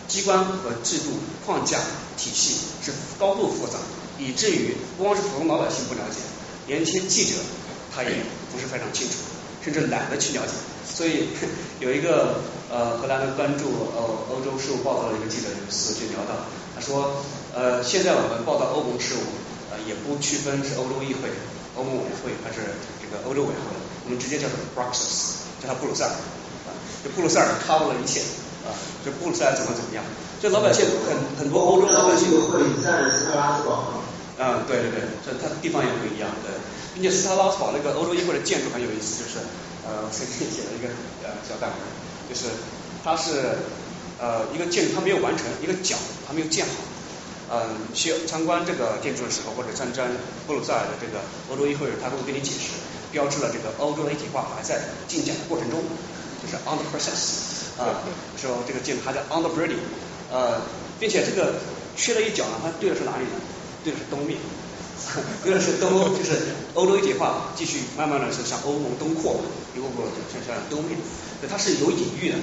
[0.07, 1.13] 机关和制度
[1.47, 1.79] 框架
[2.19, 3.79] 体系是高度复杂，
[4.19, 6.19] 以至于不光是普通老百姓不了解，
[6.67, 7.37] 连一些记者
[7.91, 8.11] 他也
[8.53, 9.15] 不是非常清楚，
[9.65, 10.53] 甚至懒得去了解。
[10.85, 11.29] 所以
[11.81, 12.37] 有一个
[12.71, 13.65] 呃荷兰的关注
[13.97, 16.45] 欧欧洲事务报道的一个记者刘斯就聊到，
[16.75, 19.25] 他说呃现在我们报道欧盟事务
[19.73, 21.31] 呃也不区分是欧洲议会、
[21.77, 22.61] 欧盟委员会还是
[23.01, 23.73] 这个欧洲委员会，
[24.05, 26.13] 我们直接叫做 Brussels，叫它布鲁塞尔，
[26.69, 26.71] 啊，
[27.03, 28.21] 这布鲁塞尔 cover 了一切。
[28.65, 28.73] 啊，
[29.05, 30.03] 就布鲁塞尔怎么怎么样？
[30.41, 34.04] 就老百姓很很多欧洲老百姓会在斯特拉斯堡。
[34.45, 36.53] 啊，对对对，这它地方也不一样，对，
[36.93, 39.39] 并且斯特拉斯堡那个欧洲议会的建筑很有意思，就是
[39.89, 40.89] 呃，随便写了一个
[41.25, 41.81] 呃小短文，
[42.29, 42.53] 就是
[43.03, 43.57] 它是
[44.21, 45.97] 呃一个建筑它没有完成，一个角
[46.29, 46.73] 还没有建好，
[47.57, 50.11] 嗯，去参观这个建筑的时候或者参观
[50.47, 52.77] 布鲁塞尔的这个欧洲议会，他会给你解释，
[53.13, 55.81] 标志了这个欧洲的一体化还在进展的过程中，
[56.43, 57.55] 就是 on the process。
[57.81, 58.05] 啊，
[58.41, 59.83] 说这个建筑还在 on the building，
[60.31, 60.61] 呃，
[61.01, 61.55] 并且这个
[61.97, 63.35] 缺了一角呢，它对的是哪里呢？
[63.85, 64.39] 对的是东面，
[65.45, 66.41] 对 的是东欧，就是
[66.73, 69.37] 欧洲一体化继续慢慢的是向欧盟东扩，
[69.77, 70.97] 一步步向向东面，
[71.49, 72.37] 它是有隐喻的。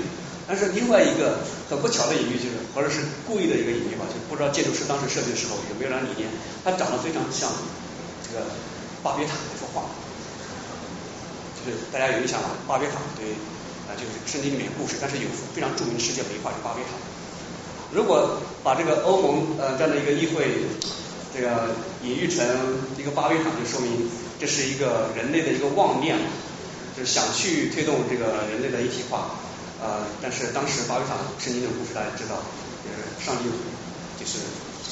[0.48, 1.40] 但是另外一个
[1.70, 6.30] 很不巧的隐喻就是，或者是故意的一个隐喻吧，就不知道建筑师当时设计的时候有没有那理念，
[6.64, 7.50] 它长得非常像
[8.28, 8.46] 这个
[9.02, 9.90] 巴别塔那幅画，
[11.66, 12.50] 就是大家有印象吗？
[12.68, 13.34] 巴别塔对。
[13.90, 16.92] 啊就是圣经里面故事，但是有非常著名的世界文化，是巴别塔。
[17.92, 20.48] 如果把这个欧盟呃这样的一个议会，
[21.34, 22.46] 这个隐喻成
[22.98, 26.18] 一个巴别塔，就说明这是一个人类的一个妄念，
[26.96, 29.40] 就是想去推动这个人类的一体化。
[29.82, 32.38] 呃，但是当时巴别塔圣经的故事大家知道，
[32.84, 33.50] 就是上帝
[34.20, 34.38] 就是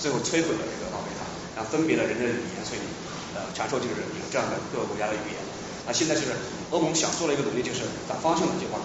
[0.02, 2.82] 最后摧毁了这个巴别塔，然后分别了人类的语言，所以
[3.36, 5.38] 呃传说就是有这样的各个国家的语言。
[5.86, 6.34] 那现在就是
[6.72, 8.80] 欧盟想做了一个努力，就是反方向的计划，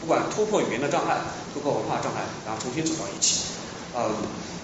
[0.00, 1.18] 不管突破语言的障碍，
[1.54, 3.42] 突破文化障碍，然后重新走到一起。
[3.98, 4.14] 嗯，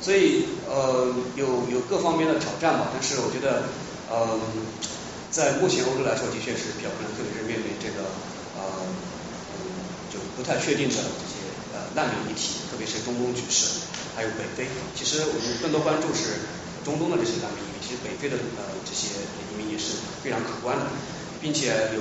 [0.01, 3.67] 所以呃有有各方面的挑战吧，但是我觉得
[4.07, 4.39] 嗯
[5.31, 8.07] 在目前欧洲来说的确是比较困难，特别是面对这个
[8.55, 8.63] 呃
[10.07, 11.43] 就不太确定的这些
[11.75, 13.83] 呃难民议题，特别是中东局势，
[14.15, 14.71] 还有北非。
[14.95, 16.47] 其实我们更多关注是
[16.85, 20.87] 中东的这些难民，其实北非的呃这些移民也是非常可观的。
[21.43, 22.01] 并且有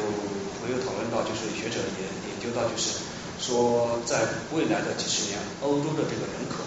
[0.62, 3.04] 朋友讨论到，就是学者也研究到，就是
[3.38, 4.24] 说在
[4.56, 6.64] 未来的几十年，欧洲的这个人口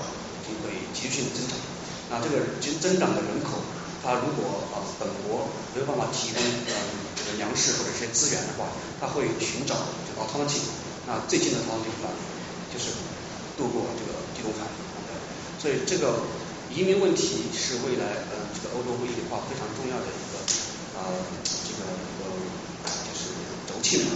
[0.96, 1.52] 急剧增长。
[2.08, 3.60] 那这个增增长的人口，
[4.00, 6.72] 它如果啊本国没有办法提供呃
[7.12, 9.76] 这个粮食或者一些资源的话，它会寻找
[10.08, 10.72] 这个 alternative。
[11.04, 12.08] 那最近的汤进呢
[12.72, 12.96] 就是
[13.58, 14.64] 渡过这个地中海。
[15.60, 16.24] 所以这个
[16.72, 20.40] 移民问题是未来呃这个欧洲一体化非常重要的一个
[20.98, 21.12] 啊
[21.44, 21.84] 这个
[22.24, 22.32] 呃。
[23.86, 24.10] 气嘛，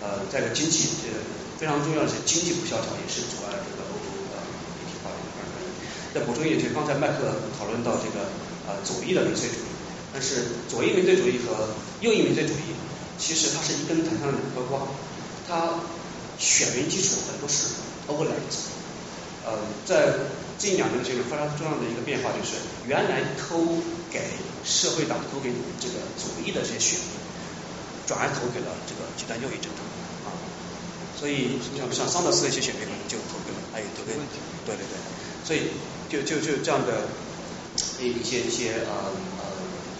[0.00, 1.12] 呃，再一个经济，这
[1.60, 4.40] 非常重要的是经济不萧条，也是阻碍这个欧洲的
[4.80, 5.76] 一体化的一个原因。
[6.12, 8.30] 再补充一句，刚才麦克讨论到这个
[8.66, 9.70] 呃左翼的民粹主义，
[10.12, 12.74] 但是左翼民粹主义和右翼民粹主义，
[13.18, 14.88] 其实它是一根藤上的两颗瓜，
[15.46, 15.80] 它
[16.38, 17.74] 选民基础很多是
[18.08, 18.52] overlap 的。
[19.46, 20.12] 呃，在
[20.58, 23.64] 近两年这个非常重要的一个变化就是，原来投
[24.10, 24.20] 给
[24.64, 27.20] 社会党、投给这个左翼的这些选民。
[28.10, 29.86] 转而投给了这个极端右翼政党
[30.26, 30.34] 啊，
[31.14, 34.18] 所以像像桑德斯的一些选民就投给了，还有投给，
[34.66, 34.98] 对对对，
[35.46, 35.70] 所以
[36.10, 37.06] 就就就这样的
[38.02, 39.44] 一一些一些呃呃，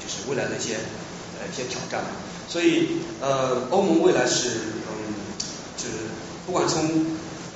[0.02, 0.74] 就是未来的一些
[1.38, 2.02] 呃一些挑战，
[2.48, 4.48] 所以呃欧盟未来是
[4.90, 5.14] 嗯
[5.76, 6.10] 就是
[6.46, 7.06] 不管从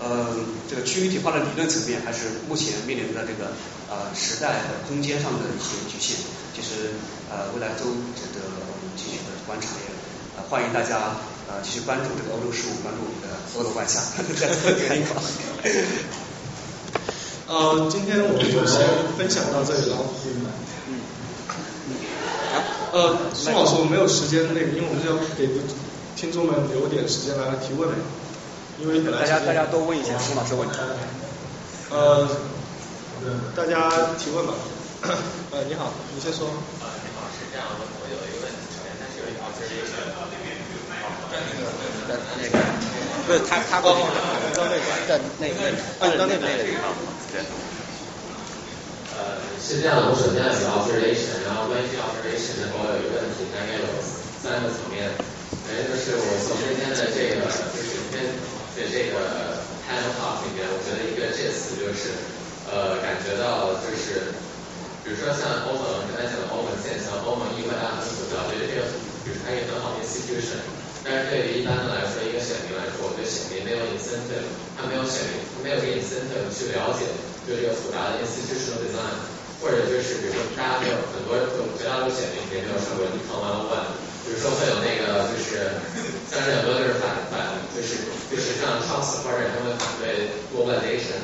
[0.00, 0.36] 呃
[0.70, 3.52] 这个区域一体化的理论层面，还是目前面临的这个
[3.91, 6.16] 呃时代和空间上的一些局限，
[6.55, 6.94] 其实
[7.28, 9.92] 呃未来都值得我们继续的观察也。
[10.50, 11.16] 欢迎大家
[11.49, 14.00] 呃继续关注这个欧洲事务，关注我们的所有的万象，
[14.39, 15.20] 在这个地方。
[17.47, 18.81] 呃，今天我们就先
[19.18, 19.97] 分享到这里了。
[20.89, 21.00] 嗯。
[22.92, 25.48] 呃，宋老师，我没有时间那个，因为我们要给
[26.16, 27.90] 听众们留点时间来提问。
[28.81, 30.74] 因为本来大家大家都问一下宋老师问题。
[31.90, 32.26] 呃，
[33.55, 34.55] 大家提问吧。
[35.52, 36.48] 呃，你好，你先说。
[36.81, 40.00] 呃，你好，是这样的，我有一个问题，首先它是有一条，就是一个在
[41.44, 41.68] 那个
[42.08, 42.56] 在那个，
[43.28, 44.00] 不是他他过去
[44.56, 46.89] 到那个在那个按到那个那个地方，
[49.17, 53.87] 呃，是这样的，我首先要 observation，然后关于这 observation 呢，我有一个问题，大概有
[54.39, 55.11] 三个层面。
[55.65, 62.15] 首先就是我从今天的这个就是今天的这个 panel talk 里面，我觉得一个这词就是
[62.71, 64.35] 呃感觉到就是。
[65.05, 68.89] 比如说像欧盟，刚才讲的欧盟现象，欧盟议会大多数表觉得这个，
[69.21, 70.65] 比如它一个很好的 institution，
[71.05, 77.05] 但是对于一般的来说，一个选民来说，我觉得选民没有 incentive，他没有选民，他没有这个 incentive 去了解
[77.44, 79.20] 就这个复杂的 institutional design，
[79.60, 85.76] 或者就是比如说大家没有很多就绝大多数选民也没有上过 econ one one，比如说会有那个就是
[86.33, 91.20] 像是很多就是反反就是就是像 Trump supporter 他们反对 globalization。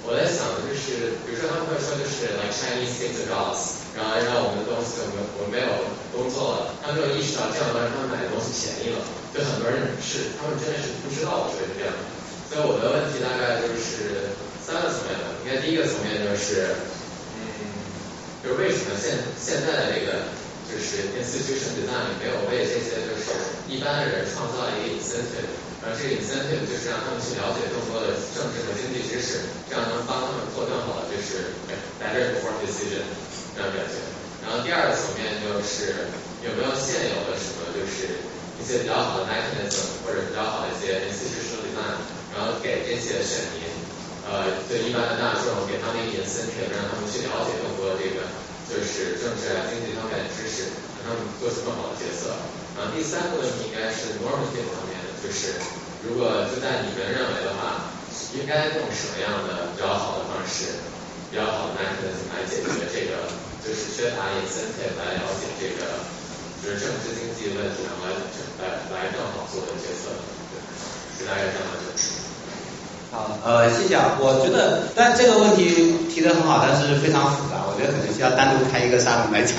[0.00, 5.70] 我在想的就是，比如说他们会说就是 like Chinese take the jobs，然后让我们的东西我们我没有
[6.14, 9.02] 工作了，他们就意识到这样的话他们买的东西便宜了，
[9.34, 11.92] 就很多人是他们真的是不知道我觉得是这样，
[12.46, 14.30] 所以我的问题大概就是
[14.62, 16.78] 三个层面吧，你看第一个层面就是，
[17.34, 17.42] 嗯，
[18.42, 20.30] 就是为什么现现在的这个
[20.70, 23.34] 就是 institution design 没有为这些就是
[23.66, 25.50] 一般的人创造一个 incentive。
[25.80, 31.56] 而这个 incentive 就是让他们去了解更多的政治和经济知识，这样能帮他们做更好的就是
[31.96, 33.00] better informed decision
[33.54, 33.98] 这样表现。
[34.40, 36.08] 然后第二个层面就是
[36.42, 38.24] 有没有现有的什么就是
[38.56, 41.80] 一些比较好的 mechanism 或者比较好的一些电视节目里面
[42.32, 43.66] 然后给这些选民，
[44.24, 48.22] 呃，就一般的大众给他们一个 incentive，让他们去了解更多这个
[48.70, 50.70] 就是政治啊经济方面的知识，
[51.02, 52.30] 让他们做出更好的决策。
[52.78, 54.96] 然后第三个问题应该是 normative 方面。
[55.20, 55.52] 就是
[56.00, 57.92] 如果就在你们认为的话，
[58.32, 60.80] 应该用什么样的比较好的方式，
[61.30, 63.30] 比较好的 mechanism 来解决这个，
[63.62, 66.02] 就是缺乏 incentive 来了解这个，
[66.62, 68.18] 就是政治经济问题，然后来
[68.58, 70.10] 来来更好做的决策，
[71.16, 72.29] 是大概这样的。
[73.12, 74.16] 好，呃，谢谢啊。
[74.20, 79.56] 我觉得，但这个问题提的很好，但是非常复杂，我觉得可能需要单独开一个沙龙来讲。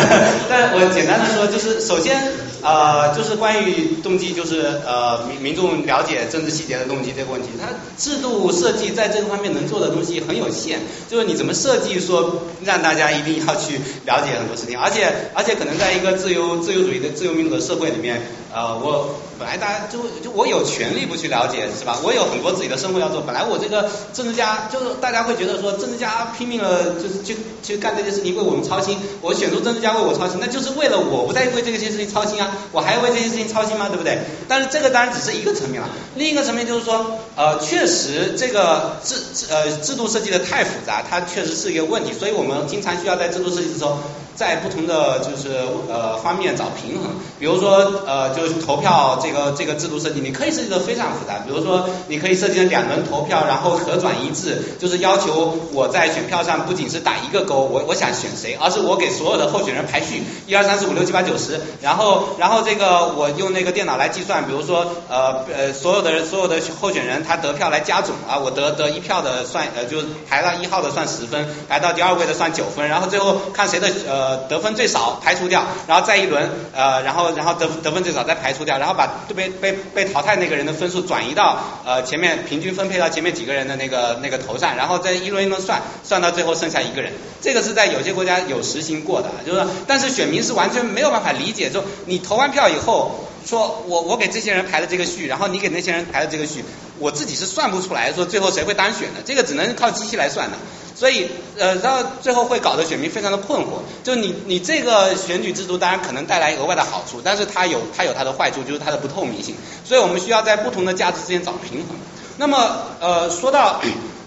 [0.48, 2.16] 但我简单的说，就是首先，
[2.62, 7.68] 呃，就是关于动机，就是呃民民众了解政治细节的动机这个问题，它
[7.98, 10.80] 制度设计在这个方面能做的东西很有限。
[11.10, 13.76] 就是你怎么设计说让大家一定要去
[14.06, 18.22] 了解很多事情，而且而且可能在一个自由自由主义的自由民主的社会里面，
[18.54, 21.98] 呃，我本来大家就就我有权利不去了解，是吧？
[22.02, 22.94] 我有很多自己的生活。
[23.00, 33.88] 要做，本来我这个政治家就是大家会觉得说政治家拼命了，就是去去干这件事情为我们操心，我选出政治家为我操心，那就是为了我不再为这些事情操心啊，我还要为这些事情操心吗？
[33.88, 34.20] 对不对？
[34.48, 39.16] 但是这个当然只是一个层面了，另一个层面就是说，呃，确实这个制
[39.50, 43.98] 呃制度设计的太复杂，它确实是一个问题，所以我们经常需要在制度设计的时候。
[44.34, 45.56] 在不同的就是
[45.88, 69.98] 呃方面找平衡，比如说呃就是投票这个这个制度设计，你可以设计的非常复杂，比如说你可以设计成两轮投票，然后可转一致，就是要求我在选票上不仅是打一个勾，我我想选谁，而是我给所有的候选人排序一二三四五六七八九十，然后然后这个我用那个电脑来计算，比如说呃呃所有的所有的候选人他得票来加总啊，我得得一票的算呃就
[70.28, 74.23] 排到一号的算十分，排到第二位的算九分，然后最后看谁的呃。
[74.24, 87.12] 呃，得分最少排除掉，然后再一轮，呃，然后然后得得分最少再排除掉，然后把被被被淘汰那个人的分数转移到呃前面平均分配到前面几个人的那个那个头上，然后再一轮一轮算，算到最后剩下一个人。
[87.42, 96.64] 这个是在有些国家有实行过的，就是说，但是选民是完全没有办法理解，就你投完票以后，说我我给这些人排的这个序，然后你给那些人排的这个序，
[96.98, 100.56] 我自己是算不出来，说最后谁会当选的，这个只能靠机器来算的。
[100.96, 103.80] 所以，呃，到最后会搞得选民非常的困惑。
[104.04, 109.56] 就你，你这个选举制度当然可能带来额外的好处，但是它有它有它的坏处，就是它的不透明性。
[109.84, 111.96] 所以我们需要在不同的价值之间找平衡。
[112.36, 113.80] 那么，呃，说到。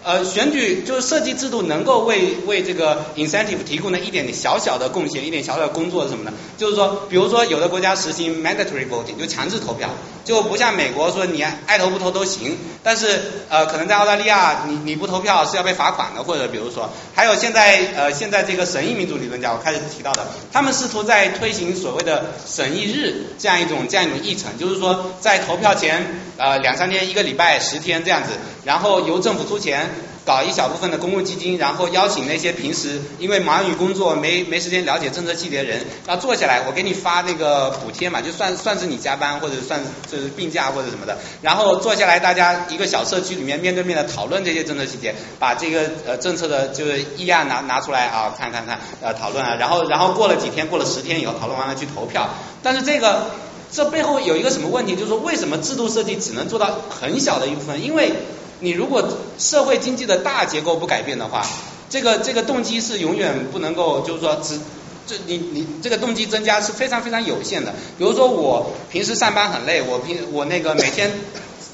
[0.08, 6.32] 呃，选举就是设计制度能够为为这个 incentive 提供的一点点小小的贡献，一点小小的工作是什么呢？
[6.58, 9.90] 就是说，比如说有的国家实行 mandatory voting，就强制投票，
[10.24, 13.20] 就不像美国说你爱投不投都行，但是
[13.50, 28.30] 呃，可能在澳大利亚你你不投票是要被罚款的，或者比如说，还有现在呃现在这个审议民主理论家我开始提到的，他们试图在推行所谓的审议日这样一种这样一种议程，就是说在投票前呃两三天、一个礼拜、十天这样子，
[28.64, 29.90] 然后由政府出钱。
[30.28, 39.80] 搞一小部分的公共基金，然后邀请那些平时因为忙于工作没没时间了解政策细节的人，要坐下来，我给你发那个补贴嘛，就算算是你加班或者算
[40.12, 52.28] 就是病假或者什么的，然后坐下来大家一个小社区里面面对面的讨论这些政策细节，把这个呃政策的就是议案拿拿出来啊看看看呃讨论啊，然后然后过了几天过了十天以后讨论完了去投票，
[52.62, 53.28] 但是这个
[53.72, 58.12] 这背后有一个什么问题，就是说为什么制度设计只能做到很小的一部分，因为。
[58.60, 61.46] 你如果社会经济的大结构不改变的话，
[61.90, 64.60] 这个这个动机是永远不能够，就是说只
[65.06, 67.74] 这你你这个动机增加是非常非常有限的。
[67.98, 71.12] 比如说我平时上班很累，我平我那个每天。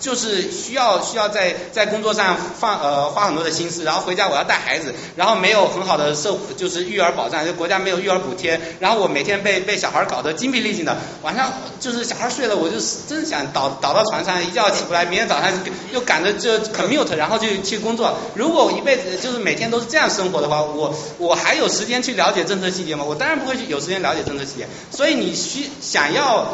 [0.03, 12.75] 就是需要需要在在工作上放呃花很多的心思，然后回家我要带孩子，然后没有很好的社就是育儿保障，就国家没有育儿补贴，然后我每天被被小孩搞得精疲力尽的，晚上就是小孩睡了，我就
[13.07, 15.49] 真想倒倒到床上一觉起不来，明天早上
[15.93, 18.14] 又赶着就 commute，然后就去工作。
[18.35, 23.06] 如果我一辈子就是每天都是这样生活的话，我我还有时间去了解政策细节吗？
[23.06, 24.67] 我当然不会去有时间了解政策细节。
[24.91, 26.45] 所以你需想要。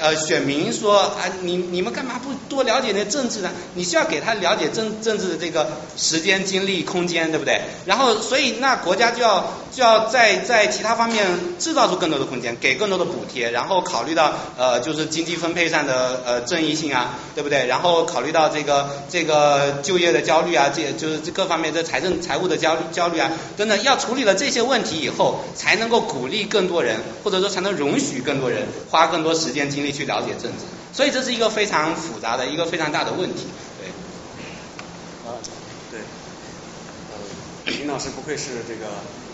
[0.00, 3.50] 呃，选民说啊，你你们干嘛不多了解那政治呢？
[3.74, 7.60] 你需要给他了解政政治的这个时间、精力、空间，对不对？
[7.84, 11.26] 然后，所以那国家就要就要在在其他方面
[11.58, 17.66] 制造出更多的空间，给更多的补贴，然后考虑到呃就是经济分配上的呃正义性啊，对不对？
[17.66, 29.92] 然后考虑到这个这个就业的焦虑啊，这就是各方面的财政财务的焦虑焦虑啊等等，要处理了这些问题以后，才能够鼓励更多人，或者说才能容许更多人花更多时间精力。
[29.96, 33.46] 去了解政治，所以这是一个非常复杂的一个非常大的问题，
[33.80, 33.88] 对。
[35.26, 35.40] 啊，
[35.90, 36.00] 对。
[37.10, 38.90] 呃，林老师不愧是这个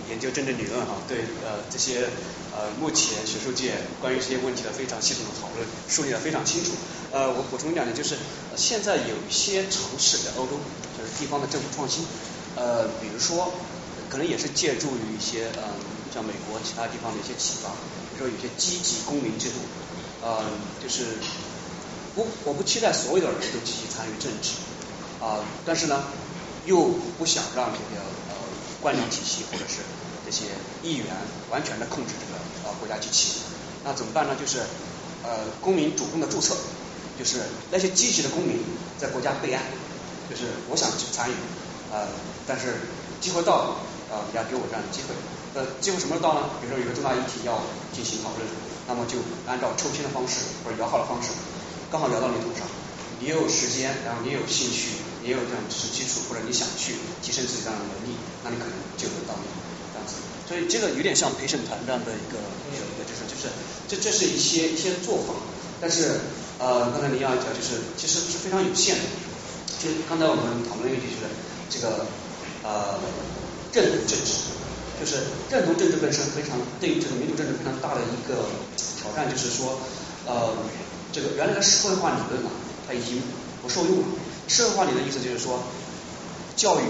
[0.09, 2.09] 研究政治理论哈，对呃这些
[2.55, 6.73] 呃目前学术界关于这些问题的非常系统的讨论梳理的非常清楚。
[7.13, 8.17] 呃，我补充两点，就是
[8.57, 10.61] 现在有一些尝试在欧洲，
[10.97, 12.05] 就是地方的政府创新，
[12.57, 13.53] 呃，比如说
[14.09, 15.75] 可能也是借助于一些嗯
[16.13, 19.57] 像美国其他地方的一些启发，比如说有些积极公民制度。
[20.25, 20.39] 呃，
[20.81, 21.19] 就是
[22.15, 24.53] 不，我不期待所有的人都积极参与政治
[25.19, 26.05] 啊，但是呢，
[26.65, 28.01] 又不想让这个
[28.83, 29.81] 官僚体系或者是
[30.27, 30.47] 这些
[30.83, 31.07] 议员
[31.51, 33.39] 完全的控制这个呃国家机器，
[33.85, 34.35] 那怎么办呢？
[34.39, 34.59] 就是
[35.23, 36.57] 呃公民主动的注册，
[37.19, 38.59] 就是那些积极的公民
[38.99, 39.63] 在国家备案，
[40.29, 41.35] 就是我想去参与
[41.93, 42.09] 呃，
[42.47, 42.75] 但是
[43.21, 43.77] 机会到了
[44.11, 45.15] 你，要给我这样的机会，
[45.55, 46.51] 呃，机会什么时候到呢？
[46.61, 47.63] 比如说有个重大议题要
[47.95, 48.45] 进行讨论。
[48.89, 51.31] 那么就按照抽签的方式或者摇号的方式，
[51.89, 52.67] 刚好摇到你头上，
[53.21, 59.47] 你有时间，然后你有兴趣，你有这样知识基础，或者你想去提升自己这样的能力，那你可能就能到你
[59.93, 60.21] 这样子。
[60.47, 62.39] 所以这个有点像陪审团这样的一个
[62.69, 63.49] 一个就是就是
[63.89, 65.35] 这这是一些一些做法，
[65.81, 66.21] 但是
[66.59, 69.03] 呃刚才您要讲就是其实是非常有限的。
[69.83, 71.27] 就刚才我们讨论一个就是
[71.71, 72.07] 这个
[72.63, 72.99] 呃
[73.73, 74.53] 认同政治。
[75.01, 75.17] 就是
[75.51, 78.47] 认同政治本身非常对于这个民主政治非常大的一个
[79.03, 79.81] 挑战，就是说，
[80.27, 80.55] 呃，
[81.13, 82.51] 这个原来的社会化理论呢，
[82.87, 83.21] 它已经
[83.61, 84.05] 不受用了。
[84.47, 85.59] 社会化理论意思就是说，
[86.55, 86.85] 教育、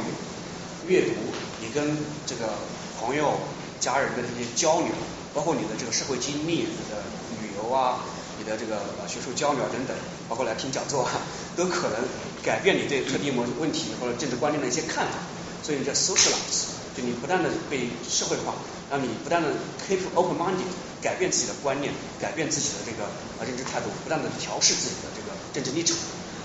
[0.89, 1.13] 阅读，
[1.61, 1.97] 你跟
[2.27, 2.55] 这个
[3.01, 3.35] 朋友、
[3.81, 4.89] 家人的这些交流，
[5.35, 7.03] 包括你的这个社会经历、你的
[7.41, 8.01] 旅游啊、
[8.39, 9.97] 你的这个学术交流等等，
[10.29, 11.09] 包括来听讲座，
[11.57, 11.99] 都可能
[12.43, 15.19] 改变你对特定某问题或者政治观念的一些看法。
[15.63, 16.75] 所以叫 socialize。
[16.95, 18.53] 就你不断的被社会化，
[18.91, 19.49] 让你不断的
[19.89, 20.69] keep open minded，
[21.01, 25.97] 改变自己的观念，改变自己的这个呃认知态度，不断的调试自己的这个政治立场，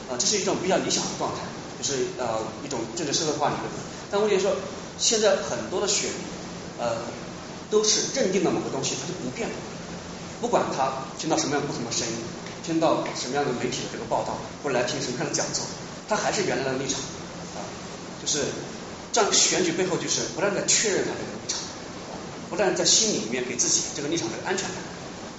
[0.08, 1.42] 啊，这是一种比较理想的状态，
[1.78, 3.68] 就是呃一种政治社会化理论。
[4.12, 4.56] 但问题说，
[4.98, 6.20] 现在很多的选民
[6.80, 6.98] 呃
[7.70, 9.50] 都是认定了某个东西，它就不变，
[10.42, 12.14] 不管他听到什么样不同的声音，
[12.66, 15.66] 听到什么样的媒体的这个报道，或者来听什么样的讲座，
[16.08, 17.00] 他还是原来的立场，
[17.56, 17.62] 啊，
[18.22, 18.44] 就是。
[19.10, 21.58] 这样选举背后就是不断的确认他这个立场，
[22.52, 24.76] 不断在心里面给自己这个立场的安全感。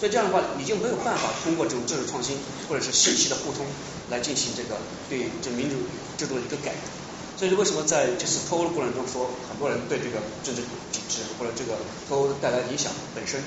[0.00, 2.36] 所以这样的话，你就没有办法通过这种政治创新
[2.68, 3.64] 或者是信息的互通
[4.10, 5.76] 来进行这个对这民主
[6.16, 6.97] 制度的一个改革。
[7.38, 13.40] 所以为什么在这次脱欧的过程中说，很多人对这个政治体制或者这个脱欧带来的影响本身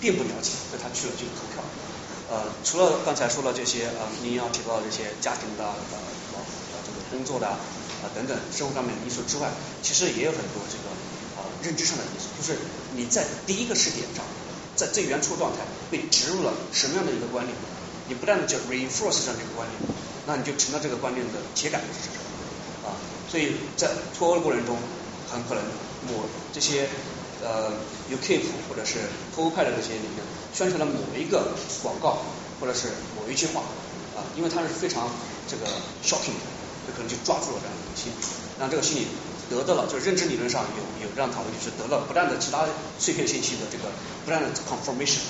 [0.00, 1.62] 并不了解，所以他去了这个投票。
[2.30, 5.96] 呃，除了刚才说的这些呃，您要提到的这些家庭的呃
[6.84, 7.48] 这个工作的。
[7.98, 9.50] 啊等等生活上面的因素之外，
[9.82, 10.86] 其实也有很多这个
[11.34, 12.56] 呃认知上的因素，就是
[12.94, 14.24] 你在第一个视点上，
[14.76, 17.52] 在最原初状态被植入了什么样的一个观念，
[18.06, 19.90] 你不断的就 reinforce 上这个观念，
[20.28, 22.22] 那你就成了这个观念的铁杆支持者，
[23.30, 24.76] 所以在脱欧的过程中，
[25.30, 25.62] 很可能
[26.08, 26.88] 某这些
[27.42, 27.70] 呃
[28.10, 28.98] UK 或者是
[29.34, 32.18] 脱欧派的这些里面宣传了某一个广告
[32.60, 33.60] 或者是某一句话
[34.16, 35.08] 啊，因为它是非常
[35.46, 35.66] 这个
[36.02, 36.46] shocking 的，
[36.88, 38.16] 就可能就抓住了这样的心理，
[38.58, 39.06] 让这个心理
[39.50, 42.66] 得到了，就是认知理论上有有这样讨论，就是得了不断的其他
[42.98, 43.92] 碎片信息的这个
[44.24, 45.20] 不断的 confirmation，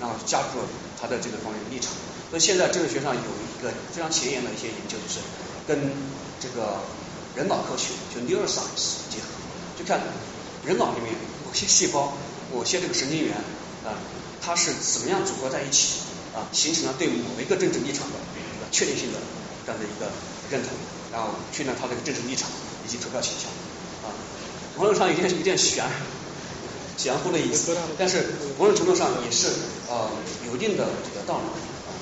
[0.00, 0.68] 然后加入了
[1.00, 1.92] 他的这个方面的立场。
[2.28, 5.20] 所以现在这个学上有一个非常前沿的一些研究，就是
[5.66, 5.78] 跟
[6.38, 6.82] 这个
[7.36, 9.28] 人脑科学就 neuroscience 结合，
[9.78, 10.00] 就看
[10.64, 11.12] 人脑里面
[11.44, 12.14] 某些细胞、
[12.52, 13.36] 某些这个神经元
[13.84, 13.92] 啊，
[14.40, 16.00] 它是怎么样组合在一起
[16.34, 19.18] 啊，形成了对某一个政治立场的一个确定性的
[19.66, 20.10] 这样的一个
[20.50, 20.72] 认同，
[21.12, 22.48] 然后确认它这个政治立场
[22.86, 23.50] 以及投票倾向
[24.08, 24.12] 啊，
[24.78, 25.84] 某种上有点有点悬。
[26.98, 28.24] 玄乎的意思，但是
[28.58, 29.48] 某种程度上也是
[29.86, 30.08] 呃
[30.46, 31.92] 有一定的这个道理啊。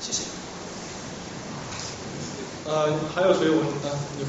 [0.00, 0.22] 谢谢。
[2.64, 3.70] 呃，还有谁有问题？
[4.18, 4.24] 你。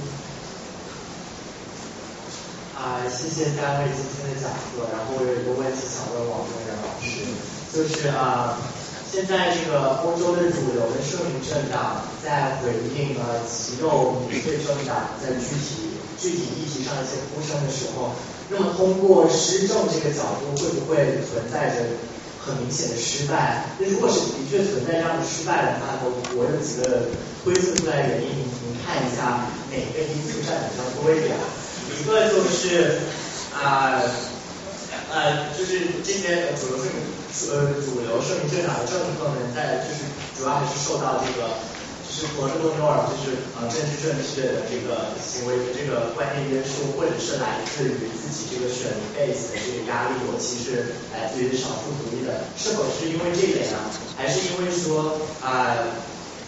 [2.85, 4.45] 啊，谢谢三位今天的讲
[4.77, 4.85] 座。
[4.93, 7.25] 然后我有一个问题想问王宗仁老师，
[7.73, 8.61] 就是啊，
[9.09, 18.13] 现在这个欧洲的主流的社民政党在回应呃极右民粹政党在具体具体议题上一些呼声的时候，
[18.53, 21.89] 那么通过施政这个角度，会不会存在着
[22.37, 23.65] 很明显的失败？
[23.81, 27.09] 那如果是的确存在这样的失败的话，我我有几个
[27.41, 31.33] 推测出来原因，您看一下哪个因素占比较多一点？
[31.99, 32.99] 一个就是
[33.53, 34.01] 啊
[35.11, 36.91] 呃，就是这些主流政
[37.51, 40.03] 呃主流社民政党的政策呢，在就是
[40.37, 41.47] 主要还是受到这个
[42.03, 53.77] 就是活动中尔就是呃政治正确的这个行为的这个观念约束，或者是来自于自己这个选 base 的这个压力，尤其是来自于少数族裔的，是否是因为这一点呢？
[54.17, 55.75] 还是因为说啊，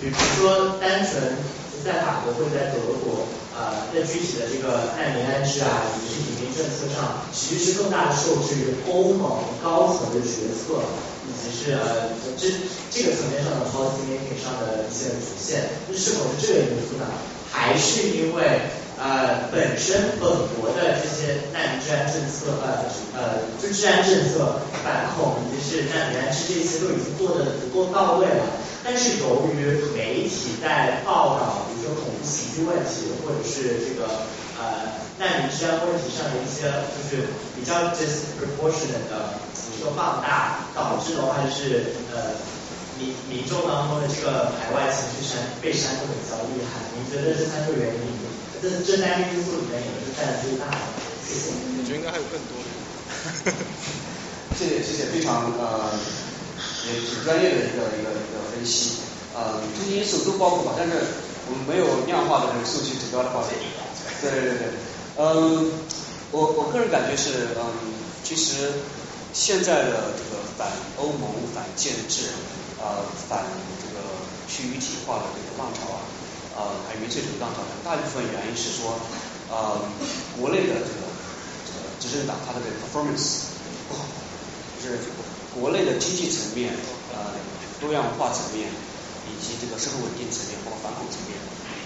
[0.02, 1.36] 比如说单纯
[1.84, 3.26] 在法国或者在德国？
[3.58, 10.78] 呃，在具体的这个难民安置啊，以及移民政策上，其实是更大的受制于欧盟高层的决策，
[11.26, 12.46] 以及是呃这
[12.94, 15.70] 这个层面上的 policy making 上的一些局限。
[15.90, 17.10] 那是否是这个因素呢？
[17.50, 18.62] 还是因为
[19.02, 22.86] 呃本身本国的这些难民治安政策呃
[23.18, 28.46] 呃就治安政策反恐以及是难民安置这些都已经做的足够到位了？
[28.88, 31.68] 但是由于媒体在报道。
[31.68, 34.24] 比如说恐怖袭击问题，或者是这个
[34.56, 39.44] 呃难民治安问题上的一些，就是比较 disproportionate 的
[39.76, 42.40] 一个放大，导致的话就是呃
[42.98, 46.88] 民民众当中的这个排外情绪煽被煽动的比较厉害。
[46.96, 48.08] 您觉得这三个原因，
[48.64, 50.80] 这这三个因素里面哪个是占最大的？
[51.28, 51.52] 谢谢。
[51.76, 52.72] 我觉得应该还有更多的。
[54.58, 55.92] 谢谢谢谢，非常呃
[56.88, 59.04] 也挺专业的一个一个一个分析。
[59.36, 60.94] 呃这些因素都包括吧，但是。
[61.50, 63.40] 我们没有量化的这个数据指标的话，
[64.20, 64.68] 对对对对，
[65.16, 65.72] 嗯，
[66.36, 67.64] 我我个人感觉是，嗯，
[68.22, 68.84] 其实
[69.32, 70.68] 现在的这个反
[71.00, 72.36] 欧盟、反建制、
[72.84, 73.00] 呃
[73.30, 73.48] 反
[73.80, 74.04] 这个
[74.52, 76.04] 区域体化的这个浪潮啊，
[76.60, 79.00] 呃还有民粹主义浪潮，大部分原因是说，
[79.48, 79.80] 呃
[80.36, 81.08] 国内的这个
[81.64, 83.56] 这个执政党它的这个 performance
[83.88, 84.04] 不好，
[84.84, 85.00] 就是
[85.60, 86.74] 国内的经济层面、
[87.14, 87.34] 呃
[87.80, 88.70] 多样化层面。
[89.28, 91.36] 以及这个社会稳定层面，包括反恐层面，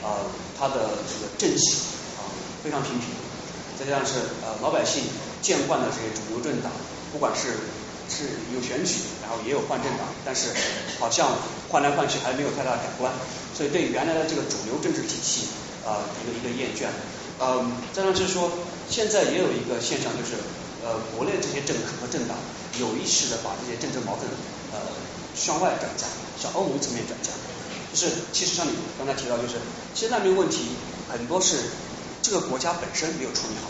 [0.05, 1.73] 呃，它的这个政绩
[2.15, 2.23] 啊
[2.63, 3.09] 非常平平，
[3.77, 4.13] 再加上是
[4.45, 5.03] 呃老百姓
[5.41, 6.71] 见惯的这些主流政党，
[7.11, 7.57] 不管是
[8.07, 8.93] 是有选举，
[9.25, 10.53] 然后也有换政党，但是
[10.99, 11.33] 好像
[11.67, 13.11] 换来换去还没有太大改观，
[13.57, 15.49] 所以对原来的这个主流政治体系
[15.83, 16.87] 啊一个一个厌倦，
[17.41, 18.51] 嗯，再上就是说
[18.87, 20.37] 现在也有一个现象，就是
[20.83, 22.37] 呃国内这些政客和政党
[22.79, 24.27] 有意识的把这些政治矛盾
[24.73, 24.79] 呃
[25.35, 26.05] 向外转嫁。
[26.41, 27.29] 向欧盟层面转嫁，
[27.93, 29.61] 就是其实像你刚才提到，就是
[29.93, 30.73] 其实难民问题
[31.07, 31.55] 很多是
[32.23, 33.69] 这个国家本身没有处理好，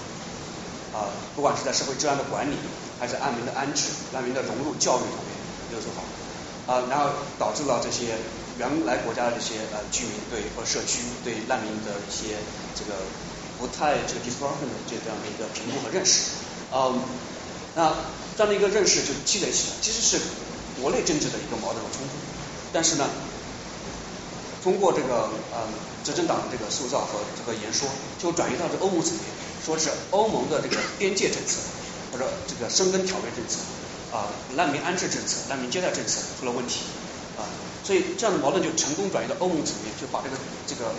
[0.97, 2.55] 啊，不管是在社会治安的管理，
[2.97, 5.35] 还是难民的安置、难民的融入教育方面
[5.67, 8.15] 没有做好，啊，然后导致了这些
[8.57, 12.39] 原来国家的这些呃居民对和社区对难民的一些
[12.73, 13.03] 这个
[13.59, 16.39] 不太这个 disproportionate 这样的一个评估和认识，
[16.73, 17.01] 嗯，
[17.75, 17.93] 那
[18.37, 20.19] 这样的一个认识就积累起来，其实是
[20.81, 22.13] 国内政治的一个矛盾和冲突。
[22.73, 23.05] 但是呢，
[24.63, 25.67] 通过这个呃
[26.03, 29.23] 执政党的这个塑造和这个言说，就转移到这欧盟层面，
[29.65, 31.59] 说是欧盟的这个边界政策
[32.11, 33.59] 或者这个申根条约政策
[34.15, 36.81] 啊难民安置政策、难民接待政策出了问题
[37.37, 37.43] 啊，
[37.83, 40.91] 所以这样的矛盾就成功转移到欧盟层面，就把这个这个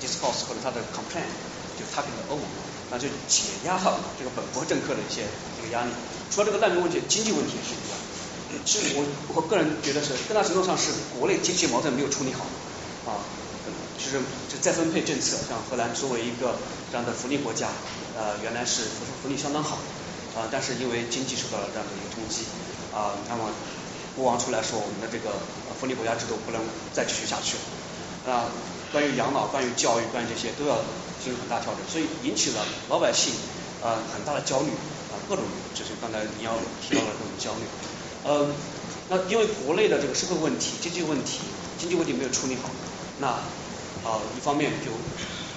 [0.00, 1.32] discourse 或者他的 complaint
[1.78, 2.44] 就他给了欧盟，
[2.90, 5.22] 那就解压了这个本国政客的一些
[5.56, 5.90] 这个压力。
[6.30, 7.96] 除了这个难民问题，经济问题也是一样。
[8.64, 12.44] 其实我我个人觉得是更大程度上是国内经济矛盾没有处理好
[13.04, 13.20] 啊，
[13.96, 14.18] 就是
[14.48, 16.56] 就再分配政策，像荷兰作为一个
[16.90, 17.68] 这样的福利国家，
[18.16, 19.76] 呃原来是福福利相当好
[20.36, 22.44] 啊，但是因为经济受到了这样的一个冲击
[22.92, 23.50] 啊，那么
[24.16, 25.36] 国王出来说我们的这个
[25.78, 26.60] 福利国家制度不能
[26.92, 27.56] 再继续下去
[28.24, 28.48] 了啊，
[28.92, 30.76] 关于养老、关于教育、关于这些都要
[31.22, 33.32] 进行很大调整，所以引起了老百姓
[33.82, 34.70] 啊很大的焦虑
[35.12, 35.44] 啊，各种
[35.74, 37.62] 就是刚才你要提到的各种焦虑。
[38.24, 38.48] 呃，
[39.08, 41.40] 那因为国内的这个社会问题、经济问题、
[41.78, 42.70] 经济问题没有处理好，
[43.20, 43.28] 那
[44.08, 44.90] 啊一方面就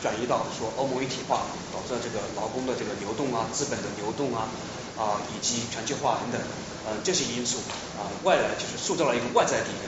[0.02, 4.50] 转移到说欧盟一体化导致这个劳工的这个流动啊、资本的流动啊
[4.98, 6.42] 啊以及全球化等等，
[6.86, 7.60] 呃这些因素。
[7.98, 9.86] 啊外来就是塑造了一个外在敌人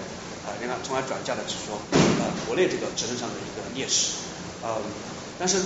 [0.53, 1.81] 啊，另外从而转嫁的就是说
[2.21, 4.21] 呃国内这个执政上的一个劣势，
[4.61, 4.77] 呃
[5.41, 5.57] 但是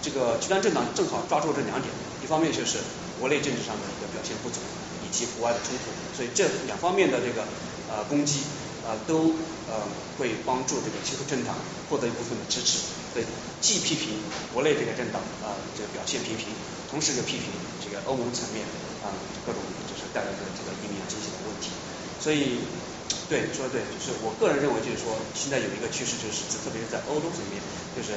[0.00, 1.90] 这个极端政党正好抓住这两点，
[2.22, 2.78] 一方面就是
[3.18, 4.62] 国内政治上的一个表现不足。
[5.04, 7.46] 以及国外的冲突，所以这两方面的这个
[7.86, 8.42] 呃攻击
[8.82, 9.30] 呃都
[9.70, 9.78] 呃
[10.18, 11.54] 会帮助这个极端政党
[11.88, 13.24] 获得一部分的支持，所以
[13.60, 14.18] 既批评
[14.52, 16.50] 国内这个政党啊这个表现平平，
[16.90, 17.46] 同时又批评
[17.78, 18.66] 这个欧盟层面
[19.06, 19.14] 啊
[19.46, 21.70] 各种就是带来的这个移民经济的问题，
[22.18, 22.66] 所以
[23.28, 27.62] 对说的对，就是我个人认为就是说现在有一个趋势就是，特别是在欧洲层面，
[27.96, 28.12] 就是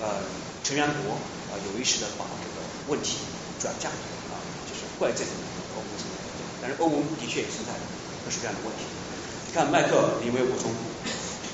[0.00, 0.22] 呃
[0.62, 1.14] 成员国
[1.50, 3.18] 啊有意识的把这个问题
[3.58, 3.88] 转嫁
[4.30, 5.26] 啊就是怪罪
[5.74, 6.18] 欧盟层面。
[6.60, 7.74] 但是欧盟的确也存在
[8.24, 8.84] 各式各样的问题。
[9.46, 10.72] 你看麦克，你有没有补充？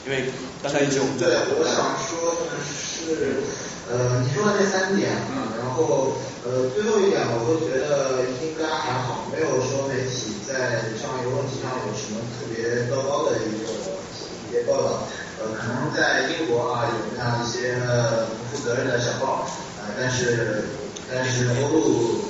[0.06, 3.42] 因为刚才已经对，我想说的是，
[3.90, 15.04] 呃，你说的这三点啊，然后呃，最后一点我会觉得应该还好，没有说媒体在这样一个问题上有什么特别糟糕的一个一些报道。
[15.40, 19.48] 呃，可能在英国啊有这样一些不负责任的小报，
[19.80, 20.64] 呃，但是
[21.10, 22.24] 但是欧陆。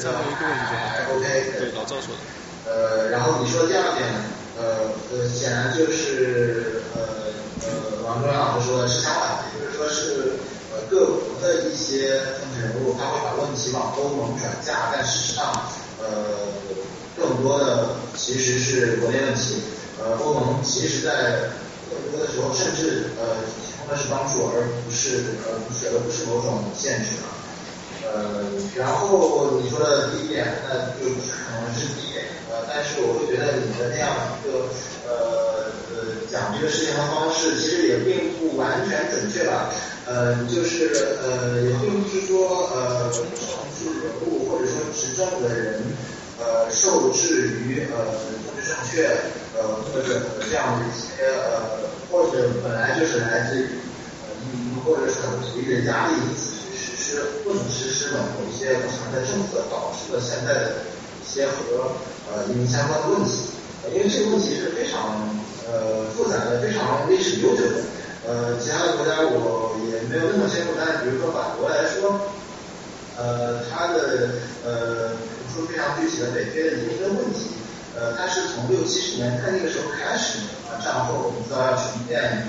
[0.00, 2.20] 最后一个问题还 OK，对老赵说的。
[2.64, 4.08] 呃，然后你说第二点，
[4.60, 7.32] 呃呃，显然就是呃
[7.62, 10.32] 呃王中老师说的是相反的，也就是说是
[10.72, 12.08] 呃各国的一些
[12.38, 15.50] 政治人物他会把问题往欧盟转嫁，但事实上
[15.98, 16.06] 呃
[17.16, 19.62] 更多的其实是国内问题。
[20.02, 21.50] 呃，欧盟其实在
[21.90, 27.36] 更多的时候甚至呃提供的是帮助，而不是呃不是而不是某种限制啊。
[28.02, 28.44] 呃，
[28.76, 32.24] 然后你说的第一点，那就可能是第一点，
[32.72, 34.70] 但是我会觉得你的那样一个
[35.10, 39.74] 呃呃讲这个事情的方式，其实也并不完全准确吧，
[40.06, 43.26] 呃，就是呃也并不是说呃政
[43.74, 45.82] 治人物或者说执政的人
[46.38, 48.14] 呃受制于呃
[48.46, 49.18] 政治正确
[49.58, 53.66] 呃或者这样的一些呃或者本来就是来自于
[54.22, 56.14] 呃移民或者是很独立的压力。
[57.42, 60.86] 不能实施某一些不常的政策，导致了现在的
[61.18, 61.90] 一些和
[62.32, 63.50] 呃移民相关的问题。
[63.94, 65.28] 因为这个问题是非常
[65.66, 67.80] 呃复杂的，非常历史悠久的。
[68.28, 72.28] 呃，其他的国家我也没有那么清楚，但是比如说法国来说，
[73.16, 77.56] 呃，它的呃，比如说非常具体的北非的移民的问题，
[77.96, 82.44] 呃，它是从六七十年代那个时候开始啊，战后我们知道要重建，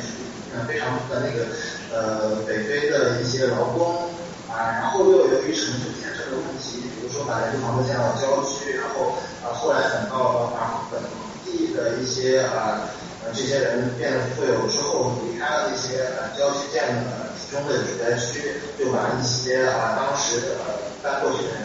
[0.68, 1.48] 非常的那个
[1.96, 4.12] 呃北非的一些劳工。
[4.52, 11.02] 啊，然后又由于城市建设的问题，说把人房子建到郊区，然后啊，后来等到啊本
[11.46, 12.90] 地的一些啊
[13.34, 21.62] 这些人变得富有之后，离开了那些呃郊区建的集中的住宅区，就把一些啊当时呃搬过去的人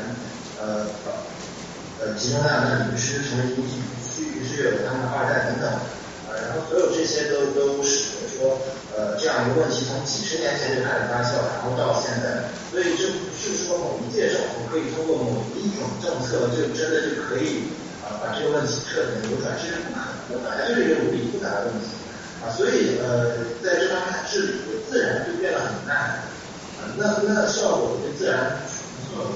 [0.60, 0.86] 呃
[2.00, 3.62] 呃集中在那里，于是成为一地
[4.05, 5.73] 区，于是有他们二代等等，
[6.42, 8.58] 然后所有这些都都使得说。
[8.97, 17.68] 呃，这样一个问题从几十年前就开始发酵，然后到现在，所以这不是说某一届政府可以通过某一种政策就真的就可以
[18.00, 21.92] 啊把这个问题彻底扭转，这是不可能的，本来就是一个无比复杂的问题
[22.40, 26.24] 啊，所以呃，在这方面治理自然就变得很难
[26.81, 28.56] 啊，那那效果就自然
[29.12, 29.28] 重测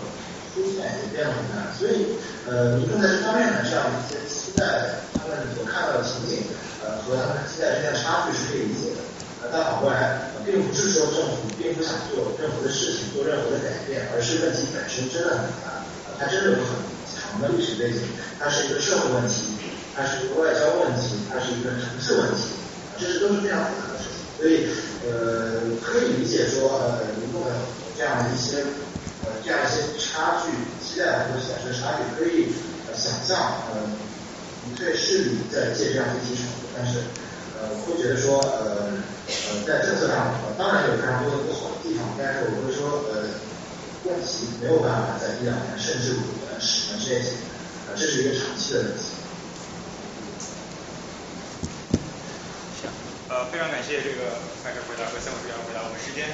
[0.57, 2.17] 出现也变得很难，所以
[2.49, 6.49] 呃，民众在这方面的这样一些期待，他们所看到的情景
[6.83, 9.05] 呃和他们期待之间的差距是可以理解的。
[9.53, 15.81] 但反过来，并不是说政府并不想做任何的事情，做任何的改变，而是问题本身真的很大，
[16.19, 16.77] 它真的有很
[17.09, 18.05] 强的历史背景，
[18.39, 19.57] 它是一个社会问题，
[19.97, 22.53] 它是一个外交问题，它是一个城市问题，
[23.01, 24.21] 这是都是非常复杂的事情。
[24.37, 24.69] 所以，
[25.09, 27.51] 呃，可以理解说，呃，民众的
[27.97, 28.61] 这样的一些，
[29.25, 30.53] 呃，这样一些差距，
[30.85, 32.53] 期待或者显示的差距，可以
[32.95, 33.89] 想象，呃，
[34.71, 37.03] 民粹势力在借这样一些手段，但是。
[37.61, 38.89] 呃，我会觉得说，呃，
[39.29, 43.37] 呃，在政策上，呃，当然有非常多的不好的地方，但是我会说，呃，
[44.09, 47.45] 问题没有办法在一两年甚至五年、十年之内解决，
[47.85, 49.05] 呃，这是一个长期的问题。
[53.29, 55.85] 呃，非常感谢这个麦克回答和三位主持人回答。
[55.85, 56.33] 我们时间，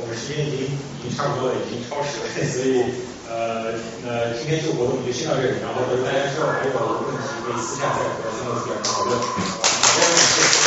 [0.00, 2.84] 我们时间已经已经差不多了，已经超时了， 所以
[3.28, 3.72] 呃，
[4.06, 9.12] 呃今天这个活动就先到这里，然后大家之后还有问题可以私下再和三位主持人讨论。
[9.18, 10.62] 好的，谢谢。